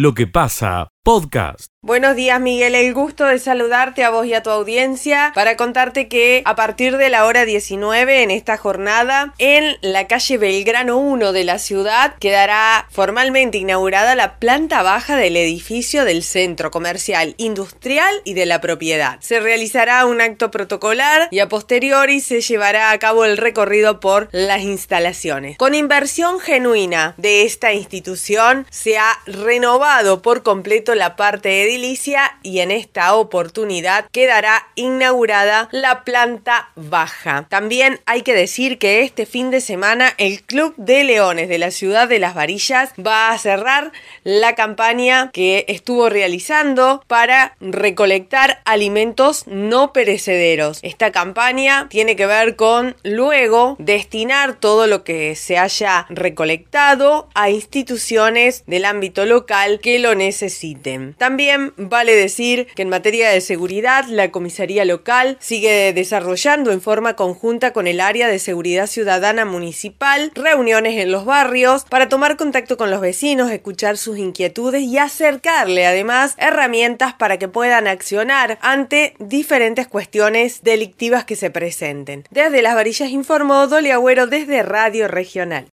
lo 0.00 0.14
que 0.14 0.26
pasa 0.26 0.88
podcast. 1.04 1.69
Buenos 1.82 2.14
días 2.14 2.38
Miguel, 2.38 2.74
el 2.74 2.92
gusto 2.92 3.24
de 3.24 3.38
saludarte 3.38 4.04
a 4.04 4.10
vos 4.10 4.26
y 4.26 4.34
a 4.34 4.42
tu 4.42 4.50
audiencia 4.50 5.32
para 5.34 5.56
contarte 5.56 6.08
que 6.08 6.42
a 6.44 6.54
partir 6.54 6.98
de 6.98 7.08
la 7.08 7.24
hora 7.24 7.46
19 7.46 8.22
en 8.22 8.30
esta 8.30 8.58
jornada 8.58 9.32
en 9.38 9.78
la 9.80 10.06
calle 10.06 10.36
Belgrano 10.36 10.98
1 10.98 11.32
de 11.32 11.44
la 11.44 11.58
ciudad 11.58 12.16
quedará 12.20 12.86
formalmente 12.90 13.56
inaugurada 13.56 14.14
la 14.14 14.38
planta 14.38 14.82
baja 14.82 15.16
del 15.16 15.38
edificio 15.38 16.04
del 16.04 16.22
centro 16.22 16.70
comercial, 16.70 17.34
industrial 17.38 18.14
y 18.24 18.34
de 18.34 18.44
la 18.44 18.60
propiedad. 18.60 19.16
Se 19.20 19.40
realizará 19.40 20.04
un 20.04 20.20
acto 20.20 20.50
protocolar 20.50 21.28
y 21.30 21.38
a 21.38 21.48
posteriori 21.48 22.20
se 22.20 22.42
llevará 22.42 22.90
a 22.90 22.98
cabo 22.98 23.24
el 23.24 23.38
recorrido 23.38 24.00
por 24.00 24.28
las 24.32 24.60
instalaciones. 24.60 25.56
Con 25.56 25.74
inversión 25.74 26.40
genuina 26.40 27.14
de 27.16 27.44
esta 27.44 27.72
institución 27.72 28.66
se 28.68 28.98
ha 28.98 29.18
renovado 29.24 30.20
por 30.20 30.42
completo 30.42 30.94
la 30.94 31.16
parte 31.16 31.69
edilicia 31.70 32.38
y 32.42 32.60
en 32.60 32.70
esta 32.70 33.14
oportunidad 33.14 34.06
quedará 34.10 34.66
inaugurada 34.74 35.68
la 35.70 36.04
planta 36.04 36.70
baja. 36.74 37.46
También 37.48 38.00
hay 38.06 38.22
que 38.22 38.34
decir 38.34 38.78
que 38.78 39.02
este 39.02 39.24
fin 39.24 39.50
de 39.50 39.60
semana 39.60 40.12
el 40.18 40.42
Club 40.42 40.74
de 40.76 41.04
Leones 41.04 41.48
de 41.48 41.58
la 41.58 41.70
ciudad 41.70 42.08
de 42.08 42.18
Las 42.18 42.34
Varillas 42.34 42.92
va 42.94 43.30
a 43.30 43.38
cerrar 43.38 43.92
la 44.24 44.54
campaña 44.54 45.30
que 45.32 45.64
estuvo 45.68 46.08
realizando 46.08 47.04
para 47.06 47.56
recolectar 47.60 48.60
alimentos 48.64 49.44
no 49.46 49.92
perecederos. 49.92 50.80
Esta 50.82 51.12
campaña 51.12 51.86
tiene 51.88 52.16
que 52.16 52.26
ver 52.26 52.56
con 52.56 52.96
luego 53.04 53.76
destinar 53.78 54.54
todo 54.54 54.86
lo 54.86 55.04
que 55.04 55.36
se 55.36 55.56
haya 55.56 56.06
recolectado 56.08 57.28
a 57.34 57.50
instituciones 57.50 58.64
del 58.66 58.84
ámbito 58.84 59.24
local 59.24 59.78
que 59.80 59.98
lo 59.98 60.14
necesiten 60.14 61.14
también 61.20 61.59
vale 61.76 62.14
decir 62.14 62.66
que 62.74 62.82
en 62.82 62.88
materia 62.88 63.30
de 63.30 63.40
seguridad, 63.40 64.04
la 64.06 64.30
comisaría 64.30 64.84
local 64.84 65.36
sigue 65.40 65.92
desarrollando 65.92 66.72
en 66.72 66.80
forma 66.80 67.16
conjunta 67.16 67.72
con 67.72 67.86
el 67.86 68.00
área 68.00 68.28
de 68.28 68.38
seguridad 68.38 68.86
ciudadana 68.86 69.44
municipal 69.44 70.32
reuniones 70.34 70.98
en 70.98 71.12
los 71.12 71.24
barrios 71.24 71.84
para 71.88 72.08
tomar 72.08 72.36
contacto 72.36 72.76
con 72.76 72.90
los 72.90 73.00
vecinos, 73.00 73.50
escuchar 73.50 73.96
sus 73.96 74.18
inquietudes 74.18 74.82
y 74.82 74.98
acercarle 74.98 75.86
además 75.86 76.34
herramientas 76.38 77.14
para 77.14 77.38
que 77.38 77.48
puedan 77.48 77.86
accionar 77.86 78.58
ante 78.62 79.14
diferentes 79.18 79.86
cuestiones 79.86 80.62
delictivas 80.62 81.24
que 81.24 81.36
se 81.36 81.50
presenten. 81.50 82.24
Desde 82.30 82.62
Las 82.62 82.74
Varillas 82.74 83.10
informó 83.10 83.66
Doli 83.66 83.90
Agüero 83.90 84.26
desde 84.26 84.62
Radio 84.62 85.08
Regional. 85.08 85.66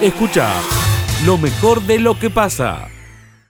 Escucha 0.00 0.52
lo 1.24 1.38
mejor 1.38 1.82
de 1.82 1.98
lo 1.98 2.18
que 2.18 2.30
pasa. 2.30 2.88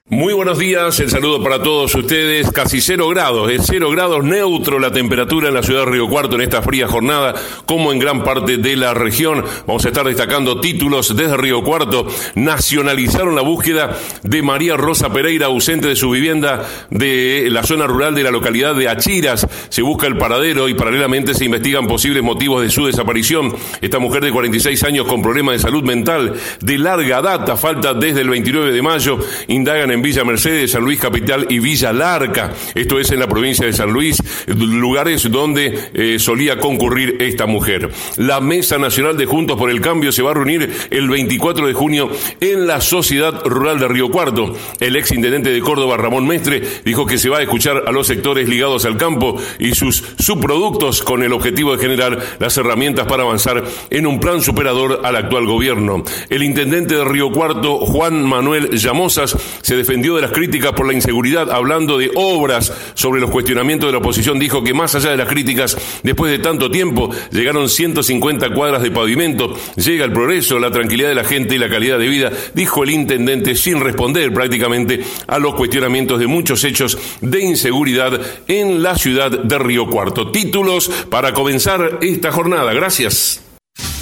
Muy 0.08 0.34
buenos 0.34 0.60
días, 0.60 1.00
el 1.00 1.10
saludo 1.10 1.42
para 1.42 1.64
todos 1.64 1.92
ustedes. 1.96 2.52
Casi 2.52 2.80
cero 2.80 3.08
grados, 3.08 3.50
es 3.50 3.62
cero 3.66 3.90
grados 3.90 4.22
neutro 4.22 4.78
la 4.78 4.92
temperatura 4.92 5.48
en 5.48 5.54
la 5.54 5.64
ciudad 5.64 5.80
de 5.84 5.90
Río 5.90 6.08
Cuarto 6.08 6.36
en 6.36 6.42
esta 6.42 6.62
fría 6.62 6.86
jornada, 6.86 7.34
como 7.66 7.90
en 7.92 7.98
gran 7.98 8.22
parte 8.22 8.56
de 8.56 8.76
la 8.76 8.94
región. 8.94 9.44
Vamos 9.66 9.84
a 9.84 9.88
estar 9.88 10.06
destacando 10.06 10.60
títulos 10.60 11.16
desde 11.16 11.36
Río 11.36 11.64
Cuarto. 11.64 12.06
Nacionalizaron 12.36 13.34
la 13.34 13.42
búsqueda 13.42 13.98
de 14.22 14.42
María 14.44 14.76
Rosa 14.76 15.12
Pereira, 15.12 15.46
ausente 15.46 15.88
de 15.88 15.96
su 15.96 16.08
vivienda 16.10 16.64
de 16.88 17.48
la 17.50 17.64
zona 17.64 17.88
rural 17.88 18.14
de 18.14 18.22
la 18.22 18.30
localidad 18.30 18.76
de 18.76 18.88
Achiras. 18.88 19.44
Se 19.70 19.82
busca 19.82 20.06
el 20.06 20.16
paradero 20.16 20.68
y 20.68 20.74
paralelamente 20.74 21.34
se 21.34 21.46
investigan 21.46 21.88
posibles 21.88 22.22
motivos 22.22 22.62
de 22.62 22.70
su 22.70 22.86
desaparición. 22.86 23.56
Esta 23.80 23.98
mujer 23.98 24.22
de 24.22 24.30
46 24.30 24.84
años 24.84 25.08
con 25.08 25.20
problemas 25.20 25.54
de 25.54 25.62
salud 25.62 25.82
mental 25.82 26.34
de 26.60 26.78
larga 26.78 27.20
data, 27.20 27.56
falta 27.56 27.92
desde 27.92 28.20
el 28.20 28.30
29 28.30 28.70
de 28.70 28.82
mayo, 28.82 29.18
indagan 29.48 29.95
en 29.95 29.95
en 29.96 30.02
Villa 30.02 30.24
Mercedes, 30.24 30.72
San 30.72 30.84
Luis 30.84 31.00
Capital 31.00 31.46
y 31.48 31.58
Villa 31.58 31.90
Larca. 31.90 32.52
Esto 32.74 33.00
es 33.00 33.10
en 33.12 33.18
la 33.18 33.26
provincia 33.26 33.64
de 33.64 33.72
San 33.72 33.90
Luis, 33.90 34.22
lugares 34.46 35.30
donde 35.30 35.90
eh, 35.94 36.18
solía 36.18 36.58
concurrir 36.58 37.16
esta 37.20 37.46
mujer. 37.46 37.90
La 38.18 38.40
Mesa 38.40 38.76
Nacional 38.76 39.16
de 39.16 39.24
Juntos 39.24 39.58
por 39.58 39.70
el 39.70 39.80
Cambio 39.80 40.12
se 40.12 40.22
va 40.22 40.32
a 40.32 40.34
reunir 40.34 40.70
el 40.90 41.08
24 41.08 41.66
de 41.66 41.72
junio 41.72 42.10
en 42.40 42.66
la 42.66 42.82
Sociedad 42.82 43.42
Rural 43.46 43.78
de 43.78 43.88
Río 43.88 44.10
Cuarto. 44.10 44.54
El 44.80 44.96
ex 44.96 45.12
intendente 45.12 45.48
de 45.50 45.60
Córdoba, 45.60 45.96
Ramón 45.96 46.26
Mestre, 46.26 46.62
dijo 46.84 47.06
que 47.06 47.16
se 47.16 47.30
va 47.30 47.38
a 47.38 47.42
escuchar 47.42 47.84
a 47.86 47.90
los 47.90 48.06
sectores 48.06 48.50
ligados 48.50 48.84
al 48.84 48.98
campo 48.98 49.40
y 49.58 49.74
sus 49.74 50.04
subproductos 50.18 51.02
con 51.02 51.22
el 51.22 51.32
objetivo 51.32 51.74
de 51.74 51.82
generar 51.82 52.22
las 52.38 52.56
herramientas 52.58 53.06
para 53.06 53.22
avanzar 53.22 53.64
en 53.88 54.06
un 54.06 54.20
plan 54.20 54.42
superador 54.42 55.00
al 55.04 55.16
actual 55.16 55.46
gobierno. 55.46 56.04
El 56.28 56.42
intendente 56.42 56.96
de 56.96 57.04
Río 57.04 57.32
Cuarto, 57.32 57.78
Juan 57.78 58.22
Manuel 58.24 58.72
Llamosas, 58.72 59.34
se 59.62 59.85
defendió 59.86 60.16
de 60.16 60.22
las 60.22 60.32
críticas 60.32 60.72
por 60.72 60.84
la 60.84 60.94
inseguridad, 60.94 61.48
hablando 61.52 61.96
de 61.96 62.10
obras 62.16 62.72
sobre 62.94 63.20
los 63.20 63.30
cuestionamientos 63.30 63.86
de 63.86 63.92
la 63.92 63.98
oposición, 63.98 64.36
dijo 64.36 64.64
que 64.64 64.74
más 64.74 64.96
allá 64.96 65.10
de 65.10 65.16
las 65.16 65.28
críticas, 65.28 65.76
después 66.02 66.32
de 66.32 66.40
tanto 66.40 66.72
tiempo, 66.72 67.08
llegaron 67.30 67.68
150 67.68 68.50
cuadras 68.50 68.82
de 68.82 68.90
pavimento, 68.90 69.54
llega 69.76 70.04
el 70.04 70.12
progreso, 70.12 70.58
la 70.58 70.72
tranquilidad 70.72 71.10
de 71.10 71.14
la 71.14 71.22
gente 71.22 71.54
y 71.54 71.58
la 71.58 71.70
calidad 71.70 72.00
de 72.00 72.08
vida, 72.08 72.32
dijo 72.52 72.82
el 72.82 72.90
intendente 72.90 73.54
sin 73.54 73.78
responder 73.78 74.34
prácticamente 74.34 75.04
a 75.28 75.38
los 75.38 75.54
cuestionamientos 75.54 76.18
de 76.18 76.26
muchos 76.26 76.64
hechos 76.64 76.98
de 77.20 77.44
inseguridad 77.44 78.20
en 78.48 78.82
la 78.82 78.96
ciudad 78.96 79.30
de 79.30 79.58
Río 79.58 79.86
Cuarto. 79.86 80.32
Títulos 80.32 80.90
para 81.08 81.32
comenzar 81.32 82.00
esta 82.02 82.32
jornada. 82.32 82.72
Gracias. 82.72 83.40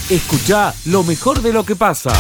Escucha 0.08 0.72
lo 0.86 1.02
mejor 1.04 1.42
de 1.42 1.52
lo 1.52 1.64
que 1.64 1.76
pasa. 1.76 2.12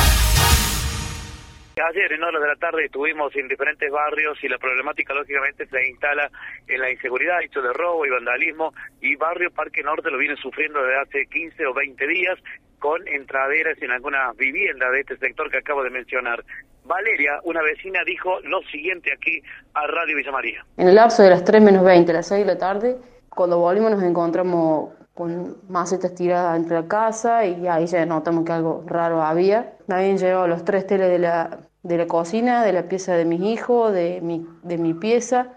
Ayer 1.76 2.12
en 2.12 2.22
horas 2.22 2.40
de 2.40 2.48
la 2.48 2.56
tarde 2.56 2.84
estuvimos 2.84 3.34
en 3.34 3.48
diferentes 3.48 3.90
barrios 3.90 4.38
y 4.44 4.48
la 4.48 4.58
problemática 4.58 5.12
lógicamente 5.12 5.66
se 5.66 5.88
instala 5.88 6.30
en 6.68 6.80
la 6.80 6.90
inseguridad, 6.90 7.42
hecho 7.42 7.60
de 7.62 7.72
robo 7.72 8.06
y 8.06 8.10
vandalismo 8.10 8.72
y 9.00 9.16
barrio 9.16 9.50
Parque 9.50 9.82
Norte 9.82 10.08
lo 10.10 10.18
viene 10.18 10.36
sufriendo 10.36 10.80
desde 10.80 11.00
hace 11.00 11.26
15 11.26 11.66
o 11.66 11.74
20 11.74 12.06
días 12.06 12.38
con 12.78 13.06
entraderas 13.08 13.80
en 13.82 13.90
algunas 13.90 14.36
viviendas 14.36 14.92
de 14.92 15.00
este 15.00 15.16
sector 15.16 15.50
que 15.50 15.58
acabo 15.58 15.82
de 15.82 15.90
mencionar. 15.90 16.44
Valeria, 16.84 17.40
una 17.42 17.62
vecina, 17.62 18.04
dijo 18.04 18.38
lo 18.40 18.62
siguiente 18.70 19.12
aquí 19.12 19.42
a 19.72 19.86
Radio 19.86 20.16
Villa 20.16 20.30
María. 20.30 20.64
En 20.76 20.88
el 20.88 20.94
lapso 20.94 21.24
de 21.24 21.30
las 21.30 21.42
3 21.44 21.60
menos 21.60 21.84
20, 21.84 22.12
las 22.12 22.28
6 22.28 22.46
de 22.46 22.52
la 22.52 22.58
tarde, 22.58 22.96
cuando 23.30 23.58
volvimos 23.58 23.90
nos 23.90 24.02
encontramos 24.02 24.92
con 25.14 25.58
macetas 25.68 26.14
tiradas 26.14 26.56
entre 26.56 26.80
la 26.80 26.88
casa 26.88 27.46
y 27.46 27.66
ahí 27.68 27.86
ya 27.86 28.04
notamos 28.04 28.44
que 28.44 28.52
algo 28.52 28.82
raro 28.86 29.22
había. 29.22 29.76
Me 29.86 29.94
habían 29.94 30.18
llevado 30.18 30.48
los 30.48 30.64
tres 30.64 30.86
teles 30.86 31.08
de 31.08 31.20
la, 31.20 31.60
de 31.82 31.98
la 31.98 32.06
cocina, 32.06 32.64
de 32.64 32.72
la 32.72 32.88
pieza 32.88 33.14
de 33.14 33.24
mis 33.24 33.40
hijos, 33.40 33.92
de 33.92 34.20
mi, 34.20 34.46
de 34.62 34.76
mi 34.76 34.92
pieza. 34.92 35.52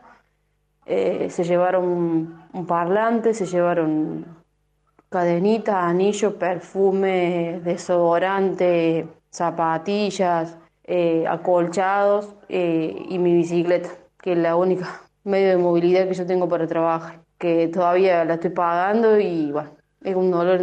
Eh, 0.86 1.30
se 1.32 1.44
llevaron 1.44 1.86
un, 2.54 2.68
parlante, 2.68 3.34
se 3.34 3.46
llevaron 3.46 4.26
cadenitas, 5.10 5.76
anillos, 5.76 6.34
perfume, 6.34 7.60
desodorante, 7.64 9.08
zapatillas, 9.32 10.58
eh, 10.84 11.26
acolchados 11.28 12.36
eh, 12.48 12.96
y 13.10 13.20
mi 13.20 13.34
bicicleta, 13.34 13.90
que 14.22 14.34
es 14.34 14.38
la 14.38 14.56
única 14.56 15.02
medio 15.24 15.50
de 15.50 15.58
movilidad 15.58 16.08
que 16.08 16.14
yo 16.14 16.26
tengo 16.26 16.48
para 16.48 16.68
trabajar 16.68 17.27
que 17.38 17.68
todavía 17.68 18.26
la 18.26 18.36
estoy 18.36 18.52
pagando 18.52 19.20
y 19.20 19.52
bueno, 19.52 19.72
es 20.04 20.16
un 20.16 20.32
dolor 20.32 20.62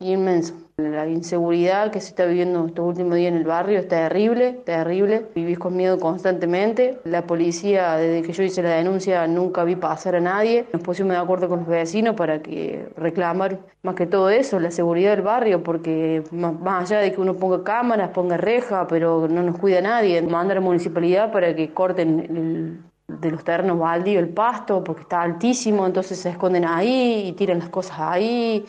inmenso. 0.00 0.54
La 0.88 1.06
inseguridad 1.06 1.90
que 1.90 2.00
se 2.00 2.08
está 2.08 2.24
viviendo 2.24 2.66
estos 2.66 2.86
últimos 2.86 3.14
días 3.14 3.32
en 3.32 3.38
el 3.38 3.44
barrio 3.44 3.80
es 3.80 3.88
terrible, 3.88 4.54
terrible. 4.64 5.26
Vivís 5.34 5.58
con 5.58 5.76
miedo 5.76 5.98
constantemente. 5.98 6.98
La 7.04 7.26
policía, 7.26 7.96
desde 7.96 8.26
que 8.26 8.32
yo 8.32 8.42
hice 8.42 8.62
la 8.62 8.70
denuncia, 8.70 9.26
nunca 9.26 9.64
vi 9.64 9.76
pasar 9.76 10.16
a 10.16 10.20
nadie. 10.20 10.64
Nos 10.72 10.80
pusimos 10.82 11.12
de 11.12 11.18
acuerdo 11.18 11.50
con 11.50 11.60
los 11.60 11.68
vecinos 11.68 12.16
para 12.16 12.40
que 12.40 12.88
reclamar 12.96 13.58
más 13.82 13.94
que 13.94 14.06
todo 14.06 14.30
eso, 14.30 14.58
la 14.58 14.70
seguridad 14.70 15.10
del 15.10 15.22
barrio, 15.22 15.62
porque 15.62 16.22
más 16.32 16.90
allá 16.90 17.00
de 17.00 17.12
que 17.12 17.20
uno 17.20 17.34
ponga 17.34 17.62
cámaras, 17.62 18.10
ponga 18.10 18.38
reja, 18.38 18.86
pero 18.88 19.28
no 19.28 19.42
nos 19.42 19.58
cuida 19.58 19.82
nadie. 19.82 20.22
Manda 20.22 20.52
a 20.52 20.54
la 20.56 20.60
municipalidad 20.62 21.30
para 21.30 21.54
que 21.54 21.74
corten 21.74 22.20
el 22.20 22.78
de 23.18 23.30
los 23.30 23.42
terrenos 23.44 23.78
baldíos 23.78 24.22
el 24.22 24.28
pasto 24.28 24.84
porque 24.84 25.02
está 25.02 25.22
altísimo, 25.22 25.86
entonces 25.86 26.18
se 26.18 26.30
esconden 26.30 26.64
ahí 26.64 27.28
y 27.28 27.32
tiran 27.32 27.58
las 27.58 27.68
cosas 27.68 27.98
ahí 27.98 28.64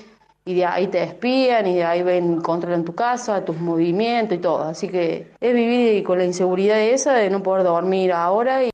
y 0.46 0.56
de 0.56 0.66
ahí 0.66 0.88
te 0.88 1.04
espían 1.04 1.68
y 1.68 1.76
de 1.76 1.84
ahí 1.84 2.04
ven, 2.04 2.42
controlan 2.42 2.84
tu 2.84 2.96
casa, 2.96 3.46
tus 3.46 3.58
movimientos 3.58 4.38
y 4.38 4.42
todo. 4.42 4.64
Así 4.64 4.90
que 4.90 5.28
es 5.40 5.54
vivir 5.54 6.04
con 6.04 6.18
la 6.18 6.26
inseguridad 6.26 6.80
esa 6.80 7.14
de 7.14 7.30
no 7.30 7.44
poder 7.44 7.64
dormir 7.64 8.12
ahora. 8.12 8.64
Y... 8.64 8.72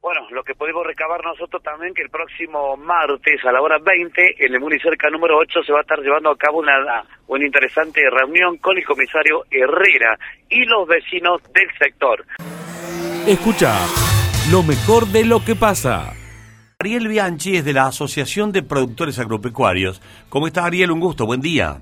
Bueno, 0.00 0.20
lo 0.30 0.42
que 0.42 0.54
podemos 0.54 0.86
recabar 0.86 1.22
nosotros 1.24 1.62
también 1.62 1.94
que 1.94 2.02
el 2.02 2.10
próximo 2.10 2.76
martes 2.76 3.44
a 3.44 3.52
la 3.52 3.60
hora 3.60 3.78
20 3.78 4.44
en 4.46 4.54
el 4.54 4.60
Municerca 4.60 5.10
número 5.10 5.38
8 5.38 5.62
se 5.64 5.72
va 5.72 5.78
a 5.78 5.82
estar 5.82 5.98
llevando 6.00 6.30
a 6.30 6.36
cabo 6.36 6.58
una, 6.58 7.04
una 7.26 7.44
interesante 7.44 8.02
reunión 8.10 8.58
con 8.58 8.76
el 8.76 8.84
comisario 8.84 9.44
Herrera 9.50 10.18
y 10.48 10.64
los 10.64 10.86
vecinos 10.86 11.42
del 11.52 11.68
sector. 11.78 12.24
Escucha 13.26 14.13
lo 14.50 14.62
mejor 14.62 15.06
de 15.08 15.24
lo 15.24 15.44
que 15.44 15.54
pasa. 15.56 16.12
Ariel 16.78 17.08
Bianchi 17.08 17.56
es 17.56 17.64
de 17.64 17.72
la 17.72 17.86
Asociación 17.86 18.52
de 18.52 18.62
Productores 18.62 19.18
Agropecuarios. 19.18 20.02
¿Cómo 20.28 20.46
está 20.46 20.64
Ariel? 20.64 20.90
Un 20.90 21.00
gusto, 21.00 21.26
buen 21.26 21.40
día. 21.40 21.80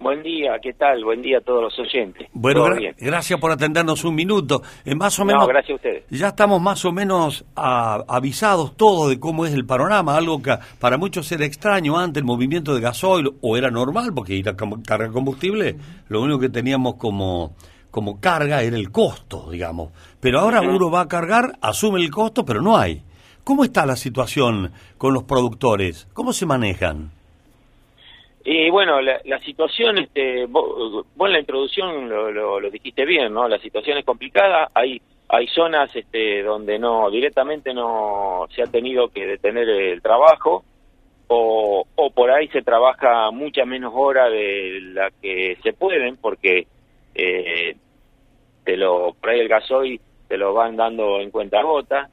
Buen 0.00 0.22
día, 0.22 0.58
¿qué 0.60 0.72
tal? 0.72 1.04
Buen 1.04 1.22
día 1.22 1.38
a 1.38 1.40
todos 1.42 1.62
los 1.62 1.78
oyentes. 1.78 2.26
Bueno, 2.32 2.60
¿Todo 2.64 2.70
gra- 2.74 2.78
bien? 2.78 2.94
gracias 2.98 3.38
por 3.38 3.52
atendernos 3.52 4.02
un 4.04 4.16
minuto. 4.16 4.60
Eh, 4.84 4.96
más 4.96 5.16
o 5.20 5.24
menos, 5.24 5.42
No, 5.42 5.46
gracias 5.48 5.70
a 5.70 5.74
ustedes. 5.76 6.04
ya 6.10 6.28
estamos 6.28 6.60
más 6.60 6.84
o 6.84 6.90
menos 6.90 7.44
a- 7.54 8.02
avisados 8.08 8.76
todos 8.76 9.10
de 9.10 9.20
cómo 9.20 9.46
es 9.46 9.52
el 9.52 9.64
panorama, 9.64 10.16
algo 10.16 10.42
que 10.42 10.56
para 10.80 10.96
muchos 10.98 11.30
era 11.30 11.44
extraño 11.44 11.96
antes, 11.98 12.20
el 12.20 12.24
movimiento 12.26 12.74
de 12.74 12.80
gasoil, 12.80 13.30
o 13.42 13.56
era 13.56 13.70
normal, 13.70 14.12
porque 14.12 14.34
ir 14.34 14.48
a 14.48 14.56
cargar 14.56 15.12
combustible, 15.12 15.76
lo 16.08 16.20
único 16.22 16.40
que 16.40 16.48
teníamos 16.48 16.96
como, 16.96 17.54
como 17.92 18.20
carga 18.20 18.62
era 18.62 18.76
el 18.76 18.90
costo, 18.90 19.48
digamos. 19.52 19.92
Pero 20.20 20.40
ahora 20.40 20.60
uno 20.62 20.90
va 20.90 21.02
a 21.02 21.08
cargar, 21.08 21.52
asume 21.60 22.00
el 22.00 22.10
costo, 22.10 22.44
pero 22.44 22.60
no 22.60 22.76
hay. 22.76 23.02
¿Cómo 23.44 23.62
está 23.62 23.86
la 23.86 23.94
situación 23.96 24.72
con 24.98 25.14
los 25.14 25.22
productores? 25.22 26.08
¿Cómo 26.12 26.32
se 26.32 26.46
manejan? 26.46 27.12
Y 28.44 28.70
bueno, 28.70 29.00
la, 29.00 29.20
la 29.24 29.38
situación, 29.40 29.98
este, 29.98 30.46
vos, 30.46 31.06
vos 31.14 31.26
en 31.28 31.32
la 31.32 31.38
introducción 31.40 32.08
lo, 32.08 32.32
lo- 32.32 32.58
lo 32.58 32.70
dijiste 32.70 33.04
bien, 33.04 33.32
¿no? 33.32 33.46
La 33.46 33.58
situación 33.58 33.98
es 33.98 34.04
complicada, 34.04 34.68
hay 34.74 35.00
hay 35.34 35.46
zonas 35.46 35.88
este, 35.96 36.42
donde 36.42 36.78
no 36.78 37.10
directamente 37.10 37.72
no 37.72 38.46
se 38.54 38.62
ha 38.62 38.66
tenido 38.66 39.08
que 39.08 39.24
detener 39.26 39.66
el 39.66 40.02
trabajo 40.02 40.62
o, 41.28 41.86
o 41.94 42.10
por 42.10 42.30
ahí 42.30 42.48
se 42.48 42.60
trabaja 42.60 43.30
mucha 43.30 43.64
menos 43.64 43.92
hora 43.96 44.28
de 44.28 44.78
la 44.92 45.10
que 45.22 45.56
se 45.62 45.72
pueden 45.72 46.18
porque 46.18 46.66
eh, 47.14 47.76
te 48.64 48.76
lo 48.76 49.14
por 49.20 49.30
ahí 49.30 49.40
el 49.40 49.48
gasoil 49.48 50.00
te 50.28 50.36
lo 50.38 50.54
van 50.54 50.76
dando 50.76 51.20
en 51.20 51.30
cuenta 51.30 51.62
gota 51.62 52.08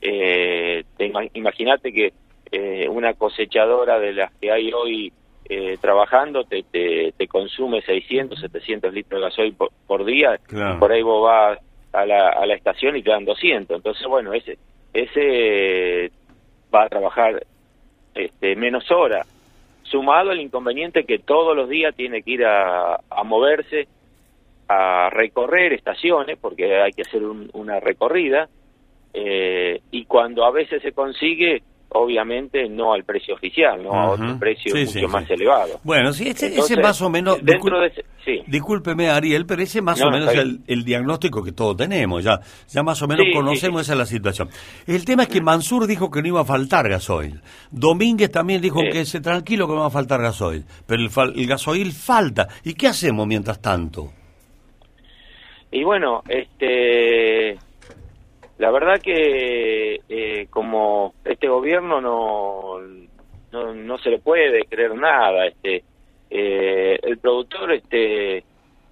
eh, 0.00 0.84
te 0.96 1.06
ima- 1.10 1.28
imagínate 1.34 1.92
que 1.92 2.12
eh, 2.52 2.88
una 2.88 3.14
cosechadora 3.14 3.98
de 3.98 4.12
las 4.12 4.32
que 4.34 4.52
hay 4.52 4.72
hoy 4.72 5.12
eh, 5.48 5.76
trabajando 5.80 6.44
te, 6.44 6.62
te, 6.64 7.12
te 7.16 7.26
consume 7.28 7.80
600, 7.82 8.38
700 8.40 8.92
litros 8.92 9.20
de 9.20 9.26
gasoil 9.26 9.54
por, 9.54 9.70
por 9.86 10.04
día. 10.04 10.38
Claro. 10.46 10.78
Por 10.80 10.92
ahí 10.92 11.02
vos 11.02 11.22
vas 11.24 11.58
a 11.92 12.04
la, 12.04 12.28
a 12.30 12.44
la 12.46 12.54
estación 12.54 12.96
y 12.96 13.02
te 13.02 13.10
dan 13.10 13.24
200. 13.24 13.76
Entonces, 13.76 14.06
bueno, 14.06 14.32
ese 14.32 14.58
ese 14.92 16.10
va 16.74 16.84
a 16.84 16.88
trabajar 16.88 17.44
este, 18.14 18.56
menos 18.56 18.90
horas. 18.90 19.26
Sumado 19.82 20.30
al 20.30 20.40
inconveniente 20.40 21.04
que 21.04 21.18
todos 21.20 21.56
los 21.56 21.68
días 21.68 21.94
tiene 21.94 22.22
que 22.22 22.32
ir 22.32 22.44
a, 22.44 22.96
a 23.08 23.22
moverse, 23.24 23.86
a 24.68 25.10
recorrer 25.10 25.72
estaciones, 25.72 26.38
porque 26.40 26.80
hay 26.82 26.92
que 26.92 27.02
hacer 27.02 27.24
un- 27.24 27.48
una 27.52 27.78
recorrida, 27.80 28.48
eh, 29.14 29.80
y 29.90 30.04
cuando 30.04 30.44
a 30.44 30.50
veces 30.50 30.82
se 30.82 30.92
consigue, 30.92 31.62
obviamente 31.88 32.68
no 32.68 32.92
al 32.92 33.04
precio 33.04 33.34
oficial, 33.34 33.82
no 33.82 33.92
a 33.92 34.10
otro 34.10 34.38
precio 34.38 34.72
Sí, 34.74 34.80
mucho 34.84 34.92
sí, 34.92 35.06
más 35.06 35.26
sí. 35.26 35.32
elevado. 35.34 35.80
Bueno, 35.84 36.12
sí, 36.12 36.24
ese, 36.24 36.46
ese 36.46 36.54
Entonces, 36.56 36.78
más 36.82 37.00
o 37.00 37.08
menos... 37.08 37.38
dentro 37.42 37.80
de 37.80 37.86
ese-. 37.86 38.04
Discúlpeme, 38.48 39.08
Ariel, 39.08 39.46
pero 39.46 39.62
ese 39.62 39.80
más 39.80 40.00
No, 40.00 40.08
o 40.08 40.10
no, 40.10 40.18
menos 40.18 40.34
es 40.34 40.40
el, 40.40 40.58
el 40.66 40.84
diagnóstico 40.84 41.44
que 41.44 41.52
todos 41.52 41.76
tenemos. 41.76 42.24
Ya, 42.24 42.40
ya 42.68 42.82
más 42.82 43.00
o 43.00 43.06
menos 43.06 43.24
conocemos 43.32 43.82
esa 43.82 43.92
es 43.92 43.98
la 44.00 44.04
situación. 44.04 44.48
El 44.86 45.04
tema 45.04 45.22
es 45.22 45.28
que 45.28 45.40
Mansur 45.40 45.86
dijo 45.86 46.10
que 46.10 46.20
no 46.22 46.28
iba 46.28 46.40
a 46.40 46.44
faltar 46.44 46.88
gasoil. 46.88 47.40
Domínguez 47.70 48.32
también 48.32 48.60
dijo 48.60 48.80
que 48.92 49.04
se 49.04 49.20
tranquilo 49.20 49.68
que 49.68 49.74
no 49.74 49.80
va 49.82 49.86
a 49.86 49.90
faltar 49.90 50.20
gasoil. 50.20 50.64
Pero 50.88 51.00
el, 51.02 51.10
el 51.40 51.46
gasoil 51.46 51.92
falta. 51.92 52.48
¿Y 52.64 52.74
qué 52.74 52.88
hacemos 52.88 53.28
mientras 53.28 53.62
tanto? 53.62 54.10
Y 55.76 55.84
bueno, 55.84 56.22
este, 56.26 57.58
la 58.56 58.70
verdad 58.70 58.98
que 58.98 60.00
eh, 60.08 60.46
como 60.48 61.12
este 61.22 61.48
gobierno 61.48 62.00
no, 62.00 62.78
no, 63.52 63.74
no 63.74 63.98
se 63.98 64.08
le 64.08 64.18
puede 64.18 64.64
creer 64.64 64.94
nada, 64.94 65.46
este, 65.46 65.84
eh, 66.30 66.98
el 67.02 67.18
productor, 67.18 67.72
este, 67.72 68.42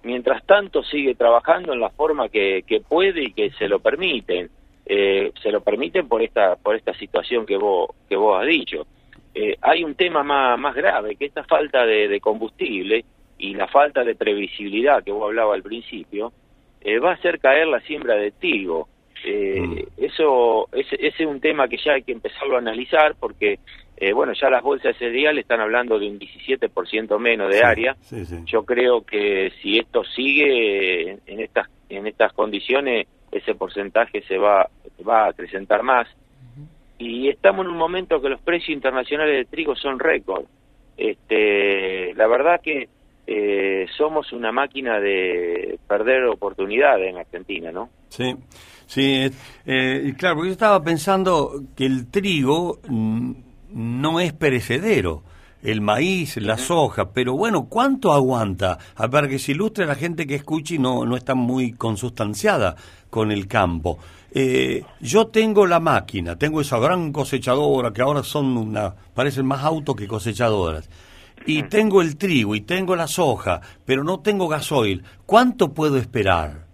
mientras 0.03 0.45
tanto 0.45 0.83
sigue 0.83 1.15
trabajando 1.15 1.73
en 1.73 1.79
la 1.79 1.89
forma 1.89 2.29
que, 2.29 2.63
que 2.67 2.81
puede 2.81 3.23
y 3.23 3.33
que 3.33 3.49
se 3.57 3.67
lo 3.67 3.79
permiten, 3.79 4.49
Eh, 4.87 5.31
se 5.41 5.49
lo 5.49 5.61
permiten 5.61 6.07
por 6.07 6.21
esta, 6.21 6.55
por 6.57 6.75
esta 6.75 6.93
situación 6.93 7.47
que 7.47 7.57
vos, 7.57 7.89
que 8.07 8.15
vos 8.15 8.39
has 8.39 8.45
dicho. 8.45 8.85
Eh, 9.33 9.55
hay 9.59 9.83
un 9.83 9.95
tema 9.95 10.21
más, 10.21 10.59
más 10.59 10.75
grave, 10.75 11.15
que 11.15 11.25
esta 11.25 11.43
falta 11.43 11.87
de, 11.87 12.07
de 12.07 12.19
combustible 12.19 13.03
y 13.39 13.55
la 13.55 13.67
falta 13.67 14.03
de 14.03 14.13
previsibilidad 14.13 15.03
que 15.03 15.11
vos 15.11 15.23
hablabas 15.23 15.55
al 15.55 15.63
principio, 15.63 16.31
eh, 16.85 16.99
va 16.99 17.11
a 17.11 17.13
hacer 17.15 17.39
caer 17.39 17.67
la 17.67 17.81
siembra 17.81 18.15
de 18.15 18.31
trigo. 18.31 18.87
Eh, 19.25 19.85
Eso 19.97 20.69
ese, 20.71 20.95
ese 20.95 21.23
es 21.23 21.27
un 21.27 21.41
tema 21.41 21.67
que 21.67 21.77
ya 21.83 21.93
hay 21.93 22.03
que 22.03 22.11
empezarlo 22.11 22.55
a 22.55 22.59
analizar 22.59 23.15
porque, 23.19 23.57
eh, 23.97 24.13
bueno, 24.13 24.33
ya 24.33 24.49
las 24.51 24.61
bolsas 24.61 24.93
de 24.93 24.99
cereal 25.07 25.37
están 25.39 25.59
hablando 25.61 25.97
de 25.99 26.07
un 26.07 26.19
17% 26.19 27.17
menos 27.19 27.49
de 27.49 27.57
Sí, 27.57 27.63
área. 27.63 27.95
sí, 28.01 28.23
sí. 28.25 28.35
Yo 28.45 28.63
creo 28.63 29.01
que 29.01 29.51
si 29.61 29.79
esto 29.79 30.03
sigue 30.03 31.09
en, 31.11 31.19
en 31.25 31.39
estas 31.41 31.67
en 31.89 32.05
estas 32.07 32.33
condiciones, 32.33 33.07
ese 33.31 33.55
porcentaje 33.55 34.21
se 34.27 34.37
va 34.37 34.69
va 35.07 35.25
a 35.25 35.29
acrecentar 35.29 35.81
más. 35.83 36.07
Y 36.97 37.27
estamos 37.29 37.65
en 37.65 37.71
un 37.71 37.77
momento 37.77 38.21
que 38.21 38.29
los 38.29 38.39
precios 38.41 38.69
internacionales 38.69 39.35
de 39.35 39.45
trigo 39.45 39.75
son 39.75 39.99
récord. 39.99 40.45
Este, 40.97 42.13
la 42.15 42.27
verdad 42.27 42.61
que 42.61 42.87
eh, 43.27 43.85
somos 43.97 44.31
una 44.33 44.51
máquina 44.51 44.99
de 44.99 45.79
perder 45.87 46.25
oportunidades 46.25 47.09
en 47.09 47.17
Argentina, 47.17 47.71
¿no? 47.71 47.89
Sí, 48.09 48.35
sí, 48.85 49.31
eh, 49.65 50.13
claro, 50.17 50.35
porque 50.35 50.49
yo 50.49 50.53
estaba 50.53 50.83
pensando 50.83 51.63
que 51.75 51.85
el 51.85 52.09
trigo 52.11 52.79
no 52.89 54.19
es 54.19 54.33
perecedero, 54.33 55.23
el 55.63 55.81
maíz, 55.81 56.37
la 56.37 56.57
soja, 56.57 57.11
pero 57.11 57.35
bueno, 57.35 57.67
¿cuánto 57.67 58.13
aguanta? 58.13 58.77
A 58.95 59.07
ver, 59.07 59.27
que 59.27 59.39
se 59.39 59.53
ilustre 59.53 59.85
a 59.85 59.87
la 59.87 59.95
gente 59.95 60.27
que 60.27 60.35
escuche 60.35 60.75
y 60.75 60.79
no, 60.79 61.05
no 61.05 61.17
está 61.17 61.33
muy 61.33 61.73
consustanciada 61.73 62.75
con 63.09 63.31
el 63.31 63.47
campo. 63.47 63.97
Eh, 64.31 64.83
yo 64.99 65.27
tengo 65.27 65.65
la 65.65 65.79
máquina, 65.79 66.35
tengo 66.35 66.61
esa 66.61 66.77
gran 66.77 67.11
cosechadora 67.11 67.91
que 67.91 68.01
ahora 68.01 68.21
son 68.21 68.57
una, 68.57 68.93
parecen 69.13 69.45
más 69.45 69.63
autos 69.63 69.95
que 69.95 70.07
cosechadoras. 70.07 70.89
Y 71.45 71.63
tengo 71.63 72.01
el 72.01 72.17
trigo 72.17 72.55
y 72.55 72.61
tengo 72.61 72.95
la 72.95 73.07
soja, 73.07 73.61
pero 73.85 74.03
no 74.03 74.19
tengo 74.21 74.47
gasoil. 74.47 75.03
¿Cuánto 75.25 75.73
puedo 75.73 75.97
esperar? 75.97 76.65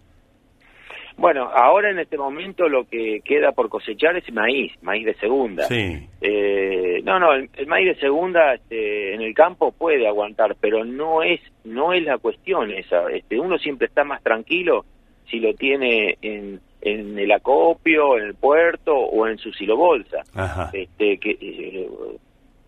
Bueno, 1.18 1.50
ahora 1.54 1.92
en 1.92 2.00
este 2.00 2.18
momento 2.18 2.68
lo 2.68 2.86
que 2.86 3.22
queda 3.24 3.52
por 3.52 3.70
cosechar 3.70 4.18
es 4.18 4.34
maíz, 4.34 4.72
maíz 4.82 5.06
de 5.06 5.14
segunda. 5.16 5.66
Sí. 5.66 6.08
Eh, 6.20 7.02
no, 7.04 7.20
no, 7.20 7.34
el, 7.34 7.48
el 7.58 7.68
maíz 7.68 7.90
de 7.90 7.96
segunda 8.00 8.56
este, 8.56 9.14
en 9.14 9.22
el 9.22 9.34
campo 9.36 9.72
puede 9.72 10.08
aguantar, 10.08 10.56
pero 10.60 10.84
no 10.84 11.22
es 11.22 11.40
no 11.64 11.94
es 11.94 12.04
la 12.04 12.18
cuestión 12.18 12.72
esa. 12.72 13.08
Este, 13.12 13.40
uno 13.40 13.60
siempre 13.60 13.86
está 13.86 14.04
más 14.04 14.24
tranquilo 14.24 14.84
si 15.30 15.40
lo 15.40 15.54
tiene 15.54 16.18
en, 16.24 16.60
en 16.82 17.20
el 17.20 17.32
acopio, 17.32 18.18
en 18.18 18.26
el 18.26 18.34
puerto 18.34 18.96
o 18.96 19.28
en 19.28 19.38
su 19.38 19.52
silobolsa. 19.54 20.24
Ajá. 20.34 20.72
Este, 20.74 21.20
que 21.20 21.38
eh, 21.40 21.88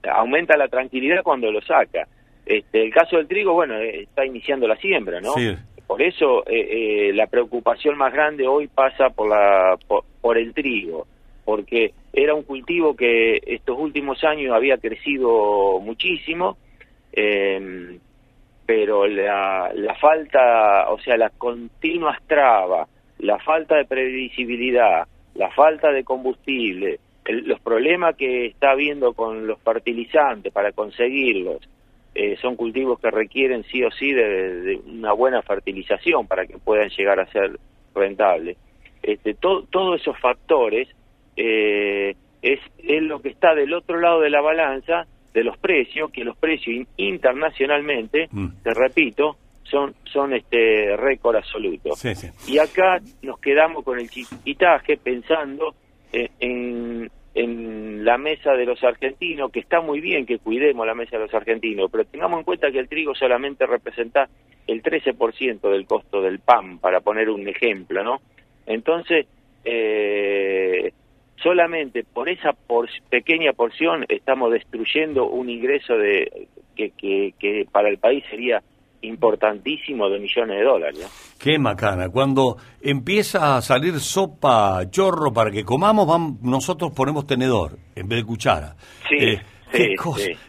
aumenta 0.09 0.57
la 0.57 0.67
tranquilidad 0.67 1.23
cuando 1.23 1.51
lo 1.51 1.61
saca. 1.61 2.07
Este, 2.45 2.83
el 2.83 2.93
caso 2.93 3.17
del 3.17 3.27
trigo, 3.27 3.53
bueno, 3.53 3.75
eh, 3.77 4.03
está 4.03 4.25
iniciando 4.25 4.67
la 4.67 4.75
siembra, 4.75 5.21
¿no? 5.21 5.33
Sí. 5.33 5.55
Por 5.87 6.01
eso 6.01 6.43
eh, 6.47 7.09
eh, 7.09 7.13
la 7.13 7.27
preocupación 7.27 7.97
más 7.97 8.13
grande 8.13 8.47
hoy 8.47 8.67
pasa 8.67 9.09
por, 9.09 9.29
la, 9.29 9.77
por, 9.87 10.03
por 10.21 10.37
el 10.37 10.53
trigo, 10.53 11.07
porque 11.45 11.93
era 12.11 12.33
un 12.33 12.43
cultivo 12.43 12.95
que 12.95 13.41
estos 13.45 13.77
últimos 13.77 14.23
años 14.23 14.53
había 14.53 14.77
crecido 14.77 15.79
muchísimo, 15.79 16.57
eh, 17.11 17.99
pero 18.65 19.07
la, 19.07 19.71
la 19.75 19.95
falta, 19.95 20.89
o 20.89 20.99
sea, 20.99 21.17
las 21.17 21.33
continuas 21.33 22.17
trabas, 22.27 22.87
la 23.19 23.37
falta 23.39 23.75
de 23.75 23.85
previsibilidad, 23.85 25.05
la 25.35 25.51
falta 25.51 25.91
de 25.91 26.03
combustible, 26.03 26.99
el- 27.25 27.47
los 27.47 27.59
problemas 27.61 28.15
que 28.15 28.47
está 28.47 28.71
habiendo 28.71 29.13
con 29.13 29.47
los 29.47 29.59
fertilizantes 29.61 30.51
para 30.53 30.71
conseguirlos, 30.71 31.57
eh, 32.15 32.37
son 32.41 32.55
cultivos 32.55 32.99
que 32.99 33.09
requieren 33.09 33.63
sí 33.71 33.83
o 33.83 33.89
sí 33.91 34.11
de, 34.13 34.61
de 34.61 34.75
una 34.87 35.13
buena 35.13 35.41
fertilización 35.41 36.27
para 36.27 36.45
que 36.45 36.57
puedan 36.57 36.89
llegar 36.89 37.19
a 37.19 37.25
ser 37.31 37.57
rentables. 37.95 38.57
Este, 39.01 39.33
to- 39.33 39.65
todos 39.71 39.99
esos 40.01 40.17
factores 40.19 40.87
eh, 41.35 42.15
es, 42.41 42.59
es 42.77 43.01
lo 43.01 43.21
que 43.21 43.29
está 43.29 43.55
del 43.55 43.73
otro 43.73 43.99
lado 43.99 44.21
de 44.21 44.29
la 44.29 44.41
balanza 44.41 45.05
de 45.33 45.43
los 45.43 45.57
precios, 45.57 46.11
que 46.11 46.23
los 46.23 46.37
precios 46.37 46.75
in- 46.75 46.87
internacionalmente, 46.97 48.27
Mm. 48.31 48.47
te 48.63 48.73
repito, 48.73 49.37
son, 49.63 49.95
son 50.05 50.33
este 50.33 50.95
récord 50.97 51.35
absoluto. 51.37 51.95
Sí, 51.95 52.13
sí. 52.15 52.27
Y 52.47 52.59
acá 52.59 52.99
nos 53.23 53.39
quedamos 53.39 53.83
con 53.83 53.97
el 53.99 54.09
chiquitaje 54.09 54.97
pensando 54.97 55.73
en, 56.39 57.09
en 57.33 58.05
la 58.05 58.17
mesa 58.17 58.53
de 58.53 58.65
los 58.65 58.83
argentinos, 58.83 59.51
que 59.51 59.59
está 59.59 59.81
muy 59.81 59.99
bien 59.99 60.25
que 60.25 60.39
cuidemos 60.39 60.85
la 60.85 60.93
mesa 60.95 61.17
de 61.17 61.23
los 61.23 61.33
argentinos, 61.33 61.89
pero 61.91 62.05
tengamos 62.05 62.39
en 62.39 62.45
cuenta 62.45 62.71
que 62.71 62.79
el 62.79 62.87
trigo 62.87 63.15
solamente 63.15 63.65
representa 63.65 64.29
el 64.67 64.81
13% 64.81 65.69
del 65.69 65.85
costo 65.85 66.21
del 66.21 66.39
pan, 66.39 66.79
para 66.79 67.01
poner 67.01 67.29
un 67.29 67.47
ejemplo, 67.47 68.03
¿no? 68.03 68.21
Entonces, 68.65 69.25
eh, 69.65 70.91
solamente 71.37 72.03
por 72.03 72.29
esa 72.29 72.53
por- 72.53 72.87
pequeña 73.09 73.53
porción 73.53 74.05
estamos 74.07 74.51
destruyendo 74.51 75.27
un 75.27 75.49
ingreso 75.49 75.97
de 75.97 76.47
que, 76.75 76.91
que, 76.91 77.33
que 77.39 77.65
para 77.71 77.89
el 77.89 77.97
país 77.97 78.23
sería 78.29 78.61
importantísimo 79.03 80.09
de 80.09 80.19
millones 80.19 80.57
de 80.57 80.63
dólares. 80.63 81.35
Qué 81.37 81.59
macana. 81.59 82.09
Cuando 82.09 82.57
empieza 82.81 83.57
a 83.57 83.61
salir 83.61 83.99
sopa, 83.99 84.89
chorro 84.89 85.31
para 85.33 85.51
que 85.51 85.63
comamos, 85.63 86.07
vamos, 86.07 86.41
nosotros 86.41 86.91
ponemos 86.95 87.27
tenedor 87.27 87.77
en 87.95 88.07
vez 88.07 88.19
de 88.19 88.25
cuchara. 88.25 88.75
Sí. 89.09 89.15
Eh, 89.19 89.41
Sí, 89.75 89.95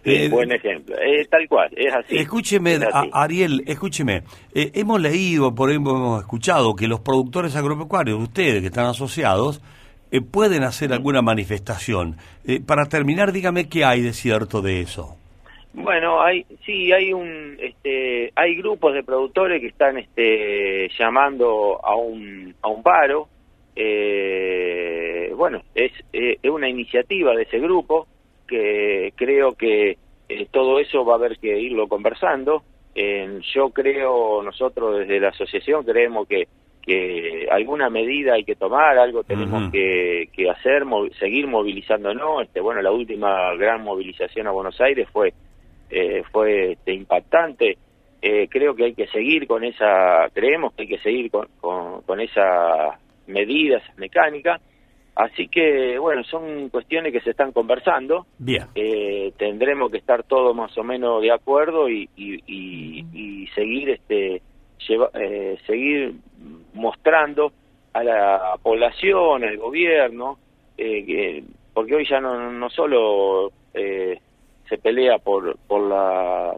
Eh, 0.05 0.29
buen 0.29 0.53
ejemplo. 0.53 0.95
Eh, 0.97 1.25
tal 1.31 1.49
cual, 1.49 1.71
es 1.75 1.95
así. 1.95 2.15
Escúcheme, 2.19 2.75
Es 2.75 2.83
así. 2.83 3.09
a- 3.11 3.23
Ariel, 3.23 3.63
escúcheme. 3.67 4.23
eh, 4.55 4.71
hemos 4.75 5.01
leído, 5.01 5.55
por 5.55 5.71
ejemplo, 5.71 5.97
hemos 5.97 6.21
escuchado 6.21 6.77
que 6.77 6.87
los 6.89 7.01
productores 7.01 7.57
agropecuarios, 7.57 8.21
ustedes 8.21 8.61
que 8.61 8.67
están 8.67 8.85
asociados, 8.85 9.63
eh, 10.11 10.21
pueden 10.21 10.63
hacer 10.63 10.93
alguna 10.93 11.23
manifestación. 11.23 12.19
Para 12.67 12.85
terminar, 12.91 13.33
dígame 13.33 13.67
qué 13.71 13.87
hay 13.87 14.03
de 14.03 14.13
cierto 14.13 14.61
de 14.61 14.83
eso. 14.83 15.17
Bueno, 15.75 16.23
hay 16.23 16.47
sí 16.65 16.93
hay 16.93 17.13
un 17.13 17.59
este 17.61 18.33
hay 18.37 18.55
grupos 18.55 18.95
de 18.95 19.03
productores 19.03 19.61
que 19.61 19.67
están 19.67 19.99
este 19.99 20.89
llamando 20.97 21.81
a 21.85 21.97
un 21.97 22.55
a 22.63 22.69
un 22.69 22.83
paro. 22.83 23.29
Eh, 23.75 25.33
bueno, 25.37 25.63
es 25.75 25.91
eh, 26.13 26.39
es 26.41 26.51
una 26.51 26.69
iniciativa 26.69 27.35
de 27.35 27.43
ese 27.43 27.59
grupo 27.59 28.07
que 28.47 29.13
creo 29.17 29.55
que 29.55 29.99
eh, 30.29 30.47
todo 30.53 30.79
eso 30.79 31.05
va 31.05 31.15
a 31.15 31.17
haber 31.17 31.39
que 31.39 31.59
irlo 31.59 31.89
conversando. 31.89 32.63
Yo 33.53 33.71
creo 33.71 34.43
nosotros 34.45 35.01
desde 35.01 35.19
la 35.19 35.31
asociación 35.31 35.85
creemos 35.85 36.29
que 36.29 36.47
que 36.83 37.49
alguna 37.51 37.89
medida 37.89 38.35
hay 38.35 38.45
que 38.45 38.57
tomar, 38.57 38.99
algo 38.99 39.25
tenemos 39.25 39.73
que, 39.73 40.29
que 40.35 40.51
hacer, 40.51 40.85
mo- 40.85 41.09
seguir 41.19 41.47
movilizándonos. 41.47 42.43
Este, 42.43 42.61
bueno, 42.61 42.83
la 42.83 42.93
última 42.93 43.55
gran 43.55 43.83
movilización 43.83 44.47
a 44.47 44.51
Buenos 44.51 44.79
Aires 44.83 45.09
fue 45.11 45.33
eh, 45.91 46.23
fue 46.33 46.73
este, 46.73 46.93
impactante. 46.93 47.77
Eh, 48.23 48.49
creo 48.49 48.75
que 48.75 48.85
hay 48.85 48.95
que 48.95 49.07
seguir 49.09 49.47
con 49.47 49.65
esa, 49.65 50.29
creemos 50.33 50.73
que 50.73 50.83
hay 50.83 50.89
que 50.89 50.99
seguir 50.99 51.31
con, 51.31 51.47
con, 51.61 52.03
con 52.03 52.21
esas 52.21 52.99
medidas 53.27 53.83
mecánicas. 53.97 54.61
Así 55.17 55.47
que, 55.47 55.97
bueno, 55.99 56.25
son 56.25 56.71
cuestiones 56.71 57.13
que 57.13 57.21
se 57.21 57.31
están 57.31 57.53
conversando. 57.53 58.27
Bien. 58.39 58.65
Eh, 58.75 59.33
tendremos 59.37 59.91
que 59.91 59.99
estar 59.99 60.25
todos 60.25 60.57
más 60.57 60.77
o 60.77 60.83
menos 60.83 61.23
de 61.23 61.31
acuerdo 61.31 61.89
y, 61.89 62.09
y, 62.17 62.35
y- 62.47 63.05
y 63.13 63.47
seguir 63.55 63.91
este 63.91 64.43
lleva- 64.89 65.11
eh, 65.15 65.57
seguir 65.67 66.15
mostrando 66.73 67.53
a 67.93 68.03
la 68.03 68.57
población, 68.63 69.45
al 69.45 69.57
gobierno, 69.57 70.39
eh, 70.77 71.05
que- 71.05 71.45
porque 71.73 71.95
hoy 71.95 72.07
ya 72.09 72.21
no, 72.21 72.51
no 72.51 72.69
solo 72.71 73.53
eh, 73.73 74.19
se 74.69 74.79
pelea 74.79 75.19
por, 75.19 75.57
por 75.67 75.83
la 75.89 76.57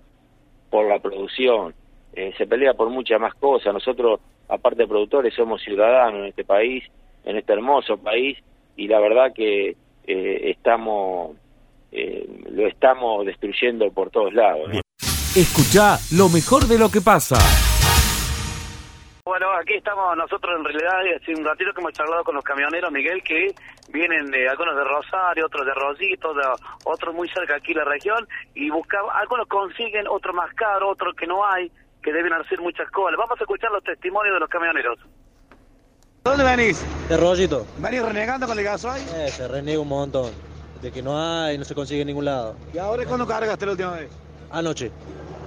por 0.71 0.89
la 0.89 0.99
producción, 0.99 1.75
eh, 2.13 2.35
se 2.37 2.47
pelea 2.47 2.75
por 2.75 2.91
muchas 2.91 3.21
más 3.21 3.35
cosas. 3.35 3.73
Nosotros, 3.73 4.21
aparte 4.49 4.83
de 4.83 4.89
productores, 4.89 5.35
somos 5.35 5.63
ciudadanos 5.63 6.21
en 6.21 6.27
este 6.27 6.45
país, 6.45 6.85
en 7.25 7.37
este 7.37 7.53
hermoso 7.53 7.97
país, 7.97 8.39
y 8.77 8.89
la 8.89 9.01
verdad 9.01 9.33
que 9.33 9.77
eh, 10.07 10.51
estamos 10.51 11.37
eh, 11.93 12.29
lo 12.51 12.67
estamos 12.67 13.25
destruyendo 13.25 13.91
por 13.91 14.11
todos 14.11 14.35
lados. 14.35 14.69
¿no? 14.69 14.81
Escucha 15.35 15.99
lo 16.13 16.29
mejor 16.29 16.67
de 16.67 16.79
lo 16.79 16.91
que 16.91 17.01
pasa. 17.01 17.37
Bueno, 19.27 19.49
aquí 19.61 19.75
estamos 19.75 20.17
nosotros 20.17 20.55
en 20.57 20.65
realidad, 20.65 21.01
hace 21.21 21.35
un 21.35 21.45
ratito 21.45 21.73
que 21.75 21.81
hemos 21.81 21.93
charlado 21.95 22.23
con 22.23 22.37
los 22.37 22.45
camioneros, 22.45 22.93
Miguel, 22.93 23.25
que 23.25 23.53
vienen 23.89 24.31
de 24.31 24.49
algunos 24.49 24.77
de 24.77 24.85
Rosario, 24.85 25.47
otros 25.47 25.67
de 25.67 25.75
Rosito, 25.75 26.33
de, 26.33 26.43
otros 26.85 27.13
muy 27.13 27.29
cerca 27.31 27.57
aquí 27.57 27.75
de 27.75 27.81
la 27.81 27.87
región, 27.87 28.25
y 28.55 28.71
buscamos, 28.71 29.11
algunos 29.17 29.49
consiguen, 29.49 30.07
otros 30.07 30.33
más 30.33 30.55
caros, 30.55 30.93
otros 30.93 31.17
que 31.17 31.27
no 31.27 31.45
hay, 31.45 31.73
que 32.05 32.13
deben 32.13 32.35
hacer 32.35 32.61
muchas 32.61 32.89
colas. 32.93 33.19
Vamos 33.19 33.37
a 33.41 33.43
escuchar 33.43 33.73
los 33.73 33.83
testimonios 33.83 34.33
de 34.33 34.39
los 34.39 34.49
camioneros. 34.49 34.97
¿Dónde 36.23 36.45
venís? 36.45 36.87
De 37.09 37.17
rollito. 37.17 37.67
¿Venís 37.79 38.03
renegando 38.03 38.47
con 38.47 38.57
el 38.57 38.65
gasoil? 38.65 39.03
Eh, 39.17 39.29
se 39.31 39.49
reniega 39.49 39.81
un 39.81 39.89
montón. 39.89 40.31
De 40.81 40.93
que 40.93 41.03
no 41.03 41.19
hay, 41.19 41.59
no 41.59 41.65
se 41.65 41.75
consigue 41.75 42.03
en 42.03 42.07
ningún 42.07 42.27
lado. 42.27 42.55
¿Y 42.73 42.79
ahora 42.79 43.05
cuándo 43.05 43.27
cargaste 43.27 43.67
la 43.67 43.73
última 43.73 43.91
vez? 43.91 44.09
Anoche. 44.53 44.93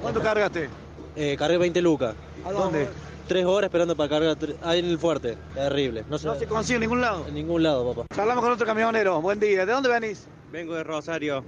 ¿Cuánto 0.02 0.22
cargaste? 0.22 0.70
Eh, 1.16 1.38
cargué 1.40 1.58
20 1.58 1.82
lucas. 1.82 2.14
¿A 2.46 2.52
dónde? 2.52 2.90
Tres 3.30 3.46
horas 3.46 3.68
esperando 3.68 3.96
para 3.96 4.10
cargar. 4.10 4.36
Ahí 4.64 4.80
en 4.80 4.86
el 4.86 4.98
fuerte. 4.98 5.38
Terrible. 5.54 6.04
No, 6.10 6.18
se, 6.18 6.26
No 6.26 6.34
se 6.34 6.48
consigue 6.48 6.78
en 6.78 6.82
ningún 6.82 7.00
lado. 7.00 7.28
en 7.28 7.36
ningún 7.36 7.62
lado, 7.62 7.94
papá. 7.94 8.08
Charlamos 8.16 8.44
con 8.44 8.52
otro 8.52 8.66
camionero. 8.66 9.22
Buen 9.22 9.40
día. 9.40 9.68
¿De 9.68 9.72
dónde 9.72 9.88
venís? 9.88 10.28
Vengo 10.52 10.74
de 10.74 10.84
Rosario. 10.84 11.44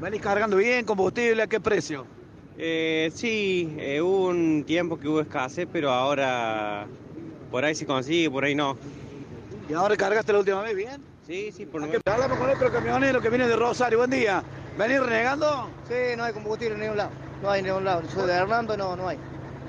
¿Venís 0.00 0.20
cargando 0.20 0.56
bien? 0.56 0.84
¿Combustible? 0.84 1.40
¿A 1.40 1.46
qué 1.46 1.60
precio? 1.60 2.04
Eh, 2.58 3.12
sí, 3.14 3.76
eh, 3.78 4.00
hubo 4.00 4.26
un 4.26 4.64
tiempo 4.66 4.98
que 4.98 5.06
hubo 5.06 5.20
escasez, 5.20 5.68
pero 5.72 5.92
ahora 5.92 6.88
por 7.52 7.64
ahí 7.64 7.76
se 7.76 7.86
consigue, 7.86 8.28
por 8.28 8.42
ahí 8.42 8.56
no. 8.56 8.76
¿Y 9.68 9.72
ahora 9.72 9.96
cargaste 9.96 10.32
la 10.32 10.40
última 10.40 10.62
vez 10.62 10.74
bien? 10.74 11.00
Sí, 11.28 11.52
sí, 11.52 11.64
por 11.64 11.80
lo 11.80 11.86
Aquí 11.86 11.98
Hablamos 12.06 12.38
con 12.38 12.50
otro 12.50 12.72
camionero 12.72 13.20
que 13.20 13.28
viene 13.28 13.46
de 13.46 13.54
Rosario. 13.54 13.98
Buen 13.98 14.10
día. 14.10 14.42
¿Venís 14.76 14.98
renegando? 14.98 15.70
Sí, 15.86 16.16
no 16.16 16.24
hay 16.24 16.32
combustible 16.32 16.74
en 16.74 16.80
ningún 16.80 16.96
lado. 16.96 17.10
No 17.40 17.50
hay 17.50 17.60
en 17.60 17.66
ningún 17.66 17.84
lado. 17.84 18.02
Soy 18.12 18.26
de 18.26 18.32
Hernando, 18.32 18.76
no, 18.76 18.96
no 18.96 19.06
hay. 19.06 19.16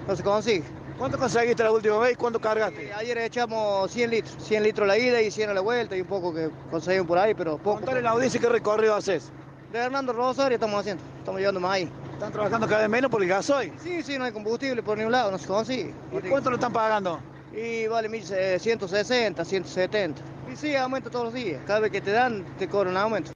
No 0.08 0.16
se 0.16 0.24
consigue. 0.24 0.64
¿Cuánto 0.98 1.18
conseguiste 1.18 1.64
la 1.64 1.72
última 1.72 1.98
vez 2.00 2.14
y 2.14 2.16
cuánto 2.16 2.40
cargaste? 2.40 2.88
Eh, 2.88 2.94
ayer 2.94 3.18
echamos 3.20 3.92
100 3.92 4.10
litros. 4.10 4.36
100 4.40 4.64
litros 4.64 4.88
la 4.88 4.98
ida 4.98 5.22
y 5.22 5.32
100 5.32 5.50
a 5.50 5.54
la 5.54 5.62
vuelta 5.62 5.96
y 5.96 6.02
un 6.02 6.08
poco 6.08 6.34
que 6.34 6.50
conseguimos 6.70 7.08
por 7.08 7.18
ahí, 7.18 7.34
pero 7.34 7.58
poco. 7.58 7.78
Contale 7.78 8.02
la 8.02 8.12
audiencia 8.12 8.40
qué 8.40 8.50
recorrido 8.50 8.96
haces. 8.96 9.32
De 9.72 9.80
Hernando 9.80 10.14
Rosario 10.14 10.56
estamos 10.56 10.80
haciendo. 10.80 11.04
Estamos 11.20 11.40
llevando 11.40 11.60
más 11.60 11.72
ahí. 11.72 11.90
¿Están 12.14 12.32
trabajando 12.32 12.68
cada 12.68 12.82
vez 12.82 12.90
menos 12.90 13.10
por 13.10 13.22
el 13.24 13.30
gasoil? 13.30 13.74
Sí, 13.80 14.04
sí, 14.04 14.18
no 14.18 14.26
hay 14.26 14.32
combustible 14.32 14.84
por 14.84 14.98
ningún 14.98 15.12
lado, 15.12 15.32
no 15.32 15.38
se 15.38 15.48
consigue. 15.48 15.94
¿Y 16.12 16.30
cuánto 16.30 16.50
lo 16.52 16.58
están 16.58 16.72
pagando? 16.72 17.20
Y 17.52 17.88
vale 17.88 18.10
1160, 18.10 19.44
170. 19.44 20.22
Y 20.52 20.56
sí, 20.56 20.76
aumenta 20.76 21.10
todos 21.10 21.26
los 21.26 21.34
días. 21.34 21.62
Cada 21.66 21.80
vez 21.80 21.92
que 21.92 22.02
te 22.02 22.12
dan, 22.12 22.46
te 22.60 22.68
cobran 22.68 22.94
un 22.94 22.98
aumento. 22.98 23.32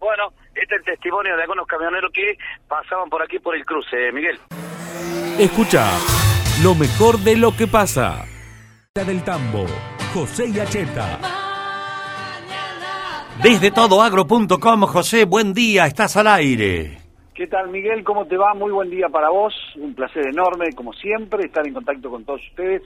Bueno, 0.00 0.32
este 0.54 0.74
es 0.74 0.80
el 0.80 0.84
testimonio 0.84 1.36
de 1.36 1.42
algunos 1.42 1.66
camioneros 1.66 2.10
que 2.12 2.36
pasaban 2.66 3.08
por 3.08 3.22
aquí 3.22 3.38
por 3.38 3.54
el 3.54 3.64
cruce, 3.64 4.10
Miguel. 4.12 4.40
Escucha 5.38 5.88
lo 6.62 6.74
mejor 6.74 7.18
de 7.18 7.36
lo 7.36 7.52
que 7.56 7.68
pasa. 7.68 8.24
La 8.94 9.04
del 9.04 9.22
tambo, 9.22 9.64
José 10.12 10.50
Yacheta. 10.52 11.20
Desde 13.42 13.70
todoagro.com, 13.70 14.80
José, 14.82 15.24
buen 15.24 15.52
día, 15.52 15.86
estás 15.86 16.16
al 16.16 16.26
aire. 16.26 16.98
¿Qué 17.32 17.46
tal, 17.46 17.70
Miguel? 17.70 18.02
¿Cómo 18.02 18.26
te 18.26 18.36
va? 18.36 18.54
Muy 18.54 18.72
buen 18.72 18.90
día 18.90 19.08
para 19.08 19.30
vos. 19.30 19.54
Un 19.76 19.94
placer 19.94 20.26
enorme, 20.26 20.72
como 20.74 20.92
siempre, 20.92 21.46
estar 21.46 21.64
en 21.64 21.74
contacto 21.74 22.10
con 22.10 22.24
todos 22.24 22.40
ustedes. 22.50 22.82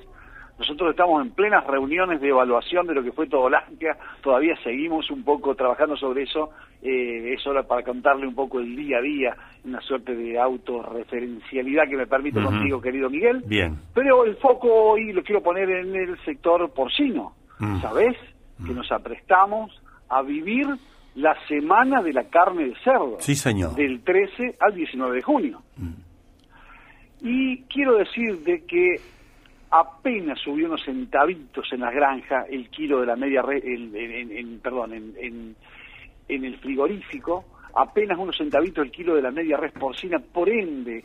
Nosotros 0.59 0.91
estamos 0.91 1.25
en 1.25 1.33
plenas 1.33 1.67
reuniones 1.67 2.21
de 2.21 2.29
evaluación 2.29 2.87
de 2.87 2.95
lo 2.95 3.03
que 3.03 3.13
fue 3.13 3.27
Todolandia. 3.27 3.97
Todavía 4.23 4.55
seguimos 4.63 5.11
un 5.11 5.25
poco 5.25 5.55
trabajando 5.55 5.97
sobre 5.97 6.25
eso. 6.25 6.51
Eh, 6.83 7.35
es 7.35 7.47
hora 7.47 7.63
para 7.63 7.83
contarle 7.83 8.27
un 8.27 8.35
poco 8.35 8.61
el 8.61 8.77
día 8.77 8.99
a 8.99 9.01
día, 9.01 9.37
una 9.65 9.81
suerte 9.81 10.15
de 10.15 10.39
autorreferencialidad 10.39 11.89
que 11.89 11.97
me 11.97 12.07
permite 12.07 12.43
contigo, 12.43 12.81
querido 12.81 13.09
Miguel. 13.09 13.43
Bien. 13.47 13.77
Pero 13.95 14.25
el 14.25 14.37
foco 14.37 14.69
hoy 14.69 15.13
lo 15.13 15.23
quiero 15.23 15.43
poner 15.43 15.71
en 15.71 15.97
el 15.97 16.19
sector 16.25 16.71
porcino. 16.73 17.35
Mm. 17.59 17.81
¿Sabés? 17.81 18.17
Que 18.65 18.73
nos 18.73 18.91
aprestamos 18.93 19.83
a 20.09 20.23
vivir 20.23 20.67
la 21.15 21.37
semana 21.47 22.03
de 22.03 22.13
la 22.13 22.25
carne 22.25 22.67
de 22.67 22.75
cerdo. 22.83 23.17
Sí, 23.19 23.35
señor. 23.35 23.75
Del 23.75 24.03
13 24.03 24.57
al 24.61 24.75
19 24.75 25.17
de 25.17 25.23
junio. 25.23 25.63
Y 27.21 27.63
quiero 27.63 27.97
decir 27.97 28.39
de 28.41 28.65
que 28.65 29.01
apenas 29.73 30.39
subió 30.39 30.67
unos 30.67 30.85
centavitos 30.85 31.73
en 31.73 31.81
las 31.81 31.95
granjas 31.95 32.47
el 32.51 32.69
kilo 32.69 33.01
de 33.01 33.07
la 33.07 33.17
media 33.17 33.41
red, 33.43 33.65
en- 33.65 34.61
perdón, 34.61 34.93
en, 34.93 35.15
en- 35.19 35.57
en 36.29 36.45
el 36.45 36.59
frigorífico, 36.59 37.45
apenas 37.75 38.19
unos 38.19 38.37
centavitos 38.37 38.85
el 38.85 38.93
kilo 38.93 39.15
de 39.15 39.23
la 39.23 39.31
media 39.31 39.57
res 39.57 39.73
porcina, 39.73 40.19
por 40.19 40.49
ende, 40.51 41.05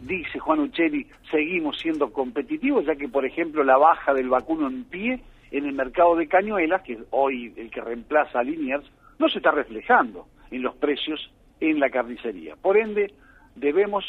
dice 0.00 0.38
Juan 0.40 0.60
Uccelli, 0.60 1.06
seguimos 1.30 1.78
siendo 1.78 2.12
competitivos, 2.12 2.84
ya 2.84 2.96
que, 2.96 3.08
por 3.08 3.24
ejemplo, 3.24 3.62
la 3.62 3.76
baja 3.76 4.12
del 4.12 4.28
vacuno 4.28 4.66
en 4.66 4.84
pie 4.84 5.20
en 5.52 5.64
el 5.66 5.72
mercado 5.72 6.16
de 6.16 6.26
cañuelas, 6.28 6.82
que 6.82 6.94
es 6.94 6.98
hoy 7.10 7.54
el 7.56 7.70
que 7.70 7.80
reemplaza 7.80 8.40
a 8.40 8.42
Liniers, 8.42 8.84
no 9.18 9.28
se 9.28 9.38
está 9.38 9.50
reflejando 9.52 10.26
en 10.50 10.62
los 10.62 10.74
precios 10.76 11.30
en 11.60 11.80
la 11.80 11.88
carnicería. 11.90 12.56
Por 12.56 12.76
ende, 12.76 13.12
debemos 13.54 14.04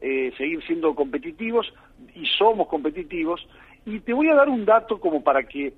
eh, 0.00 0.32
seguir 0.36 0.62
siendo 0.64 0.94
competitivos 0.94 1.72
y 2.14 2.26
somos 2.26 2.68
competitivos. 2.68 3.46
Y 3.86 4.00
te 4.00 4.12
voy 4.12 4.28
a 4.28 4.34
dar 4.34 4.48
un 4.48 4.64
dato 4.64 4.98
como 4.98 5.22
para 5.22 5.42
que 5.44 5.74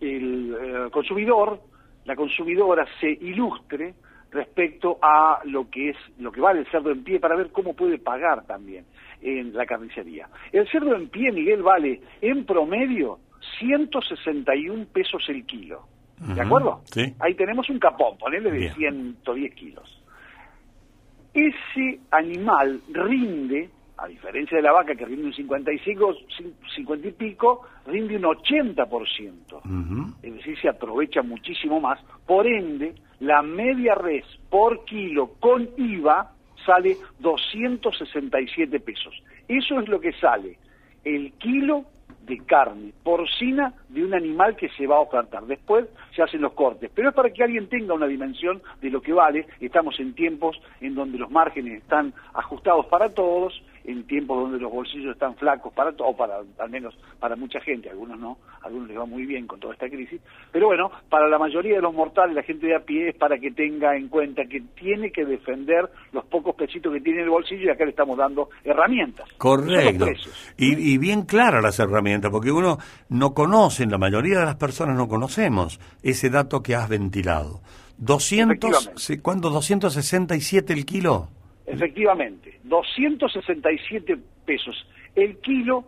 el 0.00 0.54
eh, 0.54 0.90
consumidor, 0.90 1.60
la 2.04 2.16
consumidora 2.16 2.86
se 3.00 3.10
ilustre 3.10 3.94
respecto 4.30 4.98
a 5.00 5.40
lo 5.44 5.70
que 5.70 5.90
es 5.90 5.96
lo 6.18 6.30
que 6.30 6.40
vale 6.40 6.60
el 6.60 6.66
cerdo 6.70 6.90
en 6.90 7.02
pie 7.02 7.18
para 7.18 7.36
ver 7.36 7.50
cómo 7.50 7.74
puede 7.74 7.98
pagar 7.98 8.44
también 8.46 8.84
en 9.22 9.52
la 9.54 9.66
carnicería. 9.66 10.28
El 10.52 10.68
cerdo 10.68 10.94
en 10.94 11.08
pie, 11.08 11.32
Miguel, 11.32 11.62
vale 11.62 12.00
en 12.20 12.44
promedio 12.44 13.18
161 13.58 14.86
pesos 14.92 15.24
el 15.28 15.44
kilo. 15.46 15.86
¿De 16.18 16.40
acuerdo? 16.40 16.82
sí. 16.86 17.14
Ahí 17.20 17.34
tenemos 17.34 17.70
un 17.70 17.78
capón, 17.78 18.18
ponele 18.18 18.50
de 18.50 18.58
Bien. 18.58 18.74
110 18.74 19.54
kilos. 19.54 20.02
Ese 21.32 22.00
animal 22.10 22.80
rinde 22.92 23.70
a 23.98 24.06
diferencia 24.06 24.56
de 24.56 24.62
la 24.62 24.72
vaca 24.72 24.94
que 24.94 25.04
rinde 25.04 25.26
un 25.26 25.34
55, 25.34 26.14
50 26.74 27.08
y 27.08 27.12
pico, 27.12 27.62
rinde 27.86 28.16
un 28.16 28.22
80%. 28.22 30.14
Es 30.22 30.34
decir, 30.34 30.58
se 30.60 30.68
aprovecha 30.68 31.22
muchísimo 31.22 31.80
más. 31.80 32.00
Por 32.26 32.46
ende, 32.46 32.94
la 33.20 33.42
media 33.42 33.94
res 33.96 34.24
por 34.48 34.84
kilo 34.84 35.32
con 35.40 35.68
IVA 35.76 36.32
sale 36.64 36.96
267 37.18 38.80
pesos. 38.80 39.14
Eso 39.48 39.80
es 39.80 39.88
lo 39.88 40.00
que 40.00 40.12
sale 40.12 40.58
el 41.04 41.32
kilo 41.32 41.84
de 42.26 42.38
carne 42.44 42.92
porcina 43.02 43.72
de 43.88 44.04
un 44.04 44.14
animal 44.14 44.56
que 44.56 44.68
se 44.70 44.86
va 44.86 44.96
a 44.96 45.00
ofertar. 45.00 45.44
Después 45.46 45.86
se 46.14 46.22
hacen 46.22 46.42
los 46.42 46.52
cortes, 46.52 46.90
pero 46.94 47.10
es 47.10 47.14
para 47.14 47.30
que 47.30 47.42
alguien 47.42 47.68
tenga 47.68 47.94
una 47.94 48.06
dimensión 48.06 48.62
de 48.80 48.90
lo 48.90 49.00
que 49.00 49.12
vale. 49.12 49.46
Estamos 49.60 49.98
en 50.00 50.14
tiempos 50.14 50.60
en 50.80 50.94
donde 50.94 51.18
los 51.18 51.30
márgenes 51.30 51.82
están 51.82 52.12
ajustados 52.34 52.86
para 52.86 53.08
todos 53.10 53.62
en 53.88 54.06
tiempos 54.06 54.42
donde 54.42 54.58
los 54.58 54.70
bolsillos 54.70 55.12
están 55.12 55.34
flacos 55.36 55.72
para 55.72 55.94
o 55.98 56.14
para 56.14 56.40
al 56.58 56.70
menos 56.70 56.94
para 57.18 57.36
mucha 57.36 57.58
gente, 57.60 57.88
algunos 57.88 58.18
no, 58.18 58.36
algunos 58.60 58.86
les 58.86 58.98
va 58.98 59.06
muy 59.06 59.24
bien 59.24 59.46
con 59.46 59.58
toda 59.58 59.72
esta 59.72 59.88
crisis, 59.88 60.20
pero 60.52 60.66
bueno, 60.66 60.90
para 61.08 61.26
la 61.26 61.38
mayoría 61.38 61.76
de 61.76 61.80
los 61.80 61.94
mortales, 61.94 62.36
la 62.36 62.42
gente 62.42 62.66
de 62.66 62.76
a 62.76 62.80
pie 62.80 63.08
es 63.08 63.16
para 63.16 63.38
que 63.38 63.50
tenga 63.50 63.96
en 63.96 64.08
cuenta 64.08 64.44
que 64.44 64.60
tiene 64.78 65.10
que 65.10 65.24
defender 65.24 65.88
los 66.12 66.26
pocos 66.26 66.54
pesitos 66.54 66.92
que 66.92 67.00
tiene 67.00 67.20
en 67.20 67.24
el 67.24 67.30
bolsillo 67.30 67.64
y 67.64 67.70
acá 67.70 67.84
le 67.84 67.90
estamos 67.90 68.18
dando 68.18 68.50
herramientas. 68.62 69.26
Correcto. 69.38 70.06
Y, 70.58 70.92
y 70.92 70.98
bien 70.98 71.22
claras 71.22 71.62
las 71.62 71.78
herramientas, 71.78 72.30
porque 72.30 72.52
uno 72.52 72.76
no 73.08 73.32
conoce, 73.32 73.77
la 73.86 73.98
mayoría 73.98 74.40
de 74.40 74.44
las 74.44 74.56
personas 74.56 74.96
no 74.96 75.08
conocemos 75.08 75.80
ese 76.02 76.30
dato 76.30 76.62
que 76.62 76.74
has 76.74 76.88
ventilado. 76.88 77.60
200, 77.98 78.90
¿cuándo? 79.22 79.50
267 79.50 80.72
el 80.72 80.84
kilo. 80.86 81.28
Efectivamente, 81.66 82.60
267 82.64 84.18
pesos 84.46 84.86
el 85.14 85.38
kilo 85.38 85.84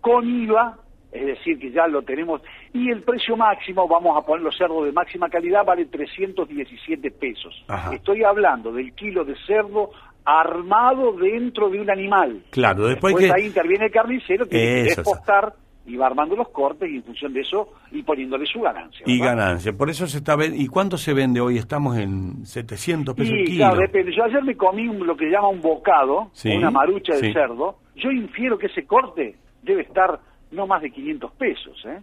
con 0.00 0.26
IVA, 0.26 0.78
es 1.12 1.26
decir, 1.26 1.58
que 1.58 1.70
ya 1.70 1.86
lo 1.86 2.02
tenemos, 2.02 2.40
y 2.72 2.90
el 2.90 3.02
precio 3.02 3.36
máximo, 3.36 3.86
vamos 3.86 4.16
a 4.16 4.24
poner 4.24 4.42
los 4.42 4.56
cerdos 4.56 4.84
de 4.84 4.92
máxima 4.92 5.28
calidad, 5.28 5.64
vale 5.64 5.86
317 5.86 7.10
pesos. 7.10 7.64
Estoy 7.92 8.24
hablando 8.24 8.72
del 8.72 8.92
kilo 8.94 9.24
de 9.24 9.34
cerdo 9.46 9.90
armado 10.24 11.12
dentro 11.12 11.68
de 11.68 11.80
un 11.80 11.90
animal. 11.90 12.42
Claro, 12.50 12.86
después, 12.86 13.30
ahí 13.30 13.46
interviene 13.46 13.86
el 13.86 13.92
carnicero 13.92 14.44
que 14.44 14.50
tiene 14.50 14.82
que 14.84 14.92
exportar 14.92 15.54
y 15.90 15.96
va 15.96 16.06
armando 16.06 16.36
los 16.36 16.48
cortes 16.50 16.88
y 16.88 16.96
en 16.96 17.02
función 17.02 17.32
de 17.32 17.40
eso 17.40 17.68
y 17.90 18.02
poniéndole 18.02 18.46
su 18.46 18.60
ganancia. 18.60 19.04
Y 19.06 19.18
ganancia, 19.18 19.72
por 19.72 19.90
eso 19.90 20.06
se 20.06 20.18
está 20.18 20.36
¿Y 20.40 20.68
cuánto 20.68 20.96
se 20.96 21.12
vende 21.12 21.40
hoy? 21.40 21.58
Estamos 21.58 21.98
en 21.98 22.46
700 22.46 23.14
pesos 23.16 23.32
el 23.32 23.44
kilo. 23.44 23.58
Claro, 23.58 23.80
depende. 23.80 24.12
Yo 24.14 24.24
ayer 24.24 24.42
me 24.44 24.56
comí 24.56 24.84
lo 24.84 25.16
que 25.16 25.28
llama 25.28 25.48
un 25.48 25.60
bocado, 25.60 26.30
una 26.44 26.70
marucha 26.70 27.14
de 27.16 27.32
cerdo. 27.32 27.78
Yo 27.96 28.10
infiero 28.10 28.56
que 28.56 28.66
ese 28.66 28.86
corte 28.86 29.34
debe 29.62 29.82
estar 29.82 30.20
no 30.52 30.66
más 30.66 30.80
de 30.82 30.90
500 30.90 31.32
pesos, 31.32 31.84
¿eh? 31.86 31.98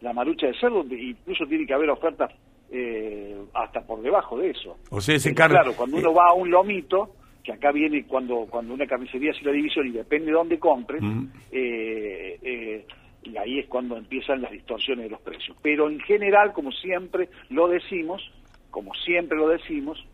La 0.00 0.12
marucha 0.12 0.46
de 0.46 0.54
cerdo, 0.58 0.84
incluso 0.84 1.46
tiene 1.46 1.66
que 1.66 1.74
haber 1.74 1.90
ofertas 1.90 2.30
eh, 2.70 3.36
hasta 3.54 3.80
por 3.80 4.00
debajo 4.02 4.38
de 4.38 4.50
eso. 4.50 4.76
O 4.90 5.00
sea, 5.00 5.16
ese 5.16 5.34
Claro, 5.34 5.72
cuando 5.76 5.96
uno 5.96 6.14
va 6.14 6.28
a 6.30 6.34
un 6.34 6.50
lomito, 6.50 7.10
que 7.42 7.52
acá 7.52 7.72
viene 7.72 8.04
cuando 8.04 8.46
cuando 8.50 8.74
una 8.74 8.86
carnicería 8.86 9.30
hace 9.30 9.44
la 9.44 9.52
división 9.52 9.86
y 9.86 9.90
depende 9.90 10.26
de 10.26 10.32
dónde 10.32 10.58
compres, 10.58 11.02
mm. 11.02 11.26
eh, 11.52 12.38
eh 12.42 12.86
y 13.26 13.36
ahí 13.36 13.58
es 13.58 13.66
cuando 13.66 13.96
empiezan 13.96 14.42
las 14.42 14.52
distorsiones 14.52 15.04
de 15.04 15.10
los 15.10 15.20
precios. 15.20 15.56
Pero 15.62 15.88
en 15.88 16.00
general, 16.00 16.52
como 16.52 16.70
siempre 16.72 17.28
lo 17.50 17.68
decimos, 17.68 18.22
como 18.70 18.94
siempre 18.94 19.36
lo 19.36 19.48
decimos, 19.48 20.04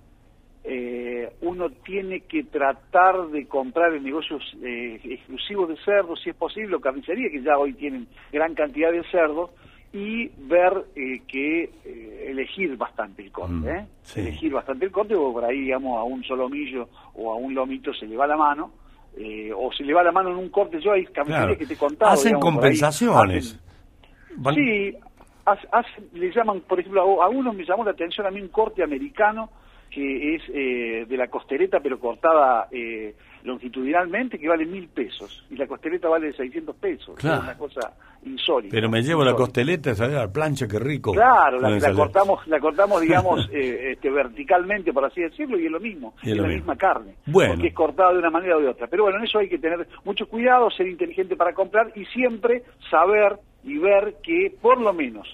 eh, 0.64 1.28
uno 1.40 1.71
tiene 1.71 2.21
que 2.21 2.45
tratar 2.45 3.28
de 3.28 3.47
comprar 3.47 3.95
en 3.95 4.04
negocios 4.04 4.42
eh, 4.62 5.00
exclusivos 5.02 5.69
de 5.69 5.76
cerdos, 5.78 6.21
si 6.23 6.31
es 6.31 6.37
posible, 6.37 6.76
o 6.76 6.81
carnicería, 6.81 7.31
que 7.31 7.42
ya 7.42 7.59
hoy 7.59 7.73
tienen 7.73 8.07
gran 8.33 8.54
cantidad 8.54 8.92
de 8.92 9.02
cerdos, 9.11 9.50
y 9.92 10.28
ver 10.49 10.87
eh, 10.95 11.21
que 11.26 11.71
elegir 12.26 12.76
bastante 12.76 13.23
el 13.23 13.33
corte, 13.33 13.52
mm, 13.52 14.19
elegir 14.19 14.52
bastante 14.52 14.87
el 14.87 14.92
corte, 14.92 15.14
porque 15.14 15.33
por 15.33 15.45
ahí, 15.45 15.61
digamos, 15.62 15.99
a 15.99 16.04
un 16.04 16.23
solomillo 16.23 16.89
o 17.15 17.32
a 17.32 17.37
un 17.37 17.54
lomito 17.54 17.93
se 17.93 18.06
le 18.06 18.17
va 18.17 18.26
la 18.26 18.37
mano, 18.37 18.73
eh, 19.17 19.53
o 19.55 19.71
se 19.73 19.85
le 19.85 19.93
va 19.93 20.03
la 20.03 20.13
mano 20.13 20.31
en 20.31 20.37
un 20.37 20.49
corte. 20.49 20.81
Yo 20.81 20.93
hay 20.93 21.05
camisetas 21.07 21.57
que 21.59 21.67
te 21.67 21.77
contaba. 21.77 22.13
Hacen 22.13 22.39
compensaciones. 22.39 23.59
sí, 24.55 24.95
le 26.13 26.33
llaman, 26.33 26.61
por 26.61 26.81
ejemplo, 26.81 27.23
a, 27.23 27.29
uno 27.29 27.53
me 27.53 27.65
llamó 27.65 27.85
la 27.85 27.91
atención 27.91 28.27
a 28.27 28.31
mí 28.31 28.41
un 28.41 28.49
corte 28.49 28.83
americano 28.83 29.51
que 29.93 30.35
es 30.35 30.43
eh, 30.49 31.05
de 31.07 31.17
la 31.17 31.28
costereta 31.28 31.81
pero 31.81 32.00
cortada 32.00 32.67
eh, 32.71 33.15
longitudinalmente 33.45 34.39
que 34.39 34.49
vale 34.49 34.65
mil 34.65 34.89
pesos 34.89 35.45
y 35.50 35.57
la 35.57 35.67
costeleta 35.67 36.09
vale 36.09 36.33
600 36.33 36.76
pesos. 36.76 37.19
Es 37.19 37.25
una 37.25 37.57
cosa 37.59 37.93
insólita. 38.25 38.73
Pero 38.73 38.89
me 38.89 39.02
llevo 39.02 39.25
la 39.25 39.35
costeleta, 39.35 39.95
¿sabes? 39.95 40.15
La 40.15 40.33
plancha, 40.33 40.67
qué 40.67 40.78
rico. 40.78 41.13
Claro, 41.13 41.61
la, 41.61 41.95
cortamos, 41.95 42.47
la 42.47 42.61
cortamos, 42.61 43.00
digamos, 43.02 43.49
eh, 43.52 43.93
este, 43.93 44.11
verticalmente, 44.11 44.93
por 44.93 45.05
así 45.05 45.21
decirlo, 45.21 45.59
y 45.59 45.67
es 45.67 45.73
lo 45.73 45.81
mismo, 45.81 46.15
es, 46.23 46.37
la 46.37 46.49
misma 46.49 46.76
carne. 46.76 47.17
Bueno. 47.26 47.55
Porque 47.55 47.69
es 47.69 47.75
cortada 47.75 48.13
de 48.13 48.19
una 48.19 48.31
manera 48.31 48.57
o 48.57 48.61
de 48.61 48.69
otra. 48.69 48.87
Pero 48.87 49.05
bueno, 49.05 49.19
en 49.19 49.25
eso 49.25 49.39
hay 49.39 49.49
que 49.49 49.59
tener 49.59 49.87
mucho 50.05 50.26
cuidado, 50.26 50.71
ser 50.71 50.87
inteligente 50.87 51.37
para 51.37 51.52
comprar 51.52 51.93
y 51.95 52.05
siempre 52.07 52.63
saber 52.91 53.39
y 53.65 53.78
ver 53.78 54.17
que 54.23 54.55
por 54.61 54.81
lo 54.81 54.93
menos 54.93 55.26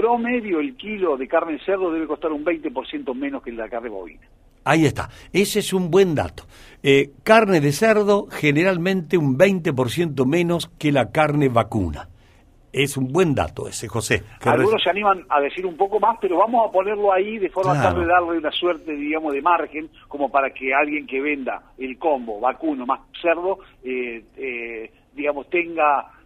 promedio 0.00 0.60
el 0.60 0.76
kilo 0.76 1.16
de 1.16 1.28
carne 1.28 1.52
de 1.52 1.58
cerdo 1.60 1.92
debe 1.92 2.06
costar 2.06 2.32
un 2.32 2.42
20% 2.42 3.14
menos 3.14 3.42
que 3.42 3.52
la 3.52 3.68
carne 3.68 3.90
bovina. 3.90 4.26
Ahí 4.64 4.86
está, 4.86 5.10
ese 5.32 5.58
es 5.58 5.72
un 5.74 5.90
buen 5.90 6.14
dato. 6.14 6.44
Eh, 6.82 7.10
carne 7.22 7.60
de 7.60 7.72
cerdo 7.72 8.26
generalmente 8.30 9.18
un 9.18 9.36
20% 9.36 10.26
menos 10.26 10.70
que 10.78 10.90
la 10.90 11.10
carne 11.10 11.48
vacuna. 11.48 12.08
Es 12.72 12.96
un 12.96 13.08
buen 13.12 13.34
dato 13.34 13.66
ese, 13.66 13.88
José. 13.88 14.22
Algunos 14.42 14.82
se 14.82 14.90
animan 14.90 15.24
a 15.28 15.40
decir 15.40 15.66
un 15.66 15.76
poco 15.76 15.98
más, 15.98 16.16
pero 16.20 16.38
vamos 16.38 16.66
a 16.66 16.72
ponerlo 16.72 17.12
ahí 17.12 17.38
de 17.38 17.50
forma 17.50 17.74
tal 17.74 18.00
de 18.00 18.06
darle 18.06 18.38
una 18.38 18.52
suerte, 18.52 18.92
digamos, 18.92 19.34
de 19.34 19.42
margen, 19.42 19.90
como 20.06 20.30
para 20.30 20.50
que 20.50 20.72
alguien 20.72 21.06
que 21.06 21.20
venda 21.20 21.62
el 21.78 21.98
combo 21.98 22.38
vacuno 22.38 22.86
más 22.86 23.00
cerdo, 23.20 23.58
eh, 23.82 24.22
eh, 24.36 24.92
digamos, 25.12 25.50
tenga 25.50 26.19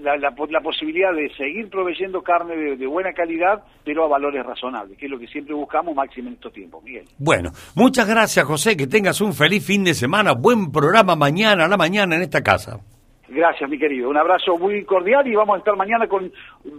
la, 0.00 0.16
la, 0.16 0.60
posibilidad 0.60 1.12
de 1.12 1.30
seguir 1.36 1.68
proveyendo 1.68 2.22
carne 2.22 2.76
de, 2.76 2.86
buena 2.86 3.12
calidad, 3.12 3.62
pero 3.84 4.04
a 4.04 4.08
valores 4.08 4.44
razonables, 4.44 4.98
que 4.98 5.06
es 5.06 5.10
lo 5.10 5.18
que 5.18 5.26
siempre 5.26 5.54
buscamos 5.54 5.94
máximo 5.94 6.28
en 6.28 6.34
estos 6.34 6.52
tiempos, 6.52 6.82
Miguel. 6.82 7.04
Bueno, 7.18 7.50
muchas 7.74 8.08
gracias, 8.08 8.44
José, 8.44 8.76
que 8.76 8.86
tengas 8.86 9.20
un 9.20 9.32
feliz 9.32 9.64
fin 9.64 9.84
de 9.84 9.94
semana, 9.94 10.32
buen 10.32 10.70
programa 10.72 11.16
mañana 11.16 11.64
a 11.64 11.68
la 11.68 11.76
mañana 11.76 12.16
en 12.16 12.22
esta 12.22 12.42
casa. 12.42 12.80
Gracias, 13.28 13.68
mi 13.68 13.78
querido. 13.78 14.08
Un 14.08 14.16
abrazo 14.16 14.56
muy 14.56 14.84
cordial 14.84 15.26
y 15.26 15.34
vamos 15.34 15.56
a 15.56 15.58
estar 15.58 15.76
mañana 15.76 16.06
con 16.06 16.32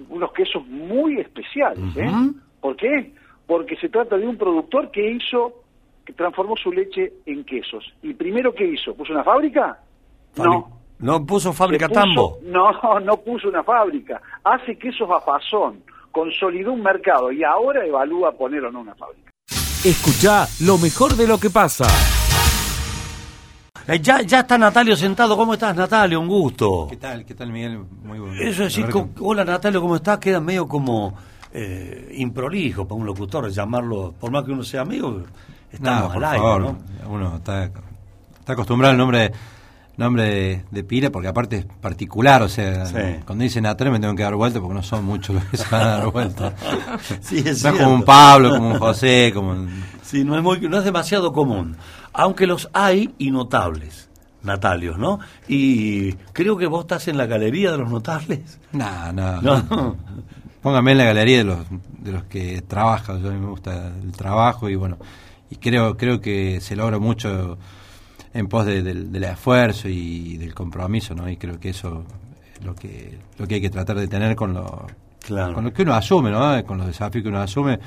unos 0.09 0.33
quesos 0.33 0.65
muy 0.67 1.19
especiales. 1.19 1.95
¿eh? 1.95 2.09
¿Por 2.59 2.75
qué? 2.75 3.13
Porque 3.45 3.75
se 3.77 3.89
trata 3.89 4.17
de 4.17 4.27
un 4.27 4.37
productor 4.37 4.89
que 4.89 5.11
hizo, 5.11 5.63
que 6.03 6.13
transformó 6.13 6.55
su 6.57 6.71
leche 6.71 7.13
en 7.25 7.43
quesos. 7.43 7.93
¿Y 8.01 8.13
primero 8.15 8.53
qué 8.53 8.65
hizo? 8.65 8.95
¿Puso 8.95 9.13
una 9.13 9.23
fábrica? 9.23 9.79
No 10.37 10.78
¿No 10.99 11.25
puso 11.25 11.53
fábrica 11.53 11.87
Tambo? 11.87 12.39
No, 12.43 12.99
no 12.99 13.17
puso 13.17 13.47
una 13.47 13.63
fábrica. 13.63 14.21
Hace 14.43 14.77
quesos 14.77 15.09
a 15.09 15.21
fazón. 15.21 15.81
Consolidó 16.11 16.73
un 16.73 16.81
mercado 16.81 17.31
y 17.31 17.43
ahora 17.43 17.85
evalúa 17.85 18.33
poner 18.33 18.65
o 18.65 18.71
no 18.71 18.81
una 18.81 18.95
fábrica. 18.95 19.31
Escucha 19.85 20.45
lo 20.65 20.77
mejor 20.77 21.15
de 21.15 21.25
lo 21.25 21.39
que 21.39 21.49
pasa. 21.49 21.85
Eh, 23.87 23.99
ya, 24.01 24.21
ya 24.23 24.41
está 24.41 24.57
Natalio 24.57 24.97
sentado. 24.97 25.37
¿Cómo 25.37 25.53
estás, 25.53 25.73
Natalio? 25.73 26.19
Un 26.19 26.27
gusto. 26.27 26.87
¿Qué 26.89 26.97
tal? 26.97 27.25
¿Qué 27.25 27.33
tal, 27.33 27.51
Miguel? 27.51 27.79
Muy 28.03 28.19
bueno. 28.19 28.35
Eso 28.35 28.65
es 28.65 28.75
decir, 28.75 28.93
hola, 29.21 29.45
Natalio, 29.45 29.79
¿cómo 29.79 29.95
estás? 29.95 30.17
Queda 30.19 30.41
medio 30.41 30.67
como 30.67 31.15
eh, 31.53 32.13
improlijo 32.17 32.85
para 32.85 32.99
un 32.99 33.05
locutor 33.05 33.49
llamarlo, 33.49 34.13
por 34.19 34.31
más 34.31 34.43
que 34.43 34.51
uno 34.51 34.63
sea 34.63 34.81
amigo, 34.81 35.23
estamos 35.71 36.13
al 36.13 36.23
aire, 36.25 36.59
¿no? 36.59 36.77
Uno 37.07 37.37
está, 37.37 37.63
está 37.63 38.53
acostumbrado 38.53 38.91
al 38.91 38.97
nombre 38.97 39.31
nombre 39.99 40.63
de, 40.71 40.83
pila, 40.85 41.11
porque 41.11 41.27
aparte 41.27 41.57
es 41.57 41.65
particular, 41.65 42.41
o 42.41 42.47
sea, 42.47 42.85
cuando 43.25 43.43
dicen 43.43 43.63
Natalia 43.63 43.91
me 43.91 43.99
tengo 43.99 44.15
que 44.15 44.23
dar 44.23 44.33
vuelta 44.33 44.61
porque 44.61 44.73
no 44.73 44.81
son 44.81 45.03
muchos 45.03 45.35
los 45.35 45.43
que 45.45 45.57
se 45.57 45.69
van 45.69 45.81
a 45.81 45.85
dar 45.97 46.11
vuelta. 46.11 46.53
sí, 47.21 47.43
es 47.45 47.61
no 47.63 47.69
es 47.71 47.75
como 47.75 47.93
un 47.95 48.03
Pablo, 48.03 48.51
como 48.51 48.69
un 48.69 48.79
José, 48.79 49.31
como 49.35 49.67
Sí, 50.01 50.23
no 50.23 50.37
es, 50.37 50.41
muy, 50.41 50.61
no 50.61 50.77
es 50.77 50.85
demasiado 50.85 51.33
común, 51.33 51.75
aunque 52.13 52.47
los 52.47 52.69
hay 52.73 53.13
y 53.17 53.29
notables. 53.29 54.07
Natalios, 54.41 54.97
¿no? 54.97 55.19
Y 55.49 56.13
creo 56.31 56.55
que 56.55 56.65
vos 56.65 56.85
estás 56.85 57.09
en 57.09 57.17
la 57.17 57.25
galería 57.25 57.73
de 57.73 57.77
los 57.79 57.91
notables. 57.91 58.57
No, 58.71 59.11
no. 59.11 59.41
no. 59.41 59.97
Póngame 60.61 60.93
en 60.93 60.97
la 60.97 61.03
galería 61.03 61.39
de 61.39 61.43
los, 61.43 61.59
de 61.99 62.11
los 62.13 62.23
que 62.23 62.61
trabajan. 62.61 63.21
Yo 63.21 63.27
a 63.27 63.33
mí 63.33 63.39
me 63.39 63.49
gusta 63.49 63.91
el 64.01 64.13
trabajo 64.13 64.69
y 64.69 64.75
bueno, 64.75 64.97
y 65.49 65.57
creo, 65.57 65.97
creo 65.97 66.21
que 66.21 66.61
se 66.61 66.77
logra 66.77 66.99
mucho 66.99 67.57
en 68.39 68.47
pos 68.47 68.65
del 68.65 69.23
esfuerzo 69.23 69.89
y 69.89 70.37
del 70.37 70.53
compromiso, 70.53 71.13
¿no? 71.13 71.29
Y 71.29 71.37
creo 71.37 71.59
que 71.59 71.69
eso 71.69 72.05
es 72.55 72.65
lo 72.65 72.73
que, 72.73 73.17
lo 73.37 73.47
que 73.47 73.55
hay 73.55 73.61
que 73.61 73.69
tratar 73.69 73.97
de 73.97 74.07
tener 74.07 74.35
con 74.35 74.53
lo, 74.53 74.87
con 75.27 75.63
lo 75.63 75.73
que 75.73 75.81
uno 75.83 75.93
asume, 75.93 76.31
¿no? 76.31 76.63
Con 76.65 76.77
los 76.77 76.87
desafíos 76.87 77.23
que 77.23 77.29
uno 77.29 77.41
asume, 77.41 77.79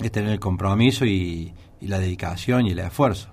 es 0.00 0.10
tener 0.10 0.32
el 0.32 0.40
compromiso 0.40 1.04
y, 1.04 1.52
la 1.82 1.98
dedicación 1.98 2.66
y 2.66 2.72
el 2.72 2.80
esfuerzo. 2.80 3.28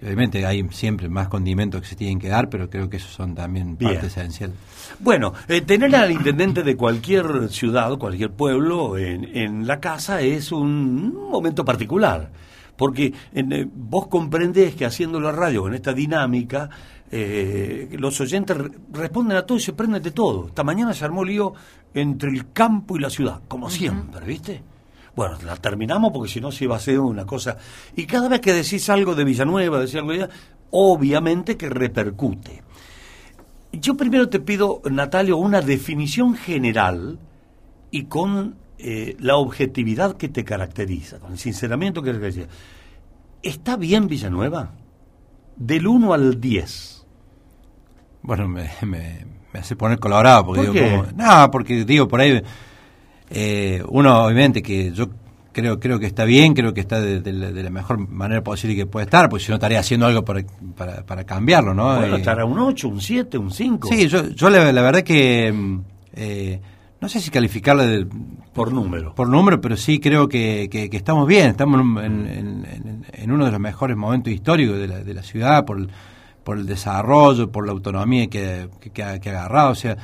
Obviamente 0.00 0.46
hay 0.46 0.66
siempre 0.70 1.08
más 1.08 1.28
condimentos 1.28 1.80
que 1.80 1.88
se 1.88 1.96
tienen 1.96 2.18
que 2.18 2.28
dar, 2.28 2.48
pero 2.48 2.70
creo 2.70 2.88
que 2.88 2.98
esos 2.98 3.10
son 3.10 3.34
también 3.34 3.76
Bien. 3.76 3.92
parte 3.92 4.06
esencial. 4.06 4.52
Bueno, 5.00 5.32
eh, 5.48 5.60
tener 5.62 5.94
al 5.94 6.10
intendente 6.10 6.62
de 6.62 6.76
cualquier 6.76 7.48
ciudad, 7.50 7.98
cualquier 7.98 8.30
pueblo 8.30 8.96
en, 8.96 9.36
en 9.36 9.66
la 9.66 9.80
casa 9.80 10.20
es 10.20 10.52
un 10.52 11.14
momento 11.30 11.64
particular, 11.64 12.30
porque 12.80 13.12
en, 13.34 13.52
eh, 13.52 13.68
vos 13.70 14.06
comprendés 14.06 14.74
que 14.74 14.86
haciendo 14.86 15.20
la 15.20 15.32
radio 15.32 15.60
con 15.60 15.74
esta 15.74 15.92
dinámica, 15.92 16.70
eh, 17.10 17.94
los 17.98 18.18
oyentes 18.22 18.56
re- 18.56 18.70
responden 18.90 19.36
a 19.36 19.44
todo 19.44 19.58
y 19.58 19.60
se 19.60 19.74
prenden 19.74 20.02
de 20.02 20.12
todo. 20.12 20.46
Esta 20.46 20.64
mañana 20.64 20.94
se 20.94 21.04
armó 21.04 21.22
lío 21.22 21.52
entre 21.92 22.30
el 22.30 22.52
campo 22.52 22.96
y 22.96 23.00
la 23.00 23.10
ciudad, 23.10 23.42
como 23.48 23.68
siempre, 23.68 24.24
¿viste? 24.24 24.62
Bueno, 25.14 25.36
la 25.44 25.56
terminamos 25.56 26.10
porque 26.10 26.30
si 26.32 26.40
no 26.40 26.50
se 26.50 26.64
iba 26.64 26.76
a 26.76 26.80
ser 26.80 27.00
una 27.00 27.26
cosa. 27.26 27.58
Y 27.96 28.06
cada 28.06 28.30
vez 28.30 28.40
que 28.40 28.54
decís 28.54 28.88
algo 28.88 29.14
de 29.14 29.24
Villanueva, 29.24 29.78
decís 29.80 29.96
algo 29.96 30.12
de 30.12 30.26
obviamente 30.70 31.58
que 31.58 31.68
repercute. 31.68 32.62
Yo 33.72 33.94
primero 33.94 34.30
te 34.30 34.40
pido, 34.40 34.80
Natalio, 34.90 35.36
una 35.36 35.60
definición 35.60 36.34
general 36.34 37.18
y 37.90 38.04
con 38.04 38.54
eh, 38.82 39.16
la 39.20 39.36
objetividad 39.36 40.16
que 40.16 40.28
te 40.28 40.44
caracteriza, 40.44 41.18
con 41.18 41.32
el 41.32 41.38
sinceramiento 41.38 42.02
que 42.02 42.12
te 42.12 42.18
decía. 42.18 42.46
¿Está 43.42 43.76
bien 43.76 44.06
Villanueva? 44.08 44.72
Del 45.56 45.86
1 45.86 46.12
al 46.14 46.40
10. 46.40 47.06
Bueno, 48.22 48.48
me, 48.48 48.68
me, 48.82 49.24
me 49.52 49.60
hace 49.60 49.76
poner 49.76 49.98
colorado 49.98 50.46
porque 50.46 50.62
¿Por 50.66 50.72
digo, 50.72 50.86
qué? 50.86 50.90
como- 50.96 51.12
no, 51.16 51.50
porque 51.50 51.84
digo 51.84 52.06
por 52.08 52.20
ahí 52.20 52.42
eh, 53.30 53.82
uno 53.88 54.24
obviamente 54.24 54.62
que 54.62 54.92
yo 54.92 55.08
creo 55.52 55.80
creo 55.80 55.98
que 55.98 56.06
está 56.06 56.24
bien, 56.24 56.52
creo 56.54 56.74
que 56.74 56.80
está 56.80 57.00
de, 57.00 57.20
de 57.20 57.32
la, 57.32 57.50
de 57.50 57.62
la 57.62 57.70
mejor 57.70 57.98
manera 58.08 58.42
posible 58.42 58.76
que 58.76 58.86
puede 58.86 59.04
estar, 59.04 59.28
porque 59.28 59.44
si 59.44 59.50
no 59.50 59.56
estaría 59.56 59.80
haciendo 59.80 60.06
algo 60.06 60.24
para, 60.24 60.42
para, 60.76 61.04
para 61.04 61.24
cambiarlo, 61.24 61.72
¿no? 61.74 61.96
Bueno, 61.96 62.16
Eh, 62.16 62.18
estará 62.18 62.44
un 62.44 62.58
8, 62.58 62.88
un 62.88 63.00
7, 63.00 63.38
un 63.38 63.50
5. 63.50 63.88
Sí, 63.88 64.06
yo, 64.08 64.28
yo 64.28 64.50
la, 64.50 64.72
la 64.72 64.82
verdad 64.82 65.02
que 65.02 65.50
mm, 65.52 65.80
eh, 66.14 66.60
no 67.00 67.08
sé 67.08 67.20
si 67.20 67.30
calificarla 67.30 67.86
de- 67.86 68.06
Por 68.52 68.72
número. 68.72 69.14
por 69.14 69.28
número, 69.28 69.60
pero 69.60 69.76
sí 69.76 69.98
creo 70.00 70.28
que, 70.28 70.68
que- 70.70 70.90
que 70.90 70.96
estamos 70.96 71.26
bien, 71.26 71.48
estamos 71.50 71.80
en, 72.04 72.26
en- 72.26 72.66
en- 72.66 73.06
en 73.12 73.30
uno 73.32 73.44
de 73.46 73.50
los 73.52 73.60
mejores 73.60 73.96
momentos 73.96 74.32
históricos 74.32 74.76
de 74.78 74.88
la, 74.88 74.98
de 75.02 75.14
la 75.14 75.22
ciudad 75.22 75.64
por 75.64 75.78
el, 75.78 75.88
por 76.44 76.58
el 76.58 76.66
desarrollo, 76.66 77.50
por 77.50 77.64
la 77.66 77.72
autonomía 77.72 78.26
que, 78.28 78.68
que- 78.80 78.90
que 78.90 79.02
ha, 79.02 79.18
que 79.20 79.30
ha 79.30 79.32
agarrado. 79.40 79.70
O 79.70 79.74
sea, 79.74 79.96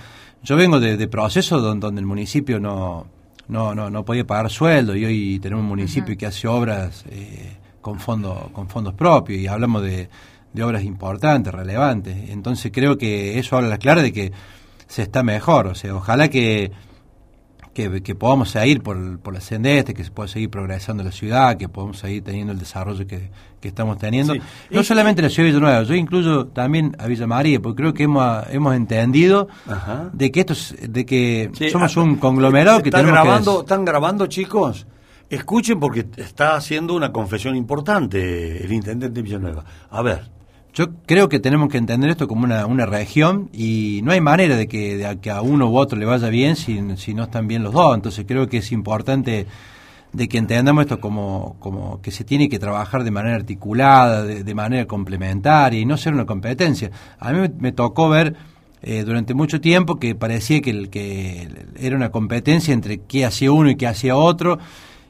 yo 0.43 0.57
vengo 0.57 0.81
de, 0.81 0.97
de 0.97 1.09
procesos 1.09 1.63
donde, 1.63 1.85
donde 1.87 2.01
el 2.01 2.07
municipio 2.07 2.59
no, 2.61 3.07
no, 3.49 3.75
no, 3.75 3.91
no 3.91 4.05
podía 4.05 4.27
pagar 4.27 4.51
sueldo 4.51 4.95
y 4.97 5.05
hoy 5.05 5.39
tenemos 5.41 5.63
un 5.63 5.69
municipio 5.69 6.17
que 6.17 6.27
hace 6.27 6.49
obras 6.49 7.05
eh, 7.11 7.57
con, 7.81 7.99
fondo, 8.01 8.51
con 8.53 8.69
fondos 8.69 8.95
propios 8.95 9.39
y 9.41 9.47
hablamos 9.47 9.83
de, 9.83 10.09
de 10.53 10.63
obras 10.63 10.83
importantes, 10.85 11.53
relevantes. 11.53 12.31
Entonces 12.31 12.71
creo 12.73 12.97
que 12.97 13.39
eso 13.39 13.57
habla 13.57 13.69
a 13.69 13.71
la 13.73 13.79
clara 13.79 14.03
de 14.03 14.13
que 14.13 14.33
se 14.87 15.03
está 15.03 15.23
mejor. 15.25 15.67
O 15.67 15.75
sea, 15.75 15.95
ojalá 15.97 16.29
que 16.29 16.71
que, 17.77 18.03
que 18.03 18.15
podamos 18.15 18.49
seguir 18.51 18.83
por, 18.83 19.19
por 19.21 19.35
la 19.35 19.41
senda 19.43 19.69
este, 19.71 19.93
que 19.93 20.03
se 20.03 20.11
pueda 20.11 20.29
seguir 20.29 20.49
progresando 20.49 21.05
la 21.05 21.13
ciudad, 21.13 21.59
que 21.59 21.69
podamos 21.69 21.99
seguir 21.99 22.25
teniendo 22.25 22.53
el 22.55 22.59
desarrollo 22.59 23.07
que, 23.07 23.31
que 23.61 23.69
estamos 23.69 23.99
teniendo. 23.99 24.33
Sí. 24.33 24.41
No 24.71 24.83
solamente 24.83 25.21
la 25.21 25.29
ciudad 25.29 25.47
de 25.49 25.53
Villanueva, 25.53 25.83
yo 25.83 25.95
incluyo 25.95 26.47
también 26.47 26.97
a 26.99 27.07
Villa 27.07 27.27
María, 27.27 27.61
porque 27.61 27.83
creo 27.83 27.93
que 27.93 28.05
hemos, 28.05 28.45
hemos 28.51 28.75
entendido 28.75 29.49
Ajá. 29.69 30.09
de 30.13 30.33
que 30.33 30.41
esto 30.41 30.55
es- 30.55 30.75
de 30.89 31.05
que 31.05 31.51
Sí, 31.53 31.69
somos 31.69 31.95
un 31.99 32.17
conglomerado 32.17 32.81
que 32.83 32.89
¿Están 32.89 33.03
tenemos 33.03 33.23
grabando, 33.23 33.55
que... 33.57 33.61
¿Están 33.61 33.85
grabando, 33.85 34.27
chicos? 34.27 34.87
Escuchen 35.29 35.79
porque 35.79 36.07
está 36.17 36.57
haciendo 36.57 36.95
una 36.95 37.13
confesión 37.13 37.57
importante 37.57 38.65
el 38.65 38.73
intendente 38.73 39.21
Villanueva. 39.21 39.65
A 39.91 40.01
ver. 40.01 40.31
Yo 40.77 40.91
creo 41.07 41.31
que 41.31 41.41
tenemos 41.41 41.71
que 41.71 41.79
entender 41.79 42.11
esto 42.11 42.29
como 42.29 42.45
una, 42.45 42.67
una 42.67 42.85
región 42.85 43.49
y 43.51 44.03
no 44.05 44.13
hay 44.13 44.21
manera 44.21 44.57
de 44.57 44.69
que, 44.69 44.99
de 44.99 45.19
que 45.21 45.31
a 45.31 45.41
uno 45.41 45.71
u 45.71 45.79
otro 45.79 45.99
le 45.99 46.05
vaya 46.05 46.29
bien 46.29 46.55
si, 46.55 46.79
si 46.99 47.15
no 47.15 47.25
están 47.25 47.49
bien 47.49 47.63
los 47.63 47.73
dos. 47.73 47.95
Entonces 47.95 48.27
creo 48.29 48.47
que 48.47 48.59
es 48.59 48.71
importante 48.73 49.47
de 50.13 50.29
que 50.29 50.37
entendamos 50.37 50.83
esto 50.83 51.01
como, 51.01 51.57
como 51.61 52.03
que 52.03 52.11
se 52.11 52.25
tiene 52.25 52.51
que 52.51 52.59
trabajar 52.59 53.05
de 53.05 53.11
manera 53.11 53.37
articulada, 53.37 54.23
de, 54.23 54.55
manera 54.55 54.85
complementaria 54.85 55.81
y 55.81 55.87
no 55.87 55.97
ser 55.97 56.13
una 56.13 56.27
competencia. 56.27 56.91
A 57.19 57.33
mí 57.33 57.41
me, 57.41 57.49
me 57.59 57.73
tocó 57.73 58.11
ver 58.11 58.37
eh, 58.83 59.03
durante 59.03 59.33
mucho 59.33 59.63
tiempo 59.63 59.97
que 59.97 60.15
parecía 60.15 60.61
que, 60.61 60.71
el, 60.71 60.91
que 60.91 61.49
era 61.79 61.97
una 61.97 62.11
competencia 62.11 62.75
entre 62.75 62.99
qué 62.99 63.25
hacía 63.25 63.51
uno 63.51 63.71
y 63.71 63.77
qué 63.77 63.87
hacía 63.87 64.15
otro. 64.15 64.59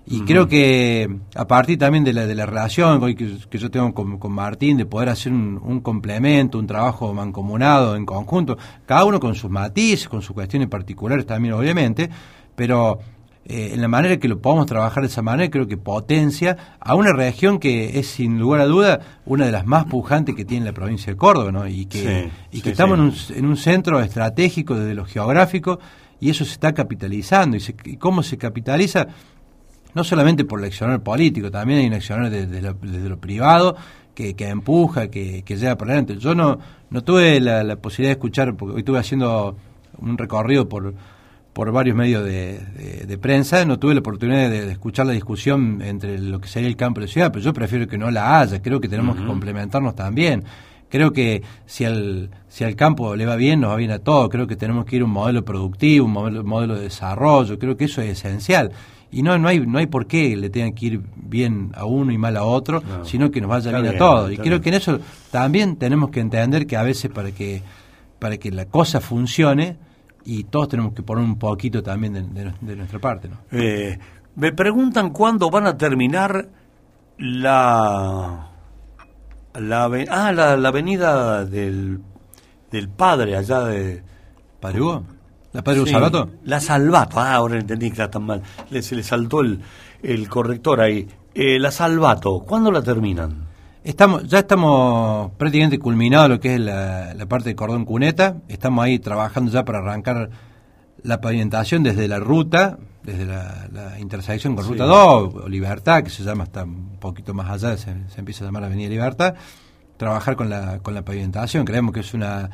Y 0.09 0.21
creo 0.21 0.47
que 0.47 1.09
a 1.35 1.47
partir 1.49 1.79
también 1.79 2.05
de 2.05 2.12
la, 2.12 2.27
de 2.27 2.35
la 2.37 2.47
relación 2.47 3.01
que, 3.16 3.38
que 3.51 3.59
yo 3.59 3.71
tengo 3.73 3.92
con, 3.92 4.19
con 4.19 4.31
Martín, 4.33 4.77
de 4.77 4.87
poder 4.87 5.09
hacer 5.09 5.33
un, 5.33 5.61
un 5.62 5.81
complemento, 5.81 6.59
un 6.61 6.66
trabajo 6.69 7.12
mancomunado 7.12 7.97
en 7.97 8.07
conjunto, 8.07 8.57
cada 8.87 9.05
uno 9.05 9.19
con 9.19 9.35
sus 9.35 9.51
matices, 9.51 10.09
con 10.09 10.23
sus 10.23 10.33
cuestiones 10.35 10.69
particulares 10.69 11.27
también 11.27 11.55
obviamente, 11.55 12.09
pero 12.55 13.01
eh, 13.47 13.71
en 13.75 13.81
la 13.81 13.88
manera 13.88 14.16
que 14.19 14.29
lo 14.29 14.40
podamos 14.40 14.66
trabajar 14.66 15.03
de 15.03 15.09
esa 15.09 15.23
manera 15.23 15.51
creo 15.51 15.66
que 15.66 15.77
potencia 15.77 16.57
a 16.79 16.95
una 16.95 17.12
región 17.12 17.59
que 17.59 17.99
es 17.99 18.07
sin 18.07 18.38
lugar 18.38 18.61
a 18.61 18.66
duda 18.66 19.01
una 19.25 19.47
de 19.47 19.53
las 19.53 19.66
más 19.66 19.87
pujantes 19.87 20.35
que 20.37 20.45
tiene 20.45 20.66
la 20.66 20.73
provincia 20.73 21.12
de 21.12 21.16
Córdoba, 21.16 21.51
¿no? 21.51 21.66
Y 21.66 21.87
que, 21.87 21.99
Sí, 21.99 22.31
y 22.53 22.57
sí, 22.59 22.62
que 22.62 22.71
estamos 22.71 22.97
sí. 22.99 23.33
en 23.33 23.38
un, 23.40 23.45
en 23.45 23.51
un 23.51 23.57
centro 23.57 24.01
estratégico 24.01 24.77
desde 24.77 24.95
lo 24.95 25.05
geográfico 25.05 25.81
y 26.21 26.31
eso 26.31 26.45
se 26.45 26.53
está 26.53 26.73
capitalizando. 26.75 27.57
¿Y, 27.57 27.61
se- 27.61 27.75
y 27.85 27.97
cómo 27.97 28.23
se 28.23 28.38
capitaliza? 28.38 29.07
No 29.97 30.05
solamente 30.05 30.45
por 30.45 30.61
el 30.61 30.67
accionar 30.67 31.01
político, 31.03 31.51
también 31.51 31.81
hay 31.81 31.87
un 31.87 31.95
accionar 31.95 32.31
desde, 32.31 32.63
lo, 32.63 32.75
desde 32.75 33.09
lo 33.09 33.19
privado 33.19 33.75
que, 34.15 34.35
que 34.37 34.49
empuja, 34.49 35.09
que, 35.09 35.43
que 35.43 35.57
lleva 35.57 35.77
para 35.77 35.93
adelante. 35.93 36.17
Yo 36.19 36.35
no, 36.35 36.59
no 36.91 37.03
tuve 37.03 37.41
la, 37.41 37.65
la 37.65 37.77
posibilidad 37.77 38.11
de 38.11 38.19
escuchar, 38.19 38.55
porque 38.57 38.75
hoy 38.75 38.81
estuve 38.81 38.99
haciendo 38.99 39.57
un 39.99 40.17
recorrido 40.19 40.69
por, 40.69 40.95
por 41.53 41.73
varios 41.73 41.97
medios 41.97 42.23
de, 42.25 42.61
de- 42.77 43.07
de 43.07 43.19
prensa, 43.19 43.65
no 43.65 43.79
tuve 43.79 43.95
la 43.95 44.01
oportunidad 44.01 44.51
de, 44.51 44.67
de 44.67 44.73
escuchar 44.73 45.07
la 45.07 45.13
discusión 45.13 45.81
entre 45.83 46.19
lo 46.19 46.41
que 46.41 46.49
sería 46.49 46.69
el 46.69 46.77
campo 46.77 47.01
y 47.01 47.05
la 47.05 47.09
ciudad, 47.09 47.33
pero 47.33 47.45
yo 47.45 47.53
prefiero 47.55 47.89
que 47.89 47.97
no 47.99 48.11
la 48.11 48.39
haya, 48.41 48.61
creo 48.61 48.81
que 48.81 48.89
tenemos 48.89 49.17
que 49.17 49.25
complementarnos 49.25 49.95
también. 49.95 50.45
Creo 50.89 51.13
que 51.13 51.43
si 51.67 51.85
al, 51.85 52.31
si 52.49 52.63
al 52.63 52.77
campo 52.77 53.17
le 53.17 53.27
va 53.27 53.35
bien, 53.35 53.61
nos 53.61 53.71
va 53.71 53.77
bien 53.77 53.91
a 53.91 53.99
todos. 53.99 54.29
Creo 54.29 54.47
que 54.47 54.55
tenemos 54.55 54.85
que 54.85 54.97
ir 54.97 55.03
a 55.03 55.05
un 55.07 55.11
modelo 55.11 55.45
productivo, 55.45 56.07
un 56.07 56.13
modelo, 56.13 56.45
modelo 56.45 56.77
de 56.77 56.83
desarrollo. 56.83 57.59
Creo 57.59 57.77
que 57.77 57.87
eso 57.87 58.01
es 58.03 58.11
esencial. 58.11 58.71
Y 59.11 59.23
no, 59.23 59.38
no, 59.38 59.49
hay, 59.49 59.61
no 59.61 59.79
hay 59.79 59.87
por 59.87 60.07
qué 60.07 60.37
le 60.37 60.51
tengan 60.51 60.73
que 60.75 60.87
ir 60.87 61.01
bien 61.14 61.73
a 61.75 61.85
uno 61.85 62.12
y 62.12 62.19
mal 62.19 62.37
a 62.37 62.42
otro, 62.45 62.81
No. 62.83 63.05
sino 63.05 63.31
que 63.31 63.40
nos 63.40 63.49
vaya 63.51 63.71
bien, 63.71 63.83
bien, 63.83 63.95
a 63.95 63.99
todos. 63.99 64.33
Y 64.33 64.37
creo 64.37 64.51
bien. 64.51 64.62
que 64.62 64.69
en 64.71 64.75
eso 64.75 64.99
también 65.31 65.77
tenemos 65.77 66.11
que 66.11 66.21
entender 66.21 66.66
que 66.66 66.77
a 66.77 66.83
veces 66.83 67.11
para 67.11 67.31
que, 67.31 67.62
para 68.19 68.37
que 68.37 68.51
la 68.51 68.66
cosa 68.66 69.01
funcione, 69.01 69.77
y 70.25 70.42
todos 70.45 70.69
tenemos 70.71 70.92
que 70.92 71.03
poner 71.05 71.25
un 71.25 71.38
poquito 71.38 71.83
también 71.85 72.12
de, 72.14 72.23
de- 72.23 72.53
de 72.61 72.77
nuestra 72.77 72.99
parte. 72.99 73.29
¿no? 73.29 73.37
Eh, 73.53 73.97
me 74.35 74.53
preguntan 74.53 75.11
cuándo 75.11 75.51
van 75.51 75.66
a 75.69 75.77
terminar 75.79 76.49
la 77.19 78.49
la 79.55 79.85
ah 80.11 80.33
la, 80.33 80.57
la 80.57 80.69
avenida 80.69 81.45
del 81.45 82.01
del 82.71 82.88
padre 82.88 83.37
allá 83.37 83.61
de 83.61 84.03
¿Padre 84.61 84.81
Hugo? 84.83 85.05
¿La 85.53 85.63
Padre 85.63 85.85
Sí, 85.85 85.91
Salvato? 85.93 86.31
La 86.45 86.61
Salvato, 86.61 87.19
ah, 87.21 87.35
ahora 87.35 87.59
entendí 87.59 87.87
que 87.87 87.93
está 87.93 88.11
tan 88.11 88.25
mal. 88.25 88.43
Le- 88.71 88.83
se 88.83 88.95
le 88.95 89.03
saltó 89.03 89.41
el, 89.41 89.61
el 90.03 90.29
corrector 90.29 90.81
ahí. 90.81 91.09
Eh, 91.35 91.59
la 91.59 91.71
Salvato, 91.71 92.41
¿cuándo 92.41 92.71
la 92.71 92.83
terminan? 92.83 93.47
Estamos, 93.85 94.25
ya 94.27 94.41
estamos 94.41 95.31
prácticamente 95.39 95.79
culminados 95.79 96.29
lo 96.29 96.41
que 96.41 96.55
es 96.55 96.61
la, 96.61 97.15
la 97.15 97.27
parte 97.27 97.51
de 97.51 97.57
cordón 97.57 97.85
cuneta. 97.85 98.39
Estamos 98.49 98.85
ahí 98.85 98.99
trabajando 98.99 99.51
ya 99.53 99.65
para 99.65 99.79
arrancar 99.79 100.29
la 101.03 101.21
pavimentación 101.21 101.83
desde 101.85 102.09
la 102.09 102.19
ruta, 102.19 102.79
desde 103.05 103.25
la, 103.27 103.69
la 103.73 104.01
intersección 104.01 104.57
con 104.57 104.65
Sí. 104.65 104.73
Ruta 104.73 104.85
2 104.85 105.35
o 105.45 105.49
Libertad, 105.49 106.03
que 106.03 106.11
se 106.11 106.25
llama 106.25 106.45
hasta 106.45 106.65
un 106.65 106.97
poquito 106.99 107.33
más 107.33 107.49
allá, 107.49 107.77
se, 107.77 107.95
se 108.09 108.19
empieza 108.19 108.43
a 108.45 108.49
llamar 108.49 108.65
Avenida 108.65 108.89
Libertad. 108.91 109.35
Trabajar 109.97 110.35
con 110.37 110.51
la, 110.51 110.81
con 110.81 110.93
la 110.93 111.03
pavimentación, 111.05 111.65
creemos 111.65 111.95
que 111.95 112.01
es 112.01 112.13
una 112.13 112.51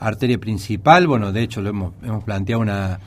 arteria 0.00 0.38
principal. 0.38 1.06
Bueno, 1.06 1.30
de 1.32 1.42
hecho, 1.42 1.60
lo 1.62 1.70
hemos, 1.70 1.92
hemos 2.02 2.24
planteado 2.24 2.60
una, 2.62 2.98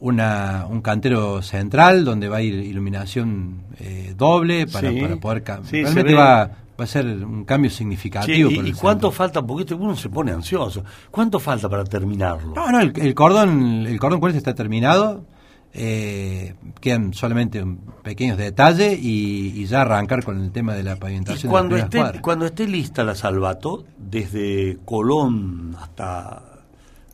una, 0.00 0.66
un 0.68 0.80
cantero 0.80 1.42
central 1.42 2.04
donde 2.04 2.28
va 2.28 2.38
a 2.38 2.42
ir 2.42 2.54
iluminación 2.54 3.62
eh, 3.78 4.14
doble 4.16 4.66
para, 4.66 4.90
Sí. 4.90 5.00
para 5.00 5.16
poder 5.16 5.44
Sí, 5.64 5.82
realmente 5.82 6.14
va, 6.14 6.50
va 6.78 6.84
a 6.84 6.86
ser 6.86 7.06
un 7.06 7.44
cambio 7.44 7.70
Sí, 7.70 7.78
significativo 7.78 8.50
¿Y, 8.50 8.56
para 8.56 8.68
y 8.68 8.72
cuánto 8.72 9.10
falta? 9.10 9.42
Porque 9.42 9.74
uno 9.74 9.94
se 9.96 10.08
pone 10.08 10.32
ansioso. 10.32 10.84
¿Cuánto 11.10 11.38
falta 11.38 11.68
para 11.68 11.84
terminarlo? 11.84 12.54
No, 12.54 12.70
no, 12.70 12.80
el, 12.80 12.92
el 12.96 13.14
cordón 13.14 13.86
el 13.86 13.98
cordón 14.00 14.20
40 14.20 14.38
está 14.38 14.54
terminado. 14.54 15.24
Eh, 15.72 16.54
quedan 16.80 17.14
solamente 17.14 17.64
pequeños 18.02 18.36
detalles 18.38 18.98
y, 18.98 19.52
y 19.60 19.66
ya 19.66 19.82
arrancar 19.82 20.24
con 20.24 20.40
el 20.42 20.50
tema 20.50 20.74
de 20.74 20.82
la 20.82 20.92
Y 20.94 20.96
pavimentación. 20.96 21.50
cuando 21.50 21.76
de 21.76 21.82
esté, 21.82 21.98
cuadras. 21.98 22.22
cuando 22.22 22.46
esté 22.46 22.66
lista 22.66 23.04
la 23.04 23.14
Salvato, 23.14 23.84
desde 23.98 24.78
Colón 24.84 25.76
hasta 25.80 26.42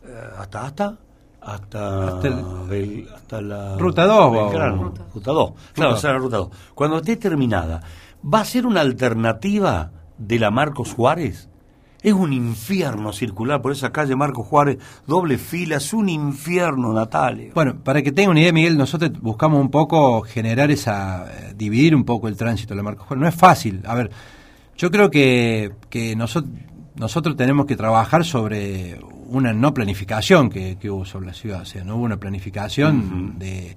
eh, 0.05 0.09
hasta 0.39 0.63
hasta 0.67 0.97
hasta, 1.41 2.09
Hasta 2.09 2.27
el- 2.29 2.35
Bel- 2.69 3.09
hasta 3.15 3.41
la 3.41 3.77
Ruta 3.79 4.05
2, 4.05 4.33
Belgrano. 4.33 4.81
o- 4.83 4.95
Ruta 5.15 5.31
2. 5.33 5.53
Claro, 5.75 5.91
Ruta 5.91 5.95
o 5.95 5.97
sea, 6.01 6.13
la 6.13 6.19
ruta 6.19 6.37
2. 6.39 6.49
Cuando 6.75 6.97
esté 6.97 7.17
terminada, 7.17 7.83
¿va 8.25 8.41
a 8.41 8.45
ser 8.45 8.67
una 8.67 8.81
alternativa 8.81 9.93
de 10.19 10.39
la 10.41 10.51
Marcos 10.51 10.93
Juárez 10.95 11.49
es 12.07 12.13
un 12.13 12.33
infierno 12.33 13.13
circular 13.13 13.61
por 13.61 13.73
esa 13.73 13.91
calle 13.91 14.15
Marcos 14.15 14.47
Juárez, 14.47 14.79
doble 15.09 15.39
fila, 15.39 15.79
es 15.79 15.93
un 15.93 16.09
infierno, 16.09 16.93
Natalio. 16.93 17.51
Bueno, 17.53 17.83
para 17.83 18.01
que 18.01 18.13
tenga 18.13 18.31
una 18.31 18.39
idea, 18.39 18.53
Miguel, 18.53 18.79
nosotros 18.79 19.11
buscamos 19.21 19.61
un 19.61 19.73
poco 19.73 20.21
generar 20.21 20.71
esa, 20.71 21.27
eh, 21.27 21.55
dividir 21.57 21.97
un 21.97 22.05
poco 22.05 22.29
el 22.29 22.37
tránsito 22.37 22.75
de 22.75 22.77
la 22.77 22.85
Marcos 22.85 23.09
Juárez. 23.09 23.23
No 23.23 23.29
es 23.29 23.35
fácil. 23.35 23.83
A 23.85 23.97
ver, 23.97 24.13
yo 24.77 24.89
creo 24.93 25.11
que, 25.11 25.73
que 25.91 26.15
nosotros, 26.15 26.55
nosotros 26.95 27.37
tenemos 27.37 27.67
que 27.67 27.75
trabajar 27.75 28.25
sobre 28.25 29.01
una 29.27 29.53
no 29.53 29.75
planificación 29.75 30.49
que, 30.49 30.79
hubo 30.89 31.05
sobre 31.05 31.27
la 31.27 31.35
ciudad. 31.35 31.63
O 31.63 31.67
sea, 31.67 31.83
no 31.83 31.97
hubo 31.97 32.05
una 32.05 32.19
planificación 32.19 33.37
de, 33.37 33.77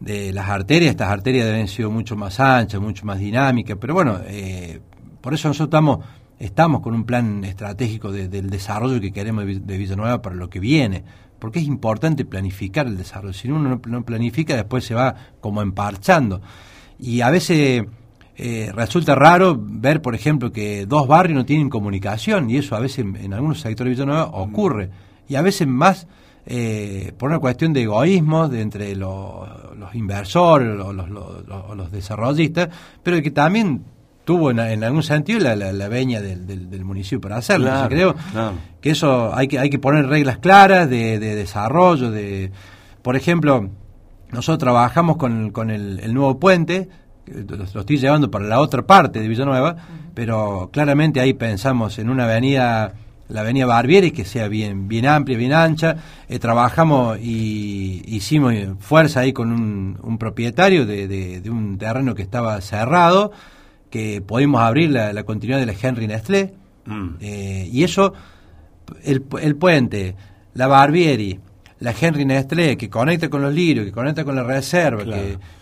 de 0.00 0.32
las 0.32 0.48
arterias. 0.48 0.92
Estas 0.92 1.10
arterias 1.10 1.44
deben 1.44 1.68
ser 1.68 1.86
mucho 1.88 2.16
más 2.16 2.40
anchas, 2.40 2.80
mucho 2.80 3.04
más 3.04 3.18
dinámicas. 3.18 3.76
Pero 3.78 3.92
bueno, 3.92 4.20
eh, 4.24 4.80
por 5.20 5.34
eso 5.34 5.48
nosotros 5.48 5.66
estamos 5.66 5.98
estamos 6.42 6.80
con 6.80 6.94
un 6.94 7.04
plan 7.04 7.44
estratégico 7.44 8.10
del 8.10 8.50
desarrollo 8.50 9.00
que 9.00 9.12
queremos 9.12 9.44
de, 9.46 9.78
Villanueva 9.78 10.20
para 10.20 10.34
lo 10.34 10.50
que 10.50 10.58
viene, 10.58 11.04
porque 11.38 11.60
es 11.60 11.66
importante 11.66 12.24
planificar 12.24 12.88
el 12.88 12.98
desarrollo. 12.98 13.32
Si 13.32 13.48
uno 13.48 13.80
no, 13.86 14.04
planifica, 14.04 14.56
después 14.56 14.84
se 14.84 14.94
va 14.94 15.14
como 15.40 15.62
emparchando. 15.62 16.42
Y 16.98 17.20
a 17.20 17.30
veces 17.30 17.84
eh, 18.36 18.72
resulta 18.74 19.14
raro 19.14 19.56
ver, 19.56 20.02
por 20.02 20.16
ejemplo, 20.16 20.50
que 20.50 20.84
dos 20.84 21.06
barrios 21.06 21.36
no 21.36 21.46
tienen 21.46 21.70
comunicación, 21.70 22.50
y 22.50 22.56
eso 22.56 22.74
a 22.74 22.80
veces 22.80 23.06
en, 23.06 23.32
algunos 23.32 23.60
sectores 23.60 23.96
de 23.96 24.04
Villanueva 24.04 24.26
ocurre. 24.32 24.90
Y 25.28 25.36
a 25.36 25.42
veces 25.42 25.68
más 25.68 26.08
eh, 26.44 27.12
por 27.18 27.30
una 27.30 27.38
cuestión 27.38 27.72
de 27.72 27.82
egoísmo 27.82 28.48
de 28.48 28.62
entre 28.62 28.96
los, 28.96 29.48
inversores 29.94 30.80
o 30.80 30.92
los, 30.92 31.08
los, 31.08 31.92
desarrollistas, 31.92 32.68
pero 33.04 33.22
que 33.22 33.30
también 33.30 33.84
tuvo 34.24 34.50
en, 34.50 34.84
algún 34.84 35.02
sentido 35.02 35.40
la, 35.40 35.56
la, 35.56 35.88
veña 35.88 36.20
del, 36.20 36.46
del, 36.46 36.84
municipio 36.84 37.20
para 37.20 37.36
hacerlo. 37.36 37.70
creo 37.88 38.14
que 38.80 38.90
eso 38.90 39.34
hay 39.34 39.48
que, 39.48 39.58
hay 39.58 39.70
que 39.70 39.78
poner 39.78 40.06
reglas 40.06 40.38
claras 40.38 40.88
de, 40.88 41.18
desarrollo, 41.18 42.10
de 42.10 42.52
por 43.02 43.16
ejemplo, 43.16 43.68
nosotros 44.30 44.58
trabajamos 44.58 45.16
con, 45.16 45.50
con 45.50 45.70
el, 45.70 46.14
nuevo 46.14 46.38
puente, 46.38 46.88
lo, 47.26 47.64
estoy 47.64 47.98
llevando 47.98 48.30
para 48.30 48.44
la 48.44 48.60
otra 48.60 48.82
parte 48.82 49.20
de 49.20 49.28
Villanueva, 49.28 49.76
pero 50.14 50.70
claramente 50.72 51.20
ahí 51.20 51.34
pensamos 51.34 51.98
en 51.98 52.08
una 52.08 52.24
avenida 52.24 52.94
la 53.28 53.40
avenida 53.40 53.64
Barbieri, 53.64 54.10
que 54.10 54.26
sea 54.26 54.46
bien, 54.48 54.88
bien 54.88 55.06
amplia, 55.06 55.38
bien 55.38 55.54
ancha. 55.54 55.96
Eh, 56.28 56.38
trabajamos 56.38 57.18
y 57.18 58.02
hicimos 58.06 58.52
fuerza 58.80 59.20
ahí 59.20 59.32
con 59.32 59.50
un, 59.50 59.98
un 60.02 60.18
propietario 60.18 60.84
de, 60.84 61.08
de, 61.08 61.50
un 61.50 61.78
terreno 61.78 62.14
que 62.14 62.20
estaba 62.20 62.60
cerrado 62.60 63.32
que 63.92 64.22
pudimos 64.22 64.62
abrir 64.62 64.90
la, 64.90 65.22
continuidad 65.22 65.60
de 65.60 65.66
la 65.66 65.74
Henry 65.80 66.08
Nestlé. 66.08 66.54
Mm. 66.86 67.08
Eh, 67.20 67.68
y 67.70 67.84
eso, 67.84 68.14
el, 69.04 69.22
el, 69.40 69.54
puente, 69.56 70.16
la 70.54 70.66
Barbieri, 70.66 71.38
la 71.78 71.94
Henry 72.00 72.24
Nestlé, 72.24 72.78
que 72.78 72.88
conecta 72.88 73.28
con 73.28 73.42
los 73.42 73.52
Lirios, 73.52 73.84
que 73.84 73.92
conecta 73.92 74.24
con 74.24 74.34
la 74.34 74.44
Reserva, 74.44 75.04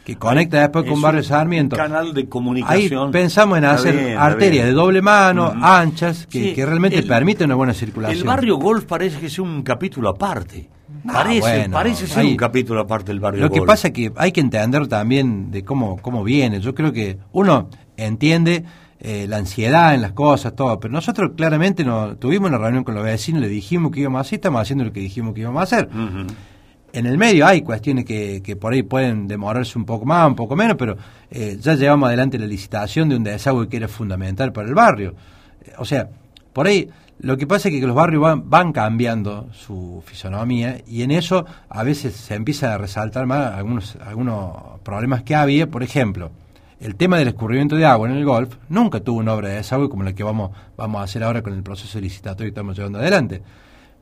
que, 0.05 0.17
conecta 0.17 0.61
después 0.61 0.87
con 0.87 1.03
Barrio 1.03 1.25
Sarmiento. 1.25 1.77
canal 1.77 2.15
de 2.15 2.29
comunicación. 2.29 3.07
Ahí 3.09 3.13
pensamos 3.13 3.59
en 3.59 3.65
hacer 3.65 4.17
arterias 4.17 4.67
de 4.67 4.73
doble 4.73 5.03
mano, 5.03 5.53
anchas, 5.61 6.29
que, 6.29 6.55
realmente 6.65 7.03
permiten 7.03 7.47
una 7.47 7.57
buena 7.57 7.75
circulación. 7.75 8.21
El 8.21 8.27
barrio 8.27 8.59
Golf 8.59 8.85
parece 8.85 9.19
que 9.19 9.27
es 9.27 9.39
un 9.41 9.63
capítulo 9.63 10.09
aparte. 10.09 10.69
Ah, 11.07 11.13
parece, 11.13 11.69
parece 11.69 12.07
ser 12.07 12.25
un 12.25 12.37
capítulo 12.37 12.81
aparte 12.81 13.13
del 13.13 13.21
barrio. 13.21 13.43
Lo 13.43 13.51
que 13.51 13.63
pasa 13.63 13.89
es 13.89 13.95
que 13.95 14.13
hay 14.17 14.33
que 14.33 14.41
entender 14.41 14.87
también 14.89 15.51
de 15.51 15.65
cómo, 15.65 15.97
cómo 15.99 16.25
viene. 16.25 16.61
Yo 16.61 16.75
creo 16.75 16.93
que 16.93 17.19
uno 17.33 17.69
entiende 17.97 18.65
eh, 19.03 19.27
la 19.29 19.39
ansiedad 19.39 19.95
en 19.95 20.03
las 20.03 20.13
cosas, 20.13 20.55
todo, 20.55 20.79
pero 20.79 20.93
nosotros 20.93 21.33
claramente 21.35 21.85
no, 21.85 22.17
tuvimos 22.17 22.51
una 22.51 22.59
reunión 22.59 22.85
con 22.85 22.95
los 22.95 23.03
vecinos, 23.03 23.41
le 23.41 23.49
dijimos 23.49 23.93
que 23.93 24.01
íbamos 24.01 24.19
a 24.19 24.21
hacer, 24.21 24.35
estamos 24.37 24.61
haciendo 24.61 24.85
lo 24.85 24.93
que 24.93 25.01
dijimos 25.01 25.33
que 25.33 25.41
íbamos 25.41 25.61
a 25.61 25.63
hacer. 25.63 25.89
En 26.93 27.07
el 27.07 27.17
medio 27.17 27.47
hay 27.47 27.63
cuestiones 27.63 28.05
que, 28.05 28.43
que, 28.45 28.57
por 28.57 28.75
ahí 28.75 28.83
pueden 28.83 29.27
demorarse 29.27 29.79
un 29.79 29.87
poco 29.87 30.05
más, 30.05 30.27
un 30.27 30.35
poco 30.35 30.55
menos, 30.55 30.77
pero 30.77 30.99
eh, 31.31 31.57
ya 31.61 31.77
llevamos 31.77 32.09
adelante 32.09 32.39
la 32.39 32.47
licitación 32.47 33.09
de 33.09 33.17
un 33.17 33.25
desagüe 33.25 33.69
que 33.69 33.79
era 33.79 33.89
fundamental 33.89 34.53
para 34.53 34.69
el 34.69 34.75
barrio. 34.75 35.15
o 35.79 35.85
sea, 35.85 36.09
por 36.53 36.67
ahí 36.67 36.91
lo 37.23 37.37
que 37.37 37.47
pasa 37.47 37.69
es 37.69 37.75
que 37.75 37.87
los 37.87 37.95
barrios 37.95 38.23
van, 38.23 38.49
van, 38.49 38.73
cambiando 38.73 39.49
su 39.53 40.03
fisonomía 40.07 40.81
y 40.87 41.03
en 41.03 41.11
eso 41.11 41.45
a 41.69 41.83
veces 41.83 42.15
se 42.15 42.35
empieza 42.35 42.73
a 42.73 42.79
resaltar 42.79 43.27
más 43.27 43.55
algunos, 43.55 43.97
algunos 43.97 44.81
problemas 44.83 45.23
que 45.23 45.35
había. 45.35 45.67
Por 45.67 45.83
ejemplo, 45.83 46.31
el 46.81 46.97
tema 46.97 47.19
del 47.19 47.29
escurrimiento 47.29 47.77
de 47.77 47.85
agua 47.85 48.09
en 48.09 48.17
el 48.17 48.25
golf 48.25 48.57
nunca 48.71 49.01
tuvo 49.01 49.19
una 49.19 49.35
obra 49.35 49.51
de 49.51 49.57
desagüe 49.57 49.91
como 49.91 50.03
la 50.03 50.15
que 50.15 50.23
vamos, 50.23 50.53
vamos 50.79 51.01
a 51.01 51.05
hacer 51.05 51.23
ahora 51.23 51.43
con 51.43 51.53
el 51.53 51.63
proceso 51.63 52.01
licitatorio 52.01 52.47
que 52.47 52.59
estamos 52.59 52.75
llevando 52.75 52.99
adelante. 52.99 53.43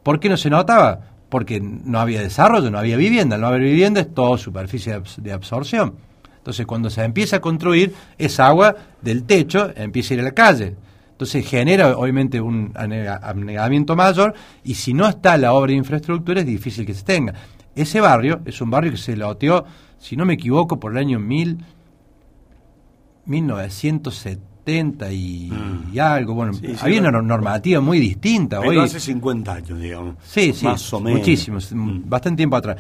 ¿Por 0.05 0.21
qué 0.21 0.29
no 0.29 0.37
se 0.37 0.49
notaba? 0.49 1.01
Porque 1.29 1.61
no 1.61 1.99
había 1.99 2.21
desarrollo, 2.21 2.71
no 2.71 2.79
había 2.79 2.97
vivienda. 2.97 3.37
no 3.37 3.49
haber 3.49 3.63
vivienda 3.63 4.01
es 4.01 4.15
todo 4.15 4.39
superficie 4.39 5.03
de 5.17 5.33
absorción. 5.33 5.95
Entonces, 6.37 6.67
cuando 6.67 6.89
se 6.89 7.03
empieza 7.03 7.37
a 7.37 7.41
construir, 7.41 7.95
esa 8.17 8.47
agua 8.47 8.77
del 9.03 9.25
techo 9.25 9.73
empieza 9.75 10.15
a 10.15 10.17
ir 10.17 10.21
a 10.21 10.25
la 10.25 10.33
calle 10.33 10.77
entonces 11.19 11.45
genera 11.49 11.99
obviamente 11.99 12.41
un 12.41 12.71
anegamiento 12.77 13.97
mayor 13.97 14.35
y 14.63 14.75
si 14.75 14.95
no 14.95 15.09
está 15.09 15.37
la 15.37 15.53
obra 15.53 15.73
de 15.73 15.79
infraestructura 15.79 16.39
es 16.39 16.47
difícil 16.47 16.87
que 16.87 16.95
se 16.95 17.03
tenga. 17.03 17.35
Ese 17.75 18.01
barrio 18.01 18.41
es 18.45 18.61
un 18.61 18.71
barrio 18.71 18.93
que 18.93 18.99
se 18.99 19.17
loteó, 19.17 19.65
si 19.99 20.17
no 20.17 20.25
me 20.25 20.35
equivoco, 20.35 20.79
por 20.79 20.93
el 20.93 20.99
año 20.99 21.19
mil, 21.19 21.59
1970 23.27 25.11
y, 25.11 25.51
mm. 25.51 25.91
y 25.93 25.99
algo. 25.99 26.35
Bueno, 26.35 26.53
había 26.83 27.01
una 27.01 27.11
normativa 27.11 27.81
muy 27.81 27.99
distinta. 27.99 28.61
Pero 28.61 28.83
hace 28.83 29.01
50 29.01 29.53
años, 29.53 29.81
digamos. 29.81 30.15
Sí, 30.23 30.53
sí, 30.53 30.67
Más 30.67 30.93
o 30.93 31.01
menos. 31.01 31.19
muchísimo, 31.19 31.59
mm. 31.59 32.09
bastante 32.09 32.37
tiempo 32.37 32.55
atrás 32.55 32.77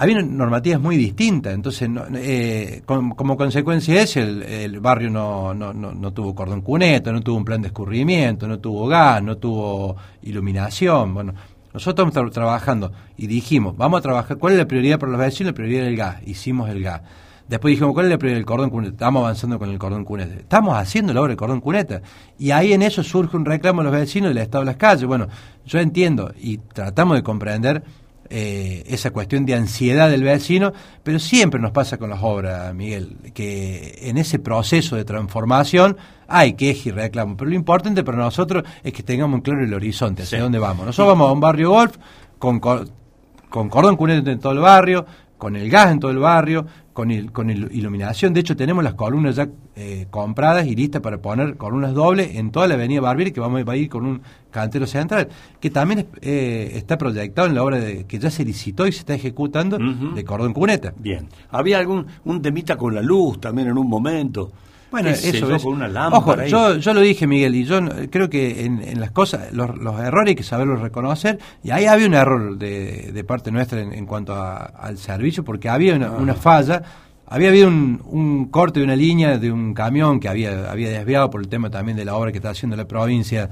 había 0.00 0.22
normativas 0.22 0.80
muy 0.80 0.96
distintas, 0.96 1.52
entonces 1.52 1.90
eh, 2.14 2.82
como 2.86 3.36
consecuencia 3.36 3.94
de 3.94 4.02
eso 4.02 4.20
el, 4.20 4.78
barrio 4.78 5.10
no, 5.10 5.52
no, 5.52 5.72
no, 5.74 6.12
tuvo 6.12 6.36
cordón 6.36 6.60
cuneta, 6.60 7.10
no 7.10 7.20
tuvo 7.20 7.36
un 7.36 7.44
plan 7.44 7.60
de 7.60 7.68
escurrimiento, 7.68 8.46
no 8.46 8.60
tuvo 8.60 8.86
gas, 8.86 9.20
no 9.20 9.38
tuvo 9.38 9.96
iluminación, 10.22 11.14
bueno, 11.14 11.34
nosotros 11.74 12.08
estamos 12.08 12.32
trabajando 12.32 12.92
y 13.16 13.26
dijimos, 13.26 13.76
vamos 13.76 13.98
a 13.98 14.02
trabajar, 14.02 14.38
¿cuál 14.38 14.52
es 14.52 14.60
la 14.60 14.68
prioridad 14.68 15.00
para 15.00 15.10
los 15.10 15.20
vecinos? 15.20 15.50
La 15.50 15.56
prioridad 15.56 15.84
del 15.86 15.96
gas, 15.96 16.22
hicimos 16.24 16.70
el 16.70 16.80
gas. 16.80 17.02
Después 17.48 17.72
dijimos, 17.72 17.92
¿cuál 17.94 18.06
es 18.06 18.12
la 18.12 18.18
prioridad 18.18 18.38
del 18.38 18.46
cordón 18.46 18.70
cuneta? 18.70 18.92
Estamos 18.92 19.20
avanzando 19.22 19.58
con 19.58 19.70
el 19.70 19.78
cordón 19.78 20.04
cuneta. 20.04 20.34
Estamos 20.34 20.76
haciendo 20.76 21.12
la 21.14 21.20
obra 21.22 21.30
del 21.30 21.38
cordón 21.38 21.60
cuneta. 21.60 22.02
Y 22.38 22.50
ahí 22.50 22.74
en 22.74 22.82
eso 22.82 23.02
surge 23.02 23.36
un 23.36 23.46
reclamo 23.46 23.80
de 23.80 23.90
los 23.90 23.98
vecinos 23.98 24.28
del 24.28 24.38
estado 24.38 24.64
de 24.64 24.66
las 24.66 24.76
calles. 24.76 25.06
Bueno, 25.06 25.28
yo 25.64 25.80
entiendo 25.80 26.32
y 26.38 26.58
tratamos 26.58 27.16
de 27.16 27.22
comprender 27.22 27.82
eh, 28.30 28.84
esa 28.86 29.10
cuestión 29.10 29.46
de 29.46 29.54
ansiedad 29.54 30.10
del 30.10 30.22
vecino, 30.22 30.72
pero 31.02 31.18
siempre 31.18 31.58
nos 31.60 31.70
pasa 31.70 31.96
con 31.96 32.10
las 32.10 32.20
obras, 32.22 32.74
Miguel, 32.74 33.16
que 33.32 33.98
en 34.02 34.18
ese 34.18 34.38
proceso 34.38 34.96
de 34.96 35.04
transformación 35.04 35.96
hay 36.26 36.52
queja 36.52 36.90
y 36.90 36.92
reclamo, 36.92 37.36
pero 37.36 37.50
lo 37.50 37.56
importante 37.56 38.04
para 38.04 38.18
nosotros 38.18 38.64
es 38.82 38.92
que 38.92 39.02
tengamos 39.02 39.38
en 39.38 39.40
claro 39.42 39.64
el 39.64 39.72
horizonte, 39.72 40.24
hacia 40.24 40.42
dónde 40.42 40.58
vamos. 40.58 40.84
Nosotros 40.84 41.08
vamos 41.08 41.30
a 41.30 41.32
un 41.32 41.40
barrio 41.40 41.70
golf 41.70 41.96
con, 42.38 42.60
con 42.60 43.68
cordón 43.70 43.96
cunete 43.96 44.30
en 44.30 44.38
todo 44.38 44.52
el 44.52 44.58
barrio, 44.58 45.06
con 45.38 45.56
el 45.56 45.70
gas 45.70 45.92
en 45.92 46.00
todo 46.00 46.10
el 46.10 46.18
barrio, 46.18 46.66
con, 46.98 47.12
el, 47.12 47.30
con 47.30 47.48
iluminación. 47.48 48.34
De 48.34 48.40
hecho, 48.40 48.56
tenemos 48.56 48.82
las 48.82 48.94
columnas 48.94 49.36
ya 49.36 49.48
eh, 49.76 50.08
compradas 50.10 50.66
y 50.66 50.74
listas 50.74 51.00
para 51.00 51.18
poner 51.18 51.56
columnas 51.56 51.94
dobles 51.94 52.34
en 52.34 52.50
toda 52.50 52.66
la 52.66 52.74
avenida 52.74 53.00
Barbieri, 53.00 53.30
que 53.30 53.38
vamos 53.38 53.62
a 53.64 53.76
ir 53.76 53.88
con 53.88 54.04
un 54.04 54.20
cantero 54.50 54.84
central, 54.84 55.28
que 55.60 55.70
también 55.70 56.08
eh, 56.20 56.72
está 56.74 56.98
proyectado 56.98 57.46
en 57.46 57.54
la 57.54 57.62
obra 57.62 57.78
de, 57.78 58.04
que 58.04 58.18
ya 58.18 58.30
se 58.30 58.44
licitó 58.44 58.84
y 58.84 58.90
se 58.90 58.98
está 58.98 59.14
ejecutando 59.14 59.78
de 59.78 60.24
cordón 60.24 60.52
cuneta. 60.52 60.92
Bien. 60.98 61.28
¿Había 61.50 61.78
algún 61.78 62.04
un 62.24 62.42
temita 62.42 62.76
con 62.76 62.92
la 62.96 63.00
luz 63.00 63.40
también 63.40 63.68
en 63.68 63.78
un 63.78 63.88
momento? 63.88 64.50
Bueno, 64.90 65.10
eso 65.10 65.54
es. 65.54 65.64
una 65.64 66.08
Ojo, 66.08 66.44
yo, 66.44 66.76
yo 66.76 66.94
lo 66.94 67.00
dije, 67.00 67.26
Miguel, 67.26 67.54
y 67.54 67.64
yo 67.64 67.80
creo 68.10 68.30
que 68.30 68.64
en, 68.64 69.00
las 69.00 69.10
cosas, 69.10 69.52
los, 69.52 69.70
errores 70.00 70.30
hay 70.30 70.34
que 70.34 70.42
saberlos 70.42 70.80
reconocer, 70.80 71.38
y 71.62 71.70
ahí 71.70 71.86
había 71.86 72.06
un 72.06 72.14
error 72.14 72.56
de, 72.56 73.12
de 73.12 73.24
parte 73.24 73.50
nuestra 73.50 73.80
en, 73.80 74.06
cuanto 74.06 74.34
al 74.34 74.96
servicio, 74.96 75.44
porque 75.44 75.68
había 75.68 75.94
una, 75.94 76.34
falla, 76.34 76.82
había 77.26 77.48
habido 77.48 77.68
un, 77.68 78.48
corte 78.50 78.80
de 78.80 78.84
una 78.84 78.96
línea 78.96 79.38
de 79.38 79.52
un 79.52 79.74
camión 79.74 80.20
que 80.20 80.28
había, 80.28 80.70
había 80.70 80.88
desviado 80.90 81.28
por 81.30 81.40
el 81.42 81.48
tema 81.48 81.68
también 81.68 81.96
de 81.96 82.04
la 82.04 82.16
obra 82.16 82.32
que 82.32 82.38
está 82.38 82.50
haciendo 82.50 82.76
la 82.76 82.86
provincia, 82.86 83.50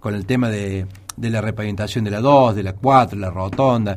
con 0.00 0.14
el 0.14 0.26
tema 0.26 0.50
de, 0.50 0.86
de 1.16 1.30
la 1.30 1.40
repavimentación 1.40 2.04
de 2.04 2.10
la 2.10 2.20
2, 2.20 2.56
de 2.56 2.62
la 2.62 2.74
4, 2.74 3.18
la 3.18 3.30
rotonda. 3.30 3.96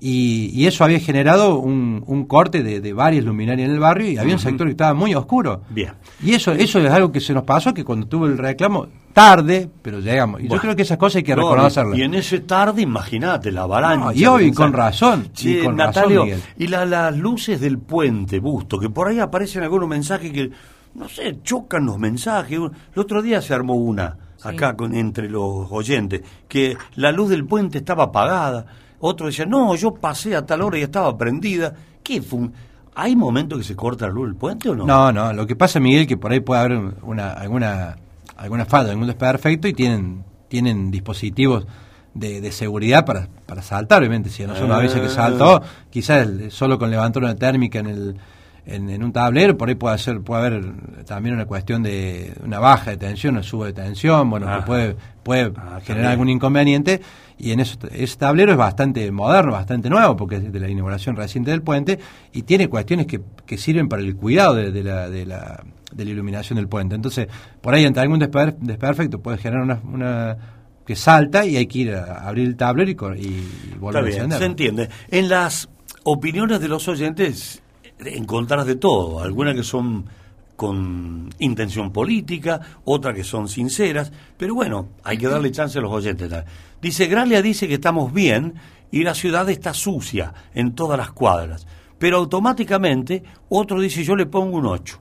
Y, 0.00 0.66
eso 0.66 0.84
había 0.84 1.00
generado 1.00 1.58
un, 1.58 2.24
corte 2.28 2.62
de, 2.62 2.92
varias 2.92 3.24
luminarias 3.24 3.68
en 3.68 3.74
el 3.74 3.80
barrio 3.80 4.10
y 4.10 4.18
había 4.18 4.34
un 4.34 4.40
sector 4.40 4.66
que 4.66 4.72
estaba 4.72 4.94
muy 4.94 5.14
oscuro. 5.14 5.62
Bien. 5.70 5.92
Y 6.22 6.34
eso, 6.34 6.52
eso 6.52 6.78
es 6.80 6.90
algo 6.90 7.10
que 7.10 7.20
se 7.20 7.32
nos 7.32 7.44
pasó, 7.44 7.72
que 7.72 7.84
cuando 7.84 8.06
tuvo 8.06 8.26
el 8.26 8.36
reclamo, 8.36 8.86
tarde, 9.12 9.70
pero 9.82 10.00
llegamos. 10.00 10.42
Y 10.42 10.48
yo 10.48 10.58
creo 10.58 10.76
que 10.76 10.82
esas 10.82 10.98
cosas 10.98 11.16
hay 11.16 11.22
que 11.22 11.34
reconocerlas. 11.34 11.98
Y 11.98 12.02
en 12.02 12.14
ese 12.14 12.40
tarde, 12.40 12.82
imagínate, 12.82 13.50
la 13.50 13.62
avalancha. 13.62 14.12
y 14.14 14.26
hoy, 14.26 14.52
con 14.52 14.72
razón. 14.72 15.28
Sí, 15.32 15.60
con 15.62 15.76
Natalio, 15.76 16.26
y 16.58 16.66
las 16.66 17.16
luces 17.16 17.60
del 17.60 17.78
puente, 17.78 18.38
Busto, 18.38 18.78
que 18.78 18.90
por 18.90 19.08
ahí 19.08 19.18
aparecen 19.18 19.62
algunos 19.62 19.88
mensajes 19.88 20.30
que 20.32 20.50
no 20.96 21.08
sé, 21.08 21.38
chocan 21.42 21.86
los 21.86 21.98
mensajes. 21.98 22.58
El 22.58 23.00
otro 23.00 23.22
día 23.22 23.42
se 23.42 23.54
armó 23.54 23.74
una 23.74 24.16
acá 24.42 24.76
con, 24.76 24.94
entre 24.94 25.28
los 25.28 25.70
oyentes, 25.70 26.22
que 26.48 26.76
la 26.94 27.12
luz 27.12 27.28
del 27.30 27.44
puente 27.44 27.78
estaba 27.78 28.04
apagada. 28.04 28.66
Otro 29.00 29.26
decía, 29.26 29.46
no, 29.46 29.74
yo 29.76 29.94
pasé 29.94 30.34
a 30.36 30.44
tal 30.46 30.62
hora 30.62 30.78
y 30.78 30.82
estaba 30.82 31.16
prendida. 31.16 31.74
¿Qué 32.02 32.22
fue? 32.22 32.48
¿Hay 32.94 33.14
momentos 33.14 33.58
que 33.58 33.64
se 33.64 33.76
corta 33.76 34.06
la 34.06 34.12
luz 34.12 34.26
del 34.28 34.36
puente 34.36 34.68
o 34.70 34.74
no? 34.74 34.86
No, 34.86 35.12
no, 35.12 35.32
lo 35.32 35.46
que 35.46 35.54
pasa, 35.56 35.78
Miguel, 35.80 36.06
que 36.06 36.16
por 36.16 36.32
ahí 36.32 36.40
puede 36.40 36.60
haber 36.62 36.78
una, 37.02 37.32
alguna, 37.32 37.96
alguna 38.36 38.64
falla, 38.64 38.90
algún 38.92 39.06
desperfecto 39.06 39.68
y 39.68 39.74
tienen, 39.74 40.24
tienen 40.48 40.90
dispositivos 40.90 41.66
de, 42.14 42.40
de 42.40 42.50
seguridad 42.52 43.04
para, 43.04 43.28
para 43.44 43.60
saltar, 43.60 43.98
obviamente. 44.00 44.30
Si 44.30 44.42
a 44.42 44.46
nosotros 44.46 44.70
nos 44.70 44.78
avisa 44.78 45.00
que 45.02 45.08
saltó, 45.10 45.60
quizás 45.90 46.26
el- 46.26 46.50
solo 46.50 46.78
con 46.78 46.90
levantar 46.90 47.22
una 47.22 47.34
térmica 47.36 47.78
en 47.80 47.86
el 47.88 48.16
en, 48.66 48.90
en 48.90 49.02
un 49.04 49.12
tablero, 49.12 49.56
por 49.56 49.68
ahí 49.68 49.74
puede, 49.76 49.94
hacer, 49.94 50.20
puede 50.20 50.46
haber 50.46 51.04
también 51.06 51.34
una 51.36 51.46
cuestión 51.46 51.82
de 51.82 52.32
una 52.44 52.58
baja 52.58 52.90
de 52.90 52.96
tensión, 52.96 53.34
una 53.34 53.42
suba 53.42 53.66
de 53.66 53.72
tensión, 53.72 54.28
bueno, 54.28 54.46
Ajá. 54.48 54.58
que 54.58 54.66
puede, 54.66 54.96
puede 55.22 55.52
Ah, 55.56 55.80
generar 55.84 56.12
algún 56.12 56.28
inconveniente. 56.28 57.00
Y 57.38 57.52
en 57.52 57.60
eso, 57.60 57.78
ese 57.92 58.16
tablero 58.16 58.52
es 58.52 58.58
bastante 58.58 59.10
moderno, 59.12 59.52
bastante 59.52 59.90
nuevo, 59.90 60.16
porque 60.16 60.36
es 60.36 60.52
de 60.52 60.58
la 60.60 60.68
inauguración 60.68 61.16
reciente 61.16 61.50
del 61.50 61.62
puente, 61.62 61.98
y 62.32 62.42
tiene 62.42 62.68
cuestiones 62.68 63.06
que, 63.06 63.20
que 63.44 63.58
sirven 63.58 63.88
para 63.88 64.02
el 64.02 64.16
cuidado 64.16 64.54
de, 64.54 64.72
de 64.72 64.82
la, 64.82 65.10
de, 65.10 65.26
la, 65.26 65.62
de 65.92 66.04
la 66.04 66.10
iluminación 66.10 66.56
del 66.56 66.66
puente. 66.66 66.94
Entonces, 66.94 67.28
por 67.60 67.74
ahí 67.74 67.84
ante 67.84 68.00
algún 68.00 68.20
desper- 68.20 68.56
desperfecto 68.58 69.20
puede 69.20 69.36
generar 69.38 69.62
una, 69.64 69.80
una 69.84 70.36
que 70.86 70.96
salta 70.96 71.44
y 71.44 71.56
hay 71.56 71.66
que 71.66 71.78
ir 71.80 71.94
a 71.94 72.26
abrir 72.26 72.46
el 72.46 72.56
tablero 72.56 72.90
y, 72.90 72.96
volver 73.78 74.04
Está 74.08 74.20
a 74.22 74.24
encender. 74.24 74.38
se 74.38 74.44
entiende. 74.46 74.88
En 75.10 75.28
las 75.28 75.68
opiniones 76.04 76.58
de 76.60 76.68
los 76.68 76.88
oyentes 76.88 77.62
encontrarás 77.98 78.66
de 78.66 78.76
todo, 78.76 79.20
algunas 79.20 79.54
que 79.54 79.62
son 79.62 80.06
con 80.56 81.28
intención 81.38 81.92
política, 81.92 82.60
otras 82.84 83.14
que 83.14 83.24
son 83.24 83.48
sinceras, 83.48 84.10
pero 84.36 84.54
bueno, 84.54 84.88
hay 85.04 85.18
que 85.18 85.28
darle 85.28 85.52
chance 85.52 85.78
a 85.78 85.82
los 85.82 85.92
oyentes. 85.92 86.32
Dice, 86.80 87.06
Gralia 87.06 87.42
dice 87.42 87.68
que 87.68 87.74
estamos 87.74 88.12
bien 88.12 88.54
y 88.90 89.02
la 89.02 89.14
ciudad 89.14 89.48
está 89.50 89.74
sucia 89.74 90.32
en 90.54 90.74
todas 90.74 90.98
las 90.98 91.12
cuadras, 91.12 91.66
pero 91.98 92.16
automáticamente 92.16 93.22
otro 93.48 93.80
dice, 93.80 94.02
yo 94.02 94.16
le 94.16 94.26
pongo 94.26 94.56
un 94.56 94.66
8 94.66 95.00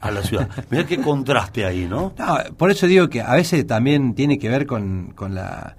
a 0.00 0.10
la 0.10 0.22
ciudad. 0.22 0.48
Mira 0.70 0.86
qué 0.86 0.98
contraste 1.00 1.64
ahí, 1.66 1.86
¿no? 1.86 2.14
No, 2.18 2.38
por 2.56 2.70
eso 2.70 2.86
digo 2.86 3.08
que 3.08 3.20
a 3.20 3.34
veces 3.34 3.66
también 3.66 4.14
tiene 4.14 4.38
que 4.38 4.48
ver 4.48 4.66
con, 4.66 5.12
con 5.14 5.34
la 5.34 5.76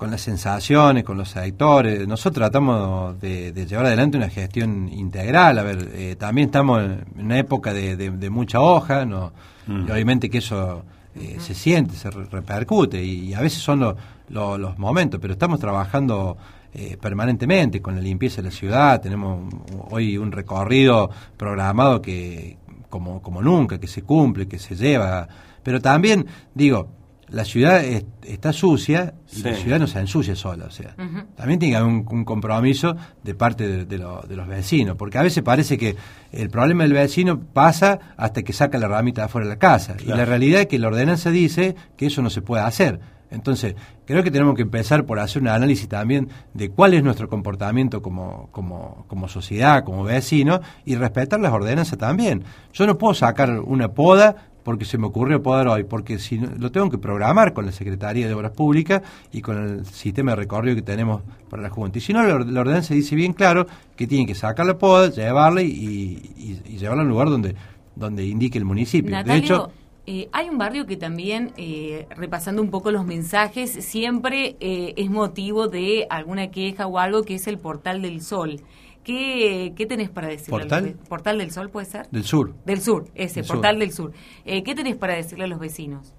con 0.00 0.10
las 0.10 0.22
sensaciones, 0.22 1.04
con 1.04 1.18
los 1.18 1.28
sectores. 1.28 2.08
Nosotros 2.08 2.36
tratamos 2.36 3.20
de, 3.20 3.52
de 3.52 3.66
llevar 3.66 3.84
adelante 3.84 4.16
una 4.16 4.30
gestión 4.30 4.88
integral. 4.88 5.58
A 5.58 5.62
ver, 5.62 5.90
eh, 5.92 6.16
también 6.18 6.46
estamos 6.46 6.82
en 6.82 7.04
una 7.18 7.38
época 7.38 7.74
de, 7.74 7.96
de- 7.96 8.10
de 8.10 8.30
mucha 8.30 8.60
hoja, 8.60 9.04
no, 9.04 9.30
Mm. 9.66 9.86
y 9.86 9.90
obviamente 9.90 10.30
que 10.30 10.38
eso 10.38 10.84
eh, 11.14 11.36
se 11.38 11.52
siente, 11.54 11.94
se 11.96 12.10
re- 12.10 12.24
repercute, 12.30 13.04
y, 13.04 13.34
a 13.34 13.40
veces 13.42 13.60
son 13.60 13.80
lo- 13.80 13.94
lo- 14.30 14.56
los 14.56 14.78
momentos, 14.78 15.20
pero 15.20 15.34
estamos 15.34 15.60
trabajando 15.60 16.38
eh, 16.72 16.96
permanentemente 16.98 17.82
con 17.82 17.94
la 17.94 18.00
limpieza 18.00 18.36
de 18.40 18.44
la 18.48 18.54
ciudad. 18.54 19.02
Tenemos 19.02 19.52
hoy 19.90 20.16
un 20.16 20.32
recorrido 20.32 21.10
programado 21.36 22.00
que 22.00 22.56
como, 22.88 23.20
como 23.20 23.42
nunca, 23.42 23.78
que 23.78 23.86
se 23.86 24.00
cumple, 24.02 24.48
que 24.48 24.58
se 24.58 24.74
lleva. 24.76 25.28
Pero 25.62 25.78
también, 25.82 26.24
digo, 26.54 26.88
la 27.30 27.44
ciudad 27.44 27.84
es- 27.84 28.04
está 28.26 28.52
sucia 28.52 29.14
y 29.32 29.42
la 29.42 29.54
ciudad 29.54 29.78
no 29.78 29.86
se 29.86 29.98
ensucia 30.00 30.34
sola. 30.36 30.66
O 30.66 30.70
sea, 30.70 30.94
también 31.36 31.58
tiene 31.58 31.72
que 31.72 31.76
haber 31.76 31.88
un, 31.92 32.06
un 32.10 32.24
compromiso 32.24 32.96
de 33.22 33.34
parte 33.34 33.66
de, 33.66 33.84
de 33.86 33.98
lo- 33.98 34.22
de 34.22 34.36
los 34.36 34.46
vecinos, 34.48 34.96
porque 34.96 35.18
a 35.18 35.22
veces 35.22 35.42
parece 35.42 35.78
que 35.78 35.96
el 36.32 36.50
problema 36.50 36.82
del 36.84 36.92
vecino 36.92 37.40
pasa 37.40 37.98
hasta 38.16 38.42
que 38.42 38.52
saca 38.52 38.78
la 38.78 38.88
ramita 38.88 39.22
de 39.22 39.26
afuera 39.26 39.46
de 39.46 39.54
la 39.54 39.58
casa. 39.58 39.96
Y 40.00 40.06
la 40.06 40.24
realidad 40.24 40.62
es 40.62 40.66
que 40.66 40.78
la 40.78 40.88
ordenanza 40.88 41.30
dice 41.30 41.74
que 41.96 42.06
eso 42.06 42.20
no 42.22 42.30
se 42.30 42.42
puede 42.42 42.62
hacer. 42.62 43.00
Entonces, 43.32 43.76
creo 44.06 44.24
que 44.24 44.32
tenemos 44.32 44.56
que 44.56 44.62
empezar 44.62 45.06
por 45.06 45.20
hacer 45.20 45.40
un 45.40 45.46
análisis 45.46 45.86
también 45.88 46.28
de 46.52 46.70
cuál 46.70 46.94
es 46.94 47.04
nuestro 47.04 47.28
comportamiento 47.28 48.02
como, 48.02 48.48
como, 48.50 49.04
como 49.06 49.28
sociedad, 49.28 49.84
como 49.84 50.02
vecino, 50.02 50.60
y 50.84 50.96
respetar 50.96 51.38
las 51.38 51.52
ordenanzas 51.52 51.96
también. 51.96 52.42
Yo 52.72 52.88
no 52.88 52.98
puedo 52.98 53.14
sacar 53.14 53.60
una 53.60 53.92
poda 53.92 54.49
porque 54.62 54.84
se 54.84 54.98
me 54.98 55.06
ocurrió 55.06 55.42
podar 55.42 55.68
hoy, 55.68 55.84
porque 55.84 56.18
si 56.18 56.38
no- 56.38 56.50
lo 56.58 56.70
tengo 56.70 56.90
que 56.90 56.98
programar 56.98 57.52
con 57.54 57.66
la 57.66 57.72
Secretaría 57.72 58.26
de 58.28 58.34
Obras 58.34 58.52
Públicas 58.52 59.02
y 59.32 59.40
con 59.40 59.56
el 59.56 59.86
sistema 59.86 60.32
de 60.32 60.36
recorrido 60.36 60.76
que 60.76 60.82
tenemos 60.82 61.22
para 61.48 61.62
la 61.62 61.70
Junta. 61.70 61.98
Y 61.98 62.00
si 62.00 62.12
no, 62.12 62.22
la, 62.22 62.38
la 62.44 62.60
ordenanza 62.60 62.94
dice 62.94 63.14
bien 63.16 63.32
claro 63.32 63.66
que 63.96 64.06
tienen 64.06 64.26
que 64.26 64.34
sacar 64.34 64.66
la 64.66 64.76
poda, 64.78 65.10
llevarla 65.10 65.62
y, 65.62 65.66
y- 66.36 66.60
y 66.66 66.78
llevarla 66.78 67.02
a 67.02 67.04
un 67.06 67.10
lugar 67.10 67.28
donde, 67.30 67.54
donde 67.96 68.26
indique 68.26 68.58
el 68.58 68.64
municipio. 68.64 69.10
Natalio, 69.10 69.32
de 69.34 69.46
hecho, 69.46 69.70
eh, 70.06 70.28
hay 70.32 70.48
un 70.48 70.58
barrio 70.58 70.86
que 70.86 70.96
también, 70.96 71.52
eh, 71.56 72.06
repasando 72.16 72.62
un 72.62 72.70
poco 72.70 72.90
los 72.90 73.06
mensajes, 73.06 73.70
siempre 73.70 74.56
eh, 74.60 74.94
es 74.96 75.10
motivo 75.10 75.68
de 75.68 76.06
alguna 76.10 76.50
queja 76.50 76.86
o 76.86 76.98
algo 76.98 77.22
que 77.22 77.34
es 77.34 77.46
el 77.46 77.58
Portal 77.58 78.02
del 78.02 78.20
Sol. 78.22 78.60
¿Qué, 79.10 79.72
qué 79.76 79.86
tenés 79.86 80.08
para 80.08 80.28
decirle? 80.28 80.54
a 80.54 80.58
los 80.58 80.68
¿Portal? 80.68 80.96
¿Portal 81.08 81.38
del 81.38 81.50
Sol 81.50 81.68
puede 81.70 81.86
ser? 81.86 82.08
del 82.10 82.24
sur. 82.24 82.54
Del 82.64 82.80
Sur, 82.80 83.08
ese, 83.16 83.36
Del 83.36 83.44
sur. 83.44 83.56
Portal 83.56 83.78
del 83.80 83.92
Sur. 83.92 84.12
Eh, 84.44 84.62
¿Qué 84.62 84.74
tenés 84.74 84.96
para 84.96 85.14
decirle 85.14 85.44
a 85.44 85.48
los 85.48 85.58
vecinos? 85.58 86.14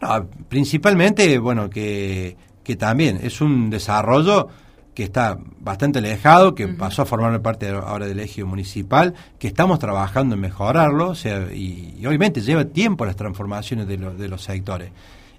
No, 0.00 0.26
principalmente, 0.48 1.38
bueno, 1.38 1.68
que, 1.68 2.36
que 2.62 2.76
también 2.76 3.20
es 3.22 3.42
un 3.42 3.68
desarrollo 3.68 4.48
que 4.94 5.02
está 5.02 5.36
bastante 5.58 5.98
alejado, 5.98 6.54
que 6.54 6.68
pasó 6.68 7.02
a 7.02 7.04
formar 7.04 7.42
parte 7.42 7.68
ahora 7.68 8.06
del 8.06 8.20
eje 8.20 8.42
municipal, 8.44 9.12
que 9.38 9.48
estamos 9.48 9.78
trabajando 9.78 10.34
en 10.36 10.40
mejorarlo, 10.40 11.10
o 11.10 11.14
sea, 11.14 11.52
y, 11.52 11.94
y 11.98 12.06
obviamente 12.06 12.40
lleva 12.40 12.64
tiempo 12.64 13.04
las 13.04 13.16
transformaciones 13.16 13.86
de, 13.86 13.98
los 13.98 14.16
de 14.16 14.28
los 14.28 14.42
sectores. 14.42 14.92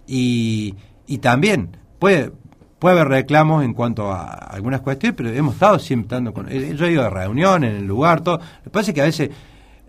Y, 0.06 0.76
y 1.08 1.18
también 1.18 1.78
puede, 1.98 2.32
puede 2.80 2.96
haber 3.00 3.08
reclamos 3.10 3.64
en 3.64 3.74
cuanto 3.74 4.12
a 4.12 4.26
algunas 4.34 4.82
cuestiones, 4.82 5.16
pero 5.16 5.30
hemos 5.30 5.54
estado 5.54 5.80
siempre 5.80 6.06
estando 6.08 6.34
con... 6.34 6.52
eh, 6.52 6.76
Yo 6.76 6.86
he 6.86 6.92
ido 6.92 7.04
a 7.06 7.10
reuniones 7.10 7.72
en 7.72 7.78
el 7.78 7.86
lugar, 7.86 8.22
todo. 8.22 8.38
Lo 8.38 8.64
que 8.64 8.70
pasa 8.70 8.92
es 8.92 8.96
que 8.96 9.02
a 9.02 9.06
veces 9.06 9.30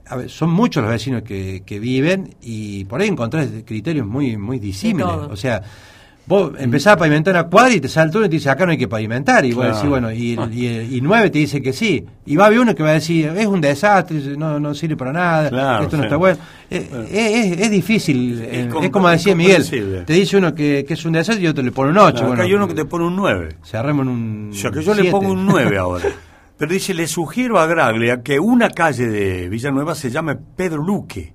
a 0.08 0.16
ver, 0.16 0.30
son 0.30 0.50
muchos 0.50 0.82
los 0.82 0.90
vecinos 0.92 1.22
que, 1.22 1.62
que 1.66 1.80
viven 1.80 2.34
y 2.40 2.84
por 2.84 3.00
ahí 3.00 3.08
encontrás 3.08 3.48
criterios 3.64 4.06
muy 4.06 4.36
muy 4.36 4.58
disímiles. 4.60 5.08
O 5.08 5.36
sea, 5.36 5.62
vos 6.26 6.52
empezás 6.58 6.94
a 6.94 6.96
pavimentar 6.96 7.34
una 7.34 7.44
cuadra 7.44 7.72
y 7.74 7.80
te 7.80 7.88
salta 7.88 8.18
uno 8.18 8.26
y 8.26 8.30
te 8.30 8.36
dice, 8.36 8.50
acá 8.50 8.66
no 8.66 8.72
hay 8.72 8.78
que 8.78 8.88
pavimentar. 8.88 9.44
Y 9.44 9.52
vos 9.52 9.64
Claro. 9.64 9.76
decís, 9.76 9.90
bueno, 9.90 10.12
y, 10.12 10.38
y, 10.52 10.96
y 10.96 11.00
nueve 11.00 11.30
te 11.30 11.38
dice 11.38 11.62
que 11.62 11.72
sí. 11.72 12.04
Y 12.26 12.36
va 12.36 12.44
a 12.44 12.46
haber 12.48 12.60
uno 12.60 12.74
que 12.74 12.82
va 12.82 12.90
a 12.90 12.94
decir, 12.94 13.32
es 13.36 13.46
un 13.46 13.60
desastre, 13.60 14.36
no, 14.36 14.58
no 14.58 14.74
sirve 14.74 14.96
para 14.96 15.12
nada, 15.12 15.48
Claro, 15.48 15.84
esto 15.84 15.96
no 15.96 16.02
sí. 16.02 16.06
está 16.06 16.16
bueno. 16.16 16.38
Eh, 16.68 16.88
eh, 16.92 17.52
es, 17.54 17.60
es 17.60 17.70
difícil, 17.70 18.40
eh, 18.42 18.68
es, 18.82 18.90
como 18.90 19.08
decía 19.08 19.36
Miguel, 19.36 19.64
te 20.04 20.12
dice 20.12 20.36
uno 20.36 20.52
que, 20.54 20.84
que 20.86 20.94
es 20.94 21.04
un 21.04 21.12
desastre 21.12 21.44
y 21.44 21.48
otro 21.48 21.62
le 21.62 21.70
pone 21.72 21.90
un 21.92 21.98
8. 21.98 22.16
Acá 22.18 22.26
bueno, 22.26 22.42
hay 22.42 22.52
uno 22.54 22.66
que 22.66 22.74
te 22.74 22.84
pone 22.84 23.04
un 23.06 23.14
9. 23.16 23.56
cerremos 23.64 24.04
en 24.04 24.12
un 24.12 24.50
O 24.52 24.56
sea, 24.56 24.70
que 24.72 24.82
yo 24.82 24.94
le 24.94 25.10
pongo 25.10 25.32
un 25.32 25.46
9 25.46 25.78
ahora. 25.78 26.04
Pero 26.58 26.72
dice, 26.72 26.94
le 26.94 27.06
sugiero 27.06 27.60
a 27.60 27.66
Graglia 27.66 28.22
que 28.22 28.40
una 28.40 28.70
calle 28.70 29.06
de 29.06 29.48
Villanueva 29.50 29.94
se 29.94 30.10
llame 30.10 30.36
Pedro 30.56 30.82
Luque, 30.82 31.34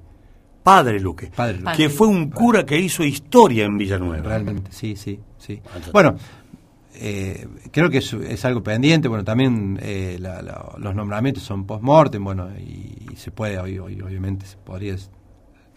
Padre 0.63 1.00
Luque, 1.00 1.32
Padre 1.36 1.60
Luque. 1.60 1.78
que 1.78 1.89
fue 1.89 2.08
un 2.08 2.30
cura 2.30 2.65
que 2.65 2.80
hizo 2.80 3.04
historia 3.04 3.65
en 3.65 3.78
Villanueva. 3.78 4.24
Realmente, 4.24 4.71
sí, 4.71 4.95
sí, 4.95 5.19
sí. 5.38 5.60
Bueno, 5.91 6.15
eh, 6.95 7.47
creo 7.71 7.89
que 7.89 7.97
es, 8.00 8.13
es 8.13 8.45
algo 8.45 8.62
pendiente, 8.62 9.08
bueno, 9.08 9.24
también 9.24 9.80
eh, 9.82 10.17
la- 10.19 10.41
la- 10.41 10.74
los 10.78 10.93
nombramientos 10.93 11.43
son 11.43 11.65
post-mortem, 11.65 12.24
bueno, 12.24 12.50
y, 12.60 13.08
y 13.12 13.15
se 13.15 13.32
puede, 13.32 13.58
hoy, 13.60 13.80
hoy, 13.80 14.00
obviamente, 14.02 14.45
se 14.45 14.58
podría 14.58 14.95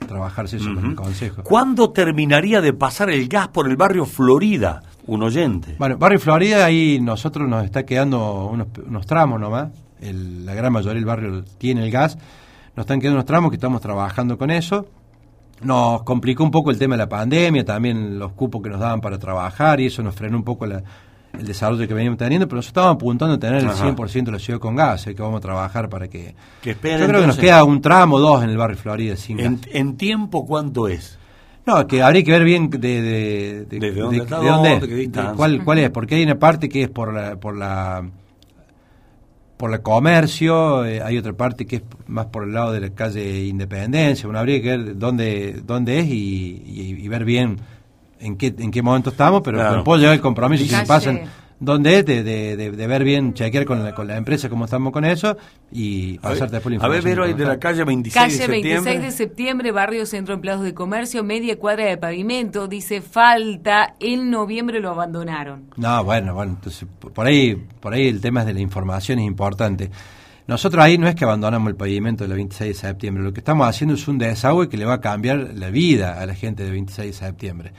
trabajarse 0.07 0.57
eso 0.57 0.75
con 0.75 0.85
el 0.85 0.95
Consejo. 0.95 1.43
¿Cuándo 1.45 1.91
terminaría 1.91 2.61
de 2.61 2.73
pasar 2.75 3.09
el 3.11 3.27
gas 3.29 3.49
por 3.49 3.69
el 3.71 3.77
barrio 3.77 4.05
Florida? 4.05 4.83
Un 5.07 5.23
oyente. 5.23 5.77
Bueno, 5.79 5.97
Barrio 5.99 6.19
Florida, 6.19 6.65
ahí 6.65 6.99
nosotros 7.01 7.49
nos 7.49 7.65
está 7.65 7.85
quedando 7.87 8.47
unos, 8.47 8.69
unos 8.87 9.07
tramos 9.07 9.41
nomás, 9.41 9.71
el- 10.01 10.45
la 10.45 10.55
gran 10.55 10.73
mayoría 10.73 10.95
del 10.95 11.05
barrio 11.07 11.45
tiene 11.59 11.85
el 11.85 11.91
gas, 11.91 12.19
nos 12.77 12.85
están 12.85 13.01
quedando 13.01 13.17
unos 13.19 13.27
tramos 13.27 13.51
que 13.51 13.57
estamos 13.57 13.81
trabajando 13.81 14.37
con 14.39 14.51
eso. 14.51 14.87
Nos 15.63 16.03
complicó 16.03 16.43
un 16.45 16.51
poco 16.51 16.71
el 16.71 16.79
tema 16.79 16.95
de 16.95 16.99
la 16.99 17.09
pandemia, 17.09 17.65
también 17.65 18.19
los 18.19 18.33
cupos 18.33 18.61
que 18.63 18.69
nos 18.69 18.81
daban 18.81 19.01
para 19.01 19.19
trabajar 19.19 19.81
y 19.81 19.87
eso 19.87 20.03
nos 20.03 20.15
frenó 20.15 20.37
un 20.37 20.45
poco 20.45 20.67
la- 20.67 20.83
el 21.39 21.47
desarrollo 21.47 21.87
que 21.89 21.95
veníamos 21.95 22.19
teniendo, 22.19 22.47
pero 22.47 22.57
nosotros 22.57 22.71
estábamos 22.71 22.97
apuntando 22.97 23.35
a 23.35 23.39
tener 23.39 23.63
el 23.63 23.69
Ajá. 23.69 23.85
100% 23.87 24.31
de 24.31 24.33
la 24.33 24.39
ciudad 24.39 24.61
con 24.61 24.77
gas, 24.77 25.01
así 25.03 25.15
que 25.15 25.23
vamos 25.23 25.39
a 25.39 25.41
trabajar 25.41 25.89
para 25.89 26.07
que... 26.09 26.35
Yo 26.63 26.75
creo 26.81 27.21
que 27.21 27.27
nos 27.27 27.37
queda 27.39 27.65
un 27.65 27.81
tramo 27.81 28.17
o 28.17 28.21
dos 28.21 28.45
en 28.45 28.51
el 28.51 28.57
barrio 28.57 28.77
Florida 28.77 29.17
sin 29.17 29.39
gas. 29.39 29.47
¿En, 29.47 29.61
en 29.73 29.97
tiempo 29.97 30.47
cuánto 30.47 30.87
es? 30.87 31.19
No, 31.67 31.87
que 31.87 32.03
habría 32.03 32.23
que 32.23 32.31
ver 32.31 32.45
bien 32.45 32.69
de, 32.71 32.79
de, 32.79 33.65
de, 33.65 33.79
¿Desde 33.81 34.01
dónde 34.01 34.19
está 34.19 34.39
de 34.39 34.49
dónde 34.49 34.71
dónde, 34.71 34.85
es, 34.85 34.91
de 34.91 34.97
distancia? 34.97 35.35
cuál, 35.35 35.65
cuál 35.65 35.79
es, 35.79 35.91
porque 35.91 36.15
hay 36.17 36.23
una 36.23 36.39
parte 36.39 36.69
que 36.69 36.83
es 36.83 36.91
por 36.91 37.13
la, 37.15 37.37
por 37.37 37.57
la 37.57 38.05
por 39.65 39.71
la 39.71 39.79
comercio, 39.83 40.85
eh, 40.85 41.01
hay 41.03 41.17
otra 41.17 41.33
parte 41.33 41.65
que 41.67 41.77
es 41.77 41.83
más 42.07 42.27
por 42.27 42.45
el 42.45 42.53
lado 42.53 42.71
de 42.73 42.81
la 42.81 42.91
calle 42.91 43.47
Independencia, 43.47 44.27
bueno, 44.27 44.39
habría 44.39 44.61
que 44.61 44.77
ver 44.77 44.99
dónde, 44.99 45.63
dónde 45.65 46.01
es 46.01 46.07
y, 46.07 46.63
y- 46.67 46.97
y 47.03 47.09
ver 47.09 47.25
bien 47.25 47.57
en 48.21 48.37
qué, 48.37 48.55
en 48.59 48.71
qué 48.71 48.83
momento 48.83 49.09
estamos, 49.09 49.41
pero, 49.43 49.57
Claro. 49.57 49.83
puedo 49.83 49.99
llevar 50.01 50.17
el 50.17 50.21
compromiso. 50.21 50.65
Si 50.65 50.69
se 50.69 50.77
Calle- 50.77 50.87
pasan 50.87 51.21
donde 51.65 52.03
de, 52.03 52.23
de, 52.23 52.57
de, 52.57 52.87
ver 52.87 53.05
bien, 53.05 53.35
chequear 53.35 53.65
con 53.65 53.83
la, 53.83 53.95
con 53.95 54.07
la 54.07 54.17
empresa 54.17 54.49
cómo 54.49 54.67
estamos 54.67 54.93
con 54.93 55.05
eso 55.05 55.37
y 55.73 56.19
pasarte 56.19 56.57
después 56.57 56.73
la 56.73 56.75
información. 56.77 56.85
A 56.85 56.89
ver, 56.89 57.03
Vero, 57.03 57.37
de 57.37 57.45
la 57.45 57.59
calle 57.59 57.85
26 57.85 58.15
calle 58.15 58.37
de 58.37 58.39
septiembre. 58.39 58.93
26 58.93 59.03
de 59.03 59.11
septiembre, 59.11 59.73
barrio 59.73 60.07
Centro 60.07 60.35
Empleados 60.35 60.65
de 60.65 60.75
Comercio, 60.75 61.25
media 61.25 61.59
cuadra 61.59 61.87
de 61.87 61.97
pavimento, 61.97 62.69
dice 62.69 63.01
falta, 63.01 63.95
en 63.99 64.31
noviembre 64.31 64.81
lo 64.81 64.91
abandonaron. 64.91 65.71
No, 65.77 66.05
bueno, 66.05 66.35
bueno, 66.35 66.53
entonces 66.53 66.87
por 66.99 67.27
ahí, 67.27 67.57
por 67.81 67.95
ahí 67.95 68.09
el 68.09 68.21
tema 68.21 68.45
de 68.45 68.53
la 68.55 68.61
información 68.61 69.19
es 69.19 69.27
importante. 69.27 69.91
Nosotros 70.47 70.85
ahí 70.85 70.99
no 70.99 71.09
es 71.09 71.15
que 71.15 71.25
abandonamos 71.25 71.71
el 71.71 71.77
pavimento 71.77 72.25
del 72.25 72.37
26 72.37 72.69
de 72.69 72.89
septiembre, 72.89 73.25
lo 73.25 73.33
que 73.33 73.41
estamos 73.41 73.67
haciendo 73.67 73.95
es 73.95 74.07
un 74.07 74.19
desagüe 74.19 74.69
que 74.69 74.77
le 74.77 74.85
va 74.85 74.95
a 74.95 75.01
cambiar 75.01 75.53
la 75.55 75.71
vida 75.71 76.21
a 76.21 76.27
la 76.27 76.35
gente 76.35 76.65
del 76.65 76.73
26 76.73 77.19
de 77.19 77.27
septiembre 77.27 77.73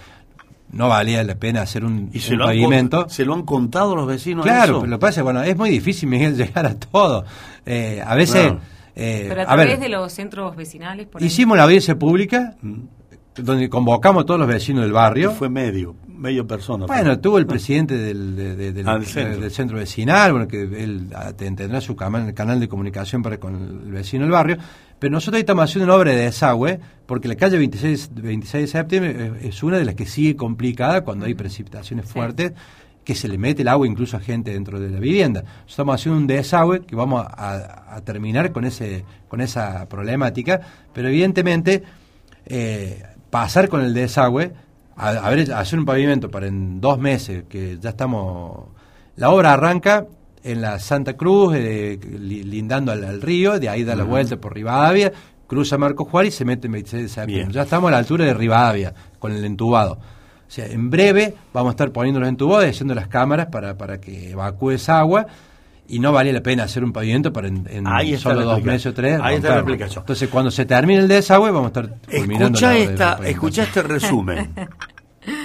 no 0.71 0.89
valía 0.89 1.23
la 1.23 1.35
pena 1.35 1.61
hacer 1.61 1.85
un, 1.85 2.09
¿Y 2.13 2.19
se 2.19 2.37
pavimento. 2.37 3.07
¿Se 3.09 3.25
lo 3.25 3.33
han 3.33 3.43
contado 3.43 3.95
los 3.95 4.07
vecinos? 4.07 4.43
Claro, 4.43 4.79
pero 4.79 4.91
lo 4.91 4.97
que 4.97 5.01
pasa 5.01 5.21
es 5.21 5.23
bueno, 5.23 5.43
es 5.43 5.55
muy 5.55 5.69
difícil, 5.69 6.09
Miguel, 6.09 6.35
llegar 6.37 6.65
a 6.65 6.75
todo. 6.75 7.25
Eh, 7.65 8.01
a 8.05 8.15
veces... 8.15 8.53
Eh, 8.97 9.25
pero 9.27 9.41
a 9.41 9.45
través 9.45 9.79
de 9.81 9.89
los 9.89 10.13
centros 10.13 10.55
vecinales. 10.55 11.07
hicimos 11.19 11.57
la 11.57 11.63
audiencia 11.63 11.99
pública, 11.99 12.55
mm. 12.61 12.75
Donde 13.37 13.69
convocamos 13.69 14.23
a 14.23 14.25
todos 14.25 14.39
los 14.39 14.47
vecinos 14.47 14.83
del 14.83 14.93
barrio. 14.93 15.31
fue 15.31 15.49
medio, 15.49 15.95
medio 16.07 16.47
persona. 16.47 16.85
Bueno, 16.85 17.19
tuvo 17.19 17.37
el 17.37 17.45
presidente 17.45 17.97
del, 17.97 18.83
ah, 18.85 18.97
del, 18.97 19.51
centro. 19.51 19.77
vecinal, 19.77 20.31
bueno, 20.31 20.47
que 20.47 20.61
él 20.61 21.09
tendrá 21.35 21.81
su 21.81 21.95
canal, 21.95 22.33
canal 22.33 22.59
de 22.59 22.67
comunicación 22.67 23.21
para 23.21 23.37
con 23.37 23.55
el 23.55 23.91
vecino 23.91 24.23
del 24.23 24.31
barrio. 24.31 24.57
Pero 24.99 25.11
nosotros 25.11 25.39
estamos 25.39 25.65
haciendo 25.65 25.85
una 25.85 25.95
obra 25.95 26.11
de 26.11 26.21
desagüe, 26.23 26.79
porque 27.05 27.27
la 27.27 27.35
calle 27.35 27.57
26, 27.57 28.11
26 28.13 28.61
de 28.63 28.67
septiembre 28.67 29.31
es 29.41 29.61
una 29.61 29.77
de 29.77 29.85
las 29.85 29.95
que 29.95 30.05
sigue 30.05 30.35
complicada 30.35 31.01
cuando 31.01 31.25
hay 31.25 31.33
precipitaciones 31.33 32.05
fuertes, 32.05 32.53
que 33.03 33.13
se 33.13 33.27
le 33.27 33.37
mete 33.37 33.61
el 33.61 33.67
agua 33.67 33.85
incluso 33.85 34.17
a 34.17 34.19
gente 34.19 34.51
dentro 34.51 34.79
de 34.79 34.89
la 34.89 34.99
vivienda. 34.99 35.43
Estamos 35.67 35.95
haciendo 35.95 36.19
un 36.19 36.27
desagüe 36.27 36.85
que 36.85 36.95
vamos 36.95 37.25
a, 37.27 38.01
terminar 38.05 38.51
con, 38.51 38.65
ese, 38.65 39.03
con 39.27 39.41
esa 39.41 39.87
problemática, 39.87 40.61
pero 40.93 41.09
evidentemente 41.09 41.83
eh, 42.45 43.03
pasar 43.35 43.67
con 43.67 43.81
el 43.81 43.93
desagüe, 43.93 44.53
a, 44.95 45.27
hacer 45.59 45.77
un 45.77 45.83
pavimento 45.83 46.31
para 46.31 46.47
en 46.47 46.79
dos 46.79 46.97
meses, 46.97 47.43
que 47.49 47.77
ya 47.81 47.89
estamos... 47.89 48.67
La 49.17 49.29
obra 49.29 49.51
arranca 49.51 50.07
en 50.41 50.61
la 50.61 50.79
Santa 50.79 51.17
Cruz, 51.17 51.53
eh, 51.57 51.99
lindando 52.01 52.93
al, 52.93 53.21
río, 53.21 53.59
de 53.59 53.67
ahí 53.67 53.83
da 53.83 53.93
la 53.93 54.05
vuelta 54.05 54.37
por 54.37 54.53
Rivadavia, 54.55 55.11
cruza 55.47 55.77
Marco 55.77 56.05
Juárez 56.05 56.33
y 56.33 56.37
se 56.37 56.45
mete 56.45 56.67
en 56.67 56.73
26 56.73 57.03
de 57.03 57.09
septiembre. 57.09 57.53
Ya 57.53 57.63
estamos 57.63 57.89
a 57.89 57.91
la 57.91 57.97
altura 57.97 58.23
de 58.23 58.33
Rivadavia, 58.33 58.93
con 59.19 59.33
el 59.33 59.43
entubado. 59.43 59.95
O 60.47 60.49
sea, 60.49 60.67
en 60.67 60.89
breve 60.89 61.33
vamos 61.51 61.71
a 61.71 61.73
estar 61.73 61.91
poniendo 61.91 62.21
los 62.21 62.29
entubados 62.29 62.65
y 62.65 62.69
haciendo 62.69 62.95
las 62.95 63.09
cámaras 63.09 63.47
para, 63.47 63.77
para 63.77 63.99
que 63.99 64.31
evacúe 64.31 64.71
esa 64.71 64.99
agua 64.99 65.27
y 65.87 65.99
no 65.99 66.11
vale 66.11 66.33
la 66.33 66.41
pena 66.41 66.63
hacer 66.63 66.83
un 66.83 66.91
pavimento 66.91 67.31
para 67.31 67.47
en, 67.47 68.17
solo 68.17 68.41
dos 68.41 68.63
meses 68.63 68.87
o 68.87 68.93
tres. 68.93 69.19
Ahí 69.21 69.35
está 69.35 69.49
la 69.49 69.55
explicación. 69.57 70.01
Entonces, 70.01 70.29
cuando 70.29 70.51
se 70.51 70.65
termine 70.65 71.01
el 71.01 71.07
desagüe, 71.07 71.51
vamos 71.51 71.65
a 71.65 71.79
estar 71.79 71.99
culminando 72.19 72.57
escucha 72.57 72.77
esta, 72.77 73.19
Escucha 73.23 73.63
este 73.63 73.83
resumen. 73.83 74.53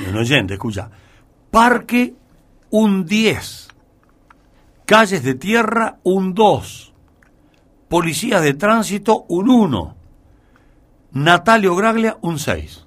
un 0.09 0.16
oyente, 0.16 0.55
escucha. 0.55 0.91
Parque 1.51 2.14
un 2.70 3.05
10 3.05 3.70
calles 4.91 5.22
de 5.22 5.36
tierra 5.36 5.99
un 6.03 6.34
2, 6.34 6.93
policías 7.88 8.43
de 8.43 8.55
tránsito 8.55 9.24
un 9.28 9.49
1, 9.49 9.97
Natalio 11.12 11.76
Graglia 11.76 12.16
un 12.22 12.41
6. 12.41 12.86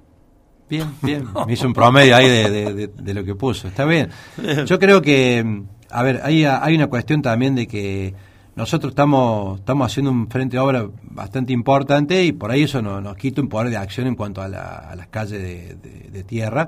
Bien, 0.69 0.93
bien. 1.01 1.29
Me 1.47 1.53
hizo 1.53 1.65
un 1.65 1.73
promedio 1.73 2.13
ahí 2.13 2.27
de, 2.27 3.13
lo 3.13 3.23
que 3.23 3.35
puso. 3.35 3.69
Está 3.69 3.85
bien. 3.85 4.09
Yo 4.65 4.79
creo 4.79 5.01
que, 5.01 5.63
a 5.93 6.03
ver, 6.03 6.21
hay, 6.23 6.45
hay 6.45 6.75
una 6.75 6.87
cuestión 6.87 7.21
también 7.21 7.55
de 7.55 7.67
que 7.67 8.13
nosotros 8.55 8.91
estamos, 8.91 9.59
estamos 9.59 9.91
haciendo 9.91 10.11
un 10.11 10.27
frente 10.27 10.57
de 10.57 10.59
obra 10.59 10.87
bastante 11.03 11.53
importante 11.53 12.23
y 12.23 12.31
por 12.31 12.51
ahí 12.51 12.63
eso 12.63 12.81
nos, 12.81 13.15
quita 13.15 13.41
un 13.41 13.47
poder 13.47 13.69
de 13.69 13.77
acción 13.77 14.07
en 14.07 14.15
cuanto 14.15 14.41
a, 14.41 14.45
a 14.45 14.95
las 14.95 15.07
calles 15.07 15.41
de, 15.81 16.23
tierra, 16.23 16.67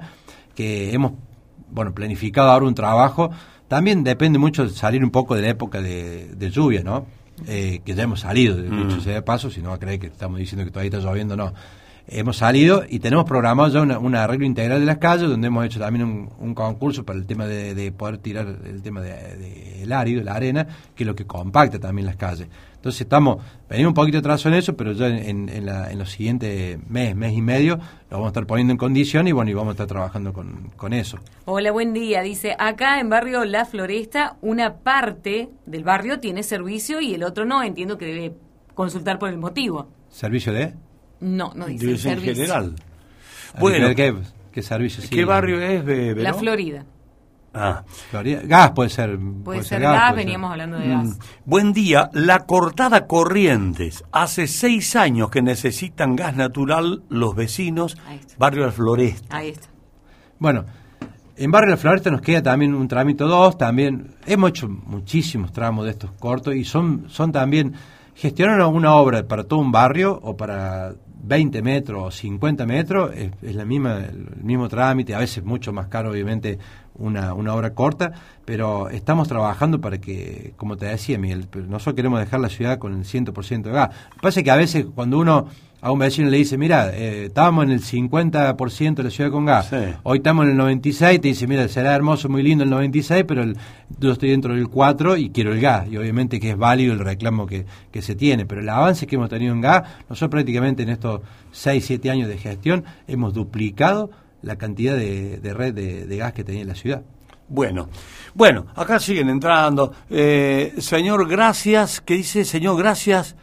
que 0.56 0.94
hemos 0.94 1.14
bueno 1.70 1.94
planificado 1.94 2.52
ahora 2.52 2.66
un 2.66 2.76
trabajo 2.76 3.32
también 3.68 4.04
depende 4.04 4.38
mucho 4.38 4.64
de 4.64 4.70
salir 4.70 5.04
un 5.04 5.10
poco 5.10 5.36
de 5.36 5.42
la 5.42 5.50
época 5.50 5.82
de, 5.82 6.50
lluvia, 6.52 6.84
¿no? 6.84 7.06
Eh, 7.48 7.82
que 7.84 7.96
ya 7.96 8.04
hemos 8.04 8.22
salido, 8.22 8.56
de 8.56 8.70
mm. 8.70 9.02
sea 9.02 9.16
de 9.16 9.22
paso, 9.22 9.50
si 9.50 9.62
no 9.62 9.70
va 9.70 9.76
a 9.76 9.80
creer 9.80 10.00
que 10.00 10.08
estamos 10.08 10.40
diciendo 10.40 10.64
que 10.64 10.72
todavía 10.72 10.98
está 10.98 11.10
lloviendo, 11.10 11.36
no. 11.36 11.54
Hemos 12.08 12.38
salido 12.38 12.84
y 12.88 13.00
tenemos 13.00 13.26
programado 13.26 13.70
ya 13.70 13.98
un 13.98 14.16
arreglo 14.16 14.46
integral 14.46 14.80
de 14.80 14.86
las 14.86 15.00
calles, 15.00 15.28
donde 15.28 15.48
hemos 15.48 15.66
hecho 15.66 15.80
también 15.80 16.30
un, 16.38 16.54
concurso 16.54 17.04
para 17.04 17.18
el 17.18 17.26
tema 17.26 17.48
de, 17.48 17.92
poder 17.92 18.20
tirar 18.20 18.48
el 18.64 18.84
tema 18.84 19.02
del 19.02 19.88
de, 19.88 19.94
árido, 19.94 20.24
la 20.24 20.36
arena, 20.36 20.68
que 20.96 21.04
es 21.04 21.08
lo 21.08 21.16
que 21.16 21.26
compacta 21.26 21.80
también 21.80 22.06
las 22.06 22.16
calles. 22.16 22.48
Entonces 22.76 23.02
estamos, 23.02 23.44
venimos 23.68 23.90
un 23.90 23.94
poquito 23.96 24.20
atrás 24.20 24.46
en 24.46 24.54
eso, 24.54 24.78
pero 24.78 24.92
ya 24.92 25.08
en, 25.08 25.50
en, 25.50 25.98
los 25.98 26.12
siguientes 26.12 26.78
mes, 26.88 27.16
mes 27.16 27.34
y 27.34 27.42
medio, 27.42 27.78
lo 28.12 28.18
vamos 28.18 28.28
a 28.28 28.30
estar 28.30 28.46
poniendo 28.46 28.72
en 28.72 28.78
condición 28.78 29.28
y 29.28 29.32
bueno, 29.32 29.50
y 29.50 29.56
vamos 29.56 29.70
a 29.70 29.72
estar 29.72 29.88
trabajando 29.88 30.32
con, 30.32 30.72
con 30.76 30.94
eso. 30.94 31.18
Hola, 31.46 31.72
buen 31.72 31.94
día. 31.94 32.22
Dice, 32.22 32.56
acá 32.60 33.00
en 33.00 33.10
barrio 33.10 33.44
La 33.46 33.66
Floresta, 33.66 34.38
una 34.42 34.76
parte 34.76 35.50
del 35.66 35.84
barrio 35.84 36.20
tiene 36.20 36.44
servicio 36.44 37.02
y 37.02 37.16
el 37.16 37.24
otro 37.24 37.46
no. 37.46 37.64
Entiendo 37.64 37.98
que 37.98 38.06
debe 38.06 38.36
consultar 38.76 39.18
por 39.18 39.30
el 39.30 39.40
motivo. 39.40 39.88
¿Servicio 40.10 40.54
de? 40.54 40.74
No, 41.20 41.54
no 41.56 41.68
dice 41.68 41.98
servicio. 41.98 42.32
en 42.32 42.36
general. 42.36 42.76
Bueno, 43.60 43.96
¿qué, 43.96 44.16
qué 44.52 44.62
servicio? 44.62 45.04
¿Qué 45.10 45.26
barrio 45.26 45.62
es? 45.62 46.18
La 46.18 46.34
Florida. 46.34 46.86
Ah. 47.56 47.84
Gas 48.44 48.72
puede 48.72 48.90
ser. 48.90 49.18
Puede, 49.44 49.64
ser, 49.64 49.82
gas, 49.82 50.14
veníamos 50.14 50.52
hablando 50.52 50.78
de 50.78 50.90
gas. 50.90 51.06
Mm. 51.06 51.20
Buen 51.46 51.74
día. 51.74 52.10
La 52.14 52.40
cortada 52.40 53.08
Corrientes. 53.08 54.04
Hace 54.12 54.48
seis 54.48 54.96
años 54.98 55.30
que 55.30 55.42
necesitan 55.42 56.18
gas 56.18 56.36
natural 56.36 57.04
los 57.08 57.34
vecinos. 57.34 57.98
Barrio 58.38 58.66
La 58.66 58.72
Floresta. 58.74 59.38
Ahí 59.38 59.50
está. 59.50 59.68
Bueno, 60.38 60.66
en 61.38 61.50
Barrio 61.50 61.72
La 61.72 61.78
Floresta 61.78 62.12
nos 62.12 62.22
queda 62.22 62.44
también 62.44 62.76
un 62.76 62.90
trámite 62.90 63.24
2. 63.24 63.58
También 63.58 64.16
hemos 64.26 64.50
hecho 64.50 64.68
muchísimos 64.68 65.54
tramos 65.54 65.86
de 65.86 65.92
estos 65.92 66.12
cortos 66.12 66.56
y 66.56 66.66
son, 66.66 67.06
son 67.08 67.32
también. 67.32 67.74
Gestionar 68.18 68.62
una 68.62 68.96
obra 68.96 69.28
para 69.28 69.44
todo 69.44 69.60
un 69.60 69.74
barrio 69.74 70.18
o 70.24 70.38
para 70.38 70.94
20 71.28 71.62
metros 71.62 72.04
o 72.04 72.12
50 72.12 72.66
metros 72.66 73.12
es, 73.16 73.56
la 73.56 73.66
misma, 73.66 73.98
el 73.98 74.44
mismo 74.44 74.70
trámite, 74.70 75.16
a 75.16 75.20
veces 75.20 75.44
mucho 75.44 75.74
más 75.74 75.88
caro 75.88 76.12
obviamente 76.12 76.60
una, 76.96 77.34
una 77.34 77.54
obra 77.54 77.74
corta, 77.74 78.14
pero 78.46 78.90
estamos 78.90 79.28
trabajando 79.28 79.82
para 79.82 80.00
que, 80.00 80.54
como 80.56 80.78
te 80.78 80.86
decía 80.86 81.18
Miguel, 81.18 81.48
nosotros 81.68 81.96
queremos 81.96 82.20
dejar 82.20 82.40
la 82.40 82.50
ciudad 82.50 82.78
con 82.78 82.94
el 82.94 83.04
100% 83.04 83.64
de 83.64 83.72
gas. 83.72 83.90
Lo 84.10 84.16
que 84.16 84.22
pasa 84.22 84.40
es 84.40 84.44
que 84.44 84.52
a 84.52 84.56
veces 84.56 84.86
cuando 84.94 85.18
uno 85.20 85.48
a 85.82 85.92
un 85.92 86.00
vecino 86.00 86.30
le 86.30 86.38
dice, 86.38 86.58
mira, 86.58 86.90
eh, 86.94 87.26
estábamos 87.26 87.66
en 87.66 87.72
el 87.72 87.82
50% 87.82 88.96
de 88.96 89.04
la 89.04 89.10
ciudad 89.10 89.32
con 89.32 89.46
gas, 89.46 89.72
hoy 90.04 90.18
estamos 90.18 90.46
en 90.46 90.52
el 90.52 90.58
96, 90.58 91.22
te 91.22 91.28
dice, 91.28 91.48
mira, 91.48 91.68
será 91.68 91.94
hermoso, 91.96 92.30
muy 92.30 92.42
lindo 92.44 92.64
el 92.64 92.70
96, 92.70 93.24
pero 93.28 93.44
yo 94.00 94.12
estoy 94.12 94.30
dentro 94.30 94.54
del 94.54 94.68
4 94.68 95.18
y 95.18 95.30
quiero 95.30 95.54
el 95.54 95.62
gas, 95.62 95.88
y 95.90 95.98
obviamente 95.98 96.40
que 96.40 96.52
es 96.52 96.58
válido 96.58 96.94
el 96.94 97.00
reclamo 97.00 97.46
que, 97.46 97.66
que 97.92 98.02
se 98.02 98.16
tiene, 98.16 98.46
pero 98.46 98.62
el 98.62 98.70
avance 98.70 99.06
que 99.06 99.16
hemos 99.16 99.30
tenido 99.30 99.54
en 99.54 99.62
gas, 99.62 99.84
nosotros 100.10 100.32
prácticamente 100.32 100.84
en 100.84 100.90
estos 100.90 101.22
6, 101.52 101.86
7 101.86 102.10
años 102.10 102.30
de 102.30 102.38
gestión 102.38 102.84
hemos 103.08 103.34
duplicado 103.34 104.10
la 104.46 104.58
cantidad 104.58 104.96
de, 104.96 105.54
red 105.54 105.74
de, 105.74 106.18
gas 106.18 106.34
que 106.34 106.44
tenía 106.44 106.62
en 106.62 106.68
la 106.68 106.76
ciudad. 106.76 107.02
Bueno, 107.48 107.90
bueno, 108.34 108.68
acá 108.76 109.00
siguen 109.00 109.30
entrando. 109.30 109.92
Eh, 110.10 110.74
señor, 110.78 111.28
gracias. 111.28 112.02
¿Qué 112.02 112.16
dice, 112.16 112.46
señor, 112.46 112.78
gracias? 112.78 113.36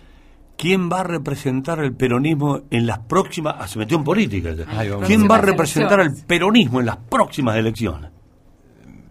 ¿Quién 0.56 0.90
va 0.90 1.00
a 1.00 1.04
representar 1.04 1.80
el 1.80 1.92
peronismo 1.92 2.62
en 2.70 2.86
las 2.86 3.00
próximas... 3.00 3.56
Ah, 3.58 3.66
se 3.66 3.78
metió 3.78 3.96
en 3.96 4.04
política. 4.04 4.50
¿Quién 5.06 5.28
va 5.28 5.36
a 5.36 5.40
representar 5.40 6.00
el 6.00 6.14
peronismo 6.26 6.80
en 6.80 6.86
las 6.86 6.96
próximas 6.96 7.56
elecciones? 7.56 8.10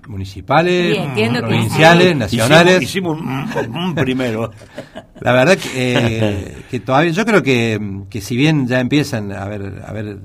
Municipales, 0.07 0.97
provinciales, 1.39 2.15
nacionales. 2.15 2.81
Hicimos, 2.81 3.19
un, 3.19 3.95
primero. 3.95 4.51
La 5.21 5.33
verdad 5.33 5.57
que, 5.57 6.63
que, 6.69 6.79
todavía, 6.79 7.11
yo 7.11 7.25
creo 7.25 7.43
que, 7.43 8.03
que 8.09 8.19
si 8.19 8.35
bien 8.35 8.67
ya 8.67 8.79
empiezan 8.79 9.31
a 9.31 9.45
ver, 9.45 9.83
a 9.85 9.93
ver 9.93 10.17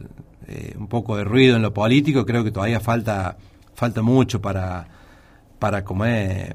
eh, 0.49 0.75
un 0.79 0.87
poco 0.89 1.17
de 1.17 1.25
ruido 1.25 1.57
en 1.57 1.63
lo 1.63 1.75
político, 1.75 2.25
creo 2.25 2.43
que 2.43 2.51
todavía 2.51 2.81
falta, 2.81 3.37
falta 3.75 4.01
mucho 4.01 4.41
para, 4.41 4.89
para, 5.59 5.85
como 5.85 6.05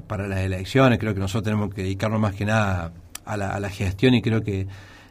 para 0.06 0.26
las 0.26 0.40
elecciones. 0.40 0.98
Creo 0.98 1.14
que 1.14 1.20
nosotros 1.20 1.44
tenemos 1.44 1.74
que 1.74 1.82
dedicarnos 1.82 2.20
más 2.20 2.34
que 2.34 2.44
nada 2.44 2.92
a 3.24 3.36
la, 3.36 3.50
a 3.50 3.60
la 3.60 3.70
gestión 3.70 4.14
y 4.14 4.22
creo 4.22 4.42
que 4.42 4.66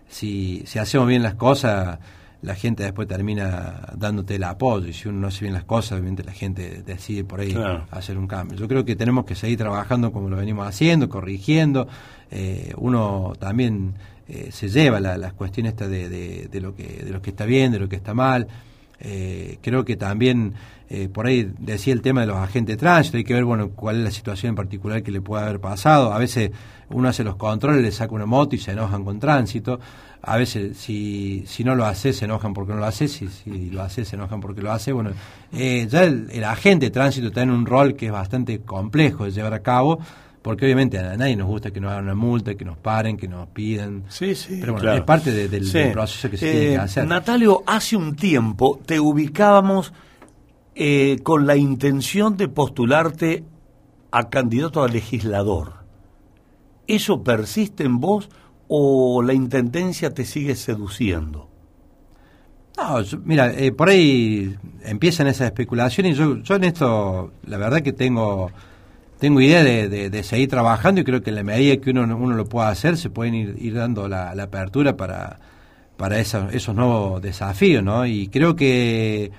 si, 0.10 0.64
si 0.66 0.80
hacemos 0.80 1.08
bien 1.08 1.24
las 1.24 1.36
cosas, 1.36 2.00
la 2.42 2.56
gente 2.56 2.84
después 2.84 3.08
termina 3.08 3.94
dándote 3.96 4.36
el 4.36 4.44
apoyo 4.44 4.88
y 4.88 4.94
si 4.94 5.08
uno 5.08 5.20
no 5.20 5.28
hace 5.28 5.42
bien 5.42 5.54
las 5.54 5.64
cosas, 5.64 5.94
obviamente 5.94 6.24
la 6.24 6.34
gente 6.34 6.82
decide 6.84 7.24
por 7.24 7.40
ahí 7.40 7.56
hacer 7.92 8.18
un 8.18 8.28
cambio. 8.28 8.58
Yo 8.58 8.68
creo 8.68 8.84
que 8.84 8.96
tenemos 8.96 9.26
que 9.26 9.36
seguir 9.36 9.58
trabajando 9.58 10.12
como 10.12 10.30
lo 10.30 10.38
venimos 10.38 10.68
haciendo, 10.68 11.08
corrigiendo. 11.08 11.88
Eh, 12.32 12.74
uno 12.78 13.34
también 13.40 13.94
eh, 14.28 14.50
se 14.52 14.70
lleva 14.70 15.00
las 15.00 15.34
cuestiones 15.34 15.76
de, 15.76 16.10
de, 16.10 16.48
de, 16.52 16.62
lo 16.62 16.76
que, 16.76 17.04
de 17.04 17.12
lo 17.12 17.22
que 17.22 17.30
está 17.30 17.46
bien, 17.46 17.72
de 17.72 17.80
lo 17.80 17.88
que 17.88 17.96
está 17.96 18.14
mal. 18.14 18.48
Eh, 19.02 19.58
creo 19.62 19.84
que 19.84 19.96
también 19.98 20.54
eh, 20.94 21.08
por 21.08 21.26
ahí 21.26 21.50
decía 21.58 21.94
el 21.94 22.02
tema 22.02 22.20
de 22.20 22.28
los 22.28 22.36
agentes 22.36 22.78
tránsito, 22.78 23.16
hay 23.16 23.24
que 23.24 23.34
ver 23.34 23.46
bueno 23.46 23.70
cuál 23.70 24.00
es 24.00 24.04
la 24.04 24.12
situación 24.12 24.50
en 24.50 24.56
particular 24.56 25.02
que 25.02 25.12
le 25.12 25.22
puede 25.22 25.46
haber 25.46 25.62
pasado. 25.62 26.12
A 26.12 26.18
veces 26.18 26.52
uno 26.90 27.08
hace 27.08 27.24
los 27.24 27.38
controles, 27.38 27.82
le 27.82 27.94
saca 27.94 28.14
una 28.14 28.26
moto 28.26 28.58
y 28.58 28.60
se 28.60 28.72
enojan 28.72 29.06
con 29.06 29.18
tránsito. 29.18 29.80
A 30.22 30.36
veces 30.36 30.76
si, 30.78 31.46
si 31.48 31.64
no 31.64 31.76
lo 31.76 31.86
hace 31.86 32.12
se 32.12 32.26
enojan 32.26 32.54
porque 32.54 32.74
no 32.74 32.80
lo 32.80 32.86
hace, 32.86 33.08
si, 33.08 33.30
si 33.30 33.70
lo 33.70 33.82
hace 33.82 34.04
se 34.04 34.18
enojan 34.18 34.42
porque 34.42 34.62
lo 34.62 34.70
hace. 34.70 34.92
Bueno, 34.92 35.12
eh, 35.54 35.88
ya 35.90 36.04
el, 36.04 36.30
el 36.30 36.44
agente 36.44 36.88
de 36.88 36.92
tránsito 36.92 37.32
tiene 37.32 37.54
un 37.54 37.66
rol 37.66 37.96
que 37.96 38.08
es 38.08 38.12
bastante 38.12 38.60
complejo 38.60 39.24
de 39.24 39.32
llevar 39.32 39.54
a 39.54 39.62
cabo 39.62 40.00
porque 40.42 40.66
obviamente 40.66 40.98
a 40.98 41.16
nadie 41.18 41.36
nos 41.36 41.48
gusta 41.48 41.72
que 41.72 41.80
nos 41.80 41.92
hagan 41.92 42.06
una 42.06 42.16
multa, 42.16 42.56
que 42.56 42.66
nos 42.66 42.78
paren, 42.78 43.16
que 43.18 43.28
nos 43.28 43.48
piden. 43.50 44.04
Sí, 44.10 44.34
sí. 44.36 44.58
Pero 44.60 44.74
bueno, 44.74 44.84
claro. 44.84 44.98
es 45.00 45.04
parte 45.04 45.32
de- 45.32 45.48
del, 45.48 45.66
Sí. 45.66 45.78
del 45.78 45.92
proceso 45.92 46.30
que 46.30 46.38
se 46.38 46.50
Eh, 46.50 46.52
tiene 46.52 46.70
que 46.76 46.78
hacer. 46.82 47.08
Natalio, 47.08 47.64
hace 47.68 47.96
un 47.96 48.16
tiempo 48.16 48.80
te 48.86 49.00
ubicábamos 49.00 49.94
eh, 50.74 51.20
con 51.22 51.46
la 51.46 51.58
intención 51.58 52.38
de 52.38 52.48
postularte 52.48 53.44
a 54.10 54.30
candidato 54.30 54.82
a 54.82 54.88
legislador. 54.88 55.74
¿Eso 56.88 57.24
persiste 57.24 57.84
en 57.84 58.00
vos 58.00 58.30
o 58.70 59.22
la 59.22 59.34
intendencia 59.34 60.14
te 60.14 60.24
sigue 60.26 60.56
seduciendo? 60.56 61.50
No, 62.78 63.02
yo- 63.02 63.20
mira, 63.24 63.52
eh, 63.54 63.72
por 63.74 63.90
ahí 63.90 64.56
empiezan 64.84 65.28
esas 65.28 65.48
especulaciones 65.48 66.14
y 66.14 66.16
yo, 66.20 66.38
yo 66.38 66.56
en 66.56 66.64
esto, 66.64 67.34
la 67.46 67.58
verdad 67.58 67.82
que 67.82 67.92
tengo 67.94 68.50
tengo 69.22 69.40
idea 69.40 69.64
de, 69.64 69.88
de- 69.88 70.10
de 70.10 70.24
seguir 70.24 70.50
trabajando 70.50 71.00
y 71.00 71.04
creo 71.06 71.22
que 71.22 71.30
en 71.30 71.36
la 71.38 71.44
medida 71.44 71.78
que 71.78 71.92
uno, 71.92 72.04
uno 72.18 72.36
lo 72.36 72.46
pueda 72.46 72.70
hacer 72.70 72.98
se 72.98 73.10
pueden 73.12 73.36
ir, 73.36 73.56
ir 73.60 73.76
dando 73.76 74.08
la, 74.10 74.34
la 74.36 74.44
apertura 74.44 74.98
para, 74.98 75.40
para 75.96 76.20
esos 76.20 76.76
nuevos 76.76 77.22
desafíos, 77.22 77.84
¿no? 77.84 78.06
Y 78.06 78.28
creo 78.28 78.56
que 78.56 79.32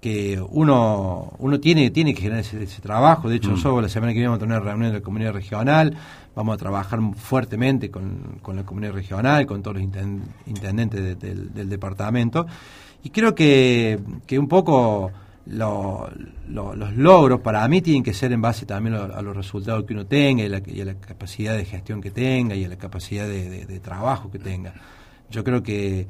que 0.00 0.40
uno 0.50 1.32
uno 1.38 1.58
tiene 1.58 1.90
tiene 1.90 2.14
que 2.14 2.20
generar 2.22 2.40
ese, 2.40 2.62
ese 2.62 2.80
trabajo. 2.80 3.28
De 3.28 3.36
hecho, 3.36 3.48
Mm. 3.48 3.52
nosotros 3.54 3.82
la 3.82 3.88
semana 3.88 4.12
que 4.12 4.18
viene 4.20 4.28
vamos 4.28 4.42
a 4.42 4.46
tener 4.46 4.60
una 4.60 4.70
reunión 4.70 4.92
de 4.92 4.98
la 5.00 5.04
comunidad 5.04 5.32
regional, 5.32 5.96
vamos 6.36 6.54
a 6.54 6.58
trabajar 6.58 7.00
fuertemente 7.16 7.90
con, 7.90 8.38
con 8.42 8.54
la 8.56 8.62
comunidad 8.62 8.92
regional, 8.92 9.46
con 9.46 9.62
todos 9.62 9.78
los 9.78 9.84
inten- 9.84 10.20
intendentes 10.46 11.00
de- 11.02 11.14
del, 11.16 11.52
del 11.52 11.68
departamento. 11.68 12.46
Y 13.02 13.10
creo 13.10 13.34
que, 13.34 13.98
que 14.26 14.38
un 14.38 14.46
poco 14.46 15.10
lo- 15.46 16.10
lo- 16.48 16.74
los 16.74 16.96
logros 16.96 17.40
para 17.40 17.66
mí 17.68 17.80
tienen 17.80 18.02
que 18.02 18.12
ser 18.12 18.32
en 18.32 18.40
base 18.42 18.66
también 18.66 18.96
a, 18.96 19.04
a 19.04 19.22
los 19.22 19.36
resultados 19.36 19.84
que 19.84 19.94
uno 19.94 20.06
tenga 20.06 20.42
y, 20.44 20.48
la- 20.48 20.58
a 20.58 20.84
la 20.84 20.94
capacidad 20.94 21.56
de 21.56 21.64
gestión 21.64 22.00
que 22.00 22.10
tenga 22.10 22.54
y 22.54 22.64
a 22.64 22.68
la 22.68 22.76
capacidad 22.76 23.26
de, 23.26 23.48
de- 23.50 23.80
trabajo 23.80 24.30
que 24.30 24.38
tenga. 24.38 24.74
Yo 25.30 25.44
creo 25.44 25.62
que, 25.62 26.06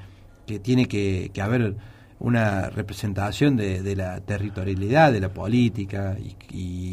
que 0.47 0.59
tiene 0.59 0.87
que, 0.87 1.31
haber 1.43 1.77
una 2.19 2.71
representación 2.71 3.57
de, 3.57 3.83
de 3.83 3.95
la 3.95 4.21
territorialidad 4.23 5.13
de 5.13 5.21
la 5.21 5.29
política 5.29 6.17
y, 6.19 6.35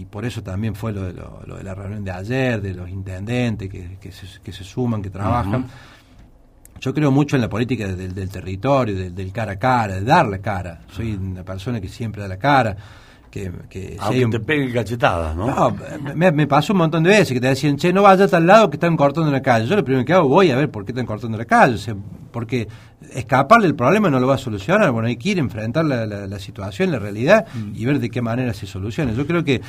por 0.05 0.25
eso 0.25 0.43
también 0.43 0.75
fue 0.75 0.91
lo 0.91 1.03
de, 1.03 1.13
lo, 1.13 1.55
de 1.57 1.63
la 1.63 1.73
reunión 1.73 2.03
de 2.03 2.11
ayer, 2.11 2.61
de 2.61 2.73
los 2.73 2.89
intendentes 2.89 3.69
que, 3.69 3.97
que, 4.01 4.11
se, 4.11 4.27
que 4.43 4.51
se 4.51 4.63
suman, 4.65 5.01
que 5.01 5.09
trabajan. 5.09 5.65
Yo 6.79 6.93
creo 6.93 7.11
mucho 7.11 7.35
en 7.37 7.41
la 7.41 7.49
política 7.49 7.87
del, 7.87 8.13
del 8.13 8.29
territorio, 8.29 8.95
del, 8.95 9.15
del 9.15 9.31
cara 9.31 9.53
a 9.53 9.59
cara, 9.59 9.95
de 9.95 10.01
dar 10.03 10.27
la 10.27 10.39
cara. 10.39 10.81
Soy 10.91 11.13
una 11.13 11.43
persona 11.43 11.79
que 11.79 11.87
siempre 11.87 12.21
da 12.21 12.27
la 12.27 12.37
cara. 12.37 12.75
Que, 13.31 13.51
que 13.67 13.97
Aunque 13.99 14.25
un- 14.25 14.31
te 14.31 14.39
peguen 14.41 14.71
cachetadas, 14.71 15.35
¿no? 15.35 15.47
no, 15.47 15.75
me, 16.13 16.31
me 16.31 16.45
pasó 16.45 16.71
un 16.73 16.77
montón 16.79 17.01
de 17.01 17.09
veces 17.09 17.31
que 17.33 17.39
te 17.41 17.47
decían, 17.47 17.77
che, 17.77 17.91
no 17.91 18.03
vayas 18.03 18.27
a 18.27 18.27
tal 18.27 18.45
lado 18.45 18.69
que 18.69 18.75
están 18.75 18.95
cortando 18.95 19.31
la 19.31 19.41
calle. 19.41 19.65
Yo 19.65 19.75
lo 19.75 19.83
primero 19.83 20.05
que 20.05 20.13
hago, 20.13 20.27
voy 20.29 20.51
a 20.51 20.55
ver 20.55 20.69
por 20.69 20.85
qué 20.85 20.91
están 20.91 21.07
cortando 21.07 21.35
la 21.35 21.45
calle. 21.45 21.73
O 21.73 21.77
sea, 21.79 21.95
porque 22.31 22.67
escaparle 23.11 23.65
del 23.65 23.75
problema 23.75 24.09
no 24.11 24.19
lo 24.19 24.27
va 24.27 24.35
a 24.35 24.37
solucionar. 24.37 24.91
Bueno, 24.91 25.07
hay 25.07 25.15
que 25.17 25.29
ir 25.29 25.37
a 25.37 25.41
enfrentar 25.41 25.83
la, 25.85 26.05
la- 26.05 26.27
la 26.27 26.39
situación, 26.39 26.91
la 26.91 26.99
realidad 26.99 27.47
y 27.73 27.83
ver 27.85 27.99
de 27.99 28.09
qué 28.11 28.21
manera 28.21 28.53
se 28.53 28.67
soluciona. 28.67 29.13
Yo 29.13 29.25
creo 29.25 29.43
que 29.43 29.61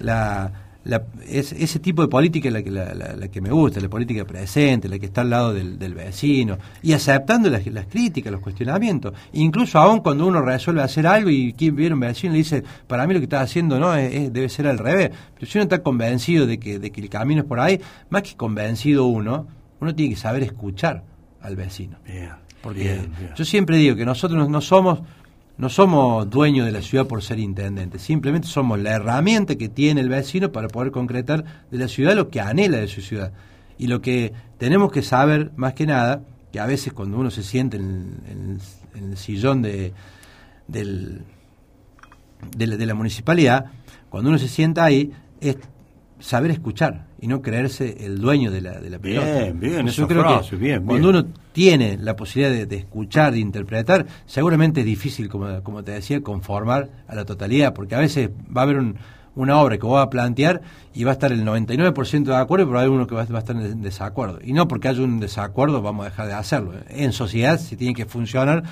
la, 0.00 0.50
la- 0.84 1.02
es- 1.26 1.52
ese 1.52 1.78
tipo 1.78 2.02
de 2.02 2.08
política 2.08 2.48
es 2.48 2.54
la 2.54 2.62
que, 2.62 2.70
la, 2.70 2.94
la- 2.94 3.16
la 3.16 3.28
que 3.28 3.40
me 3.40 3.50
gusta, 3.50 3.80
la 3.80 3.88
política 3.88 4.24
presente, 4.24 4.88
la 4.88 4.98
que 4.98 5.06
está 5.06 5.22
al 5.22 5.30
lado 5.30 5.52
del, 5.54 5.78
del 5.78 5.94
vecino 5.94 6.58
y 6.82 6.92
aceptando 6.92 7.48
las, 7.50 7.66
las 7.66 7.86
críticas, 7.86 8.30
los 8.32 8.40
cuestionamientos. 8.42 9.14
Incluso 9.32 9.78
aún 9.78 10.00
cuando 10.00 10.26
uno 10.26 10.42
resuelve 10.42 10.82
hacer 10.82 11.06
algo 11.06 11.30
y 11.30 11.52
quien 11.54 11.74
viene 11.74 11.94
un 11.94 12.00
vecino 12.00 12.32
y 12.32 12.36
le 12.36 12.38
dice, 12.38 12.62
para 12.86 13.06
mí 13.06 13.14
lo 13.14 13.20
que 13.20 13.24
está 13.24 13.40
haciendo 13.40 13.78
no 13.78 13.94
es, 13.94 14.12
es- 14.14 14.32
debe 14.32 14.48
ser 14.48 14.66
al 14.66 14.78
revés. 14.78 15.10
Pero 15.34 15.46
si 15.50 15.58
uno 15.58 15.62
está 15.64 15.82
convencido 15.82 16.46
de 16.46 16.58
que, 16.58 16.78
de 16.78 16.90
que 16.92 17.00
el 17.00 17.08
camino 17.08 17.40
es 17.42 17.46
por 17.46 17.60
ahí, 17.60 17.80
más 18.10 18.22
que 18.22 18.34
convencido 18.36 19.06
uno, 19.06 19.46
uno 19.80 19.94
tiene 19.94 20.14
que 20.14 20.20
saber 20.20 20.42
escuchar 20.42 21.02
al 21.40 21.56
vecino. 21.56 21.98
Porque 22.62 22.80
bien, 22.80 23.12
bien. 23.18 23.32
yo 23.36 23.44
siempre 23.44 23.76
digo 23.76 23.94
que 23.96 24.04
nosotros 24.06 24.38
no- 24.38 24.48
no 24.48 24.60
somos 24.60 25.00
no 25.56 25.68
somos 25.68 26.28
dueños 26.28 26.66
de 26.66 26.72
la 26.72 26.82
ciudad 26.82 27.06
por 27.06 27.22
ser 27.22 27.38
intendentes, 27.38 28.02
simplemente 28.02 28.48
somos 28.48 28.78
la 28.80 28.92
herramienta 28.92 29.56
que 29.56 29.68
tiene 29.68 30.00
el 30.00 30.08
vecino 30.08 30.50
para 30.50 30.68
poder 30.68 30.90
concretar 30.90 31.44
de 31.70 31.78
la 31.78 31.88
ciudad 31.88 32.14
lo 32.14 32.28
que 32.28 32.40
anhela 32.40 32.78
de 32.78 32.88
su 32.88 33.00
ciudad. 33.00 33.32
Y 33.78 33.86
lo 33.86 34.00
que 34.00 34.32
tenemos 34.58 34.92
que 34.92 35.02
saber, 35.02 35.52
más 35.56 35.74
que 35.74 35.86
nada, 35.86 36.22
que 36.52 36.60
a 36.60 36.66
veces 36.66 36.92
cuando 36.92 37.18
uno 37.18 37.30
se 37.30 37.42
siente 37.42 37.76
en, 37.76 38.58
el 38.94 39.16
sillón 39.16 39.62
de, 39.62 39.92
de 40.68 41.22
la 42.86 42.94
municipalidad, 42.94 43.66
cuando 44.08 44.30
uno 44.30 44.38
se 44.38 44.48
sienta 44.48 44.84
ahí, 44.84 45.12
es 45.40 45.56
saber 46.20 46.52
escuchar 46.52 47.06
y 47.24 47.26
no 47.26 47.40
creerse 47.40 47.96
el 48.04 48.20
dueño 48.20 48.50
de 48.50 48.60
la, 48.60 48.72
de 48.80 48.90
la 48.90 48.98
Bien, 48.98 49.22
pelota. 49.22 49.52
bien, 49.58 49.86
Yo 49.86 49.90
esa 50.02 50.06
creo 50.06 50.20
frase, 50.22 50.50
que 50.50 50.56
bien, 50.56 50.84
cuando 50.84 51.08
bien. 51.10 51.24
uno 51.24 51.34
tiene 51.52 51.96
la 51.98 52.14
posibilidad 52.16 52.54
de, 52.54 52.66
de 52.66 52.76
escuchar, 52.76 53.32
de 53.32 53.38
interpretar, 53.38 54.04
seguramente 54.26 54.80
es 54.80 54.86
difícil, 54.86 55.30
como, 55.30 55.62
como 55.62 55.82
te 55.82 55.92
decía, 55.92 56.20
conformar 56.20 56.90
a 57.08 57.14
la 57.14 57.24
totalidad, 57.24 57.72
porque 57.72 57.94
a 57.94 57.98
veces 57.98 58.28
va 58.54 58.60
a 58.60 58.64
haber 58.64 58.76
un- 58.78 58.96
una 59.36 59.58
obra 59.58 59.78
que 59.78 59.84
vos 59.86 59.94
vas 59.94 60.06
a 60.06 60.10
plantear 60.10 60.60
y 60.92 61.02
va 61.04 61.12
a 61.12 61.14
estar 61.14 61.32
el 61.32 61.44
99% 61.44 62.24
de 62.24 62.36
acuerdo, 62.36 62.66
pero 62.66 62.78
hay 62.78 62.88
uno 62.88 63.06
que 63.06 63.14
va, 63.14 63.24
va 63.24 63.36
a 63.36 63.40
estar 63.40 63.56
en 63.56 63.80
desacuerdo. 63.82 64.38
Y 64.44 64.52
no 64.52 64.68
porque 64.68 64.88
haya 64.88 65.02
un 65.02 65.18
desacuerdo 65.18 65.80
vamos 65.82 66.06
a 66.06 66.10
dejar 66.10 66.26
de 66.28 66.34
hacerlo. 66.34 66.72
En 66.88 67.10
sociedad 67.12 67.58
se 67.58 67.76
tiene 67.76 67.94
que 67.94 68.04
funcionar 68.04 68.62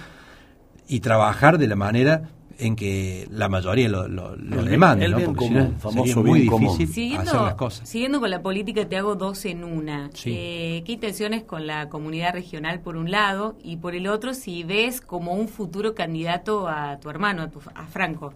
y 0.86 1.00
trabajar 1.00 1.59
de 1.59 1.66
la 1.66 1.74
manera 1.76 2.28
en 2.59 2.76
que 2.76 3.26
la 3.30 3.48
mayoría 3.48 3.88
lo, 3.88 4.09
lo, 4.09 4.36
lo 4.36 4.61
El- 4.61 4.68
demanda, 4.68 5.05
el 5.05 5.12
¿no? 5.12 5.16
bien 5.18 5.30
Porque 5.30 5.44
si 5.46 5.53
común, 5.53 5.70
no, 5.74 5.78
famoso 5.80 6.07
sería 6.14 6.22
muy 6.22 6.40
bien 6.42 6.59
difícil 6.59 7.16
hacer 7.18 7.40
las 7.40 7.55
cosas. 7.55 7.88
siguiendo 7.88 8.20
con 8.20 8.30
la 8.30 8.42
política, 8.42 8.88
te 8.88 8.96
hago 8.96 9.14
dos 9.14 9.44
en 9.44 9.64
una. 9.64 10.11
Sí. 10.14 10.30
Eh, 10.34 10.82
¿Qué 10.86 10.92
intenciones 10.92 11.42
con 11.44 11.66
la 11.66 11.88
comunidad 11.88 12.32
regional 12.34 12.80
por 12.80 12.96
un 12.96 13.11
lado 13.11 13.57
y 13.62 13.76
por 13.76 13.94
el 13.94 14.07
otro 14.07 14.34
si 14.34 14.64
ves 14.64 15.00
como 15.00 15.34
un 15.34 15.48
futuro 15.48 15.94
candidato 15.94 16.68
a 16.68 16.98
tu 17.00 17.11
hermano, 17.11 17.42
a, 17.42 17.48
tu- 17.50 17.61
a 17.74 17.86
Franco? 17.86 18.32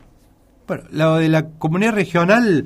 Bueno, 0.67 0.85
lo 0.91 1.17
de 1.17 1.29
la 1.29 1.49
comunidad 1.51 1.93
regional, 1.95 2.65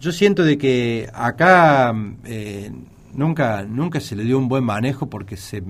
yo 0.00 0.12
siento 0.12 0.44
de 0.44 0.56
que 0.56 1.08
acá 1.12 1.92
eh, 2.24 2.70
nunca 3.12 3.64
nunca 3.64 4.00
se 4.00 4.14
le 4.14 4.22
dio 4.24 4.38
un 4.38 4.48
buen 4.48 4.62
manejo 4.64 5.10
porque 5.10 5.36
se, 5.36 5.62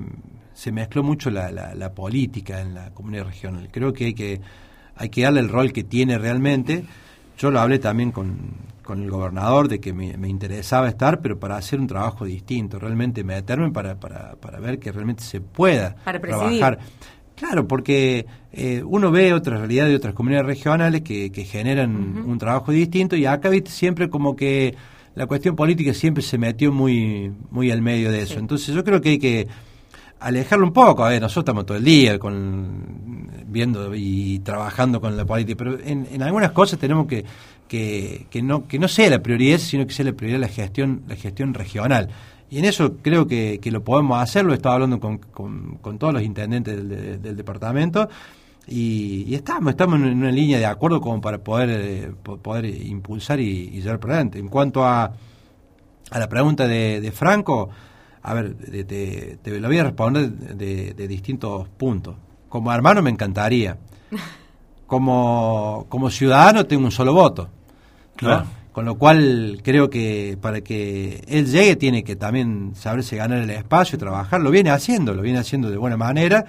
se 0.53 0.73
mezcló 0.73 1.03
mucho 1.03 1.31
la, 1.31 1.51
la- 1.51 1.75
la 1.75 1.95
política 1.95 2.61
en 2.61 2.75
la 2.75 2.91
comunidad 2.91 3.25
regional. 3.25 3.69
Creo 3.73 3.95
que 3.95 4.05
hay 4.07 4.15
que 4.15 4.41
hay 5.01 5.09
que 5.09 5.23
darle 5.23 5.41
el 5.41 5.49
rol 5.49 5.73
que 5.73 5.83
tiene 5.83 6.19
realmente. 6.19 6.85
Yo 7.39 7.51
lo 7.51 7.59
hablé 7.59 7.79
también 7.79 8.13
con, 8.13 8.37
con 8.83 9.03
el 9.03 9.11
gobernador 9.11 9.67
de 9.67 9.81
que 9.81 9.95
me, 9.95 10.17
me 10.19 10.29
interesaba 10.29 10.89
estar, 10.89 11.21
pero 11.21 11.41
para 11.41 11.57
hacer 11.57 11.81
un 11.81 11.87
trabajo 11.87 12.27
distinto, 12.27 12.79
realmente 12.79 13.25
meterme 13.25 13.71
para, 13.71 13.99
para, 13.99 14.37
para 14.37 14.61
ver 14.61 14.79
que 14.79 14.93
realmente 14.93 15.25
se 15.25 15.41
pueda 15.41 15.97
Para 16.05 16.21
trabajar. 16.21 16.79
Claro, 17.35 17.67
porque 17.67 18.27
eh, 18.53 18.83
uno 18.85 19.11
ve 19.11 19.33
otras 19.33 19.61
realidades 19.61 19.93
de 19.93 19.97
otras 19.97 20.13
comunidades 20.13 20.47
regionales 20.47 21.01
que, 21.01 21.33
que 21.33 21.45
generan 21.45 22.23
un 22.27 22.37
trabajo 22.37 22.71
distinto 22.71 23.17
y 23.17 23.25
acá 23.25 23.49
viste 23.49 23.71
siempre 23.71 24.11
como 24.11 24.37
que 24.37 24.75
la 25.15 25.27
cuestión 25.27 25.57
política 25.57 25.95
siempre 25.95 26.23
se 26.23 26.37
metió 26.37 26.71
muy 26.71 27.33
muy 27.51 27.71
al 27.71 27.81
medio 27.81 28.13
de 28.13 28.23
eso. 28.23 28.39
Entonces 28.39 28.75
yo 28.75 28.85
creo 28.85 29.01
que 29.01 29.09
hay 29.09 29.19
que 29.19 29.49
alejarlo 30.21 30.67
un 30.67 30.73
poco. 30.73 31.05
A 31.05 31.09
ver, 31.11 31.21
nosotros 31.21 31.43
estamos 31.45 31.67
todo 31.67 31.77
el 31.79 31.85
día 31.85 32.19
con 32.19 33.29
viendo 33.47 33.95
y 33.95 34.39
trabajando 34.41 35.01
con 35.01 35.17
la 35.17 35.25
política, 35.25 35.59
pero 35.59 35.79
en, 35.85 36.07
en 36.13 36.23
algunas 36.23 36.53
cosas 36.53 36.79
tenemos 36.79 37.07
que, 37.07 37.25
que, 37.67 38.27
que 38.31 38.43
no 38.43 38.69
que 38.69 38.79
no 38.79 38.87
sea 38.87 39.11
la 39.11 39.21
prioridad, 39.21 39.59
sino 39.59 39.87
que 39.87 39.93
sea 39.93 40.05
la 40.05 40.13
prioridad 40.13 40.41
la 40.41 40.49
gestión 40.49 41.03
la 41.09 41.17
gestión 41.17 41.53
regional. 41.55 42.09
Y 42.49 42.59
en 42.59 42.65
eso 42.65 42.97
creo 43.03 43.27
que, 43.27 43.59
que 43.63 43.71
lo 43.71 43.83
podemos 43.85 44.21
hacer, 44.21 44.45
lo 44.45 44.53
he 44.53 44.57
estado 44.57 44.75
hablando 44.77 44.99
con, 45.01 45.19
con, 45.19 45.79
todos 45.99 46.13
los 46.13 46.23
intendentes 46.23 46.77
del, 46.77 46.89
de- 46.89 47.19
del 47.19 47.37
departamento 47.37 48.09
y, 48.67 49.35
estamos, 49.35 49.71
estamos 49.71 50.01
en 50.01 50.19
una 50.19 50.31
línea 50.33 50.59
de 50.59 50.67
acuerdo 50.67 51.01
como 51.01 51.21
para 51.21 51.39
poder, 51.39 51.71
eh, 51.71 52.13
po- 52.23 52.39
poder 52.39 52.67
impulsar 52.67 53.41
y, 53.41 53.69
y 53.73 53.81
llevar 53.81 53.99
por 54.01 54.11
adelante. 54.11 54.39
En 54.41 54.49
cuanto 54.49 54.85
a, 54.85 55.13
a 56.11 56.19
la 56.19 56.29
pregunta 56.29 56.67
de, 56.67 57.01
de 57.01 57.13
Franco, 57.13 57.71
a 58.23 58.35
ver, 58.35 58.55
te, 58.55 58.85
te- 58.85 59.39
te 59.43 59.61
lo 59.61 59.69
voy 59.69 59.79
a 59.79 59.85
responder 59.85 60.31
de, 60.31 60.93
de 60.95 61.09
distintos 61.09 61.69
puntos. 61.69 62.17
Como 62.49 62.73
hermano 62.73 63.03
me 63.03 63.11
encantaría. 63.11 63.77
Como, 64.87 65.87
como 65.89 66.11
ciudadano 66.11 66.67
tengo 66.67 66.85
un 66.85 66.91
solo 66.91 67.15
voto. 67.15 67.45
¿no? 67.45 67.49
Claro. 68.17 68.47
Con 68.73 68.85
lo 68.85 68.97
cual 68.97 69.61
creo 69.63 69.89
que 69.89 70.37
para 70.41 70.63
que 70.63 71.23
él 71.29 71.47
llegue 71.47 71.77
tiene 71.77 72.03
que 72.03 72.17
también 72.17 72.73
saberse 72.75 73.15
ganar 73.17 73.39
el 73.39 73.51
espacio 73.51 73.97
y 73.97 73.99
trabajar. 74.01 74.41
Lo 74.41 74.51
viene 74.51 74.71
haciendo, 74.71 75.15
lo 75.15 75.23
viene 75.23 75.39
haciendo 75.39 75.71
de 75.71 75.77
buena 75.77 75.97
manera, 75.97 76.45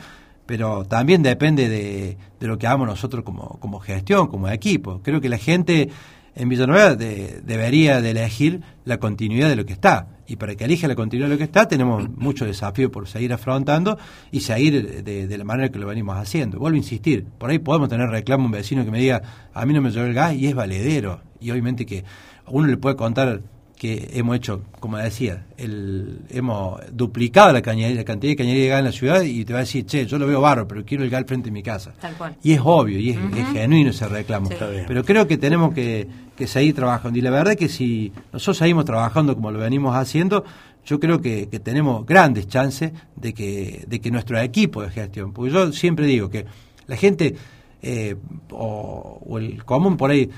pero 0.48 0.86
también 0.86 1.22
depende 1.24 1.70
de, 1.70 2.18
de 2.40 2.48
lo 2.48 2.58
que 2.58 2.66
hagamos 2.68 2.88
nosotros 2.88 3.24
como, 3.24 3.60
como 3.60 3.80
gestión, 3.80 4.28
como 4.28 4.50
equipo. 4.50 5.02
Creo 5.04 5.22
que 5.22 5.30
la 5.30 5.38
gente 5.38 5.90
en 6.36 6.50
Villanueva 6.50 6.96
de, 6.96 7.42
debería 7.44 8.02
de 8.02 8.10
elegir 8.12 8.62
la 8.86 8.98
continuidad 8.98 9.50
de 9.50 9.56
lo 9.56 9.66
que 9.66 9.74
está. 9.74 10.08
Y 10.32 10.38
para 10.38 10.56
que 10.56 10.64
elija 10.64 10.88
la 10.88 10.96
continuidad 10.96 11.28
de 11.28 11.36
lo 11.36 11.38
que 11.38 11.44
está, 11.44 11.68
tenemos 11.68 12.10
mucho 12.10 12.46
desafío 12.46 12.90
por 12.90 13.06
seguir 13.06 13.34
afrontando 13.34 13.98
y 14.32 14.40
seguir 14.40 15.04
de, 15.04 15.38
la 15.38 15.44
manera 15.44 15.68
que 15.68 15.78
lo 15.78 15.86
venimos 15.88 16.16
haciendo. 16.16 16.58
Vuelvo 16.58 16.76
a 16.76 16.78
insistir, 16.78 17.26
por 17.38 17.50
ahí 17.50 17.60
podemos 17.60 17.90
tener 17.90 18.10
reclamo 18.10 18.46
un 18.46 18.52
vecino 18.52 18.86
que 18.86 18.92
me 18.92 19.00
diga, 19.00 19.22
a 19.54 19.66
mí 19.66 19.74
no 19.74 19.82
me 19.82 19.92
llegó 19.92 20.06
el 20.06 20.14
gas 20.14 20.34
y 20.34 20.48
es 20.48 20.56
valedero. 20.56 21.20
Y 21.42 21.52
obviamente 21.52 21.86
que 21.86 22.06
uno 22.48 22.66
le 22.68 22.78
puede 22.78 22.96
contar 22.96 23.42
que 23.82 24.12
hemos 24.14 24.36
hecho, 24.36 24.62
como 24.80 24.98
decía, 24.98 25.48
el, 25.58 26.20
hemos 26.30 26.80
duplicado 26.92 27.52
la, 27.52 27.64
cañería, 27.64 27.96
la 27.96 28.04
cantidad 28.04 28.30
de 28.34 28.36
cañería 28.36 28.62
de 28.62 28.70
gas 28.70 28.78
en 28.78 28.86
la 28.86 28.92
ciudad 28.92 29.22
y 29.24 29.44
te 29.44 29.54
va 29.54 29.58
a 29.58 29.62
decir, 29.64 29.88
che, 29.88 30.06
yo 30.06 30.20
lo 30.20 30.28
veo 30.28 30.40
barro, 30.40 30.68
pero 30.68 30.86
quiero 30.86 31.04
el 31.04 31.10
gas 31.10 31.24
frente 31.26 31.46
de 31.46 31.52
mi 31.52 31.64
casa. 31.64 31.92
Tal 32.00 32.14
cual. 32.14 32.36
Y 32.44 32.52
es 32.52 32.62
obvio, 32.64 33.00
y 33.00 33.10
es, 33.10 33.18
es 33.36 33.48
genuino 33.48 33.90
ese 33.90 34.08
reclamo. 34.08 34.50
Sí. 34.50 34.56
Pero 34.88 35.04
creo 35.04 35.26
que 35.26 35.36
tenemos 35.40 35.74
que, 35.74 36.08
que 36.36 36.46
seguir 36.46 36.76
trabajando. 36.76 37.18
Y 37.18 37.24
la 37.24 37.32
verdad 37.32 37.54
es 37.54 37.58
que 37.58 37.70
si 37.70 38.14
nosotros 38.32 38.58
seguimos 38.58 38.86
trabajando 38.86 39.34
como 39.34 39.50
lo 39.50 39.58
venimos 39.58 39.96
haciendo, 39.96 40.44
yo 40.86 41.00
creo 41.00 41.20
que, 41.20 41.50
que 41.50 41.60
tenemos 41.60 42.06
grandes 42.06 42.48
chances 42.48 42.92
de 43.16 43.34
que, 43.34 43.84
de 43.88 44.00
que 44.00 44.12
nuestro 44.12 44.40
equipo 44.40 44.84
de 44.84 44.92
gestión, 44.92 45.34
porque 45.34 45.54
yo 45.54 45.74
siempre 45.74 46.06
digo 46.06 46.30
que 46.30 46.46
la 46.86 46.98
gente 46.98 47.36
eh, 47.82 48.16
o, 48.52 49.24
o 49.28 49.40
el 49.40 49.66
común 49.66 49.98
por 49.98 50.12
ahí 50.12 50.30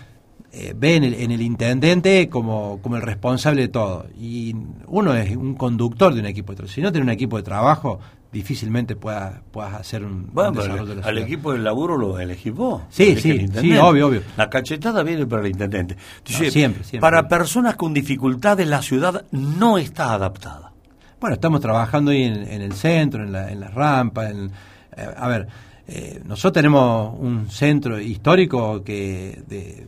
eh, 0.56 0.76
ve 0.78 0.96
en 0.96 1.04
el, 1.04 1.14
en 1.16 1.32
el 1.32 1.42
intendente 1.42 2.30
como, 2.30 2.80
como 2.84 2.96
el 2.96 3.02
responsable 3.02 3.62
de 3.62 3.68
todo. 3.70 4.06
Y 4.20 4.56
uno 4.86 5.16
es 5.16 5.36
un 5.36 5.56
conductor 5.56 6.14
de 6.14 6.20
un 6.20 6.28
equipo 6.28 6.52
de 6.52 6.58
trabajo. 6.58 6.74
Si 6.76 6.82
no 6.82 6.92
tiene 6.92 7.06
un 7.06 7.10
equipo 7.10 7.38
de 7.38 7.44
trabajo, 7.44 8.00
difícilmente 8.32 8.96
puedas 8.96 9.42
puedas 9.52 9.74
hacer 9.74 10.04
un, 10.04 10.30
Bueno, 10.32 10.52
un 10.52 10.56
desarrollo 10.58 10.86
de 10.86 10.96
la 10.98 11.02
al 11.08 11.16
ciudad. 11.16 11.28
equipo 11.28 11.54
del 11.54 11.64
laburo 11.64 11.98
lo 11.98 12.20
elegís 12.20 12.54
vos. 12.54 12.84
Sí, 12.90 13.16
sí, 13.16 13.48
sí, 13.48 13.78
obvio, 13.78 14.08
obvio. 14.08 14.22
La 14.38 14.48
cachetada 14.50 15.02
viene 15.02 15.26
para 15.26 15.42
el 15.42 15.48
intendente. 15.50 15.96
No, 15.96 16.38
siempre, 16.38 16.84
siempre. 16.84 17.00
Para 17.00 17.28
personas 17.28 17.76
con 17.76 17.92
dificultades, 17.92 18.68
la 18.68 18.84
ciudad 18.84 19.26
no 19.32 19.80
está 19.80 20.14
adaptada. 20.14 20.72
Bueno, 21.20 21.34
estamos 21.34 21.62
trabajando 21.62 22.12
ahí 22.12 22.24
en, 22.24 22.48
en 22.48 22.62
el 22.62 22.74
centro, 22.74 23.24
en 23.24 23.32
la, 23.32 23.52
en 23.52 23.60
la 23.60 23.70
rampa. 23.70 24.30
En, 24.30 24.52
eh, 24.96 25.08
a 25.18 25.28
ver, 25.28 25.48
eh, 25.88 26.22
nosotros 26.26 26.54
tenemos 26.54 27.16
un 27.20 27.50
centro 27.50 28.00
histórico 28.00 28.84
que 28.84 29.42
de, 29.48 29.88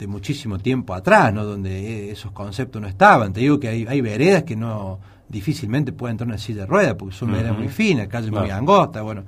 de 0.00 0.06
muchísimo 0.06 0.58
tiempo 0.58 0.94
atrás, 0.94 1.32
¿no? 1.32 1.44
donde 1.44 1.70
eh, 2.08 2.10
esos 2.12 2.32
conceptos 2.32 2.80
no 2.82 2.88
estaban. 2.88 3.32
Te 3.32 3.40
digo 3.40 3.60
que 3.60 3.68
hay, 3.68 3.86
hay 3.86 4.00
veredas 4.00 4.42
que 4.44 4.56
no 4.56 4.98
difícilmente 5.28 5.92
pueden 5.92 6.14
entrar 6.14 6.26
en 6.26 6.32
una 6.32 6.38
silla 6.38 6.62
de 6.62 6.66
ruedas 6.66 6.94
porque 6.98 7.14
son 7.14 7.30
veredas 7.32 7.56
muy 7.56 7.68
finas, 7.68 8.08
calles 8.08 8.30
muy 8.30 8.50
angostas. 8.50 9.02
Bueno, 9.02 9.24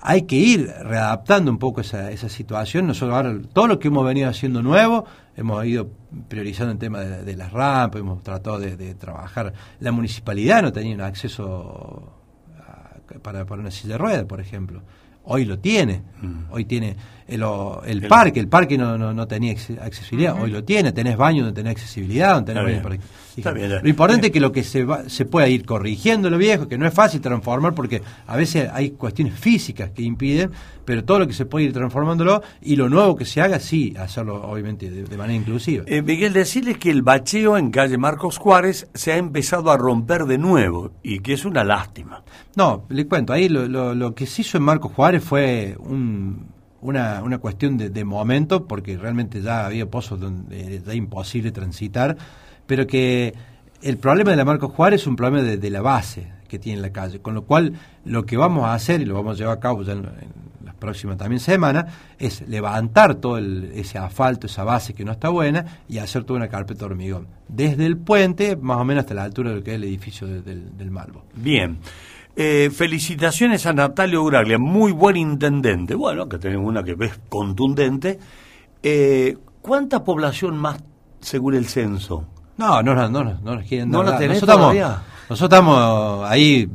hay 0.00 0.22
que 0.22 0.36
ir 0.36 0.68
readaptando 0.84 1.50
un 1.50 1.58
poco 1.58 1.80
esa, 1.80 2.10
esa 2.10 2.28
situación. 2.28 2.86
Nosotros 2.86 3.16
ahora, 3.16 3.34
todo 3.52 3.66
lo 3.68 3.78
que 3.78 3.88
hemos 3.88 4.04
venido 4.04 4.28
haciendo 4.28 4.62
nuevo, 4.62 5.04
hemos 5.36 5.64
ido 5.64 5.88
priorizando 6.28 6.72
el 6.72 6.78
tema 6.78 7.00
de, 7.00 7.24
de 7.24 7.36
las 7.36 7.52
rampas, 7.52 8.00
hemos 8.00 8.22
tratado 8.22 8.58
de, 8.58 8.76
de 8.76 8.94
trabajar. 8.94 9.52
La 9.80 9.92
municipalidad 9.92 10.62
no 10.62 10.72
tenía 10.72 10.94
un 10.94 11.00
acceso 11.00 12.12
a- 12.58 13.18
para, 13.20 13.44
para 13.46 13.60
una 13.62 13.70
silla 13.70 13.94
de 13.94 13.98
ruedas, 13.98 14.24
por 14.24 14.40
ejemplo. 14.40 14.82
Hoy 15.24 15.44
lo 15.44 15.58
tiene. 15.60 16.02
Hoy 16.50 16.64
tiene 16.64 16.96
el, 17.34 17.42
o- 17.42 17.82
el. 17.84 18.02
El- 18.02 18.08
parque, 18.08 18.40
el 18.40 18.48
parque 18.48 18.76
no, 18.78 18.96
no, 18.98 19.12
no 19.12 19.26
tenía 19.26 19.52
acce- 19.54 19.80
accesibilidad, 19.80 20.40
hoy 20.40 20.50
lo 20.50 20.62
tiene. 20.64 20.92
Tenés 20.92 21.16
baño 21.16 21.44
donde 21.44 21.60
tenés 21.60 21.72
accesibilidad, 21.72 22.34
donde 22.34 22.52
tenés 22.54 22.62
Está 22.76 22.88
baño 22.88 22.96
bien. 22.98 23.00
para- 23.00 23.22
Está 23.34 23.52
bien. 23.52 23.70
Lo 23.82 23.88
importante 23.88 24.26
es 24.26 24.32
que 24.32 24.40
lo 24.40 24.52
que 24.52 24.62
se, 24.62 24.84
va, 24.84 25.08
se 25.08 25.24
pueda 25.24 25.48
ir 25.48 25.64
corrigiendo 25.64 26.28
lo 26.28 26.36
viejo, 26.36 26.68
que 26.68 26.76
no 26.76 26.86
es 26.86 26.92
fácil 26.92 27.22
transformar 27.22 27.74
porque 27.74 28.02
a 28.26 28.36
veces 28.36 28.68
hay 28.70 28.90
cuestiones 28.90 29.32
físicas 29.38 29.90
que 29.90 30.02
impiden, 30.02 30.50
pero 30.84 31.02
todo 31.02 31.20
lo 31.20 31.26
que 31.26 31.32
se 31.32 31.46
puede 31.46 31.64
ir 31.64 31.72
transformándolo 31.72 32.42
y 32.60 32.76
lo 32.76 32.90
nuevo 32.90 33.16
que 33.16 33.24
se 33.24 33.40
haga, 33.40 33.58
sí, 33.58 33.94
hacerlo 33.98 34.42
obviamente 34.42 34.90
de, 34.90 35.04
de 35.04 35.16
manera 35.16 35.34
inclusiva. 35.38 35.84
Eh, 35.86 36.02
Miguel, 36.02 36.34
decirles 36.34 36.76
que 36.76 36.90
el 36.90 37.00
bacheo 37.00 37.56
en 37.56 37.70
calle 37.70 37.96
Marcos 37.96 38.36
Juárez 38.36 38.86
se 38.92 39.12
ha 39.12 39.16
empezado 39.16 39.70
a 39.70 39.78
romper 39.78 40.26
de 40.26 40.36
nuevo 40.36 40.92
y 41.02 41.20
que 41.20 41.32
es 41.32 41.46
una 41.46 41.64
lástima. 41.64 42.22
No, 42.54 42.84
le 42.90 43.06
cuento, 43.06 43.32
ahí 43.32 43.48
lo, 43.48 43.66
lo, 43.66 43.94
lo 43.94 44.14
que 44.14 44.26
se 44.26 44.42
hizo 44.42 44.58
en 44.58 44.64
Marcos 44.64 44.92
Juárez 44.92 45.24
fue 45.24 45.74
un- 45.78 46.48
una, 46.82 47.22
una 47.22 47.38
cuestión 47.38 47.78
de, 47.78 47.88
de 47.90 48.04
momento, 48.04 48.66
porque 48.66 48.96
realmente 48.98 49.40
ya 49.40 49.64
había 49.66 49.86
pozos 49.86 50.20
donde 50.20 50.76
era 50.76 50.94
imposible 50.94 51.50
transitar, 51.52 52.16
pero 52.66 52.86
que 52.86 53.34
el 53.80 53.96
problema 53.98 54.30
de 54.30 54.36
la 54.36 54.44
Marcos 54.44 54.72
Juárez 54.72 55.00
es 55.02 55.06
un 55.06 55.16
problema 55.16 55.42
de, 55.42 55.70
la 55.70 55.80
base 55.80 56.28
que 56.48 56.58
tiene 56.58 56.80
la 56.82 56.90
calle, 56.90 57.20
con 57.20 57.34
lo 57.34 57.42
cual 57.42 57.72
lo 58.04 58.24
que 58.26 58.36
vamos 58.36 58.64
a 58.64 58.74
hacer, 58.74 59.00
y 59.00 59.04
lo 59.06 59.14
vamos 59.14 59.36
a 59.36 59.38
llevar 59.38 59.56
a 59.56 59.60
cabo 59.60 59.82
ya 59.82 59.92
en, 59.92 60.00
en 60.00 60.66
las 60.66 60.74
próximas 60.74 61.16
también 61.16 61.40
semanas, 61.40 61.86
es 62.18 62.46
levantar 62.46 63.14
todo 63.16 63.38
el- 63.38 63.72
ese 63.74 63.98
asfalto, 63.98 64.46
esa 64.46 64.62
base 64.62 64.92
que 64.92 65.04
no 65.04 65.12
está 65.12 65.28
buena, 65.30 65.64
y 65.88 65.98
hacer 65.98 66.24
toda 66.24 66.36
una 66.38 66.48
carpeta 66.48 66.80
de 66.80 66.84
hormigón, 66.86 67.26
desde 67.48 67.86
el 67.86 67.96
puente 67.96 68.56
más 68.56 68.76
o 68.78 68.84
menos 68.84 69.02
hasta 69.02 69.14
la 69.14 69.24
altura 69.24 69.50
de 69.50 69.56
lo 69.56 69.62
que 69.64 69.70
es 69.70 69.76
el 69.76 69.84
edificio 69.84 70.26
de- 70.26 70.42
del, 70.42 70.76
del 70.76 70.90
Malvo. 70.90 71.24
Bien. 71.34 71.78
Eh, 72.34 72.70
felicitaciones 72.74 73.66
a 73.66 73.72
Natalio 73.74 74.22
Uraglia, 74.22 74.58
muy 74.58 74.92
buen 74.92 75.16
intendente. 75.16 75.94
Bueno, 75.94 76.28
que 76.28 76.38
tenemos 76.38 76.66
una 76.66 76.82
que 76.82 76.96
es 76.98 77.20
contundente. 77.28 78.18
Eh, 78.82 79.36
¿Cuánta 79.60 80.02
población 80.02 80.56
más 80.56 80.82
según 81.20 81.54
el 81.54 81.66
censo? 81.66 82.24
No, 82.56 82.82
no, 82.82 82.94
no, 82.94 83.08
no, 83.08 83.24
no, 83.24 83.38
no 83.42 83.54
nos 83.56 83.64
quieren 83.64 83.90
¿No 83.90 84.02
dar 84.02 84.12
la 84.14 84.18
tenés 84.18 84.42
nosotros 84.42 84.74
estamos, 84.74 85.00
nosotros 85.28 85.58
estamos 85.58 86.30
ahí 86.30 86.68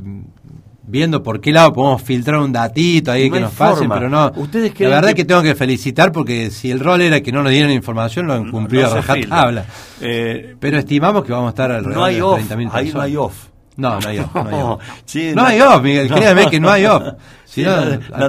viendo 0.90 1.22
por 1.22 1.40
qué 1.40 1.52
lado 1.52 1.72
podemos 1.72 2.00
filtrar 2.02 2.38
un 2.40 2.52
datito 2.52 3.10
ahí 3.12 3.28
No 3.28 3.34
que 3.34 3.40
nos 3.40 3.52
pasen, 3.52 3.88
pero 3.90 4.08
no. 4.08 4.32
¿Ustedes 4.36 4.72
la 4.80 4.88
verdad 4.88 5.02
que- 5.02 5.08
es 5.10 5.14
que 5.16 5.24
tengo 5.24 5.42
que 5.42 5.54
felicitar 5.54 6.12
porque 6.12 6.50
si 6.50 6.70
el 6.70 6.80
rol 6.80 7.02
era 7.02 7.20
que 7.20 7.30
no 7.32 7.42
nos 7.42 7.52
dieran 7.52 7.70
información, 7.72 8.26
lo 8.26 8.32
han 8.34 8.50
cumplido 8.50 8.84
no 8.88 8.92
a 8.92 9.00
rajatabla. 9.02 9.64
Eh, 10.00 10.56
pero 10.58 10.78
estimamos 10.78 11.24
que 11.24 11.32
vamos 11.32 11.48
a 11.48 11.50
estar 11.50 11.70
alrededor 11.72 11.96
no 11.98 12.04
hay 12.04 12.14
de 12.16 12.22
off, 12.22 12.38
30.000 12.38 12.48
personas. 12.70 12.74
ahí 12.74 12.92
no 12.92 13.00
hay 13.02 13.16
off. 13.16 13.46
No, 13.78 13.98
no 13.98 14.08
hay 14.08 14.18
off. 14.18 14.34
No 14.34 14.48
hay 14.48 14.60
off, 14.60 14.82
Sí, 15.06 15.32
No 15.34 15.44
hay 15.44 15.60
off, 15.60 15.82
Miguel, 15.82 16.08
créame 16.12 16.50
que 16.50 16.60
no 16.60 16.68
hay 16.70 16.84
off. 16.84 17.02
Si 17.46 17.62
Sí, 17.64 17.66
no, 17.66 18.28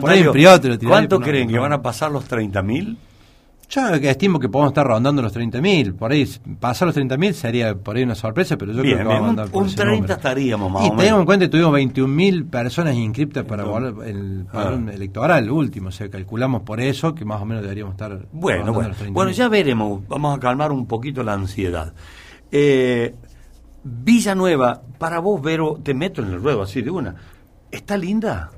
¿Cuánto 0.87 1.19
creen 1.19 1.49
que 1.49 1.59
van 1.59 1.73
a 1.73 1.81
pasar 1.81 2.11
los 2.11 2.29
30.000? 2.29 2.95
Yo 3.69 3.87
estimo 3.93 4.39
que 4.39 4.49
podemos 4.49 4.71
estar 4.71 4.87
rondando 4.87 5.21
los 5.21 5.35
30.000. 5.35 5.93
Por 5.95 6.11
ahí, 6.11 6.27
pasar 6.59 6.87
los 6.87 6.97
30.000 6.97 7.33
sería 7.33 7.75
por 7.75 7.97
ahí 7.97 8.03
una 8.03 8.15
sorpresa, 8.15 8.57
pero 8.57 8.71
yo 8.73 8.81
Bien, 8.81 8.97
creo 8.97 9.09
que 9.09 9.13
vamos 9.13 9.27
a 9.27 9.29
andar 9.29 9.45
un, 9.45 9.51
por 9.51 9.61
un 9.61 9.67
ese 9.67 9.75
30 9.77 9.95
número. 9.95 10.13
estaríamos 10.15 10.71
más 10.71 10.81
Y 10.81 10.85
o 10.85 10.89
tengamos 10.89 11.03
menos. 11.05 11.19
en 11.19 11.25
cuenta 11.25 11.45
que 11.45 11.49
tuvimos 11.49 11.73
21.000 11.73 12.49
personas 12.49 12.95
inscriptas 12.95 13.43
para 13.45 13.63
Entonces, 13.63 14.07
el 14.09 14.45
padrón 14.51 14.89
electoral, 14.89 15.43
el 15.43 15.51
último. 15.51 15.89
O 15.89 15.91
sea, 15.91 16.09
calculamos 16.09 16.61
por 16.63 16.79
eso 16.81 17.13
que 17.13 17.25
más 17.25 17.39
o 17.41 17.45
menos 17.45 17.61
deberíamos 17.61 17.93
estar. 17.93 18.17
Bueno, 18.31 18.73
bueno, 18.73 18.89
los 18.89 18.97
30.000. 19.01 19.11
bueno, 19.13 19.31
ya 19.31 19.49
veremos. 19.49 20.01
Vamos 20.07 20.35
a 20.35 20.39
calmar 20.39 20.71
un 20.71 20.87
poquito 20.87 21.21
la 21.21 21.33
ansiedad. 21.33 21.93
Eh, 22.51 23.13
Villanueva, 23.83 24.81
para 24.97 25.19
vos, 25.19 25.41
Vero, 25.41 25.79
te 25.83 25.93
meto 25.93 26.21
en 26.21 26.29
el 26.33 26.41
ruedo 26.41 26.61
así 26.61 26.81
de 26.81 26.89
una. 26.91 27.15
¿Está 27.71 27.97
linda? 27.97 28.51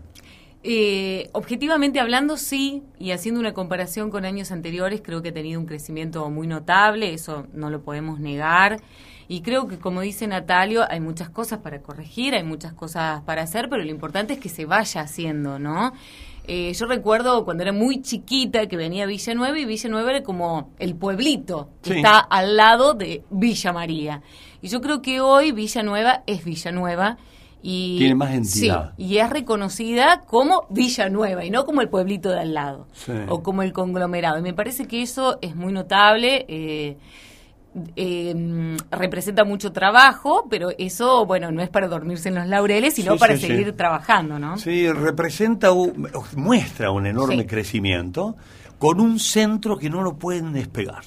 Eh, 0.64 1.30
objetivamente 1.32 2.00
hablando, 2.00 2.38
sí, 2.38 2.84
y 3.00 3.12
haciendo 3.12 3.40
una 3.40 3.54
comparación 3.54 4.12
con 4.12 4.26
años 4.26 4.52
anteriores, 4.52 5.02
creo 5.04 5.22
que 5.22 5.30
ha 5.30 5.34
tenido 5.34 5.60
un 5.60 5.66
crecimiento 5.66 6.30
muy 6.30 6.48
notable, 6.48 7.14
eso 7.14 7.48
no 7.54 7.70
lo 7.70 7.82
podemos 7.82 8.20
negar. 8.20 8.80
Y 9.28 9.42
creo 9.42 9.68
que, 9.68 9.80
como 9.80 10.02
dice 10.02 10.28
Natalio, 10.28 10.84
hay 10.90 11.00
muchas 11.00 11.30
cosas 11.30 11.60
para 11.60 11.82
corregir, 11.82 12.36
hay 12.36 12.44
muchas 12.44 12.74
cosas 12.74 13.22
para 13.22 13.42
hacer, 13.44 13.70
pero 13.70 13.84
lo 13.84 13.90
importante 13.90 14.34
es 14.34 14.40
que 14.40 14.50
se 14.50 14.66
vaya 14.66 15.02
haciendo, 15.02 15.58
¿no? 15.58 15.94
Eh, 16.46 16.74
yo 16.74 16.86
recuerdo 16.88 17.46
cuando 17.46 17.64
era 17.64 17.72
muy 17.72 18.02
chiquita 18.02 18.68
que 18.68 18.76
venía 18.78 19.04
a 19.04 19.08
Villanueva 19.08 19.58
y 19.60 19.66
Villanueva 19.66 20.10
era 20.12 20.24
como 20.24 20.72
el 20.80 20.96
pueblito 20.96 21.70
que 21.84 21.92
Sí. 21.92 21.96
está 21.98 22.18
al 22.20 22.58
lado 22.58 22.94
de 22.94 23.24
Villa 23.30 23.72
María. 23.72 24.22
Y 24.62 24.68
yo 24.68 24.82
creo 24.82 25.02
que 25.02 25.22
hoy 25.22 25.52
Villanueva 25.52 26.24
es 26.28 26.44
Villanueva. 26.44 27.18
Y, 27.64 28.00
Tiene 28.00 28.16
más 28.16 28.32
entidad. 28.34 28.94
Sí, 28.98 29.04
y 29.06 29.18
es 29.18 29.30
reconocida 29.30 30.22
como 30.22 30.66
Villanueva 30.72 31.46
y 31.46 31.52
no 31.52 31.64
como 31.64 31.82
el 31.82 31.90
pueblito 31.90 32.32
de 32.32 32.40
al 32.40 32.56
lado 32.56 32.88
Sí. 32.94 33.12
o 33.30 33.44
como 33.44 33.62
el 33.62 33.72
conglomerado. 33.72 34.40
Y 34.40 34.42
me 34.42 34.54
parece 34.54 34.88
que 34.88 35.04
eso 35.04 35.38
es 35.44 35.56
muy 35.56 35.72
notable. 35.72 36.46
eh, 36.50 36.98
eh, 37.96 38.34
mm, 38.36 38.76
representa 38.92 39.44
mucho 39.46 39.72
trabajo, 39.72 40.46
pero 40.50 40.70
eso, 40.78 41.26
bueno, 41.26 41.52
no 41.52 41.62
es 41.62 41.70
para 41.70 41.88
dormirse 41.88 42.30
en 42.30 42.36
los 42.36 42.48
laureles, 42.48 42.94
sino 42.96 43.14
Sí, 43.14 43.20
para 43.20 43.36
sí, 43.38 43.48
seguir 43.48 43.68
sí. 43.68 43.72
trabajando, 43.74 44.38
¿no? 44.40 44.58
Sí, 44.58 44.92
representa, 44.92 45.72
un- 45.72 46.10
muestra 46.36 46.92
un 46.92 47.06
enorme 47.08 47.44
Sí. 47.44 47.46
crecimiento 47.48 48.36
con 48.78 49.00
un 49.00 49.20
centro 49.20 49.78
que 49.78 49.90
no 49.90 50.02
lo 50.02 50.18
pueden 50.18 50.52
despegar. 50.54 51.04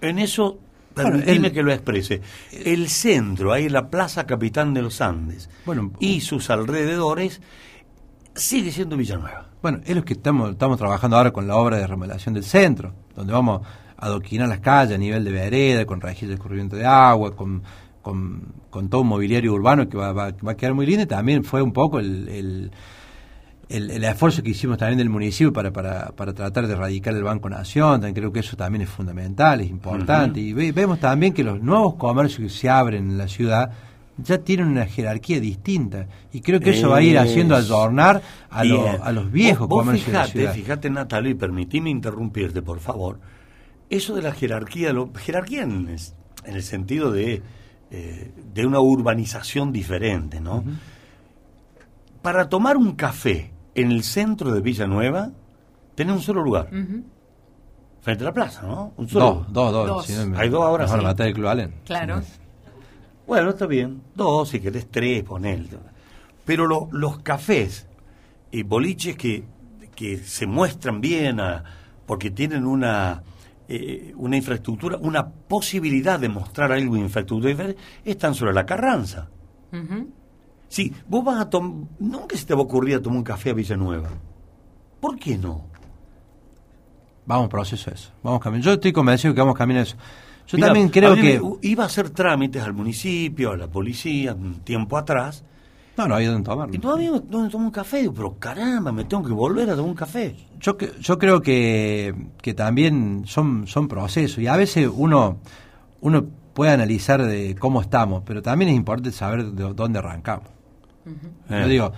En 0.00 0.18
eso, 0.18 0.58
Bueno, 0.94 1.10
permitime 1.10 1.48
el- 1.48 1.52
que 1.52 1.62
lo 1.62 1.72
exprese. 1.72 2.22
El 2.52 2.88
centro, 2.88 3.52
ahí 3.52 3.66
en 3.66 3.72
la 3.72 3.90
Plaza 3.90 4.26
Capitán 4.26 4.72
de 4.74 4.82
los 4.82 5.00
Andes 5.00 5.50
Bueno, 5.66 5.92
y 6.00 6.20
sus 6.20 6.50
alrededores, 6.50 7.40
sigue 8.34 8.70
siendo 8.70 8.96
Villanueva. 8.96 9.48
Bueno, 9.60 9.80
es 9.84 9.96
lo 9.96 10.04
que 10.04 10.12
estamos, 10.14 10.50
estamos 10.52 10.78
trabajando 10.78 11.16
ahora 11.16 11.32
con 11.32 11.48
la 11.48 11.56
obra 11.56 11.76
de 11.76 11.86
remodelación 11.86 12.34
del 12.34 12.44
centro, 12.44 12.94
donde 13.16 13.32
vamos 13.32 13.62
a 13.98 14.06
adoquinar 14.06 14.48
las 14.48 14.60
calles 14.60 14.94
a 14.94 14.98
nivel 14.98 15.24
de 15.24 15.32
vereda, 15.32 15.84
con 15.84 16.00
rejillas 16.00 16.28
de 16.28 16.34
escurrimiento 16.36 16.76
de 16.76 16.86
agua, 16.86 17.34
con, 17.36 17.62
con, 18.00 18.42
con 18.70 18.88
todo 18.88 19.02
un 19.02 19.08
mobiliario 19.08 19.52
urbano 19.52 19.88
que 19.88 19.96
va, 19.98 20.12
va, 20.12 20.30
va 20.46 20.52
a 20.52 20.56
quedar 20.56 20.72
muy 20.74 20.86
lindo 20.86 21.06
también 21.06 21.44
fue 21.44 21.60
un 21.62 21.72
poco 21.72 21.98
el, 21.98 22.28
el- 22.28 22.70
el, 23.70 23.90
el, 23.90 24.02
esfuerzo 24.04 24.42
que 24.42 24.48
hicimos 24.48 24.78
también 24.78 24.96
del 24.96 25.10
municipio 25.10 25.52
para, 25.52 25.70
para, 25.70 26.06
para 26.12 26.32
tratar 26.32 26.66
de 26.66 26.72
erradicar 26.72 27.12
el 27.14 27.22
Banco 27.22 27.50
Nación, 27.50 28.00
también 28.00 28.14
creo 28.14 28.32
que 28.32 28.40
eso 28.40 28.56
también 28.56 28.80
es 28.80 28.88
fundamental, 28.88 29.60
es 29.60 29.68
importante. 29.68 30.40
Y 30.40 30.54
vemos 30.54 30.98
también 31.00 31.34
que 31.34 31.44
los 31.44 31.60
nuevos 31.60 31.96
comercios 31.96 32.40
que 32.40 32.48
se 32.58 32.70
abren 32.70 33.10
en 33.10 33.18
la 33.18 33.28
ciudad 33.28 33.70
ya 34.16 34.38
tienen 34.38 34.68
una 34.68 34.86
jerarquía 34.86 35.38
distinta. 35.38 36.06
Y 36.32 36.40
creo 36.40 36.60
que 36.60 36.70
eso 36.70 36.88
va 36.88 36.96
a 36.96 37.02
ir 37.02 37.18
haciendo 37.18 37.54
adornar 37.56 38.22
a, 38.50 38.64
a 39.02 39.12
los 39.12 39.30
viejos 39.30 39.68
comercios 39.68 40.06
fíjate, 40.06 40.38
de 40.38 40.44
la 40.46 40.52
ciudad. 40.52 40.54
Fíjate, 40.64 40.88
Natalia, 40.90 41.30
y 41.32 41.34
permitime 41.34 41.90
interrumpirte, 41.90 42.62
por 42.62 42.80
favor. 42.80 43.18
Eso 43.90 44.14
de 44.14 44.22
la 44.22 44.32
jerarquía, 44.32 44.92
lo, 44.92 45.12
jerarquía 45.14 45.62
en, 45.62 45.88
en, 45.88 46.54
el 46.54 46.62
sentido 46.62 47.10
de, 47.10 47.42
eh, 47.90 48.32
de 48.52 48.66
una 48.66 48.80
urbanización 48.80 49.72
diferente, 49.72 50.40
¿no? 50.40 50.62
Para 52.22 52.48
tomar 52.48 52.76
un 52.76 52.92
café 52.92 53.52
en 53.74 53.90
el 53.90 54.02
centro 54.02 54.52
de 54.52 54.60
Villanueva, 54.60 55.30
tenés 55.94 56.16
un 56.16 56.22
solo 56.22 56.42
lugar. 56.42 56.68
Frente 58.00 58.24
a 58.24 58.26
la 58.26 58.32
plaza, 58.32 58.62
¿no? 58.62 58.92
Un 58.96 59.08
solo. 59.08 59.46
Dos, 59.48 59.72
dos, 59.72 60.08
dos. 60.08 60.18
Hay 60.36 60.48
dos 60.48 60.62
ahora. 60.62 60.84
Mejor 60.84 61.02
matar 61.02 61.26
el 61.28 61.34
Club 61.34 61.48
Allen. 61.48 61.74
Claro. 61.84 62.22
Bueno, 63.26 63.50
está 63.50 63.66
bien. 63.66 64.02
Dos, 64.14 64.50
si 64.50 64.60
querés 64.60 64.88
tres, 64.90 65.22
ponel. 65.22 65.68
Pero 66.44 66.66
lo, 66.66 66.88
los 66.92 67.18
cafés 67.20 67.86
y 68.50 68.62
boliches 68.62 69.16
que, 69.16 69.44
que 69.94 70.18
se 70.18 70.46
muestran 70.46 71.00
bien 71.00 71.40
a, 71.40 71.64
porque 72.06 72.30
tienen 72.30 72.66
una, 72.66 73.22
eh, 73.68 74.14
una 74.16 74.36
infraestructura, 74.36 74.96
una 74.96 75.28
posibilidad 75.28 76.18
de 76.18 76.28
mostrar 76.28 76.72
algo 76.72 76.94
de 76.94 77.02
infraestructura 77.02 77.50
diferente, 77.50 77.80
están 78.04 78.34
sobre 78.34 78.54
la 78.54 78.64
Carranza. 78.64 79.28
Sí, 80.68 80.92
vos 81.06 81.24
vas 81.24 81.40
a 81.40 81.50
tomar. 81.50 81.86
Nunca 81.98 82.36
se 82.36 82.46
te 82.46 82.54
va 82.54 82.60
a 82.60 82.64
ocurrir 82.64 83.00
tomar 83.02 83.18
un 83.18 83.24
café 83.24 83.50
a 83.50 83.54
Villanueva. 83.54 84.08
¿Por 85.00 85.18
qué 85.18 85.36
no? 85.36 85.66
Vamos 87.26 87.48
proceso 87.48 87.90
a 87.90 87.94
eso. 87.94 88.10
Vamos 88.22 88.40
camino. 88.40 88.64
Yo 88.64 88.72
estoy 88.72 88.92
convencido 88.92 89.34
que 89.34 89.40
vamos 89.40 89.56
camino 89.56 89.80
a 89.80 89.82
eso. 89.82 89.96
Yo 90.46 90.58
también 90.58 90.88
creo 90.88 91.14
que. 91.14 91.40
Iba 91.60 91.84
a 91.84 91.86
hacer 91.86 92.10
trámites 92.10 92.62
al 92.62 92.72
municipio, 92.72 93.52
a 93.52 93.56
la 93.56 93.68
policía, 93.68 94.32
un 94.32 94.60
tiempo 94.60 94.96
atrás. 94.96 95.44
No, 95.98 96.06
no 96.06 96.14
había 96.14 96.30
donde 96.30 96.48
tomar. 96.48 96.72
Y 96.72 96.78
no 96.78 96.92
había 96.92 97.10
donde 97.10 97.50
tomar 97.50 97.66
un 97.66 97.72
café. 97.72 98.08
Pero 98.14 98.38
caramba, 98.38 98.92
me 98.92 99.04
tengo 99.04 99.24
que 99.24 99.32
volver 99.32 99.68
a 99.68 99.74
tomar 99.74 99.90
un 99.90 99.96
café. 99.96 100.36
Yo, 100.60 100.78
yo 100.78 101.18
creo 101.18 101.42
que, 101.42 102.14
que 102.40 102.54
también 102.54 103.24
son, 103.26 103.66
son 103.66 103.88
procesos. 103.88 104.38
Y 104.38 104.46
a 104.46 104.56
veces 104.56 104.88
uno, 104.94 105.38
uno 106.00 106.24
puede 106.54 106.70
analizar 106.70 107.24
de 107.24 107.56
cómo 107.58 107.80
estamos, 107.80 108.22
pero 108.24 108.42
también 108.42 108.70
es 108.70 108.76
importante 108.76 109.10
saber 109.10 109.46
de 109.46 109.74
dónde 109.74 109.98
arrancamos. 109.98 110.48
Yo 111.50 111.66
digo, 111.66 111.92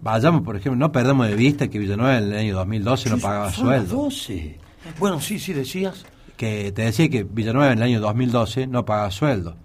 vayamos, 0.00 0.42
por 0.42 0.56
ejemplo, 0.56 0.76
no 0.76 0.90
perdamos 0.90 1.28
de 1.28 1.34
vista 1.34 1.68
que 1.68 1.78
Villanueva 1.78 2.16
en 2.16 2.24
el 2.32 2.38
año 2.38 2.54
2012 2.56 3.10
no 3.10 3.18
pagaba 3.18 3.52
sueldo. 3.52 3.96
12. 4.04 4.58
Bueno, 4.98 5.20
sí, 5.20 5.38
sí, 5.38 5.52
decías. 5.52 6.06
Que 6.38 6.72
te 6.72 6.82
decía 6.82 7.10
que 7.10 7.22
Villanueva 7.22 7.70
en 7.72 7.78
el 7.78 7.84
año 7.84 8.00
2012 8.00 8.66
no 8.66 8.86
pagaba 8.86 9.10
sueldo. 9.10 9.56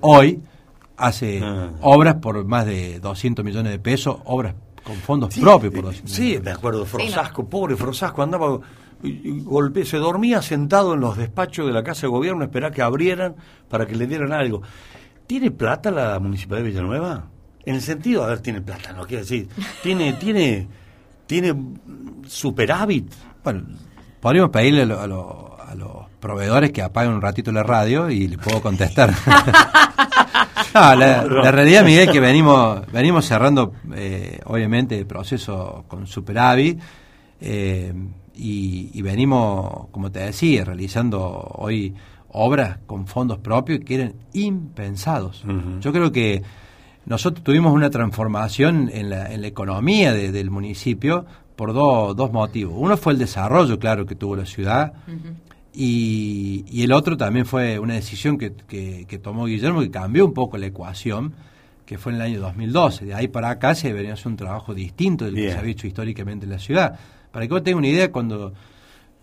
Hoy 0.00 0.40
hace 0.96 1.42
obras 1.80 2.16
por 2.16 2.44
más 2.44 2.66
de 2.66 3.00
200 3.00 3.44
millones 3.44 3.72
de 3.72 3.78
pesos, 3.78 4.16
obras 4.24 4.54
con 4.82 4.96
fondos 4.96 5.36
propios. 5.36 5.74
Por 5.74 5.94
sí, 6.08 6.38
me 6.42 6.52
acuerdo 6.52 6.86
Frosasco, 6.86 7.48
pobre 7.48 7.76
Frosasco, 7.76 8.22
andaba 8.22 8.60
golpe, 9.02 9.84
se 9.84 9.98
dormía 9.98 10.42
sentado 10.42 10.94
en 10.94 11.00
los 11.00 11.16
despachos 11.16 11.66
de 11.66 11.72
la 11.72 11.82
Casa 11.82 12.02
de 12.02 12.08
Gobierno, 12.08 12.44
esperar 12.44 12.72
que 12.72 12.82
abrieran 12.82 13.36
para 13.68 13.86
que 13.86 13.94
le 13.94 14.06
dieran 14.06 14.32
algo. 14.32 14.62
¿Tiene 15.26 15.50
plata 15.50 15.90
la 15.90 16.18
Municipalidad 16.18 16.64
de 16.64 16.70
Villanueva? 16.70 17.26
En 17.64 17.74
el 17.74 17.82
sentido, 17.82 18.24
a 18.24 18.28
ver, 18.28 18.40
tiene 18.40 18.60
plata, 18.60 18.92
no 18.92 19.06
quiero 19.06 19.22
decir, 19.22 19.48
tiene, 19.82 20.12
tiene, 20.20 20.68
tiene 21.26 21.54
superávit. 22.26 23.12
Bueno, 23.42 23.64
podríamos 24.20 24.50
pedirle 24.50 24.82
a, 24.94 25.02
a, 25.02 25.74
los 25.74 26.05
proveedores 26.20 26.72
que 26.72 26.82
apaguen 26.82 27.14
un 27.14 27.22
ratito 27.22 27.52
la 27.52 27.62
radio 27.62 28.10
y 28.10 28.28
le 28.28 28.38
puedo 28.38 28.60
contestar. 28.60 29.12
no, 30.74 30.94
la, 30.94 31.50
realidad, 31.50 31.84
Miguel, 31.84 32.08
es 32.08 32.10
que 32.10 32.20
venimos, 32.20 32.80
venimos 32.92 33.24
cerrando, 33.24 33.72
eh, 33.94 34.40
obviamente, 34.44 34.98
el 34.98 35.06
proceso 35.06 35.84
con 35.88 36.06
superávit. 36.06 36.80
Eh, 37.40 37.92
y, 38.38 39.00
venimos, 39.02 39.88
como 39.90 40.10
te 40.10 40.20
decía, 40.20 40.64
realizando 40.64 41.54
hoy 41.56 41.94
obras 42.28 42.78
con 42.86 43.06
fondos 43.06 43.38
propios 43.38 43.80
que 43.80 43.94
eran 43.94 44.14
impensados. 44.34 45.42
Yo 45.80 45.90
creo 45.90 46.12
que 46.12 46.42
nosotros 47.06 47.42
tuvimos 47.42 47.72
una 47.72 47.88
transformación 47.88 48.90
en 48.92 49.08
la, 49.08 49.32
en 49.32 49.40
la 49.40 49.46
economía 49.46 50.12
del 50.12 50.50
municipio 50.50 51.24
por 51.56 51.72
dos 51.72 52.32
motivos. 52.32 52.74
Uno 52.76 52.96
fue 52.96 53.14
el 53.14 53.18
desarrollo, 53.18 53.78
claro, 53.78 54.06
que 54.06 54.14
tuvo 54.14 54.36
la 54.36 54.44
ciudad, 54.44 54.92
y, 55.78 56.64
y, 56.70 56.84
el 56.84 56.92
otro 56.92 57.18
también 57.18 57.44
fue 57.44 57.78
una 57.78 57.92
decisión 57.92 58.38
que, 58.38 58.54
que, 58.54 59.18
tomó 59.18 59.44
Guillermo 59.44 59.80
que 59.80 59.90
cambió 59.90 60.24
un 60.24 60.32
poco 60.32 60.56
la 60.56 60.66
ecuación, 60.66 61.34
que 61.84 61.98
fue 61.98 62.12
en 62.12 62.16
el 62.16 62.22
año 62.22 62.40
2012. 62.40 63.04
De 63.04 63.14
ahí 63.14 63.28
para 63.28 63.50
acá 63.50 63.74
se 63.74 63.88
debería 63.88 64.14
hacer 64.14 64.28
un 64.28 64.36
trabajo 64.36 64.74
distinto 64.74 65.26
del 65.26 65.34
que 65.34 65.52
se 65.52 65.58
había 65.58 65.72
hecho 65.72 65.86
históricamente 65.86 66.46
en 66.46 66.52
la 66.52 66.58
ciudad. 66.58 66.98
Para 67.30 67.46
que 67.46 67.52
vos 67.52 67.62
tengas 67.62 67.78
una 67.78 67.88
idea, 67.88 68.10
cuando 68.10 68.54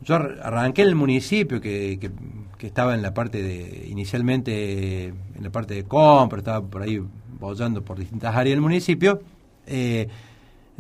yo 0.03 0.15
arranqué 0.15 0.83
en 0.83 0.89
el 0.89 0.95
municipio, 0.95 1.59
que, 1.59 1.97
que, 1.99 2.67
estaba 2.67 2.93
en 2.93 3.01
la 3.01 3.15
parte 3.15 3.41
de, 3.41 3.87
inicialmente 3.89 5.05
en 5.07 5.43
la 5.43 5.49
parte 5.49 5.73
de 5.73 5.85
compra, 5.85 6.37
estaba 6.37 6.61
por 6.65 6.83
ahí 6.83 7.01
bollando 7.39 7.81
por 7.81 7.97
distintas 7.97 8.35
áreas 8.35 8.53
del 8.53 8.61
municipio, 8.61 9.21
eh, 9.65 10.07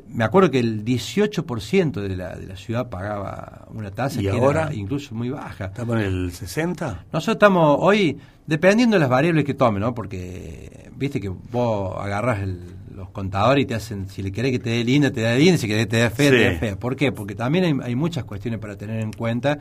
me 0.07 0.23
acuerdo 0.23 0.51
que 0.51 0.59
el 0.59 0.83
18% 0.83 2.01
de 2.01 2.15
la, 2.15 2.35
de 2.35 2.47
la 2.47 2.55
ciudad 2.55 2.89
pagaba 2.89 3.67
una 3.73 3.91
tasa 3.91 4.19
que 4.19 4.29
ahora 4.29 4.63
era 4.63 4.73
incluso 4.73 5.13
muy 5.15 5.29
baja. 5.29 5.65
¿Estamos 5.65 5.97
en 5.97 6.01
el 6.01 6.31
60? 6.31 7.05
Nosotros 7.11 7.35
estamos 7.35 7.77
hoy, 7.79 8.17
dependiendo 8.45 8.95
de 8.95 8.99
las 8.99 9.09
variables 9.09 9.43
que 9.43 9.53
tomen, 9.53 9.81
¿no? 9.81 9.93
Porque 9.93 10.91
viste 10.95 11.19
que 11.19 11.29
vos 11.29 11.95
agarras 11.99 12.47
los 12.93 13.09
contadores 13.09 13.63
y 13.63 13.65
te 13.65 13.75
hacen, 13.75 14.07
si 14.07 14.21
le 14.21 14.31
querés 14.31 14.51
que 14.51 14.59
te 14.59 14.69
dé 14.71 14.83
linda, 14.83 15.11
te 15.11 15.21
da 15.21 15.35
linda, 15.35 15.57
si 15.57 15.67
querés 15.67 15.85
que 15.85 15.91
te 15.91 15.97
dé 15.97 16.09
fea, 16.09 16.29
te 16.29 16.43
da 16.43 16.59
fea. 16.59 16.79
¿Por 16.79 16.95
qué? 16.95 17.11
Porque 17.11 17.35
también 17.35 17.81
hay, 17.81 17.95
muchas 17.95 18.23
cuestiones 18.23 18.59
para 18.59 18.75
tener 18.77 18.99
en 18.99 19.13
cuenta, 19.13 19.59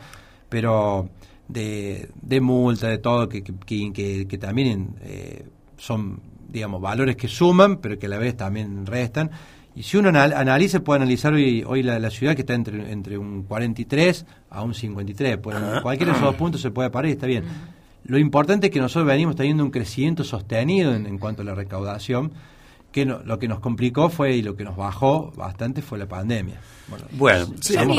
pero 0.49 1.09
de, 1.49 2.11
de 2.20 2.41
multa, 2.41 2.89
de 2.89 2.99
todo, 2.99 3.28
que, 3.28 3.43
que, 3.43 4.26
que, 4.28 4.39
también 4.39 4.97
eh, 5.03 5.47
son, 5.76 6.20
digamos, 6.49 6.80
valores 6.80 7.16
que 7.16 7.28
suman, 7.28 7.78
pero 7.78 7.99
que 7.99 8.07
a 8.07 8.09
la 8.11 8.18
vez 8.18 8.37
también 8.37 8.87
restan. 8.87 9.30
Y 9.75 9.83
si 9.85 9.97
uno 9.97 10.11
analiza, 10.11 10.81
puede 10.81 10.99
analizar 10.99 11.33
hoy, 11.33 11.64
hoy 11.66 11.83
la, 11.83 12.11
ciudad 12.11 12.35
que 12.35 12.43
está 12.43 12.55
entre, 12.55 12.93
entre 12.93 13.16
un 13.16 13.45
43 13.45 14.27
a 14.51 14.62
un 14.62 14.75
53. 14.75 15.39
Pues 15.39 15.57
cualquiera 15.83 16.12
de 16.12 16.18
esos 16.18 16.29
dos 16.31 16.37
puntos 16.37 16.61
se 16.61 16.70
puede 16.70 16.91
parar 16.91 17.09
y 17.09 17.12
está 17.12 17.27
bien. 17.27 17.45
Lo 18.05 18.18
importante 18.18 18.66
es 18.66 18.73
que 18.73 18.81
nosotros 18.81 19.07
venimos 19.07 19.37
teniendo 19.37 19.64
un 19.64 19.70
crecimiento 19.70 20.25
sostenido 20.25 20.95
en, 20.95 21.18
cuanto 21.18 21.43
a 21.43 21.45
la 21.45 21.55
recaudación, 21.55 22.33
que 22.93 23.07
lo 23.07 23.38
que 23.38 23.49
nos 23.49 23.59
complicó 23.59 24.11
fue 24.11 24.36
y 24.36 24.43
lo 24.43 24.55
que 24.55 24.64
nos 24.64 24.76
bajó 24.76 25.32
bastante 25.34 25.82
fue 25.82 25.99
la 25.99 26.07
pandemia. 26.07 26.61
Bueno, 27.12 27.47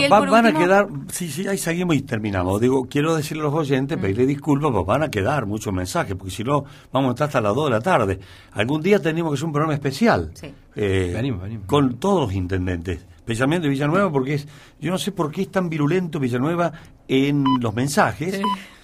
van 0.09 0.45
a 0.45 0.53
quedar, 0.53 0.87
sí, 1.11 1.29
sí, 1.29 1.47
ahí 1.47 1.57
seguimos 1.57 1.95
y 1.95 2.01
terminamos. 2.03 2.61
Digo, 2.61 2.85
quiero 2.85 3.15
decirle 3.15 3.41
a 3.41 3.45
los 3.45 3.53
oyentes, 3.55 3.97
pedirle 3.97 4.27
disculpas, 4.27 4.71
pues 4.71 4.85
van 4.85 5.03
a 5.03 5.09
quedar 5.09 5.47
muchos 5.47 5.73
mensajes, 5.73 6.15
porque 6.15 6.31
si 6.31 6.43
no, 6.43 6.65
vamos 6.91 7.09
a 7.09 7.13
estar 7.13 7.27
hasta 7.27 7.41
las 7.41 7.55
2 7.55 7.65
de 7.65 7.71
la 7.71 7.81
tarde. 7.81 8.19
Algún 8.51 8.81
día 8.81 8.99
tenemos 8.99 9.31
que 9.31 9.35
hacer 9.35 9.45
un 9.45 9.51
programa 9.51 9.73
especial. 9.73 10.31
Eh, 10.75 11.33
con 11.65 11.97
todos 11.97 12.27
los 12.27 12.33
intendentes, 12.33 13.05
especialmente 13.15 13.67
Villanueva, 13.67 14.11
porque 14.11 14.35
es, 14.35 14.47
yo 14.79 14.91
no 14.91 14.99
sé 14.99 15.11
por 15.11 15.31
qué 15.31 15.41
es 15.41 15.51
tan 15.51 15.69
virulento 15.69 16.19
Villanueva 16.19 16.71
en 17.07 17.43
los 17.61 17.73
mensajes 17.73 18.41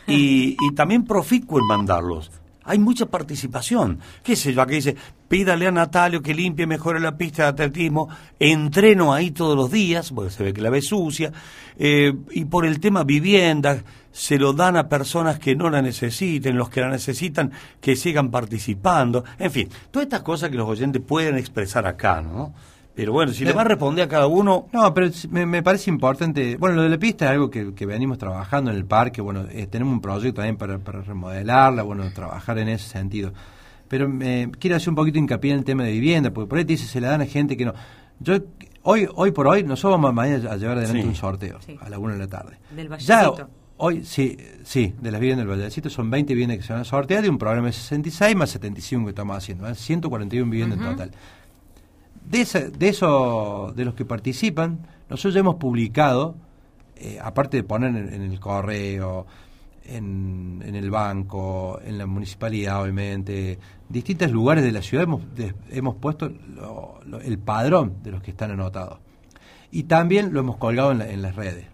y, 0.07 0.57
y 0.59 0.73
también 0.73 1.05
proficuo 1.05 1.59
en 1.59 1.67
mandarlos 1.67 2.31
hay 2.69 2.77
mucha 2.77 3.07
participación. 3.07 3.99
¿Qué 4.21 4.35
sé 4.35 4.53
yo? 4.53 4.61
Aquí 4.61 4.75
dice, 4.75 4.95
pídale 5.29 5.67
a 5.67 5.71
Natalio 5.71 6.21
que 6.21 6.33
limpie, 6.33 6.67
mejore 6.67 6.99
la 6.99 7.15
pista 7.15 7.43
de 7.43 7.49
atletismo, 7.49 8.09
entreno 8.37 9.13
ahí 9.13 9.31
todos 9.31 9.55
los 9.55 9.71
días, 9.71 10.11
porque 10.11 10.31
se 10.31 10.43
ve 10.43 10.51
que 10.51 10.61
la 10.61 10.69
ve 10.69 10.81
sucia, 10.81 11.31
eh, 11.77 12.13
y 12.31 12.43
por 12.45 12.65
el 12.65 12.81
tema 12.81 13.05
vivienda, 13.05 13.81
se 14.11 14.37
lo 14.37 14.51
dan 14.51 14.75
a 14.75 14.89
personas 14.89 15.39
que 15.39 15.55
no 15.55 15.69
la 15.69 15.81
necesiten, 15.81 16.57
los 16.57 16.69
que 16.69 16.81
la 16.81 16.89
necesitan, 16.89 17.51
que 17.79 17.95
sigan 17.95 18.31
participando, 18.31 19.23
en 19.37 19.51
fin, 19.51 19.69
todas 19.91 20.07
estas 20.07 20.23
cosas 20.23 20.49
que 20.49 20.57
los 20.57 20.67
oyentes 20.67 21.01
pueden 21.01 21.37
expresar 21.37 21.87
acá, 21.87 22.21
¿no? 22.21 22.53
Pero 22.99 23.13
bueno, 23.13 23.31
si 23.31 23.45
le 23.45 23.53
va 23.53 23.61
a 23.61 23.63
responder 23.63 24.03
a 24.03 24.09
cada 24.09 24.27
uno... 24.27 24.67
No, 24.73 24.93
pero 24.93 25.09
me, 25.29 25.63
parece 25.63 25.89
importante... 25.89 26.57
Bueno, 26.57 26.75
lo 26.75 26.83
de 26.83 26.89
la 26.89 26.97
pista 26.97 27.27
es 27.27 27.31
algo 27.31 27.49
que, 27.49 27.85
venimos 27.85 28.17
trabajando 28.17 28.71
en 28.71 28.75
el 28.75 28.83
parque. 28.83 29.21
Bueno, 29.21 29.45
eh, 29.49 29.67
tenemos 29.67 29.93
un 29.93 30.01
proyecto 30.01 30.41
también 30.41 30.57
para, 30.57 31.01
remodelarla, 31.01 31.83
bueno, 31.83 32.11
trabajar 32.11 32.57
en 32.57 32.67
ese 32.67 32.89
sentido. 32.89 33.31
Pero 33.89 34.07
me 34.07 34.49
quiero 34.59 34.77
hacer 34.77 34.89
un 34.89 34.95
poquito 34.95 35.19
hincapié 35.19 35.51
en 35.51 35.57
el 35.57 35.65
tema 35.65 35.83
de 35.83 35.91
vivienda, 35.91 36.31
porque 36.31 36.47
por 36.47 36.57
ahí 36.57 36.63
te 36.63 36.73
dice 36.73 36.87
se 36.87 37.01
le 37.01 37.07
dan 37.07 37.21
a 37.21 37.25
gente 37.25 37.57
que 37.57 37.65
no... 37.65 37.73
Yo, 38.21 38.37
hoy 38.83 39.07
hoy 39.15 39.31
por 39.31 39.47
hoy, 39.47 39.63
nosotros 39.63 39.99
vamos 39.99 40.13
mañana 40.13 40.51
a 40.51 40.57
llevar 40.57 40.77
adelante 40.77 41.05
un 41.05 41.15
sorteo 41.15 41.59
a 41.81 41.89
la 41.89 41.99
una 41.99 42.13
de 42.13 42.19
la 42.19 42.27
tarde. 42.27 42.57
Del 42.75 42.87
Vallecito. 42.87 43.49
hoy, 43.77 44.05
sí, 44.05 44.37
sí, 44.63 44.93
de 45.01 45.11
las 45.11 45.19
viviendas 45.19 45.47
del 45.47 45.57
Vallecito, 45.57 45.89
son 45.89 46.09
20 46.09 46.33
viviendas 46.33 46.57
que 46.59 46.63
se 46.63 46.73
van 46.73 46.83
a 46.83 46.85
sortear 46.85 47.23
de 47.23 47.29
un 47.29 47.37
programa 47.37 47.67
de 47.67 47.73
66 47.73 48.35
más 48.35 48.51
75 48.51 49.05
que 49.05 49.09
estamos 49.09 49.35
haciendo, 49.35 49.73
141 49.73 50.51
viviendas 50.51 50.79
en 50.79 50.85
total. 50.85 51.11
De, 52.29 52.41
esa, 52.41 52.59
de 52.59 52.89
eso, 52.89 53.73
de 53.75 53.85
los 53.85 53.95
que 53.95 54.05
participan, 54.05 54.85
nosotros 55.09 55.33
ya 55.33 55.39
hemos 55.39 55.55
publicado, 55.55 56.35
eh, 56.97 57.17
aparte 57.21 57.57
de 57.57 57.63
poner 57.63 57.95
en, 57.95 58.21
el 58.21 58.39
correo, 58.39 59.25
en, 59.95 60.61
el 60.75 60.91
banco, 60.91 61.79
en 61.83 61.97
la 61.97 62.05
municipalidad, 62.05 62.81
obviamente, 62.81 63.59
distintos 63.87 64.31
lugares 64.31 64.63
de 64.63 64.71
la 64.71 64.81
ciudad 64.81 65.03
hemos, 65.03 65.21
hemos 65.69 65.95
puesto 65.95 66.31
el 67.23 67.39
padrón 67.39 67.95
de 68.03 68.11
los 68.11 68.21
que 68.21 68.31
están 68.31 68.51
anotados. 68.51 68.99
Y 69.71 69.83
también 69.83 70.33
lo 70.33 70.39
hemos 70.39 70.57
colgado 70.57 70.91
en, 70.91 71.21
las 71.21 71.35
redes. 71.35 71.65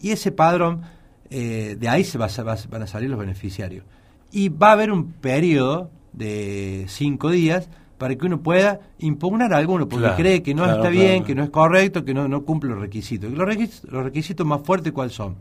Y 0.00 0.10
ese 0.10 0.30
padrón, 0.30 0.82
eh, 1.30 1.76
de 1.78 1.88
ahí 1.88 2.04
se 2.04 2.18
va, 2.18 2.28
van 2.70 2.82
a 2.82 2.86
salir 2.86 3.10
los 3.10 3.18
beneficiarios. 3.18 3.84
Y 4.30 4.48
va 4.48 4.70
a 4.70 4.72
haber 4.72 4.92
un 4.92 5.12
periodo 5.12 5.90
de 6.12 6.84
cinco 6.88 7.30
días 7.30 7.68
para 7.98 8.14
que 8.14 8.26
uno 8.26 8.40
pueda 8.40 8.80
impugnar 8.98 9.52
a 9.52 9.56
alguno, 9.56 9.88
porque 9.88 10.10
cree 10.16 10.42
que 10.42 10.54
no 10.54 10.64
está 10.70 10.88
bien, 10.88 11.24
que 11.24 11.34
no 11.34 11.42
es 11.42 11.50
correcto, 11.50 12.04
que 12.04 12.14
no, 12.14 12.28
no 12.28 12.44
cumple 12.44 12.70
los 12.70 12.78
requisitos. 12.78 13.32
Los, 13.32 13.46
requisitos. 13.46 13.90
los 13.90 14.04
requisitos 14.04 14.46
más 14.46 14.62
fuertes, 14.62 14.92
¿cuáles 14.92 15.14
son? 15.14 15.36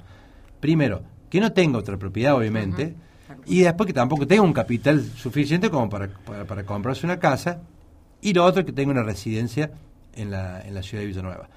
Primero, 0.60 1.04
que 1.30 1.40
no 1.40 1.52
tenga 1.52 1.80
otra 1.80 1.98
propiedad, 1.98 2.36
obviamente, 2.36 2.96
y 3.46 3.62
después 3.62 3.88
que 3.88 3.94
tampoco 3.94 4.26
tenga 4.26 4.42
un 4.42 4.54
capital 4.54 5.04
suficiente 5.04 5.70
como 5.70 5.90
para, 5.90 6.10
para, 6.48 6.64
comprarse 6.64 7.06
una 7.06 7.20
casa, 7.20 7.62
y 8.22 8.34
lo 8.34 8.46
otro, 8.46 8.66
que 8.66 8.72
tenga 8.72 8.92
una 8.92 9.04
residencia 9.04 9.72
en 10.14 10.32
la, 10.32 10.62
en 10.62 10.74
la 10.74 10.82
ciudad 10.82 11.02
de 11.02 11.08
Villanueva. 11.08 11.50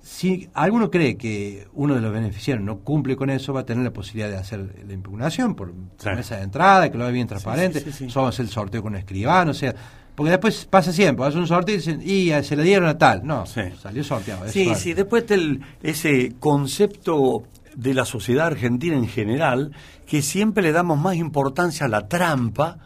Si 0.00 0.48
alguno 0.54 0.90
cree 0.90 1.16
que 1.16 1.68
uno 1.74 1.94
de 1.94 2.00
los 2.00 2.12
beneficiarios 2.12 2.64
no 2.64 2.78
cumple 2.78 3.14
con 3.14 3.30
eso, 3.30 3.52
va 3.52 3.60
a 3.60 3.66
tener 3.66 3.84
la 3.84 3.92
posibilidad 3.92 4.28
de 4.28 4.36
hacer 4.36 4.84
la 4.84 4.92
impugnación 4.92 5.54
por 5.54 5.72
mesa 6.04 6.36
de 6.36 6.42
entrada, 6.42 6.90
que 6.90 6.98
lo 6.98 7.04
vea 7.04 7.12
bien 7.12 7.28
transparente, 7.28 7.92
sí, 7.92 8.10
somos 8.10 8.38
el 8.40 8.48
sorteo 8.48 8.82
con 8.82 8.94
un 8.94 8.98
escribano, 8.98 9.52
o 9.52 9.54
sea, 9.54 9.72
porque 10.14 10.30
después 10.30 10.66
pasa 10.66 10.92
siempre, 10.92 11.24
hace 11.24 11.38
un 11.38 11.46
sorteo 11.46 11.74
y 11.74 11.78
dicen, 11.78 12.02
y 12.04 12.30
se 12.42 12.56
le 12.56 12.64
dieron 12.64 12.88
a 12.88 12.98
tal. 12.98 13.24
No, 13.24 13.46
salió 13.46 14.04
sorteado. 14.04 14.48
Sí, 14.48 14.74
sí, 14.74 14.92
después 14.92 15.26
del, 15.26 15.60
ese 15.82 16.34
concepto 16.38 17.44
de 17.74 17.94
la 17.94 18.04
sociedad 18.04 18.46
argentina 18.46 18.96
en 18.96 19.08
general, 19.08 19.72
que 20.06 20.22
siempre 20.22 20.62
le 20.62 20.72
damos 20.72 20.98
más 20.98 21.16
importancia 21.16 21.86
a 21.86 21.88
la 21.88 22.08
trampa 22.08 22.78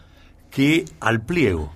que 0.50 0.84
al 1.00 1.22
pliego. 1.22 1.72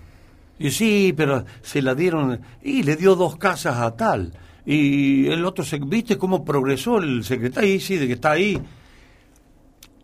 Y 0.59 0.71
sí, 0.71 1.15
pero 1.17 1.45
se 1.63 1.83
la 1.83 1.95
dieron, 1.95 2.41
y 2.63 2.83
le 2.83 2.97
dio 2.97 3.17
dos 3.17 3.37
casas 3.37 3.77
a 3.79 3.97
tal 3.97 4.33
y 4.65 5.27
el 5.29 5.45
otro, 5.45 5.65
¿viste 5.87 6.19
cómo 6.19 6.45
progresó 6.45 6.99
el 6.99 7.25
secretario? 7.25 7.75
Y 7.75 7.81
sí, 7.81 7.97
de 7.97 8.07
que 8.07 8.13
está 8.15 8.33
ahí. 8.33 8.61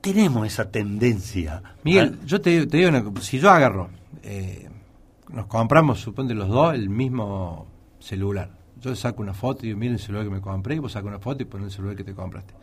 Tenemos 0.01 0.47
esa 0.47 0.71
tendencia. 0.71 1.63
Miguel, 1.85 2.19
yo 2.25 2.41
te, 2.41 2.67
digo 2.67 2.89
una 2.89 3.05
si 3.21 3.39
yo 3.39 3.51
agarro, 3.51 3.91
eh, 4.23 4.69
nos 5.33 5.47
compramos, 5.47 6.01
suponte 6.01 6.35
los 6.35 6.49
dos, 6.49 6.75
el 6.75 6.89
mismo 6.89 7.67
celular. 7.99 8.51
Yo 8.81 8.95
saco 8.95 9.23
una 9.23 9.35
foto 9.35 9.63
y 9.63 9.69
digo, 9.69 9.79
mira 9.79 9.95
el 9.95 9.99
celular 9.99 10.25
que 10.25 10.31
me 10.31 10.41
compré, 10.41 10.77
y 10.77 10.79
vos 10.79 10.93
sacas 10.93 11.09
una 11.09 11.19
foto 11.19 11.43
y 11.43 11.47
pones 11.47 11.67
el 11.67 11.73
celular 11.73 11.97
que 11.97 12.05
te 12.05 12.15
compraste 12.15 12.55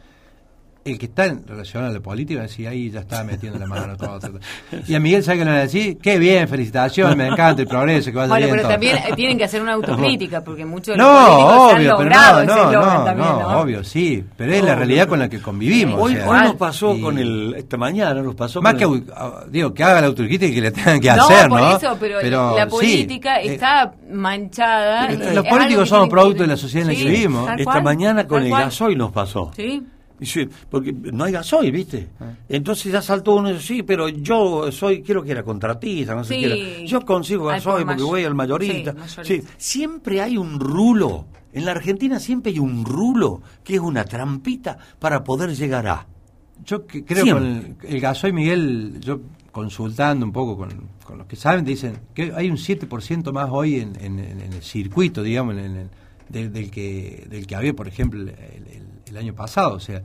el 0.86 1.00
que 1.00 1.06
está 1.06 1.26
en 1.26 1.48
relación 1.48 1.86
a 1.86 1.90
la 1.90 2.00
política 2.02 2.40
va 2.40 2.46
a 2.46 2.48
decir, 2.48 2.68
ahí 2.68 2.92
ya 2.92 3.02
está 3.02 3.24
metiendo 3.24 3.58
la 3.58 3.68
mano 3.68 3.96
todo, 3.96 4.20
Y 4.88 4.96
a 4.96 5.00
Miguel 5.00 5.24
sabe 5.24 5.40
que 5.40 5.46
le 5.46 5.52
van 5.52 5.60
a 5.60 5.64
decir, 5.64 5.98
qué 5.98 6.20
bien, 6.20 6.48
felicitaciones, 6.48 7.16
me 7.16 7.28
encanta 7.28 7.62
el 7.62 7.68
progreso, 7.68 8.12
que 8.12 8.18
vaya 8.18 8.30
bueno, 8.30 8.46
bien 8.46 8.58
pero 8.58 8.70
también 8.70 8.98
tienen 9.16 9.38
que 9.38 9.46
hacer 9.46 9.62
una 9.62 9.74
autocrítica, 9.74 10.42
porque 10.42 10.66
muchos 10.66 10.98
no, 10.98 11.70
obvio, 11.70 11.96
pero 11.98 12.10
no, 12.10 12.44
no, 12.44 12.72
no, 12.72 13.16
no, 13.16 13.62
obvio, 13.62 13.84
sí, 13.84 14.24
pero 14.36 14.54
es 14.54 14.64
la 14.64 14.76
realidad 14.76 15.08
con 15.08 15.20
la 15.20 15.30
que 15.30 15.40
convivimos. 15.40 16.00
Hoy, 16.00 16.18
hoy 16.18 16.40
nos 16.40 16.56
pasó 16.56 17.00
con 17.00 17.18
el, 17.18 17.56
esta 17.58 17.78
mañana 17.78 18.22
nos 18.22 18.36
pasó 18.36 18.62
Más 18.62 18.76
que, 18.76 18.86
digo, 19.50 19.74
que 19.74 19.84
haga 19.84 20.02
la 20.02 20.08
autocrítica 20.08 20.48
y 20.48 20.56
que 20.56 20.62
le 20.62 20.72
tengan 20.72 21.00
que 21.00 21.10
hacer, 21.10 21.50
¿no? 21.50 21.58
por 21.58 21.78
eso, 21.78 21.98
pero, 22.00 22.56
la 22.58 22.68
política 22.68 23.40
eh, 23.40 23.54
está 23.54 23.94
manchada. 24.12 25.12
los 25.12 25.48
políticos 25.48 25.88
somos 25.88 26.10
producto 26.10 26.44
de 26.44 26.48
la 26.48 26.58
sociedad 26.58 26.90
en 26.90 26.94
la 26.94 27.00
que 27.02 27.10
vivimos. 27.10 27.50
Esta 27.58 27.82
mañana 27.82 28.28
con 28.28 28.44
el 28.44 28.52
gasoil 28.52 28.98
nos 28.98 29.12
pasó. 29.12 29.52
Sí 29.56 29.82
porque 30.70 30.94
no 30.94 31.24
hay 31.24 31.34
gasoil, 31.34 31.72
¿viste? 31.72 32.10
Ah. 32.20 32.34
Entonces 32.50 32.92
ya 32.92 33.02
saltó 33.02 33.36
uno 33.36 33.50
y 33.50 33.54
dice, 33.54 33.66
sí, 33.66 33.84
pero 33.84 34.10
yo 34.10 34.72
soy, 34.72 35.02
quiero 35.02 35.24
que 35.24 35.32
era 35.32 35.44
contratista, 35.44 36.16
no 36.16 36.24
sé 36.24 36.36
qué 36.36 36.86
Yo 36.86 37.02
consigo 37.06 37.46
gasoil 37.46 37.86
porque 37.86 38.04
voy 38.04 38.24
al 38.24 38.36
mayorista. 38.36 38.96
siempre 39.58 40.22
hay 40.22 40.38
un 40.38 40.60
rulo. 40.60 41.26
En 41.52 41.66
la 41.66 41.72
Argentina 41.72 42.20
siempre 42.20 42.52
hay 42.52 42.60
un 42.60 42.84
rulo 42.84 43.42
que 43.64 43.76
es 43.76 43.80
una 43.80 44.06
trampita 44.06 44.78
para 45.00 45.24
poder 45.24 45.56
llegar 45.56 45.88
a. 45.88 46.08
Yo 46.66 46.88
creo 46.88 47.04
que 47.06 47.30
el, 47.30 47.76
el, 47.84 48.00
gasoil, 48.00 48.34
Miguel, 48.34 49.00
yo 49.02 49.20
consultando 49.54 50.26
un 50.26 50.34
poco 50.34 50.58
con, 50.58 50.90
los 51.18 51.28
que 51.28 51.36
saben, 51.36 51.64
dicen 51.64 52.00
que 52.14 52.34
hay 52.36 52.50
un 52.50 52.58
7% 52.58 53.32
más 53.32 53.50
hoy 53.52 53.80
en, 53.80 54.20
el 54.20 54.62
circuito, 54.64 55.22
digamos, 55.22 55.56
en 55.58 55.90
del, 56.34 56.72
que, 56.72 57.26
del 57.30 57.48
que 57.48 57.56
había, 57.56 57.74
por 57.74 57.88
ejemplo, 57.88 58.20
el 58.20 58.84
el 59.14 59.18
año 59.18 59.34
pasado, 59.34 59.76
o 59.76 59.80
sea... 59.80 60.02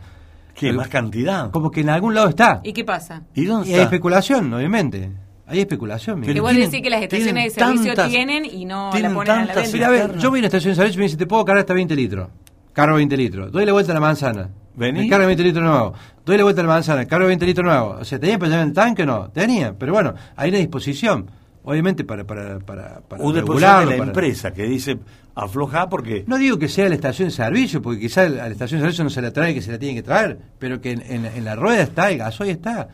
¿Qué? 0.55 0.73
¿Más 0.73 0.89
cantidad? 0.89 1.53
Como 1.53 1.71
que 1.71 1.83
en 1.83 1.89
algún 1.89 2.15
lado 2.15 2.29
está. 2.29 2.61
¿Y 2.65 2.73
qué 2.73 2.83
pasa? 2.85 3.23
¿Y 3.33 3.45
dónde 3.45 3.73
hay 3.73 3.81
especulación, 3.81 4.53
obviamente. 4.53 5.09
Hay 5.47 5.61
especulación. 5.61 6.21
Que 6.21 6.41
vos 6.41 6.53
decís 6.53 6.83
que 6.83 6.91
las 6.91 7.01
estaciones 7.01 7.55
de 7.55 7.61
servicio 7.61 7.95
tienen 8.09 8.45
y 8.45 8.65
no 8.65 8.91
la 8.93 9.15
ponen 9.15 9.33
a 9.33 9.45
la 9.45 9.55
venta. 9.55 9.71
Mira, 9.73 9.87
a 9.87 9.91
ver, 9.91 10.19
yo 10.19 10.31
voy 10.31 10.39
a 10.39 10.41
una 10.41 10.47
estación 10.49 10.73
de 10.73 10.77
servicio 10.77 10.99
y 10.99 10.99
me 10.99 11.05
dice, 11.05 11.17
te 11.17 11.27
puedo 11.27 11.45
cargar 11.45 11.61
hasta 11.61 11.75
20 11.75 11.95
litros. 11.95 12.29
Cargo 12.73 12.97
20 12.97 13.17
litros. 13.17 13.53
Doy 13.53 13.65
la 13.65 13.73
vuelta 13.73 13.93
a 13.93 13.95
la 13.95 14.01
manzana. 14.01 14.51
¿Vení? 14.75 15.03
Me 15.03 15.09
cargo 15.09 15.27
20 15.27 15.43
litros 15.45 15.65
nuevo. 15.65 15.95
Doy 16.27 16.37
la 16.37 16.43
vuelta 16.43 16.61
a 16.61 16.65
la 16.65 16.71
manzana. 16.71 17.07
Cargo 17.07 17.29
20 17.29 17.47
litros 17.47 17.65
nuevo. 17.65 17.97
O 18.01 18.05
sea, 18.05 18.19
¿tenía 18.19 18.37
para 18.37 18.51
llevar 18.51 18.67
el 18.67 18.73
tanque 18.73 19.05
o 19.05 19.07
no? 19.07 19.31
Tenía. 19.31 19.75
Pero 19.79 19.93
bueno, 19.93 20.13
hay 20.35 20.49
una 20.49 20.59
disposición 20.59 21.31
obviamente 21.69 22.05
para 22.05 22.25
para 22.25 22.59
para, 22.61 23.01
para 23.01 23.23
un 23.23 23.35
regularlo, 23.35 23.91
de 23.91 23.99
la 23.99 24.05
empresa 24.05 24.53
que 24.53 24.65
dice 24.65 24.99
afloja 25.45 25.89
porque 25.89 26.25
no 26.27 26.37
digo 26.37 26.59
que 26.59 26.69
sea 26.69 26.89
la 26.89 26.95
estación 26.95 27.29
de 27.29 27.35
servicio 27.35 27.81
porque 27.81 28.01
quizás 28.01 28.27
a 28.27 28.29
la 28.29 28.49
estación 28.49 28.81
de 28.81 28.87
servicio 28.87 29.05
no 29.05 29.11
se 29.11 29.23
la 29.23 29.33
trae 29.33 29.55
que 29.55 29.63
se 29.63 29.71
la 29.71 29.79
tiene 29.79 29.95
que 29.95 30.03
traer 30.03 30.39
pero 30.59 30.81
que 30.81 30.93
en, 30.93 31.45
la 31.45 31.55
rueda 31.55 31.83
está 31.83 32.11
el 32.11 32.19
gasoil 32.19 32.51
está 32.51 32.89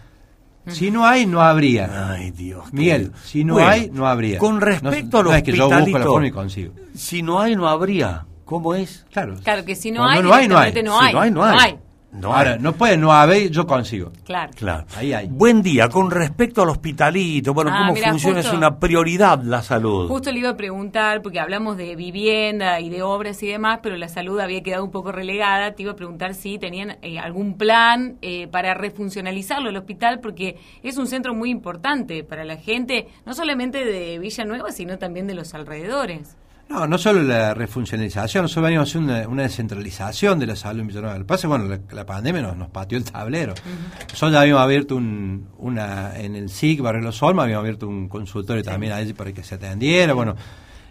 si 0.67 0.91
no 0.91 1.07
hay, 1.07 1.27
no 1.27 1.43
habría. 1.43 2.13
Ay, 2.13 2.31
Dios. 2.31 2.73
Miguel, 2.73 3.13
si 3.23 3.45
no 3.45 3.59
hay, 3.59 3.91
no 3.93 4.07
habría. 4.07 4.39
Con 4.39 4.63
respecto 4.63 5.19
a 5.19 5.23
los 5.23 5.33
no 5.33 5.37
es 5.37 5.43
que 5.43 5.53
yo 5.53 5.69
busco 5.69 5.99
la 5.99 6.05
forma 6.07 6.27
y 6.27 6.31
consigo. 6.31 6.73
Si 6.95 7.23
no 7.23 7.39
hay, 7.39 7.55
no 7.55 7.69
habría. 7.69 8.25
¿Cómo 8.45 8.75
es? 8.75 9.05
Claro. 9.13 9.37
Claro 9.43 9.65
que 9.65 9.75
si 9.75 9.91
no 9.91 10.07
hay, 10.07 10.23
no 10.23 10.33
hay, 10.33 10.49
no 10.49 10.59
hay. 10.59 10.73
No 10.73 10.99
hay. 10.99 11.09
Si 11.09 11.15
no 11.15 11.21
hay, 11.21 11.31
no 11.31 11.45
hay. 11.45 11.79
No 12.15 12.33
Ahora, 12.33 12.57
no 12.59 12.75
puede 12.75 12.97
no 12.97 13.13
haber, 13.13 13.51
yo 13.51 13.67
consigo. 13.67 14.13
Claro. 14.25 14.53
claro. 14.55 14.87
Ahí 14.97 15.13
hay. 15.13 15.27
Buen 15.27 15.63
día, 15.63 15.89
con 15.89 16.13
respecto 16.13 16.63
al 16.63 16.69
hospitalito, 16.69 17.53
bueno, 17.53 17.73
ah, 17.75 17.87
cómo 17.89 17.97
funciona, 17.97 18.39
es 18.39 18.53
una 18.53 18.79
prioridad 18.79 19.43
la 19.43 19.63
salud. 19.63 20.07
Justo 20.09 20.31
le 20.31 20.39
iba 20.39 20.51
a 20.51 20.57
preguntar, 20.57 21.23
porque 21.23 21.41
hablamos 21.41 21.77
de 21.77 21.97
vivienda 21.97 22.79
y 22.79 22.89
de 22.89 23.03
obras 23.03 23.43
y 23.43 23.49
demás, 23.49 23.81
pero 23.83 23.97
la 23.97 24.09
salud 24.09 24.39
había 24.39 24.63
quedado 24.63 24.85
un 24.85 24.93
poco 24.93 25.11
relegada. 25.11 25.73
Te 25.73 25.83
iba 25.83 25.93
a 25.93 25.97
preguntar 25.97 26.35
si 26.35 26.57
tenían 26.57 26.99
eh, 27.03 27.19
algún 27.19 27.59
plan 27.59 28.17
eh, 28.23 28.47
para 28.47 28.75
refuncionalizarlo 28.75 29.69
el 29.69 29.77
hospital, 29.77 30.21
porque 30.21 30.57
es 30.85 30.97
un 30.99 31.09
centro 31.09 31.35
muy 31.35 31.51
importante 31.51 32.23
para 32.23 32.45
la 32.45 32.57
gente, 32.57 33.09
no 33.27 33.35
solamente 33.35 33.85
de 33.85 34.21
Villanueva, 34.21 34.71
sino 34.71 34.99
también 34.99 35.27
de 35.27 35.35
los 35.35 35.53
alrededores. 35.53 36.37
No, 36.69 36.87
no 36.87 36.99
solo 36.99 37.23
la 37.23 37.55
refuncionalización, 37.55 38.45
nosotros 38.45 38.65
venimos 38.65 38.89
haciendo 38.89 39.13
una, 39.13 39.29
una, 39.29 39.43
descentralización 39.43 40.39
de 40.39 40.47
la 40.47 40.57
salud 40.57 40.81
en 40.81 40.87
Villanueva. 40.87 41.19
Lo 41.19 41.25
que 41.25 41.29
pasa 41.29 41.47
bueno, 41.47 41.79
la, 41.93 42.07
pandemia 42.07 42.43
nos, 42.43 42.57
nos, 42.57 42.71
pateó 42.71 42.97
el 42.99 43.05
tablero. 43.05 43.55
Nosotros 44.09 44.33
ya 44.33 44.41
habíamos 44.41 44.63
abierto 44.63 44.97
un, 44.97 45.49
una, 45.59 46.19
en 46.19 46.35
el 46.35 46.49
SIC, 46.49 46.81
Barrio 46.81 47.03
Los 47.03 47.23
Olmos, 47.23 47.45
habíamos 47.45 47.63
abierto 47.63 47.87
un 47.87 48.09
consultorio 48.09 48.63
también 48.63 48.93
allí 48.93 49.13
para 49.13 49.33
que 49.33 49.45
se 49.45 49.57
atendiera. 49.57 50.15
Bueno, 50.15 50.35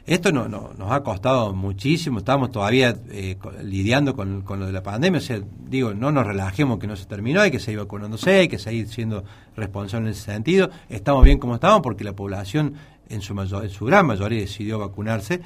esto 0.06 0.34
no, 0.34 0.50
nos 0.50 0.92
ha 0.92 1.02
costado 1.02 1.54
muchísimo, 1.54 2.20
estamos 2.20 2.52
todavía 2.52 2.94
eh, 3.10 3.38
lidiando 3.64 4.14
con, 4.14 4.42
con, 4.42 4.60
lo 4.60 4.66
de 4.66 4.74
la 4.74 4.84
pandemia, 4.84 5.20
o 5.20 5.22
sea, 5.22 5.40
digo, 5.70 5.94
no 5.94 6.12
nos 6.12 6.28
relajemos 6.28 6.78
que 6.78 6.88
no 6.88 6.98
se 6.98 7.06
terminó, 7.06 7.40
hay 7.40 7.52
que 7.52 7.60
seguir 7.62 7.80
vacunándose, 7.80 8.40
hay 8.40 8.48
que 8.50 8.60
seguir 8.60 8.90
siendo 8.90 9.24
responsables 9.56 10.08
en 10.08 10.12
ese 10.12 10.32
sentido. 10.34 10.70
Estamos 10.90 11.24
bien 11.24 11.40
como 11.40 11.56
estamos 11.56 11.80
porque 11.82 12.04
la 12.04 12.12
población 12.14 12.74
en 13.10 13.22
su, 13.22 13.34
mayor, 13.34 13.64
en 13.64 13.70
su 13.70 13.86
gran 13.86 14.06
mayoría 14.06 14.42
decidió 14.42 14.80
vacunarse. 14.80 15.42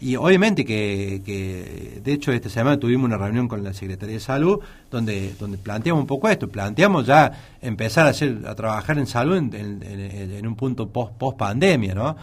Y 0.00 0.14
obviamente 0.14 0.64
que, 0.64 1.22
que, 1.24 2.00
de 2.02 2.12
hecho, 2.12 2.30
esta 2.30 2.48
semana 2.48 2.78
tuvimos 2.78 3.06
una 3.06 3.16
reunión 3.16 3.48
con 3.48 3.64
la 3.64 3.72
Secretaría 3.72 4.14
de 4.14 4.20
Salud 4.20 4.60
donde, 4.90 5.34
donde 5.40 5.58
planteamos 5.58 6.02
un 6.02 6.06
poco 6.06 6.28
esto, 6.28 6.48
planteamos 6.48 7.06
ya 7.06 7.32
empezar 7.60 8.06
a, 8.06 8.10
hacer, 8.10 8.42
a 8.46 8.54
trabajar 8.54 8.98
en 8.98 9.08
salud 9.08 9.36
en, 9.36 9.82
en, 9.82 10.46
un 10.46 10.54
punto 10.54 10.88
post, 10.88 11.14
post 11.14 11.36
pandemia, 11.36 11.94
¿no? 11.94 12.16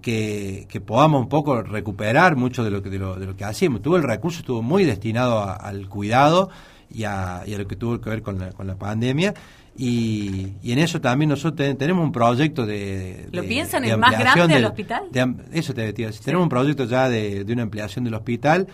Que, 0.00 0.66
que, 0.68 0.80
podamos 0.80 1.22
un 1.22 1.28
poco 1.28 1.62
recuperar 1.62 2.36
mucho 2.36 2.62
de 2.64 2.70
lo 2.70 2.82
que, 2.82 2.90
de 2.90 2.98
lo, 2.98 3.16
de 3.16 3.26
lo 3.26 3.36
que 3.36 3.44
hacíamos. 3.44 3.82
Tuvo 3.82 3.96
el 3.96 4.02
recurso, 4.02 4.40
estuvo 4.40 4.62
muy 4.62 4.84
destinado 4.84 5.42
al 5.42 5.88
cuidado 5.88 6.50
y 6.90 7.04
a, 7.04 7.42
y 7.46 7.54
a, 7.54 7.58
lo 7.58 7.66
que 7.66 7.76
tuvo 7.76 8.00
que 8.00 8.10
ver 8.10 8.22
con 8.22 8.38
la, 8.38 8.50
con 8.52 8.66
la 8.66 8.76
pandemia 8.76 9.34
y, 9.78 10.52
y, 10.62 10.72
en 10.72 10.78
eso 10.78 11.00
también 11.00 11.28
nosotros 11.28 11.76
tenemos 11.76 12.04
un 12.04 12.12
proyecto 12.12 12.64
de, 12.64 13.28
¿Lo 13.32 13.42
piensan 13.42 13.84
en 13.84 14.00
más 14.00 14.18
grande 14.18 14.54
del 14.54 14.64
hospital? 14.64 15.04
eso 15.52 15.74
te 15.74 15.92
decía, 15.92 16.10
tenemos 16.24 16.44
un 16.44 16.48
proyecto 16.48 16.84
ya 16.84 17.08
de, 17.08 17.44
una 17.48 17.62
ampliación 17.62 18.04
del 18.04 18.14
hospital 18.14 18.66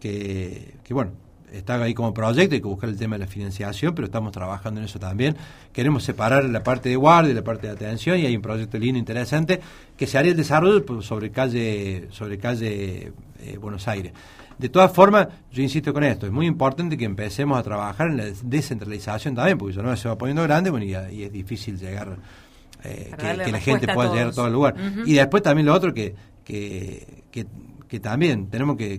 que, 0.00 0.74
que, 0.84 0.94
bueno, 0.94 1.12
está 1.52 1.82
ahí 1.82 1.94
como 1.94 2.14
proyecto, 2.14 2.54
hay 2.54 2.60
que 2.60 2.66
buscar 2.66 2.88
el 2.88 2.96
tema 2.96 3.16
de 3.16 3.20
la 3.20 3.26
financiación, 3.26 3.94
pero 3.94 4.06
estamos 4.06 4.32
trabajando 4.32 4.80
en 4.80 4.86
eso 4.86 4.98
también. 4.98 5.36
Queremos 5.72 6.02
separar 6.02 6.44
la 6.44 6.62
parte 6.62 6.88
de 6.88 6.96
guardia 6.96 7.32
y 7.32 7.34
la 7.34 7.44
parte 7.44 7.66
de 7.66 7.72
atención 7.72 8.18
y 8.18 8.26
hay 8.26 8.36
un 8.36 8.42
proyecto 8.42 8.78
lindo, 8.78 8.98
interesante, 8.98 9.60
que 9.96 10.06
se 10.06 10.18
haría 10.18 10.32
el 10.32 10.36
desarrollo 10.36 10.84
sobre 11.02 11.30
calle, 11.30 12.08
sobre 12.10 12.38
calle 12.38 13.12
eh, 13.40 13.58
Buenos 13.60 13.88
Aires. 13.88 14.12
De 14.58 14.68
todas 14.68 14.92
formas, 14.92 15.28
yo 15.52 15.62
insisto 15.62 15.94
con 15.94 16.02
esto, 16.02 16.26
es 16.26 16.32
muy 16.32 16.46
importante 16.46 16.96
que 16.96 17.04
empecemos 17.04 17.58
a 17.58 17.62
trabajar 17.62 18.08
en 18.08 18.16
la 18.16 18.24
descentralización 18.42 19.34
también, 19.34 19.56
porque 19.56 19.72
eso 19.72 19.82
no 19.82 19.96
se 19.96 20.08
va 20.08 20.18
poniendo 20.18 20.42
grande 20.42 20.70
bueno, 20.70 20.84
y, 20.84 21.22
es 21.22 21.32
difícil 21.32 21.78
llegar, 21.78 22.16
eh, 22.82 23.12
que, 23.16 23.52
la 23.52 23.60
gente 23.60 23.86
pueda 23.92 24.10
llegar 24.10 24.28
a 24.28 24.32
todo 24.32 24.46
el 24.48 24.52
lugar. 24.52 24.74
Y 25.06 25.14
después 25.14 25.44
también 25.44 25.66
lo 25.66 25.74
otro 25.74 25.94
que, 25.94 26.14
que, 26.44 27.22
que, 27.88 28.00
también 28.00 28.48
tenemos 28.48 28.76
que, 28.76 28.98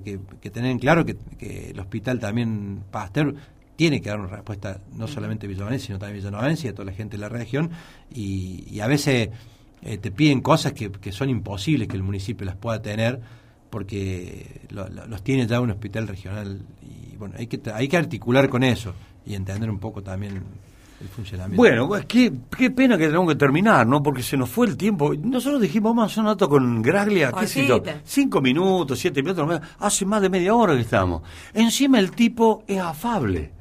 tener 0.52 0.72
en 0.72 0.80
claro 0.80 1.06
que, 1.06 1.18
el 1.72 1.80
hospital 1.80 2.20
también 2.20 2.84
Pasteur 2.90 3.36
tiene 3.76 4.02
que 4.02 4.10
dar 4.10 4.20
una 4.20 4.30
respuesta 4.30 4.80
no 4.96 5.08
solamente 5.08 5.46
a 5.46 5.50
Villanovense, 5.50 5.88
sino 5.88 6.00
también 6.00 6.26
a 6.26 6.30
Villanovense 6.30 6.68
y 6.68 6.70
a 6.70 6.74
toda 6.74 6.86
la 6.86 6.94
gente 6.94 7.18
de 7.18 7.22
la 7.22 7.30
región, 7.30 7.70
y, 8.14 8.80
a 8.80 8.88
veces 8.88 9.30
eh, 9.82 9.98
te 9.98 10.12
piden 10.12 10.40
cosas 10.40 10.72
que, 10.72 10.90
que 10.90 11.12
son 11.12 11.30
imposibles 11.30 11.90
que 11.90 11.98
el 11.98 12.04
municipio 12.04 12.46
las 12.46 12.56
pueda 12.56 12.82
tener, 12.82 13.20
porque 13.70 14.62
los 14.72 15.24
tiene 15.24 15.46
ya 15.48 15.62
un 15.62 15.72
hospital 15.72 16.08
regional 16.08 16.62
y 16.82 17.16
bueno, 17.18 17.36
hay 17.38 17.48
que, 17.48 17.62
hay 17.72 17.88
que 17.88 17.98
articular 17.98 18.50
con 18.50 18.64
eso 18.64 18.94
y 19.26 19.36
entender 19.36 19.70
un 19.70 19.80
poco 19.80 20.02
también 20.02 20.44
el 21.02 21.08
funcionamiento. 21.08 21.58
Bueno, 21.58 21.88
pues 21.88 22.06
qué, 22.06 22.34
qué 22.58 22.72
pena 22.72 22.98
que 22.98 23.06
tenemos 23.06 23.28
que 23.30 23.36
terminar, 23.36 23.88
¿no? 23.88 24.04
Porque 24.04 24.22
se 24.22 24.36
nos 24.36 24.50
fue 24.50 24.68
el 24.68 24.76
tiempo. 24.76 25.14
Nosotros 25.16 25.62
dijimos, 25.62 25.92
vamos 25.92 26.04
a 26.04 26.06
hacer 26.08 26.22
un 26.22 26.28
dato 26.28 26.50
con 26.50 26.82
Graglia, 26.82 27.32
qué 27.32 27.48
sé 27.48 27.66
yo, 27.66 27.82
cinco 28.04 28.42
minutos, 28.42 29.00
siete 29.00 29.22
minutos, 29.22 29.62
hace 29.80 30.06
más 30.06 30.22
de 30.22 30.30
media 30.30 30.56
hora 30.56 30.76
que 30.76 30.82
estamos. 30.82 31.22
Encima 31.54 32.00
el 32.00 32.12
tipo 32.12 32.64
es 32.68 32.80
afable. 32.80 33.52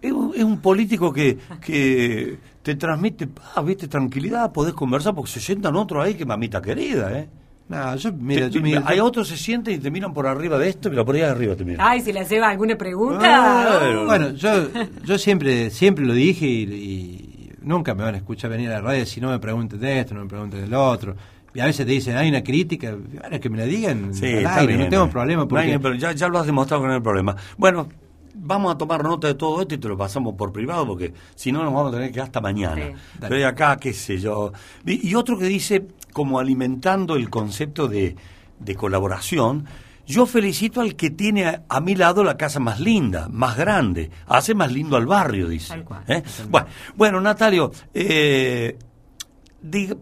Es, 0.00 0.12
un, 0.12 0.60
político 0.60 1.12
que, 1.12 1.36
que 1.60 2.38
te 2.62 2.76
transmite, 2.76 3.28
ah, 3.54 3.62
viste, 3.62 3.88
tranquilidad, 3.88 4.52
podés 4.52 4.72
conversar, 4.72 5.14
porque 5.14 5.30
se 5.30 5.40
sientan 5.40 5.76
otros 5.76 6.04
ahí 6.04 6.14
que 6.14 6.24
mamita 6.24 6.62
querida, 6.62 7.18
¿eh? 7.18 7.28
No, 7.68 7.96
yo, 7.96 8.12
mira, 8.12 8.46
yo, 8.46 8.60
hay 8.84 9.00
otros 9.00 9.28
se 9.28 9.36
sienten 9.36 9.74
y 9.74 9.78
te 9.78 9.90
miran 9.90 10.14
por 10.14 10.26
arriba 10.26 10.56
de 10.56 10.68
esto, 10.68 10.88
pero 10.88 11.04
por 11.04 11.16
ahí 11.16 11.22
arriba 11.22 11.56
te 11.56 11.64
miran. 11.64 11.84
Ay, 11.86 12.00
si 12.00 12.12
le 12.12 12.24
lleva 12.24 12.48
alguna 12.48 12.76
pregunta. 12.76 14.04
Bueno, 14.06 14.30
yo, 14.30 14.68
yo 15.04 15.18
siempre, 15.18 15.70
siempre 15.70 16.04
lo 16.04 16.14
dije 16.14 16.46
y, 16.46 17.52
nunca 17.62 17.94
me 17.96 18.04
van 18.04 18.14
a 18.14 18.18
escuchar 18.18 18.50
venir 18.50 18.68
a 18.68 18.74
la 18.74 18.80
radio 18.80 19.04
si 19.04 19.20
no 19.20 19.30
me 19.30 19.40
pregunten 19.40 19.80
de 19.80 19.98
esto, 19.98 20.14
no 20.14 20.20
me 20.22 20.28
pregunten 20.28 20.60
del 20.60 20.74
otro. 20.74 21.16
Y 21.52 21.60
a 21.60 21.64
veces 21.64 21.84
te 21.86 21.92
dicen, 21.92 22.16
hay 22.16 22.28
una 22.28 22.44
crítica, 22.44 22.94
bueno, 22.94 23.40
que 23.40 23.48
me 23.48 23.58
la 23.58 23.64
digan 23.64 24.14
sí, 24.14 24.36
no 24.44 24.88
tengo 24.88 25.10
problema. 25.10 25.48
Porque... 25.48 25.80
pero 25.80 25.94
ya, 25.94 26.12
ya 26.12 26.28
lo 26.28 26.38
has 26.38 26.46
demostrado 26.46 26.82
con 26.82 26.92
el 26.92 27.02
problema. 27.02 27.34
Bueno, 27.56 27.88
vamos 28.34 28.74
a 28.74 28.78
tomar 28.78 29.02
nota 29.02 29.28
de 29.28 29.34
todo 29.34 29.60
esto 29.62 29.74
y 29.74 29.78
te 29.78 29.88
lo 29.88 29.96
pasamos 29.96 30.34
por 30.34 30.52
privado 30.52 30.86
porque 30.86 31.12
si 31.34 31.50
no 31.52 31.64
nos 31.64 31.72
vamos 31.72 31.92
a 31.92 31.96
tener 31.96 32.12
que 32.12 32.20
hasta 32.20 32.40
mañana. 32.40 32.92
Pero 33.18 33.36
de 33.36 33.44
acá, 33.44 33.76
qué 33.76 33.92
sé 33.92 34.18
yo. 34.18 34.52
Y, 34.84 35.14
otro 35.14 35.38
que 35.38 35.46
dice, 35.46 35.86
como 36.16 36.38
alimentando 36.38 37.14
el 37.14 37.28
concepto 37.28 37.88
de, 37.88 38.16
de 38.58 38.74
colaboración, 38.74 39.66
yo 40.06 40.24
felicito 40.24 40.80
al 40.80 40.96
que 40.96 41.10
tiene 41.10 41.60
a, 41.68 41.80
mi 41.82 41.94
lado 41.94 42.24
la 42.24 42.38
casa 42.38 42.58
más 42.58 42.80
linda, 42.80 43.28
más 43.30 43.54
grande, 43.58 44.10
hace 44.26 44.54
más 44.54 44.72
lindo 44.72 44.96
al 44.96 45.04
barrio, 45.04 45.46
dice. 45.46 45.84
¿Eh? 46.08 46.22
Bueno, 46.48 46.68
bueno, 46.94 47.20
Natalio, 47.20 47.70
eh, 47.92 48.78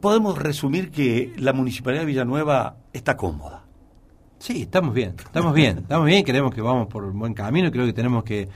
podemos 0.00 0.38
resumir 0.38 0.92
que 0.92 1.32
la 1.36 1.52
Municipalidad 1.52 2.02
de 2.02 2.06
Villanueva 2.06 2.76
está 2.92 3.16
cómoda. 3.16 3.64
Sí, 4.38 4.62
estamos 4.62 4.94
bien, 4.94 5.16
estamos 5.18 5.52
bien, 5.52 5.78
estamos 5.78 6.06
bien, 6.06 6.22
creemos 6.22 6.54
que 6.54 6.60
vamos 6.60 6.86
por 6.86 7.02
un 7.02 7.18
buen 7.18 7.34
camino, 7.34 7.72
creo 7.72 7.86
que 7.86 7.92
tenemos 7.92 8.22
que, 8.22 8.48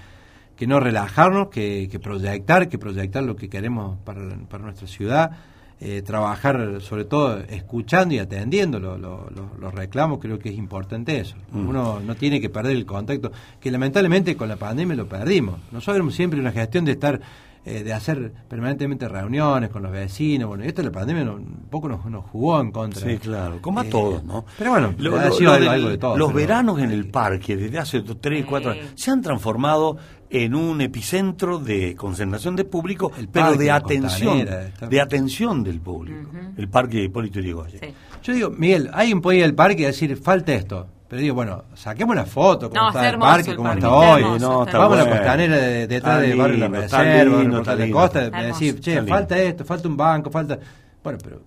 que 0.54 0.68
no 0.68 0.78
relajarnos, 0.78 1.48
que, 1.48 1.90
proyectar, 2.00 2.68
que 2.68 2.78
proyectar 2.78 3.24
lo 3.24 3.34
que 3.34 3.48
queremos 3.48 3.98
para, 4.04 4.20
para 4.48 4.62
nuestra 4.62 4.86
ciudad, 4.86 5.32
eh, 5.80 6.02
trabajar 6.02 6.80
sobre 6.80 7.04
todo 7.04 7.38
escuchando 7.38 8.14
y 8.14 8.18
atendiendo 8.18 8.80
los 8.80 9.74
reclamos, 9.74 10.18
creo 10.18 10.38
que 10.38 10.48
es 10.48 10.56
importante 10.56 11.20
eso. 11.20 11.36
Mm. 11.52 11.68
Uno 11.68 12.00
no 12.00 12.14
tiene 12.16 12.40
que 12.40 12.50
perder 12.50 12.76
el 12.76 12.86
contacto, 12.86 13.30
que 13.60 13.70
lamentablemente 13.70 14.36
con 14.36 14.48
la 14.48 14.56
pandemia 14.56 14.96
lo 14.96 15.08
perdimos. 15.08 15.60
Nosotros 15.70 16.14
siempre 16.14 16.40
una 16.40 16.52
gestión 16.52 16.84
de 16.84 16.92
estar 16.92 17.20
eh, 17.64 17.82
de 17.82 17.92
hacer 17.92 18.32
permanentemente 18.48 19.06
reuniones 19.08 19.68
con 19.68 19.82
los 19.82 19.92
vecinos. 19.92 20.48
Bueno, 20.48 20.64
esto 20.64 20.82
la 20.82 20.90
pandemia 20.90 21.24
un 21.24 21.66
poco 21.68 21.86
nos, 21.88 22.24
jugó 22.24 22.60
en 22.60 22.70
contra. 22.70 23.02
Sí, 23.02 23.18
claro, 23.18 23.58
como 23.60 23.80
a 23.80 23.84
eh, 23.84 23.90
todos, 23.90 24.24
¿no? 24.24 24.46
Pero 24.56 24.70
bueno, 24.70 24.94
algo 25.46 25.88
de 25.90 25.98
todo. 25.98 26.16
Los 26.16 26.32
veranos 26.32 26.78
en 26.80 26.92
el 26.92 27.10
parque, 27.10 27.56
desde 27.56 27.78
hace 27.78 28.00
tres, 28.00 28.46
cuatro 28.46 28.70
años, 28.70 28.86
se 28.94 29.10
han 29.10 29.20
transformado 29.20 29.98
en 30.30 30.54
un 30.54 30.80
epicentro 30.80 31.58
de 31.58 31.94
concentración 31.96 32.56
de 32.56 32.64
público, 32.64 33.10
pero 33.32 33.54
de 33.54 33.70
atención, 33.70 34.46
de 34.88 35.00
atención 35.00 35.64
del 35.64 35.80
público. 35.80 36.30
El 36.56 36.68
parque 36.68 37.02
Hipólito 37.02 37.40
Yrigoyen. 37.40 37.94
Yo 38.22 38.32
digo, 38.32 38.50
Miguel, 38.50 38.90
alguien 38.92 39.20
puede 39.20 39.38
ir 39.38 39.44
al 39.44 39.54
parque 39.54 39.82
y 39.82 39.86
decir, 39.86 40.16
falta 40.16 40.52
esto. 40.52 40.86
Pero 41.08 41.22
digo, 41.22 41.34
bueno, 41.34 41.64
saquemos 41.74 42.12
una 42.12 42.26
foto, 42.26 42.68
cómo 42.68 42.88
está, 42.88 43.08
el 43.08 43.18
parque, 43.18 43.56
cómo 43.56 43.72
está 43.72 43.90
hoy. 43.90 44.22
vamos 44.22 44.68
a 44.74 45.04
la 45.04 45.10
costanera 45.10 45.56
detrás 45.56 46.20
del 46.20 46.36
barrio 46.36 46.54
de 46.56 46.68
la 46.68 46.80
Reserva, 46.80 47.74
de 47.74 47.86
la 47.86 47.92
costa, 47.92 48.30
decir, 48.30 48.78
che, 48.80 49.02
falta 49.04 49.38
esto, 49.38 49.64
falta 49.64 49.88
un 49.88 49.96
banco, 49.96 50.30
falta... 50.30 50.58
Bueno, 51.02 51.18
pero 51.22 51.40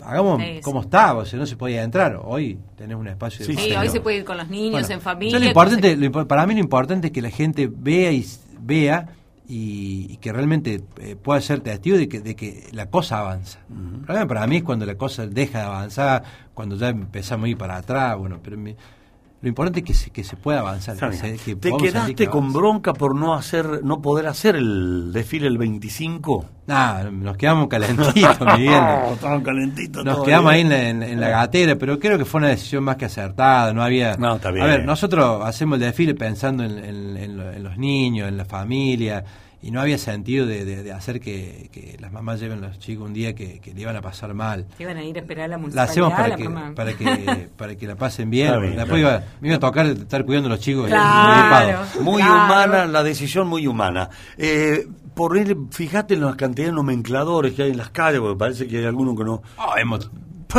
hagamos 0.00 0.42
como 0.62 0.82
está, 0.82 1.14
o 1.14 1.24
sea, 1.24 1.38
no 1.38 1.46
se 1.46 1.56
podía 1.56 1.82
entrar. 1.82 2.20
Hoy 2.22 2.58
tenés 2.76 2.96
un 2.96 3.08
espacio 3.08 3.46
de... 3.46 3.54
Sí, 3.54 3.72
hoy 3.72 3.88
se 3.88 4.00
puede 4.00 4.18
ir 4.18 4.24
con 4.24 4.36
los 4.36 4.48
niños, 4.48 4.90
en 4.90 5.00
familia. 5.00 5.38
lo 5.38 5.44
importante, 5.44 6.10
para 6.26 6.46
mí 6.46 6.54
lo 6.54 6.60
importante 6.60 7.08
es 7.08 7.12
que 7.12 7.22
la 7.22 7.30
gente 7.30 7.70
vea 7.72 8.12
y 8.12 8.26
vea 8.60 9.08
y, 9.48 10.16
que 10.16 10.32
realmente 10.32 10.82
eh, 11.00 11.16
pueda 11.16 11.40
ser 11.40 11.60
testigo 11.60 11.96
de 11.96 12.08
que, 12.08 12.20
de 12.20 12.34
que 12.34 12.68
la 12.72 12.86
cosa 12.86 13.20
avanza. 13.20 13.60
Para 14.06 14.46
mí 14.46 14.56
es 14.56 14.62
cuando 14.64 14.84
la 14.86 14.96
cosa 14.96 15.26
deja 15.26 15.60
de 15.60 15.64
avanzar, 15.64 16.24
cuando 16.52 16.76
ya 16.76 16.88
empezamos 16.88 17.46
a 17.46 17.48
ir 17.48 17.56
para 17.56 17.76
atrás, 17.76 18.18
bueno, 18.18 18.40
pero... 18.42 18.58
Lo 19.42 19.48
importante 19.48 19.80
es 19.80 19.86
que 19.86 19.94
se, 19.94 20.10
que 20.10 20.24
se 20.24 20.36
pueda 20.36 20.60
avanzar. 20.60 20.96
¿Te 20.96 21.56
quedaste 21.76 22.26
con 22.28 22.52
bronca 22.52 22.94
por 22.94 23.14
no 23.14 23.34
hacer, 23.34 23.84
no 23.84 24.00
poder 24.00 24.26
hacer 24.26 24.56
el 24.56 25.12
desfile 25.12 25.46
el 25.46 25.58
25? 25.58 26.46
No, 26.66 27.10
nos 27.10 27.36
quedamos 27.36 27.68
calentitos, 27.68 28.40
Miguel. 28.58 28.82
calentitos. 29.44 30.04
Nos 30.04 30.24
quedamos 30.24 30.52
ahí 30.52 30.62
en 30.62 31.20
la, 31.20 31.28
gatera, 31.28 31.76
pero 31.76 31.98
creo 31.98 32.16
que 32.16 32.24
fue 32.24 32.38
una 32.38 32.48
decisión 32.48 32.82
más 32.82 32.96
que 32.96 33.04
acertada. 33.04 33.72
No 33.72 33.82
había. 33.82 34.16
No, 34.16 34.36
está 34.36 34.50
bien. 34.50 34.64
A 34.64 34.68
ver, 34.68 34.84
nosotros 34.84 35.42
hacemos 35.44 35.76
el 35.76 35.84
desfile 35.84 36.14
pensando 36.14 36.64
en 36.64 37.62
los 37.62 37.76
niños, 37.76 38.28
en 38.28 38.38
la 38.38 38.44
familia 38.46 39.22
y 39.66 39.72
no 39.72 39.80
había 39.80 39.98
sentido 39.98 40.46
de, 40.46 40.64
de, 40.64 40.92
hacer 40.92 41.20
que, 41.20 41.96
las 41.98 42.12
mamás 42.12 42.38
lleven 42.38 42.62
a 42.62 42.68
los 42.68 42.78
chicos 42.78 43.04
un 43.04 43.12
día 43.12 43.34
que, 43.34 43.60
le 43.74 43.80
iban 43.80 43.96
a 43.96 44.00
pasar 44.00 44.32
mal. 44.32 44.64
Iban 44.78 44.96
a 44.96 45.02
ir 45.02 45.16
a 45.16 45.20
esperar 45.22 45.46
a 45.46 45.48
la 45.48 45.58
municipalidad. 45.58 45.86
La 45.86 45.90
hacemos 45.90 46.12
para, 46.12 46.36
que, 46.36 46.48
para, 46.76 46.92
que, 46.96 47.48
para 47.56 47.74
que 47.74 47.86
la 47.88 47.96
pasen 47.96 48.30
bien. 48.30 48.76
Después 48.76 49.00
iba, 49.00 49.24
me 49.40 49.48
iba 49.48 49.56
a 49.56 49.60
tocar 49.60 49.86
estar 49.86 50.24
cuidando 50.24 50.46
a 50.46 50.50
los 50.50 50.60
chicos. 50.60 50.88
muy 52.00 52.22
humana, 52.22 52.86
la 52.86 53.02
decisión 53.02 53.48
muy 53.48 53.66
humana. 53.66 54.08
Eh, 54.38 54.86
por 55.14 55.36
él, 55.36 55.56
fíjate 55.72 56.14
en 56.14 56.20
las 56.20 56.36
cantidades 56.36 56.70
de 56.70 56.76
nomencladores 56.76 57.54
que 57.54 57.64
hay 57.64 57.72
en 57.72 57.78
las 57.78 57.90
calles, 57.90 58.20
porque 58.20 58.38
parece 58.38 58.68
que 58.68 58.78
hay 58.78 58.84
algunos 58.84 59.16
que 59.16 59.24
no. 59.24 59.42
Ah, 59.58 59.74
hemos 59.78 60.08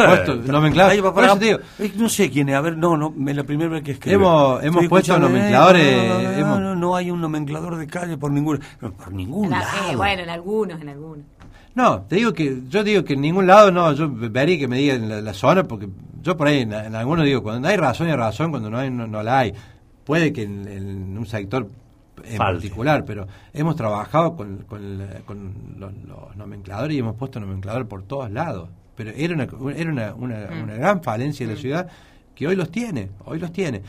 puesto 0.06 0.36
nomencladores. 0.36 1.60
Eh, 1.80 1.92
no 1.96 2.10
sé 2.10 2.30
quién 2.30 2.50
es, 2.50 2.56
a 2.56 2.62
ver, 2.62 2.78
no, 2.78 2.98
no, 2.98 3.14
es 3.28 3.36
la 3.36 3.44
primera 3.44 3.70
vez 3.70 3.84
que 3.84 3.92
escribo. 3.92 4.60
Hemos, 4.60 4.64
hemos 4.64 4.88
puesto 4.88 5.18
nomencladores. 5.20 6.40
No 6.40 6.60
no, 6.60 6.76
no, 6.76 6.96
hay 6.96 7.12
un 7.12 7.22
nomenclador 7.22 7.78
de 7.78 7.88
calle 7.88 8.18
por 8.18 8.32
ningún, 8.32 8.60
por 8.80 9.12
ningún 9.12 9.50
lado. 9.50 9.66
Eh, 9.92 9.96
bueno, 9.96 10.24
en 10.24 10.30
algunos, 10.30 10.82
en 10.82 10.90
algunos. 10.90 11.26
No, 11.76 12.02
te 12.02 12.16
digo 12.16 12.34
que, 12.34 12.64
yo 12.68 12.84
digo 12.84 13.04
que 13.04 13.14
en 13.14 13.22
ningún 13.22 13.46
lado, 13.46 13.72
no, 13.72 13.94
yo 13.94 14.10
vería 14.10 14.58
que 14.58 14.68
me 14.68 14.78
digan 14.78 15.24
la, 15.24 15.34
zona, 15.34 15.64
porque 15.64 15.88
yo 16.24 16.36
por 16.36 16.48
ahí 16.48 16.62
en, 16.62 16.74
algunos 16.74 17.24
digo, 17.24 17.44
cuando 17.44 17.68
hay 17.68 17.78
razón 17.78 18.08
hay 18.08 18.16
razón, 18.16 18.50
cuando 18.50 18.70
no 18.70 18.80
hay, 18.80 18.90
no, 18.90 19.22
la 19.22 19.40
hay. 19.40 19.54
Puede 20.04 20.34
que 20.34 20.44
en, 20.44 21.16
un 21.16 21.26
sector 21.28 21.70
en 22.24 22.38
particular, 22.38 23.06
pero 23.06 23.28
hemos 23.54 23.76
trabajado 23.76 24.36
con, 24.36 24.66
con, 24.68 24.98
los, 25.78 25.94
los, 26.08 26.36
nomencladores 26.36 26.96
y 26.96 27.00
hemos 27.00 27.16
puesto 27.16 27.40
nomenclador 27.40 27.88
por 27.88 28.04
todos 28.04 28.32
lados 28.32 28.70
pero 28.98 29.12
era 29.16 29.34
una, 29.36 29.48
era 29.76 29.92
una, 29.92 30.14
una, 30.16 30.48
mm. 30.48 30.64
una 30.64 30.76
gran 30.76 31.04
falencia 31.04 31.46
de 31.46 31.54
la 31.54 31.58
mm. 31.58 31.62
ciudad 31.62 31.88
que 32.36 32.48
hoy 32.48 32.56
los 32.56 32.70
tiene, 32.72 33.10
hoy 33.26 33.40
los 33.40 33.54
tiene. 33.54 33.84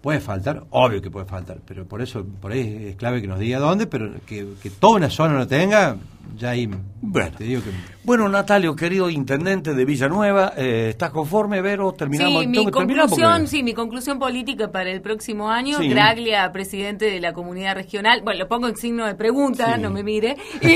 Puede 0.00 0.20
faltar, 0.20 0.64
obvio 0.70 1.02
que 1.02 1.10
puede 1.10 1.26
faltar, 1.26 1.58
pero 1.66 1.86
por 1.86 2.00
eso, 2.00 2.24
por 2.40 2.52
ahí 2.52 2.86
es 2.88 2.96
clave 2.96 3.20
que 3.20 3.26
nos 3.26 3.38
diga 3.38 3.58
dónde, 3.58 3.86
pero 3.86 4.10
que, 4.26 4.46
que 4.62 4.70
toda 4.70 4.96
una 4.96 5.10
zona 5.10 5.34
lo 5.34 5.46
tenga, 5.46 5.96
ya 6.38 6.50
ahí 6.50 6.70
bueno. 7.02 7.36
te 7.36 7.44
digo 7.44 7.62
que... 7.62 7.70
Bueno, 8.02 8.26
Natalio, 8.30 8.74
querido 8.74 9.10
intendente 9.10 9.74
de 9.74 9.84
Villanueva, 9.84 10.54
eh, 10.56 10.88
¿estás 10.88 11.10
conforme, 11.10 11.60
Vero? 11.60 11.92
Terminamos. 11.92 12.42
Sí, 12.42 12.48
mi 12.48 12.70
conclusión, 12.70 13.46
sí, 13.46 13.62
mi 13.62 13.74
conclusión 13.74 14.18
política 14.18 14.72
para 14.72 14.90
el 14.90 15.02
próximo 15.02 15.50
año, 15.50 15.78
Graglia, 15.80 16.50
presidente 16.50 17.04
de 17.04 17.20
la 17.20 17.34
comunidad 17.34 17.74
regional, 17.74 18.22
bueno, 18.22 18.40
lo 18.40 18.48
pongo 18.48 18.68
en 18.68 18.76
signo 18.76 19.04
de 19.04 19.14
pregunta, 19.16 19.76
no 19.76 19.90
me 19.90 20.02
mire, 20.02 20.34
y 20.62 20.68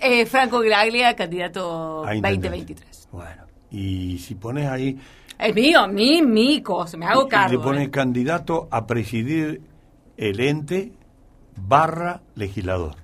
eh, 0.00 0.24
Franco 0.24 0.60
Graglia, 0.60 1.14
candidato 1.14 2.06
2023. 2.06 3.08
Bueno, 3.12 3.42
y 3.70 4.16
si 4.18 4.34
pones 4.34 4.66
ahí 4.66 4.98
es 5.38 5.54
mío, 5.54 5.86
mi, 5.88 6.22
mi 6.22 6.62
cosa, 6.62 6.96
me 6.96 7.06
hago 7.06 7.28
cargo. 7.28 7.58
Le 7.58 7.62
pone 7.62 7.84
¿eh? 7.84 7.90
candidato 7.90 8.68
a 8.70 8.86
presidir 8.86 9.60
el 10.16 10.40
ente 10.40 10.92
barra 11.56 12.22
legislador. 12.34 12.96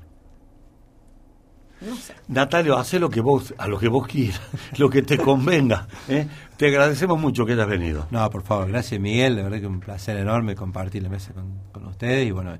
Natalio, 2.28 2.76
hace 2.76 3.00
lo 3.00 3.10
que 3.10 3.20
vos, 3.20 3.54
a 3.58 3.66
lo 3.66 3.78
que 3.78 3.88
vos 3.88 4.06
quieras, 4.06 4.40
lo 4.78 4.88
que 4.88 5.02
te 5.02 5.18
convenga. 5.18 5.88
¿eh? 6.08 6.26
Te 6.56 6.68
agradecemos 6.68 7.18
mucho 7.20 7.44
que 7.44 7.54
hayas 7.54 7.68
venido. 7.68 8.06
No, 8.10 8.28
por 8.30 8.42
favor, 8.42 8.68
gracias 8.68 9.00
Miguel, 9.00 9.36
de 9.36 9.42
verdad 9.42 9.60
que 9.60 9.66
un 9.66 9.80
placer 9.80 10.16
enorme 10.16 10.54
compartir 10.54 11.02
la 11.02 11.08
mesa 11.08 11.32
con, 11.32 11.58
con 11.72 11.86
ustedes 11.86 12.26
y 12.26 12.30
bueno, 12.30 12.56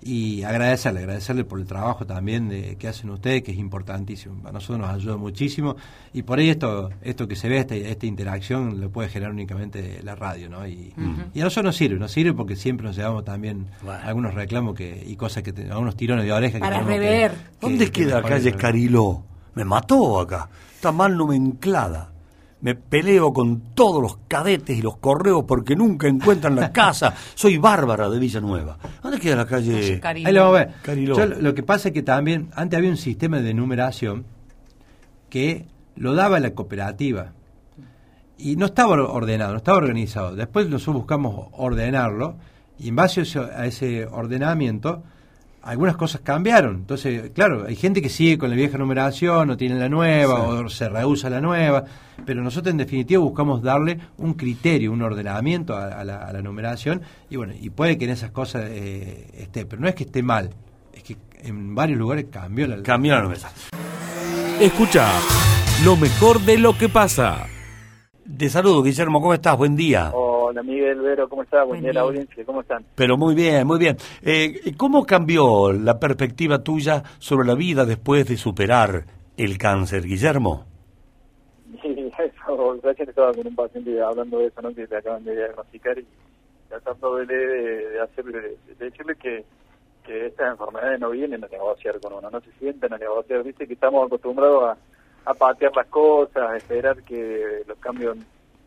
y 0.00 0.42
agradecerle, 0.42 1.00
agradecerle 1.00 1.44
por 1.44 1.58
el 1.58 1.66
trabajo 1.66 2.06
también 2.06 2.48
de, 2.48 2.76
que 2.76 2.88
hacen 2.88 3.10
ustedes, 3.10 3.42
que 3.42 3.52
es 3.52 3.58
importantísimo. 3.58 4.46
A 4.48 4.52
nosotros 4.52 4.78
nos 4.78 4.90
ayuda 4.90 5.16
muchísimo 5.16 5.76
y 6.12 6.22
por 6.22 6.38
ahí 6.38 6.50
esto, 6.50 6.90
esto 7.02 7.26
que 7.26 7.36
se 7.36 7.48
ve, 7.48 7.58
esta, 7.58 7.74
esta 7.74 8.06
interacción, 8.06 8.80
lo 8.80 8.90
puede 8.90 9.08
generar 9.08 9.32
únicamente 9.32 10.00
la 10.02 10.14
radio, 10.14 10.48
¿no? 10.48 10.66
Y, 10.66 10.94
y 11.34 11.40
a 11.40 11.44
nosotros 11.44 11.64
nos 11.66 11.76
sirve, 11.76 11.98
nos 11.98 12.12
sirve 12.12 12.32
porque 12.32 12.56
siempre 12.56 12.86
nos 12.86 12.96
llevamos 12.96 13.24
también 13.24 13.66
algunos 14.04 14.34
reclamos 14.34 14.74
que 14.74 15.04
y 15.06 15.16
cosas 15.16 15.42
que, 15.42 15.50
algunos 15.70 15.96
tirones 15.96 16.24
de 16.24 16.32
oreja. 16.32 16.58
Para 16.58 16.78
que 16.80 16.84
rever. 16.84 17.30
Que, 17.32 17.38
¿Dónde 17.60 17.90
queda 17.90 18.22
calle 18.22 18.52
Cariló? 18.52 19.24
Me 19.54 19.64
mató 19.64 20.20
acá. 20.20 20.48
Está 20.74 20.92
mal 20.92 21.16
nomenclada. 21.16 22.12
Me 22.60 22.74
peleo 22.74 23.32
con 23.32 23.74
todos 23.74 24.02
los 24.02 24.18
cadetes 24.26 24.76
y 24.76 24.82
los 24.82 24.96
correos 24.96 25.44
porque 25.46 25.76
nunca 25.76 26.08
encuentran 26.08 26.56
la 26.56 26.72
casa. 26.72 27.14
Soy 27.34 27.56
bárbara 27.56 28.08
de 28.08 28.18
Villanueva. 28.18 28.78
¿Dónde 29.02 29.20
queda 29.20 29.36
la 29.36 29.46
calle? 29.46 30.00
Ahí 30.02 30.32
lo 30.32 30.40
vamos 30.40 30.60
a 30.60 30.64
ver. 30.64 30.74
Cariló. 30.82 31.16
Yo, 31.16 31.26
lo 31.26 31.54
que 31.54 31.62
pasa 31.62 31.88
es 31.88 31.94
que 31.94 32.02
también, 32.02 32.50
antes 32.54 32.76
había 32.76 32.90
un 32.90 32.96
sistema 32.96 33.40
de 33.40 33.54
numeración 33.54 34.24
que 35.30 35.66
lo 35.96 36.14
daba 36.14 36.40
la 36.40 36.50
cooperativa. 36.52 37.32
Y 38.36 38.56
no 38.56 38.66
estaba 38.66 38.94
ordenado, 39.02 39.52
no 39.52 39.58
estaba 39.58 39.78
organizado. 39.78 40.36
Después 40.36 40.68
nosotros 40.68 40.96
buscamos 40.96 41.48
ordenarlo 41.52 42.36
y 42.78 42.88
en 42.88 42.96
base 42.96 43.20
a 43.20 43.22
ese, 43.24 43.38
a 43.40 43.66
ese 43.66 44.06
ordenamiento 44.06 45.02
algunas 45.62 45.96
cosas 45.96 46.20
cambiaron. 46.22 46.76
Entonces, 46.76 47.30
claro, 47.34 47.64
hay 47.66 47.76
gente 47.76 48.00
que 48.00 48.08
sigue 48.08 48.38
con 48.38 48.50
la 48.50 48.56
vieja 48.56 48.78
numeración, 48.78 49.48
no 49.48 49.56
tiene 49.56 49.74
la 49.78 49.88
nueva, 49.88 50.36
Sí. 50.36 50.42
o 50.64 50.68
se 50.68 50.88
rehúsa 50.88 51.28
la 51.30 51.40
nueva, 51.40 51.84
pero 52.24 52.42
nosotros 52.42 52.70
en 52.72 52.78
definitiva 52.78 53.20
buscamos 53.22 53.62
darle 53.62 53.98
un 54.18 54.34
criterio, 54.34 54.92
un 54.92 55.02
ordenamiento 55.02 55.76
a, 55.76 55.86
a 56.00 56.04
la, 56.04 56.18
a 56.18 56.32
la 56.32 56.40
numeración, 56.42 57.02
y 57.28 57.36
bueno, 57.36 57.52
y 57.60 57.70
puede 57.70 57.98
que 57.98 58.04
en 58.06 58.10
esas 58.12 58.30
cosas 58.30 58.64
eh, 58.68 59.26
esté, 59.38 59.66
pero 59.66 59.82
no 59.82 59.88
es 59.88 59.94
que 59.94 60.04
esté 60.04 60.22
mal, 60.22 60.50
es 60.92 61.02
que 61.02 61.16
en 61.42 61.74
varios 61.74 61.98
lugares 61.98 62.26
cambió 62.30 62.66
la, 62.66 62.82
cambió 62.82 63.14
la 63.14 63.22
numeración. 63.22 63.52
Escucha 64.60 65.08
lo 65.84 65.96
mejor 65.96 66.40
de 66.40 66.58
lo 66.58 66.76
que 66.76 66.88
pasa. 66.88 67.46
Te 68.36 68.48
saludo, 68.48 68.82
Guillermo, 68.82 69.20
¿cómo 69.20 69.34
estás? 69.34 69.56
Buen 69.56 69.76
día. 69.76 70.12
Hola 70.48 70.62
Miguel 70.62 71.02
Vero, 71.02 71.28
¿cómo 71.28 71.42
estás? 71.42 71.66
Buen, 71.66 71.82
día 71.82 71.92
la 71.92 72.00
audiencia, 72.00 72.42
¿cómo 72.46 72.62
están? 72.62 72.82
Pero 72.94 73.18
muy 73.18 73.34
bien, 73.34 73.66
muy 73.66 73.78
bien. 73.78 73.98
Eh, 74.22 74.72
¿Cómo 74.78 75.04
cambió 75.04 75.74
la 75.74 76.00
perspectiva 76.00 76.64
tuya 76.64 77.02
sobre 77.18 77.46
la 77.46 77.54
vida 77.54 77.84
después 77.84 78.26
de 78.26 78.38
superar 78.38 79.04
el 79.36 79.58
cáncer, 79.58 80.04
Guillermo? 80.04 80.64
Sí, 81.82 82.10
eso, 82.18 82.80
recién 82.82 83.10
estaba 83.10 83.32
con 83.34 83.46
un 83.46 83.54
paciente 83.54 84.02
hablando 84.02 84.38
de 84.38 84.46
eso, 84.46 84.62
¿no? 84.62 84.74
Que 84.74 84.86
le 84.86 84.96
acaban 84.96 85.22
de 85.22 85.36
diagnosticar 85.36 85.98
y 85.98 86.06
tratando 86.68 87.16
de, 87.16 87.26
de, 87.26 87.36
de 87.36 88.74
decirle 88.78 89.14
que, 89.16 89.44
que 90.04 90.26
estas 90.26 90.52
enfermedades 90.52 90.98
no 90.98 91.10
vienen 91.10 91.44
a 91.44 91.48
negociar 91.48 92.00
con 92.00 92.14
uno, 92.14 92.30
no 92.30 92.40
se 92.40 92.50
sienten 92.52 92.92
a 92.94 92.98
negociar, 92.98 93.44
viste 93.44 93.66
que 93.66 93.74
estamos 93.74 94.06
acostumbrados 94.06 94.70
a, 94.70 95.30
a 95.30 95.34
patear 95.34 95.76
las 95.76 95.86
cosas, 95.88 96.50
a 96.50 96.56
esperar 96.56 97.02
que 97.04 97.62
los 97.68 97.78
cambios 97.78 98.16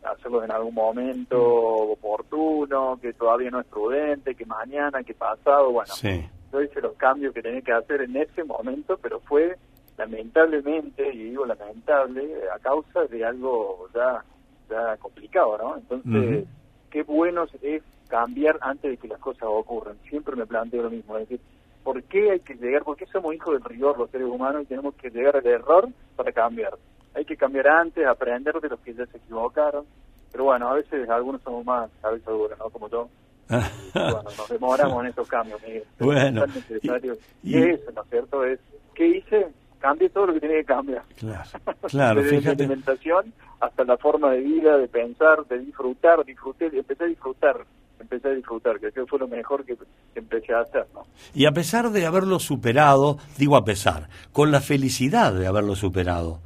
hacerlos 0.04 0.44
en 0.44 0.50
algún 0.52 0.74
momento 0.74 1.38
oportuno, 1.40 2.98
que 3.00 3.12
todavía 3.12 3.50
no 3.50 3.60
es 3.60 3.66
prudente, 3.66 4.34
que 4.34 4.44
mañana, 4.46 5.02
que 5.02 5.14
pasado, 5.14 5.70
bueno, 5.72 5.92
Sí. 5.94 6.24
yo 6.52 6.62
hice 6.62 6.80
los 6.80 6.94
cambios 6.94 7.32
que 7.34 7.42
tenía 7.42 7.60
que 7.62 7.72
hacer 7.72 8.02
en 8.02 8.16
ese 8.16 8.44
momento, 8.44 8.98
pero 9.00 9.20
fue 9.20 9.56
lamentablemente, 9.98 11.12
y 11.12 11.24
digo 11.30 11.46
lamentable, 11.46 12.34
a 12.54 12.58
causa 12.58 13.04
de 13.04 13.24
algo 13.24 13.88
ya, 13.94 14.24
ya 14.68 14.96
complicado, 14.98 15.58
¿no? 15.58 15.76
Entonces, 15.76 16.42
Ujú. 16.42 16.46
qué 16.90 17.02
bueno 17.02 17.44
es 17.62 17.82
cambiar 18.08 18.58
antes 18.60 18.90
de 18.90 18.96
que 18.96 19.08
las 19.08 19.18
cosas 19.20 19.44
ocurran. 19.44 19.96
Siempre 20.08 20.36
me 20.36 20.46
planteo 20.46 20.82
lo 20.82 20.90
mismo, 20.90 21.16
es 21.16 21.28
decir, 21.28 21.40
¿por 21.82 22.02
qué 22.04 22.32
hay 22.32 22.40
que 22.40 22.54
llegar? 22.54 22.82
¿Por 22.84 22.96
qué 22.96 23.06
somos 23.06 23.34
hijos 23.34 23.54
del 23.54 23.64
rigor 23.64 23.98
los 23.98 24.10
seres 24.10 24.26
humanos 24.26 24.62
y 24.62 24.66
tenemos 24.66 24.94
que 24.94 25.10
llegar 25.10 25.36
al 25.36 25.46
error 25.46 25.88
para 26.16 26.32
cambiar? 26.32 26.74
Hay 27.14 27.24
que 27.24 27.36
cambiar 27.36 27.68
antes, 27.68 28.06
aprender 28.06 28.54
de 28.60 28.68
los 28.68 28.80
que 28.80 28.94
ya 28.94 29.06
se 29.06 29.16
equivocaron. 29.18 29.84
Pero 30.30 30.44
bueno, 30.44 30.68
a 30.70 30.74
veces 30.74 31.08
algunos 31.10 31.42
somos 31.42 31.64
más 31.64 31.90
cabeza 32.00 32.30
dura, 32.30 32.56
¿no? 32.58 32.70
Como 32.70 32.88
yo. 32.88 33.08
Y, 33.50 33.54
bueno, 33.94 34.22
nos 34.36 34.48
demoramos 34.48 35.04
en 35.04 35.10
esos 35.10 35.28
cambios, 35.28 35.60
Miguel. 35.62 35.84
Bueno, 35.98 36.44
y- 37.42 37.50
Y, 37.50 37.62
eso, 37.62 37.90
¿no 37.94 38.02
es 38.02 38.08
cierto? 38.08 38.44
Es, 38.44 38.58
¿qué 38.94 39.06
hice? 39.08 39.48
Cambié 39.78 40.08
todo 40.10 40.26
lo 40.28 40.34
que 40.34 40.40
tenía 40.40 40.56
que 40.58 40.64
cambiar. 40.64 41.02
Claro, 41.18 41.42
claro, 41.88 42.20
Desde 42.22 42.38
fíjate. 42.38 42.56
la 42.56 42.64
alimentación 42.64 43.34
hasta 43.60 43.84
la 43.84 43.96
forma 43.98 44.30
de 44.30 44.40
vida, 44.40 44.78
de 44.78 44.88
pensar, 44.88 45.44
de 45.48 45.58
disfrutar, 45.58 46.24
disfruté, 46.24 46.66
empecé 46.72 47.04
a 47.04 47.06
disfrutar, 47.08 47.56
empecé 48.00 48.28
a 48.28 48.30
disfrutar, 48.32 48.80
que 48.80 48.90
que 48.90 49.04
fue 49.06 49.18
lo 49.18 49.28
mejor 49.28 49.64
que 49.64 49.76
empecé 50.14 50.54
a 50.54 50.60
hacer, 50.60 50.86
¿no? 50.94 51.02
Y 51.34 51.46
a 51.46 51.52
pesar 51.52 51.90
de 51.90 52.06
haberlo 52.06 52.38
superado, 52.38 53.18
digo 53.38 53.56
a 53.56 53.64
pesar, 53.64 54.08
con 54.32 54.50
la 54.50 54.60
felicidad 54.60 55.32
de 55.34 55.46
haberlo 55.46 55.74
superado, 55.76 56.38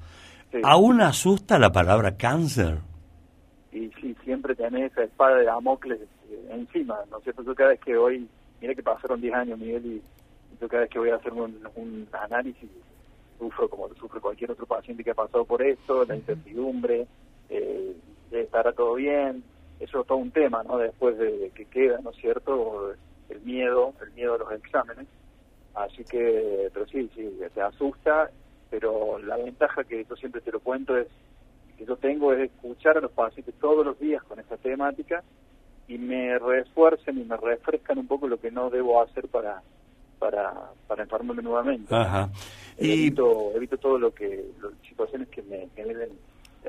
Sí. 0.57 0.62
¿aún 0.64 1.00
asusta 1.00 1.59
la 1.59 1.70
palabra 1.70 2.16
cáncer? 2.16 2.78
y 3.76 3.90
sí, 4.00 4.16
siempre 4.24 4.54
tenés 4.54 4.90
esa 4.92 5.04
espada 5.04 5.36
de 5.36 5.44
Damocles 5.44 6.00
eh, 6.00 6.48
encima, 6.50 6.98
¿no 7.11 7.18
es 7.18 7.24
cierto? 7.24 7.42
Yo 7.42 7.54
cada 7.54 7.70
vez 7.70 7.80
que 7.80 7.96
voy, 7.96 8.26
mira 8.61 8.74
que 8.74 8.82
pasaron 8.82 9.20
10 9.20 9.34
años, 9.34 9.59
Miguel, 9.59 9.84
y 9.84 10.02
yo 10.59 10.68
cada 10.68 10.82
vez 10.82 10.90
que 10.90 10.98
voy 10.98 11.11
a 11.11 11.16
hacer 11.16 11.32
un, 11.34 11.61
un 11.74 12.09
análisis, 12.12 12.70
sufro 13.38 13.68
como 13.68 13.88
sufre 13.94 14.18
cualquier 14.20 14.50
otro 14.52 14.64
paciente 14.64 15.04
que 15.04 15.11
ha 15.11 15.14
pasado 15.14 15.44
por 15.44 15.61
esto, 15.62 16.07
la 16.07 16.16
incertidumbre, 16.16 17.07
eh, 17.50 17.96
estará 18.30 18.72
todo 18.72 18.94
bien, 18.94 19.44
eso 19.78 20.00
es 20.00 20.07
todo 20.07 20.18
un 20.18 20.30
tema, 20.30 20.62
¿no? 20.62 20.78
Después 20.78 21.18
de 21.18 21.50
que 21.54 21.66
queda, 21.66 21.98
¿no 22.02 22.11
es 22.11 22.16
cierto? 22.16 22.94
El 23.28 23.40
miedo, 23.42 23.92
el 24.00 24.11
miedo 24.12 24.34
a 24.34 24.38
los 24.38 24.52
exámenes. 24.52 25.07
Así 25.74 26.02
que, 26.04 26.70
pero 26.72 26.86
sí, 26.86 27.11
sí, 27.14 27.30
te 27.52 27.61
asusta, 27.61 28.30
pero 28.71 29.19
la 29.19 29.37
ventaja 29.37 29.85
que 29.85 30.05
yo 30.09 30.17
siempre 30.17 30.41
te 30.41 30.53
lo 30.53 30.61
cuento 30.61 30.97
es 30.97 31.07
que 31.77 31.85
yo 31.85 31.97
tengo 31.97 32.33
es 32.33 32.51
escuchar 32.51 32.97
a 32.99 33.01
los 33.01 33.12
pacientes 33.12 33.55
todos 33.61 33.85
los 33.85 33.99
días 33.99 34.23
con 34.25 34.39
esta 34.41 34.57
temática 34.57 35.23
y 35.89 35.99
me 35.99 36.39
refuerzan 36.39 37.19
y 37.19 37.25
me 37.25 37.37
refrescan 37.37 37.99
un 37.99 38.07
poco 38.07 38.27
lo 38.29 38.41
que 38.41 38.51
no 38.51 38.71
debo 38.71 39.01
hacer 39.03 39.29
para 39.29 39.62
para, 40.19 40.55
para 40.87 41.03
enfermarme 41.03 41.43
nuevamente. 41.43 41.95
Ajá. 41.95 42.31
Y 42.79 42.91
Evito, 42.91 43.53
evito 43.55 43.77
todo 43.77 43.99
lo 43.99 44.14
que, 44.14 44.47
lo- 44.61 44.73
situaciones 44.89 45.29
que 45.29 45.43
me 45.43 45.69
generen 45.77 46.09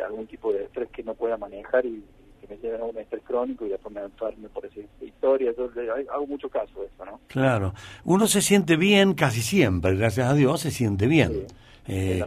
algún 0.05 0.27
tipo 0.27 0.51
de 0.51 0.65
estrés 0.65 0.89
que 0.91 1.01
no 1.01 1.15
pueda 1.15 1.37
manejar 1.37 1.85
y, 1.85 1.89
y 1.89 2.05
que 2.41 2.47
me 2.53 2.57
lleven 2.57 2.81
a 2.81 2.83
un 2.83 2.97
estrés 2.97 3.23
crónico 3.23 3.65
y 3.65 3.69
después 3.69 3.95
me 3.95 4.01
enferme 4.01 4.49
por 4.49 4.65
esa 4.65 4.81
historia. 4.99 5.53
Yo 5.57 5.71
le- 5.73 5.89
hago 5.89 6.27
mucho 6.27 6.49
caso 6.49 6.81
de 6.81 6.87
eso, 6.87 7.05
¿no? 7.05 7.21
Claro, 7.27 7.73
uno 8.03 8.27
se 8.27 8.41
siente 8.41 8.75
bien 8.75 9.13
casi 9.13 9.41
siempre, 9.41 9.95
gracias 9.95 10.27
a 10.29 10.33
Dios 10.33 10.59
se 10.59 10.71
siente 10.71 11.07
bien. 11.07 11.47
Eh, 11.87 12.23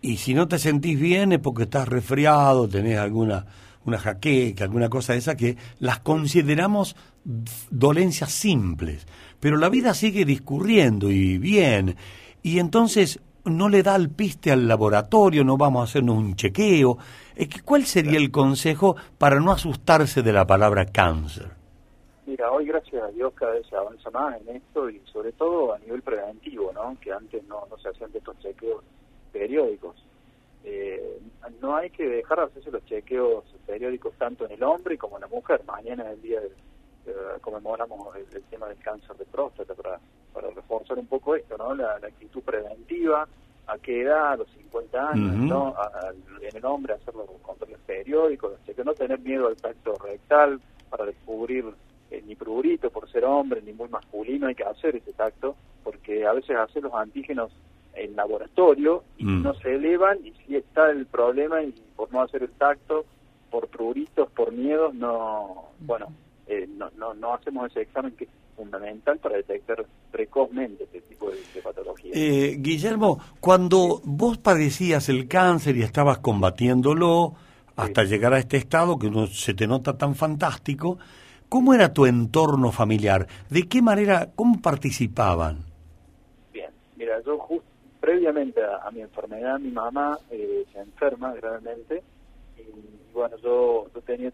y 0.00 0.16
si 0.18 0.34
no 0.34 0.46
te 0.48 0.58
sentís 0.58 0.98
bien 1.00 1.32
es 1.32 1.38
porque 1.40 1.64
estás 1.64 1.88
resfriado, 1.88 2.68
tenés 2.68 2.98
alguna 2.98 3.46
una 3.86 3.98
jaqueca, 3.98 4.64
alguna 4.64 4.90
cosa 4.90 5.14
de 5.14 5.20
esa 5.20 5.36
que 5.36 5.56
las 5.78 6.00
consideramos 6.00 6.94
dolencias 7.70 8.30
simples, 8.30 9.06
pero 9.40 9.56
la 9.56 9.68
vida 9.70 9.94
sigue 9.94 10.24
discurriendo 10.24 11.10
y 11.10 11.38
bien, 11.38 11.96
y 12.42 12.58
entonces 12.58 13.20
no 13.44 13.68
le 13.70 13.82
da 13.82 13.96
el 13.96 14.10
piste 14.10 14.52
al 14.52 14.68
laboratorio, 14.68 15.44
no 15.44 15.56
vamos 15.56 15.80
a 15.80 15.84
hacernos 15.84 16.18
un 16.18 16.36
chequeo. 16.36 16.98
Que- 17.34 17.62
¿Cuál 17.64 17.86
sería 17.86 18.18
el 18.18 18.30
consejo 18.30 18.96
para 19.16 19.40
no 19.40 19.50
asustarse 19.50 20.22
de 20.22 20.32
la 20.34 20.46
palabra 20.46 20.84
cáncer? 20.84 21.48
Mira, 22.26 22.50
hoy 22.52 22.66
gracias 22.66 23.02
a 23.02 23.08
Dios 23.08 23.32
cada 23.34 23.52
vez 23.52 23.66
se 23.66 23.76
avanza 23.76 24.10
más 24.10 24.38
en 24.42 24.56
esto 24.56 24.90
y 24.90 25.00
sobre 25.10 25.32
todo 25.32 25.72
a 25.74 25.78
nivel 25.78 26.02
preventivo, 26.02 26.70
¿no? 26.74 26.96
Que 27.00 27.12
antes 27.12 27.42
no, 27.48 27.66
no 27.70 27.78
se 27.78 27.88
hacían 27.88 28.12
de 28.12 28.18
estos 28.18 28.38
chequeos 28.40 28.84
periódicos. 29.30 29.96
Eh, 30.64 31.18
no 31.60 31.76
hay 31.76 31.90
que 31.90 32.06
dejar 32.06 32.38
de 32.38 32.44
hacerse 32.44 32.70
los 32.70 32.84
chequeos 32.84 33.44
periódicos 33.66 34.14
tanto 34.18 34.44
en 34.44 34.52
el 34.52 34.62
hombre 34.62 34.98
como 34.98 35.16
en 35.16 35.22
la 35.22 35.28
mujer. 35.28 35.62
Mañana 35.66 36.04
es 36.04 36.12
el 36.16 36.22
día 36.22 36.40
del, 36.40 36.52
eh, 37.06 37.12
conmemoramos 37.40 38.14
el, 38.16 38.26
el 38.36 38.42
tema 38.44 38.68
del 38.68 38.78
cáncer 38.78 39.16
de 39.16 39.24
próstata 39.24 39.74
para, 39.74 39.98
para 40.34 40.50
reforzar 40.50 40.98
un 40.98 41.06
poco 41.06 41.34
esto, 41.34 41.56
¿no? 41.56 41.74
La, 41.74 41.98
la 41.98 42.08
actitud 42.08 42.42
preventiva, 42.42 43.26
a 43.66 43.78
qué 43.78 44.02
edad, 44.02 44.32
a 44.32 44.36
los 44.36 44.48
50 44.50 45.10
años. 45.10 45.34
¿no? 45.48 45.68
A- 45.76 45.86
a- 45.86 46.12
en 46.42 46.56
el 46.56 46.64
hombre 46.64 46.94
hacer 46.94 47.14
los 47.14 47.28
controles 47.42 47.78
periódicos, 47.86 48.52
los 48.52 48.64
chequeos, 48.64 48.86
no 48.86 48.94
tener 48.94 49.18
miedo 49.20 49.48
al 49.48 49.56
tacto 49.56 49.94
rectal 50.02 50.60
para 50.90 51.04
descubrir 51.06 51.64
eh, 52.10 52.22
ni 52.26 52.34
prurito 52.34 52.90
por 52.90 53.08
ser 53.10 53.24
hombre, 53.24 53.62
ni 53.62 53.72
muy 53.72 53.88
masculino, 53.88 54.46
hay 54.48 54.54
que 54.54 54.64
hacer 54.64 54.96
ese 54.96 55.12
tacto, 55.12 55.54
porque 55.84 56.26
a 56.26 56.32
veces 56.32 56.56
hacer 56.56 56.82
los 56.82 56.92
antígenos 56.94 57.52
en 57.94 58.16
laboratorio 58.16 59.04
y 59.18 59.24
Mm. 59.24 59.42
no 59.42 59.54
se 59.54 59.74
elevan 59.74 60.18
y 60.24 60.32
si 60.46 60.56
está 60.56 60.90
el 60.90 61.06
problema 61.06 61.62
y 61.62 61.74
por 61.96 62.12
no 62.12 62.22
hacer 62.22 62.42
el 62.42 62.50
tacto, 62.50 63.04
por 63.50 63.68
pruritos, 63.68 64.30
por 64.30 64.52
miedos, 64.52 64.94
no, 64.94 65.70
bueno, 65.80 66.06
eh, 66.46 66.68
no, 66.76 66.90
no, 66.96 67.14
no 67.14 67.34
hacemos 67.34 67.70
ese 67.70 67.82
examen 67.82 68.12
que 68.12 68.24
es 68.24 68.30
fundamental 68.56 69.18
para 69.18 69.36
detectar 69.36 69.84
precozmente 70.10 70.84
este 70.84 71.00
tipo 71.02 71.30
de, 71.30 71.36
de 71.54 71.62
patologías. 71.62 72.16
Eh, 72.16 72.56
Guillermo, 72.58 73.18
cuando 73.40 74.00
vos 74.04 74.38
padecías 74.38 75.08
el 75.08 75.26
cáncer 75.28 75.76
y 75.76 75.82
estabas 75.82 76.18
combatiéndolo 76.18 77.34
hasta 77.76 78.04
llegar 78.04 78.34
a 78.34 78.38
este 78.38 78.58
estado 78.58 78.98
que 78.98 79.06
uno 79.06 79.26
se 79.26 79.54
te 79.54 79.66
nota 79.66 79.96
tan 79.96 80.14
fantástico, 80.14 80.98
¿cómo 81.48 81.72
era 81.72 81.92
tu 81.94 82.04
entorno 82.06 82.70
familiar? 82.72 83.26
¿De 83.48 83.66
qué 83.68 83.80
manera, 83.80 84.30
cómo 84.36 84.60
participaban? 84.60 85.64
Bien, 86.52 86.70
mira, 86.96 87.20
yo 87.24 87.39
previamente 88.10 88.60
a, 88.60 88.78
a 88.78 88.90
mi 88.90 89.02
enfermedad, 89.02 89.60
mi 89.60 89.70
mamá 89.70 90.18
eh, 90.30 90.64
se 90.72 90.80
enferma 90.80 91.32
gravemente 91.32 92.02
y, 92.56 93.12
bueno, 93.12 93.36
yo, 93.36 93.86
yo 93.94 94.00
tenía 94.00 94.32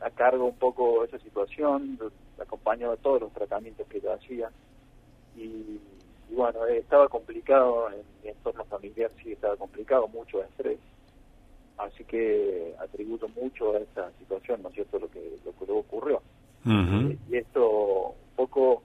a 0.00 0.08
cargo 0.08 0.46
un 0.46 0.56
poco 0.56 1.04
esa 1.04 1.18
situación, 1.18 1.98
yo 1.98 2.10
acompañaba 2.42 2.96
todos 2.96 3.20
los 3.20 3.32
tratamientos 3.34 3.86
que 3.88 4.00
yo 4.00 4.14
hacía 4.14 4.50
y, 5.36 5.78
y 6.30 6.34
bueno, 6.34 6.66
eh, 6.66 6.78
estaba 6.78 7.06
complicado 7.08 7.90
en 7.90 8.00
mi 8.22 8.30
entorno 8.30 8.64
familiar, 8.64 9.10
sí 9.22 9.32
estaba 9.32 9.56
complicado, 9.56 10.08
mucho 10.08 10.42
estrés, 10.42 10.78
así 11.76 12.04
que 12.04 12.74
atributo 12.80 13.28
mucho 13.28 13.74
a 13.74 13.80
esa 13.80 14.10
situación, 14.18 14.62
¿no 14.62 14.70
es 14.70 14.74
cierto?, 14.76 14.98
lo 14.98 15.10
que, 15.10 15.36
lo 15.44 15.52
que 15.52 15.66
luego 15.66 15.80
ocurrió. 15.80 16.22
Eh, 16.64 17.18
y 17.28 17.36
esto 17.36 17.68
un 17.68 18.36
poco, 18.36 18.82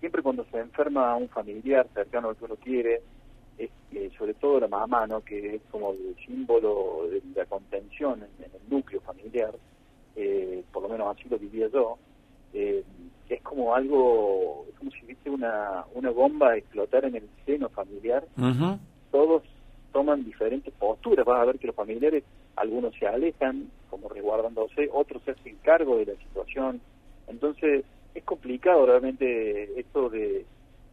siempre 0.00 0.22
cuando 0.22 0.46
se 0.46 0.58
enferma 0.60 1.14
un 1.14 1.28
familiar 1.28 1.86
cercano 1.92 2.30
al 2.30 2.36
que 2.36 2.44
uno 2.46 2.56
quiere, 2.56 3.02
es, 3.64 3.70
eh, 3.92 4.10
sobre 4.16 4.34
todo 4.34 4.60
la 4.60 4.68
mamá, 4.68 5.06
¿no? 5.06 5.20
que 5.20 5.56
es 5.56 5.62
como 5.70 5.92
el 5.92 6.16
símbolo 6.26 7.08
de 7.10 7.22
la 7.34 7.46
contención 7.46 8.20
en, 8.22 8.44
en 8.44 8.50
el 8.52 8.70
núcleo 8.70 9.00
familiar, 9.00 9.54
eh, 10.16 10.62
por 10.72 10.82
lo 10.82 10.88
menos 10.88 11.16
así 11.16 11.28
lo 11.28 11.38
vivía 11.38 11.68
yo, 11.68 11.98
eh, 12.52 12.84
es 13.28 13.42
como 13.42 13.74
algo, 13.74 14.66
es 14.68 14.78
como 14.78 14.90
si 14.90 15.06
viste 15.06 15.30
una, 15.30 15.84
una 15.94 16.10
bomba 16.10 16.56
explotar 16.56 17.04
en 17.06 17.16
el 17.16 17.28
seno 17.46 17.68
familiar, 17.70 18.26
todos 19.10 19.42
toman 19.92 20.24
diferentes 20.24 20.72
posturas, 20.74 21.24
vas 21.24 21.40
a 21.40 21.44
ver 21.46 21.58
que 21.58 21.66
los 21.66 21.76
familiares, 21.76 22.24
algunos 22.56 22.94
se 22.94 23.06
alejan, 23.06 23.70
como 23.88 24.08
resguardándose, 24.08 24.88
otros 24.92 25.22
se 25.22 25.30
hacen 25.30 25.56
cargo 25.62 25.96
de 25.96 26.06
la 26.06 26.16
situación, 26.16 26.80
entonces 27.26 27.84
es 28.14 28.24
complicado 28.24 28.84
realmente 28.84 29.80
esto 29.80 30.10
de, 30.10 30.44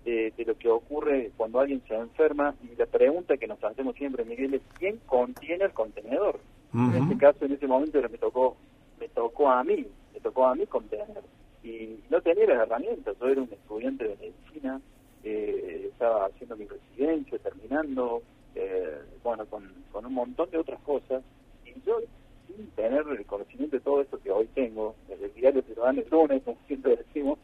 de, 0.06 0.34
de, 0.36 0.46
lo 0.46 0.58
que 0.58 0.70
ocurre 0.70 1.32
cuando 1.38 1.60
alguien 1.60 1.82
se 1.88 1.96
enferma 1.96 2.56
y 2.64 2.76
la 2.76 2.86
pregunta 2.86 3.38
que 3.38 3.48
nos 3.48 3.64
hacemos 3.64 3.96
siempre, 3.96 4.26
Miguel, 4.26 4.56
es 4.56 4.62
¿quién 4.78 4.98
contiene 5.06 5.66
el 5.66 5.74
contenedor? 5.74 6.40
En 6.74 6.96
este 6.96 7.18
caso, 7.18 7.46
en 7.46 7.54
ese 7.54 7.66
momento 7.66 8.00
me 8.02 8.18
tocó, 8.18 8.56
me 9.00 9.08
tocó 9.10 9.50
a 9.50 9.64
mí, 9.64 9.88
me 10.14 10.20
tocó 10.20 10.46
a 10.46 10.56
mí 10.56 10.68
contener 10.68 11.24
y 11.64 12.00
no 12.10 12.22
tenía 12.22 12.46
las 12.46 12.68
herramientas, 12.68 13.16
yo 13.20 13.28
era 13.28 13.42
un 13.42 13.50
estudiante 13.52 14.08
de 14.08 14.16
medicina, 14.16 14.80
eh, 15.24 15.90
estaba 15.92 16.28
haciendo 16.28 16.56
mi 16.56 16.66
residencia, 16.66 17.40
terminando, 17.40 18.22
eh, 18.56 19.00
bueno, 19.24 19.46
con, 19.48 19.68
con 19.92 20.06
un 20.06 20.14
montón 20.14 20.50
de 20.52 20.60
otras 20.60 20.80
cosas 20.82 21.24
y 21.66 21.74
yo 21.86 22.00
sin 22.48 22.68
tener 22.72 23.06
el 23.08 23.26
conocimiento 23.26 23.78
de 23.78 23.82
todo 23.82 24.02
esto 24.02 24.20
que 24.20 24.32
hoy 24.32 24.48
tengo, 24.54 24.96
desde 25.08 25.26
el 25.26 25.34
diario 25.34 25.62
Ciudadano 25.64 26.02
el 26.02 26.10
lunes, 26.10 26.44
como 26.44 26.58
siempre 26.68 26.98
decimos. 26.98 27.40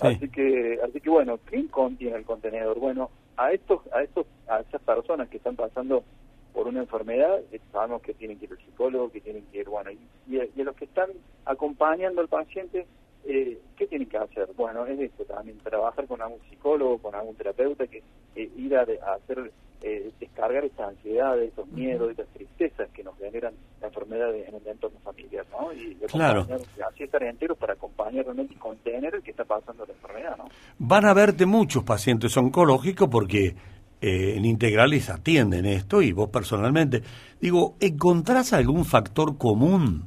Así 0.00 0.28
que, 0.28 0.78
así 0.82 1.00
que 1.00 1.10
bueno, 1.10 1.38
¿quién 1.44 1.68
contiene 1.68 2.16
el 2.16 2.24
contenedor? 2.24 2.78
Bueno, 2.78 3.10
a 3.36 3.52
estos, 3.52 3.80
a 3.92 4.02
estos, 4.02 4.26
a 4.48 4.60
estas 4.60 4.82
personas 4.82 5.28
que 5.28 5.36
están 5.36 5.56
pasando 5.56 6.04
por 6.52 6.66
una 6.66 6.80
enfermedad, 6.80 7.40
eh, 7.52 7.60
sabemos 7.70 8.02
que 8.02 8.14
tienen 8.14 8.38
que 8.38 8.46
ir 8.46 8.52
al 8.52 8.58
psicólogo, 8.58 9.12
que 9.12 9.20
tienen 9.20 9.44
que 9.52 9.58
ir, 9.58 9.68
bueno, 9.68 9.90
y, 9.90 9.98
y, 10.26 10.40
a, 10.40 10.46
y 10.56 10.60
a 10.60 10.64
los 10.64 10.74
que 10.74 10.86
están 10.86 11.10
acompañando 11.44 12.20
al 12.20 12.28
paciente, 12.28 12.86
eh, 13.24 13.58
¿qué 13.76 13.86
tienen 13.86 14.08
que 14.08 14.16
hacer? 14.16 14.48
Bueno, 14.56 14.86
es 14.86 14.98
esto 14.98 15.24
también, 15.24 15.58
trabajar 15.58 16.06
con 16.06 16.20
algún 16.20 16.40
psicólogo, 16.48 16.98
con 16.98 17.14
algún 17.14 17.36
terapeuta, 17.36 17.86
que 17.86 18.02
eh, 18.34 18.50
ir 18.56 18.76
a, 18.76 18.80
a 18.80 19.14
hacer, 19.14 19.52
eh, 19.82 20.10
descargar 20.18 20.64
esa 20.64 20.88
ansiedad, 20.88 21.40
esos 21.40 21.68
miedos, 21.68 22.10
esas 22.10 22.26
tristezas 22.28 22.88
que 22.90 23.04
nos 23.04 23.16
generan 23.18 23.54
la 23.80 23.88
enfermedad 23.88 24.34
en 24.34 24.54
el 24.54 24.66
entorno 24.66 24.98
familiar, 25.00 25.46
¿no? 25.50 25.72
Y 25.72 25.94
claro. 26.06 26.46
así 26.88 27.04
estar 27.04 27.22
enteros 27.22 27.56
para 27.56 27.74
acompañar 27.74 28.24
realmente 28.24 28.54
y 28.54 28.56
contener 28.56 29.14
el 29.14 29.22
que 29.22 29.30
está 29.30 29.44
pasando 29.44 29.86
la 29.86 29.92
enfermedad, 29.92 30.36
¿no? 30.36 30.48
Van 30.78 31.04
a 31.04 31.14
verte 31.14 31.46
muchos 31.46 31.84
pacientes 31.84 32.36
oncológicos 32.36 33.08
porque 33.08 33.54
eh, 34.00 34.34
en 34.36 34.44
integrales 34.44 35.10
atienden 35.10 35.66
esto 35.66 36.02
y 36.02 36.12
vos 36.12 36.28
personalmente. 36.28 37.02
Digo, 37.40 37.76
¿encontrás 37.80 38.52
algún 38.52 38.84
factor 38.84 39.38
común 39.38 40.06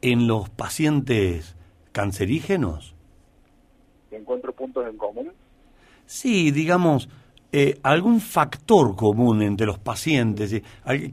en 0.00 0.26
los 0.26 0.50
pacientes 0.50 1.56
cancerígenos? 1.92 2.94
¿Encuentro 4.10 4.52
puntos 4.52 4.86
en 4.86 4.96
común? 4.96 5.32
Sí, 6.06 6.50
digamos, 6.50 7.08
eh, 7.54 7.78
algún 7.82 8.20
factor 8.20 8.96
común 8.96 9.42
entre 9.42 9.66
los 9.66 9.78
pacientes. 9.78 10.52
Eh, 10.54 10.62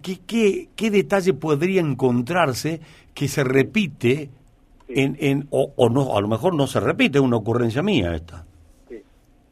¿Qué, 0.02 0.20
qué, 0.26 0.70
qué 0.74 0.90
detalle 0.90 1.34
podría 1.34 1.82
encontrarse 1.82 2.80
que 3.14 3.28
se 3.28 3.44
repite 3.44 4.30
sí. 4.88 4.94
en, 4.96 5.18
en 5.20 5.48
o, 5.50 5.74
o, 5.76 5.90
no, 5.90 6.16
a 6.16 6.22
lo 6.22 6.30
mejor 6.30 6.56
no 6.56 6.66
se 6.66 6.80
repite, 6.80 7.18
es 7.18 7.24
una 7.24 7.36
ocurrencia 7.36 7.82
mía 7.84 8.16
esta? 8.16 8.46
Sí, 8.88 9.04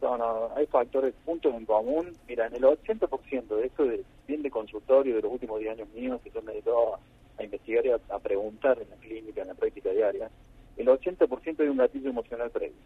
no, 0.01 0.17
no, 0.17 0.49
hay 0.55 0.65
factores, 0.67 1.13
puntos 1.25 1.53
en 1.53 1.65
común. 1.65 2.13
Mira, 2.25 2.47
en 2.47 2.55
el 2.55 2.63
80% 2.63 3.47
de 3.47 3.65
esto, 3.65 3.83
de, 3.83 4.05
bien 4.25 4.41
de 4.41 4.49
consultorio 4.49 5.17
de 5.17 5.21
los 5.21 5.33
últimos 5.33 5.59
10 5.59 5.73
años 5.73 5.89
míos, 5.93 6.21
que 6.23 6.31
yo 6.31 6.41
me 6.41 6.53
dedicado 6.53 6.95
a, 6.95 6.99
a 7.37 7.43
investigar 7.43 7.85
y 7.85 7.89
a, 7.89 7.99
a 8.15 8.19
preguntar 8.19 8.81
en 8.81 8.89
la 8.89 8.95
clínica, 8.95 9.41
en 9.41 9.49
la 9.49 9.55
práctica 9.55 9.89
diaria, 9.89 10.29
el 10.77 10.87
80% 10.87 11.59
hay 11.59 11.67
un 11.67 11.77
gatillo 11.77 12.09
emocional 12.11 12.49
previo. 12.49 12.77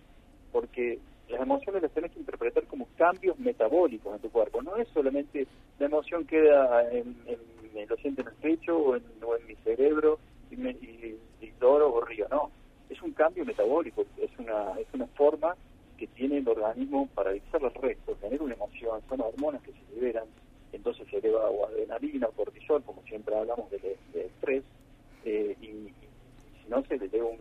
Porque 0.51 0.97
las 1.31 1.41
emociones 1.41 1.81
las 1.81 1.91
tenés 1.91 2.11
que 2.11 2.19
interpretar 2.19 2.65
como 2.65 2.87
cambios 2.97 3.37
metabólicos 3.39 4.15
en 4.15 4.21
tu 4.21 4.29
cuerpo. 4.29 4.61
No 4.61 4.75
es 4.75 4.87
solamente 4.89 5.47
la 5.79 5.85
emoción 5.85 6.25
queda 6.25 6.89
en, 6.91 7.15
lo 7.87 7.95
siento 7.97 8.21
en 8.21 8.27
el 8.27 8.33
pecho 8.35 8.77
o 8.77 8.95
en, 8.95 9.03
mi 9.47 9.55
cerebro 9.63 10.19
y, 10.49 10.57
me, 10.57 10.71
y, 10.71 11.17
y 11.41 11.53
o 11.61 12.01
río. 12.01 12.27
No, 12.29 12.51
es 12.89 13.01
un 13.01 13.11
cambio 13.13 13.45
metabólico. 13.45 14.05
Es 14.17 14.31
una, 14.37 14.79
es 14.79 14.87
una 14.93 15.07
forma 15.07 15.55
que 15.97 16.07
tiene 16.07 16.37
el 16.39 16.47
organismo 16.47 17.07
para 17.13 17.31
dictar 17.31 17.61
el 17.63 17.73
resto, 17.73 18.15
tener 18.15 18.41
una 18.41 18.55
emoción. 18.55 19.01
Son 19.07 19.21
hormonas 19.21 19.61
que 19.61 19.71
se 19.71 19.95
liberan. 19.95 20.25
Entonces 20.73 21.07
se 21.09 21.17
eleva 21.17 21.49
o 21.49 21.65
adrenalina 21.65 22.27
o 22.27 22.31
cortisol, 22.31 22.83
como 22.83 23.01
siempre 23.03 23.35
hablamos 23.35 23.69
de, 23.71 23.97
de 24.13 24.25
estrés. 24.25 24.63
Eh, 25.25 25.55
y, 25.61 25.65
y, 25.65 25.93
si 26.63 26.69
no, 26.69 26.83
se 26.85 26.97
le 26.97 27.05
eleva 27.05 27.27
un 27.27 27.37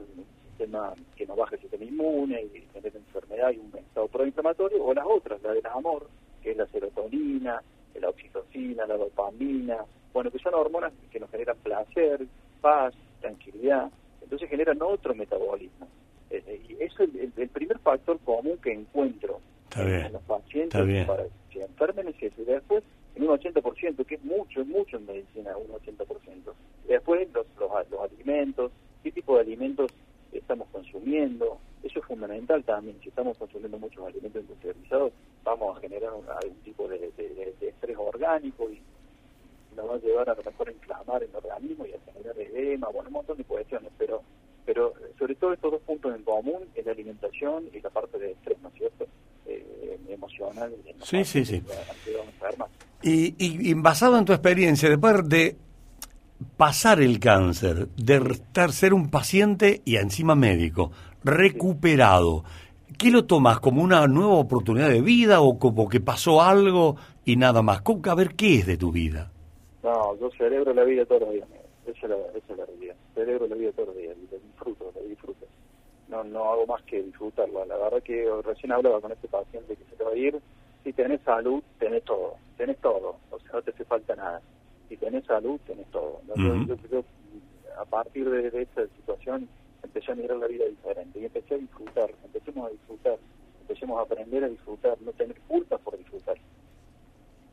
sistema 0.61 0.93
que 1.17 1.27
no 1.27 1.37
baja 1.37 1.55
el 1.55 1.61
sistema 1.63 1.85
inmune 1.85 2.43
y 2.43 2.61
genera 2.73 2.99
enfermedad 2.99 3.51
y 3.53 3.59
un 3.59 3.73
estado 3.79 4.09
proinflamatorio, 4.09 4.85
o 4.85 4.93
las 4.93 5.07
otras, 5.07 5.43
la 5.43 5.53
del 5.53 5.67
amor, 5.67 6.07
que 6.43 6.51
es 6.51 6.57
la 6.57 6.67
serotonina, 6.67 7.63
la 7.99 8.09
oxitocina, 8.09 8.87
la 8.87 8.97
dopamina, 8.97 9.79
bueno, 10.13 10.31
que 10.31 10.39
son 10.39 10.55
hormonas 10.55 10.93
que 11.11 11.21
nos 11.21 11.31
generan 11.31 11.57
placer, 11.59 12.27
paz, 12.61 12.95
tranquilidad, 13.21 13.91
entonces 14.23 14.49
generan 14.49 14.81
otro 14.83 15.15
metabolismo. 15.15 15.89
Eh, 16.31 16.63
y 16.69 16.83
eso 16.83 17.03
es 17.05 17.15
el, 17.15 17.33
el, 17.37 17.49
primer 17.49 17.79
factor 17.79 18.19
común 18.21 18.59
que 18.63 18.73
encuentro 18.73 19.41
en 19.77 20.13
los 20.13 20.23
pacientes 20.23 21.07
para 21.07 21.25
que 21.25 21.59
se 21.59 21.65
enfermen 21.65 22.15
y 22.21 22.45
después 22.45 22.85
en 23.17 23.23
un 23.25 23.37
80%, 23.37 24.07
que 24.07 24.15
es 24.15 24.25
mucho, 24.25 24.61
es 24.61 24.67
mucho 24.67 24.97
en 24.97 25.07
medicina, 25.07 25.57
un 25.57 25.69
80%. 25.69 26.53
Y 26.85 26.89
después 26.89 27.29
los, 27.33 27.47
los, 27.59 27.91
los 27.91 28.01
alimentos, 28.01 28.71
qué 29.03 29.11
tipo 29.11 29.35
de 29.35 29.43
alimentos 29.43 29.91
estamos 30.33 30.69
consumiendo. 30.71 31.59
Eso 31.83 32.01
es 32.01 32.05
fundamental 32.05 32.63
también. 32.65 32.99
Si 33.03 33.09
estamos 33.21 33.37
consumiendo 33.37 33.79
muchos 33.79 34.07
alimentos 34.07 34.41
industrializados, 34.41 35.13
vamos 35.45 35.77
a 35.77 35.81
generar 35.81 36.13
un, 36.15 36.25
algún 36.27 36.57
tipo 36.63 36.89
de, 36.89 36.99
de, 37.19 37.55
de, 37.61 37.69
estrés 37.69 37.97
orgánico 37.99 38.71
y 38.71 38.81
nos 39.77 39.91
va 39.91 39.95
a 39.97 39.99
llevar 39.99 40.31
a 40.31 40.35
lo 40.35 40.43
mejor 40.43 40.69
a 40.69 40.73
inflamar 40.73 41.23
el 41.23 41.37
organismo 41.37 41.85
y 41.85 41.93
a 41.93 42.13
generar 42.13 42.39
edema, 42.39 42.89
bueno, 42.89 43.09
un 43.09 43.13
montón 43.13 43.37
de 43.37 43.45
cuestiones. 43.45 43.93
Pero, 43.99 44.23
pero 44.65 44.95
sobre 45.19 45.35
todo 45.35 45.53
estos 45.53 45.73
dos 45.73 45.83
puntos 45.83 46.17
en 46.17 46.23
común 46.23 46.63
es 46.75 46.87
la 46.87 46.93
alimentación 46.93 47.69
y 47.75 47.81
la 47.81 47.91
parte 47.91 48.19
de 48.19 48.31
estrés, 48.33 48.59
¿no 48.63 48.69
es 48.69 48.75
cierto? 48.77 49.07
Eh, 49.45 49.99
emocional. 50.09 50.75
Sí, 51.03 51.23
sí, 51.25 51.45
sí. 51.45 51.63
Y, 53.03 53.35
y, 53.37 53.71
y 53.71 53.75
basado 53.75 54.17
en 54.19 54.25
tu 54.25 54.33
experiencia, 54.33 54.89
después 54.89 55.29
de 55.29 55.57
pasar 56.57 57.03
el 57.03 57.21
cáncer, 57.21 57.89
de 57.97 58.17
estar 58.17 58.73
ser 58.73 58.95
un 58.95 59.11
paciente 59.11 59.83
y 59.85 59.97
encima 59.97 60.35
médico, 60.35 60.91
recuperado, 61.23 62.45
¿qué 63.01 63.11
lo 63.11 63.25
tomas 63.25 63.61
como 63.61 63.83
una 63.83 64.07
nueva 64.07 64.35
oportunidad 64.35 64.91
de 64.91 65.01
vida 65.01 65.41
o 65.41 65.59
como 65.59 65.89
que 65.89 66.01
pasó 66.01 66.43
algo 66.43 66.97
y 67.25 67.37
nada 67.37 67.63
más? 67.63 67.83
A 68.05 68.15
ver, 68.15 68.35
¿qué 68.35 68.57
es 68.57 68.67
de 68.67 68.77
tu 68.77 68.93
vida? 68.93 69.33
No, 69.83 70.15
yo 70.19 70.31
celebro 70.37 70.75
la 70.75 70.85
vida 70.85 71.07
todos 71.07 71.23
los 71.23 71.33
días, 71.33 71.49
esa 71.87 72.07
es 72.07 72.11
la, 72.11 72.17
esa 72.17 72.53
es 72.53 72.59
la 72.59 72.67
realidad. 72.67 72.97
Celebro 73.15 73.47
la 73.47 73.57
vida 73.57 73.73
todos 73.73 73.89
los 73.89 73.97
días, 73.97 74.15
la 74.31 74.39
disfruto, 74.39 74.93
la 74.95 75.09
disfruto. 75.09 75.47
No, 76.09 76.25
no 76.25 76.53
hago 76.53 76.67
más 76.67 76.83
que 76.83 77.03
disfrutarla. 77.03 77.65
La 77.65 77.77
verdad 77.79 78.03
que 78.03 78.29
recién 78.45 78.73
hablaba 78.73 79.01
con 79.01 79.13
este 79.13 79.29
paciente 79.29 79.77
que 79.77 79.85
se 79.85 79.97
te 79.97 80.05
va 80.05 80.11
a 80.11 80.17
ir. 80.17 80.39
Si 80.85 80.93
tenés 80.93 81.23
salud, 81.23 81.63
tenés 81.79 82.05
todo, 82.05 82.35
tenés 82.59 82.79
todo, 82.79 83.17
o 83.31 83.39
sea, 83.41 83.53
no 83.55 83.63
te 83.63 83.71
hace 83.71 83.85
falta 83.85 84.15
nada 84.15 84.43
si 84.91 84.97
tenés 84.97 85.25
salud, 85.25 85.59
tenés 85.67 85.87
todo. 85.91 86.21
¿no? 86.27 86.35
Uh 86.35 86.57
-huh. 86.57 86.67
yo, 86.67 86.77
yo, 86.91 87.05
a 87.81 87.85
partir 87.85 88.29
de, 88.29 88.51
de, 88.51 88.63
esta 88.63 88.83
situación 88.97 89.49
empecé 89.91 90.13
a 90.13 90.15
mirar 90.15 90.37
la 90.37 90.47
vida 90.47 90.65
diferente 90.67 91.21
y 91.21 91.25
empecé 91.25 91.55
a 91.55 91.59
disfrutar, 91.59 92.11
empecemos 92.25 92.67
a 92.67 92.71
disfrutar, 92.71 93.19
empecemos 93.61 93.99
a 93.99 94.03
aprender 94.03 94.45
a 94.45 94.49
disfrutar, 94.49 94.97
no 95.03 95.13
tener 95.13 95.41
culpas 95.49 95.81
por 95.81 95.99
disfrutar. 95.99 96.37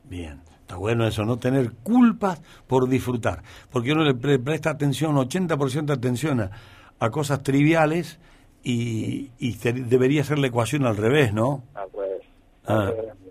Bien, 0.04 0.42
está 0.62 0.76
bueno 0.76 1.08
eso, 1.08 1.26
no 1.26 1.38
tener 1.38 1.72
culpas 1.84 2.42
por 2.68 2.88
disfrutar, 2.88 3.42
porque 3.72 3.92
uno 3.92 4.04
le 4.04 4.14
presta 4.40 4.70
atención, 4.70 5.16
80% 5.16 5.86
de 5.86 5.94
atención 5.94 6.42
a, 6.42 6.52
a, 7.00 7.10
cosas 7.10 7.42
triviales 7.42 8.20
y, 8.64 9.32
y 9.40 9.58
debería 9.58 10.24
ser 10.24 10.38
la 10.38 10.48
ecuación 10.48 10.86
al 10.86 10.96
revés, 10.96 11.34
¿no? 11.34 11.64
Al 11.74 11.92
revés. 11.92 12.22
Al 12.66 12.78
ah. 12.78 12.92
revés. 12.92 13.27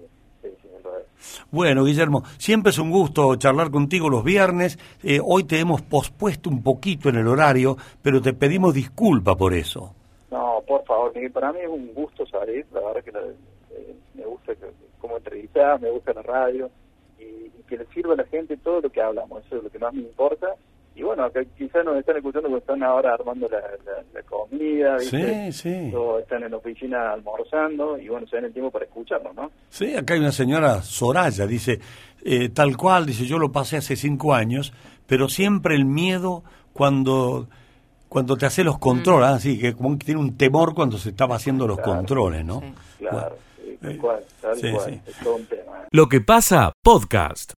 Bueno, 1.51 1.85
Guillermo, 1.85 2.23
siempre 2.39 2.71
es 2.71 2.79
un 2.79 2.91
gusto 2.91 3.37
charlar 3.37 3.71
contigo 3.71 4.09
los 4.09 4.25
viernes. 4.25 4.79
Eh, 5.03 5.21
hoy 5.23 5.45
te 5.45 5.59
hemos 5.59 5.83
pospuesto 5.83 6.51
un 6.51 6.63
poquito 6.63 7.09
en 7.09 7.17
el 7.17 7.29
horario, 7.29 7.77
pero 8.03 8.21
te 8.21 8.33
pedimos 8.33 8.75
disculpa 8.75 9.35
por 9.37 9.55
eso. 9.55 9.95
No, 10.31 10.63
por 10.67 10.85
favor, 10.85 11.13
para 11.33 11.53
mí 11.53 11.61
es 11.61 11.69
un 11.69 11.95
gusto 11.95 12.27
salir. 12.27 12.67
La 12.73 12.81
verdad 12.81 13.05
que 13.05 13.11
eh, 13.11 13.97
me 14.15 14.25
gusta 14.25 14.53
como 15.01 15.17
entrevistar, 15.17 15.81
me 15.81 15.91
gusta 15.91 16.13
la 16.13 16.23
radio 16.23 16.71
y, 17.19 17.23
y, 17.23 17.63
que 17.69 17.79
le 17.79 17.87
sirva 17.87 18.15
a 18.15 18.17
la 18.17 18.25
gente 18.25 18.57
todo 18.57 18.81
lo 18.81 18.91
que 18.91 19.01
hablamos. 19.01 19.45
Eso 19.47 19.57
es 19.57 19.65
lo 19.65 19.71
que 19.71 19.79
más 19.79 19.95
me 19.95 20.03
importa 20.03 20.49
y 20.97 21.03
bueno, 21.03 21.25
acá 21.25 21.43
quizás 21.59 21.85
nos 21.85 21.99
están 21.99 22.17
escuchando 22.17 22.49
porque 22.49 22.63
están 22.63 22.83
ahora 22.83 23.13
armando 23.13 23.47
la, 23.51 24.23
comida, 24.23 24.99
Sí, 24.99 25.53
sí. 25.53 25.91
Todos 25.93 26.23
están 26.23 26.43
en 26.43 26.51
la 26.51 26.57
oficina 26.57 27.13
almorzando 27.13 27.99
y 27.99 28.09
bueno, 28.09 28.27
se 28.27 28.37
dan 28.37 28.47
el 28.47 28.53
tiempo 28.53 28.71
para 28.71 28.87
escucharnos, 28.87 29.35
¿no? 29.35 29.51
Sí, 29.69 29.95
acá 29.95 30.15
hay 30.15 30.21
una 30.21 30.33
señora 30.33 30.81
Soraya, 30.81 31.47
dice, 31.47 31.81
eh, 32.25 32.49
tal 32.49 32.79
cual, 32.79 33.05
dice, 33.05 33.27
yo 33.27 33.39
lo 33.39 33.53
pasé 33.53 33.77
hace 33.77 33.95
cinco 33.95 34.33
años, 34.33 34.73
pero 35.07 35.29
siempre 35.29 35.75
el 35.75 35.85
miedo 35.85 36.43
cuando 36.73 37.47
cuando 38.09 38.37
te 38.37 38.47
hace 38.47 38.65
los 38.65 38.79
controles, 38.79 39.29
mm. 39.29 39.35
así 39.35 39.59
que 39.59 39.75
como 39.75 39.99
que 39.99 40.07
tiene 40.07 40.21
un 40.21 40.39
temor 40.39 40.75
cuando 40.75 40.97
se 40.97 41.11
estaba 41.11 41.37
haciendo 41.37 41.67
los 41.67 41.79
controles, 41.79 42.45
¿no? 42.47 42.63
Claro, 42.99 43.37
sí, 43.57 43.77
tal 43.83 43.99
cual, 43.99 44.25
tal 44.41 44.73
cual, 44.73 45.03
es 45.07 45.19
todo 45.23 45.37
un 45.37 45.45
tema. 45.45 45.73
Lo 45.91 46.09
que 46.09 46.23
pasa, 46.23 46.73
podcast. 46.83 47.53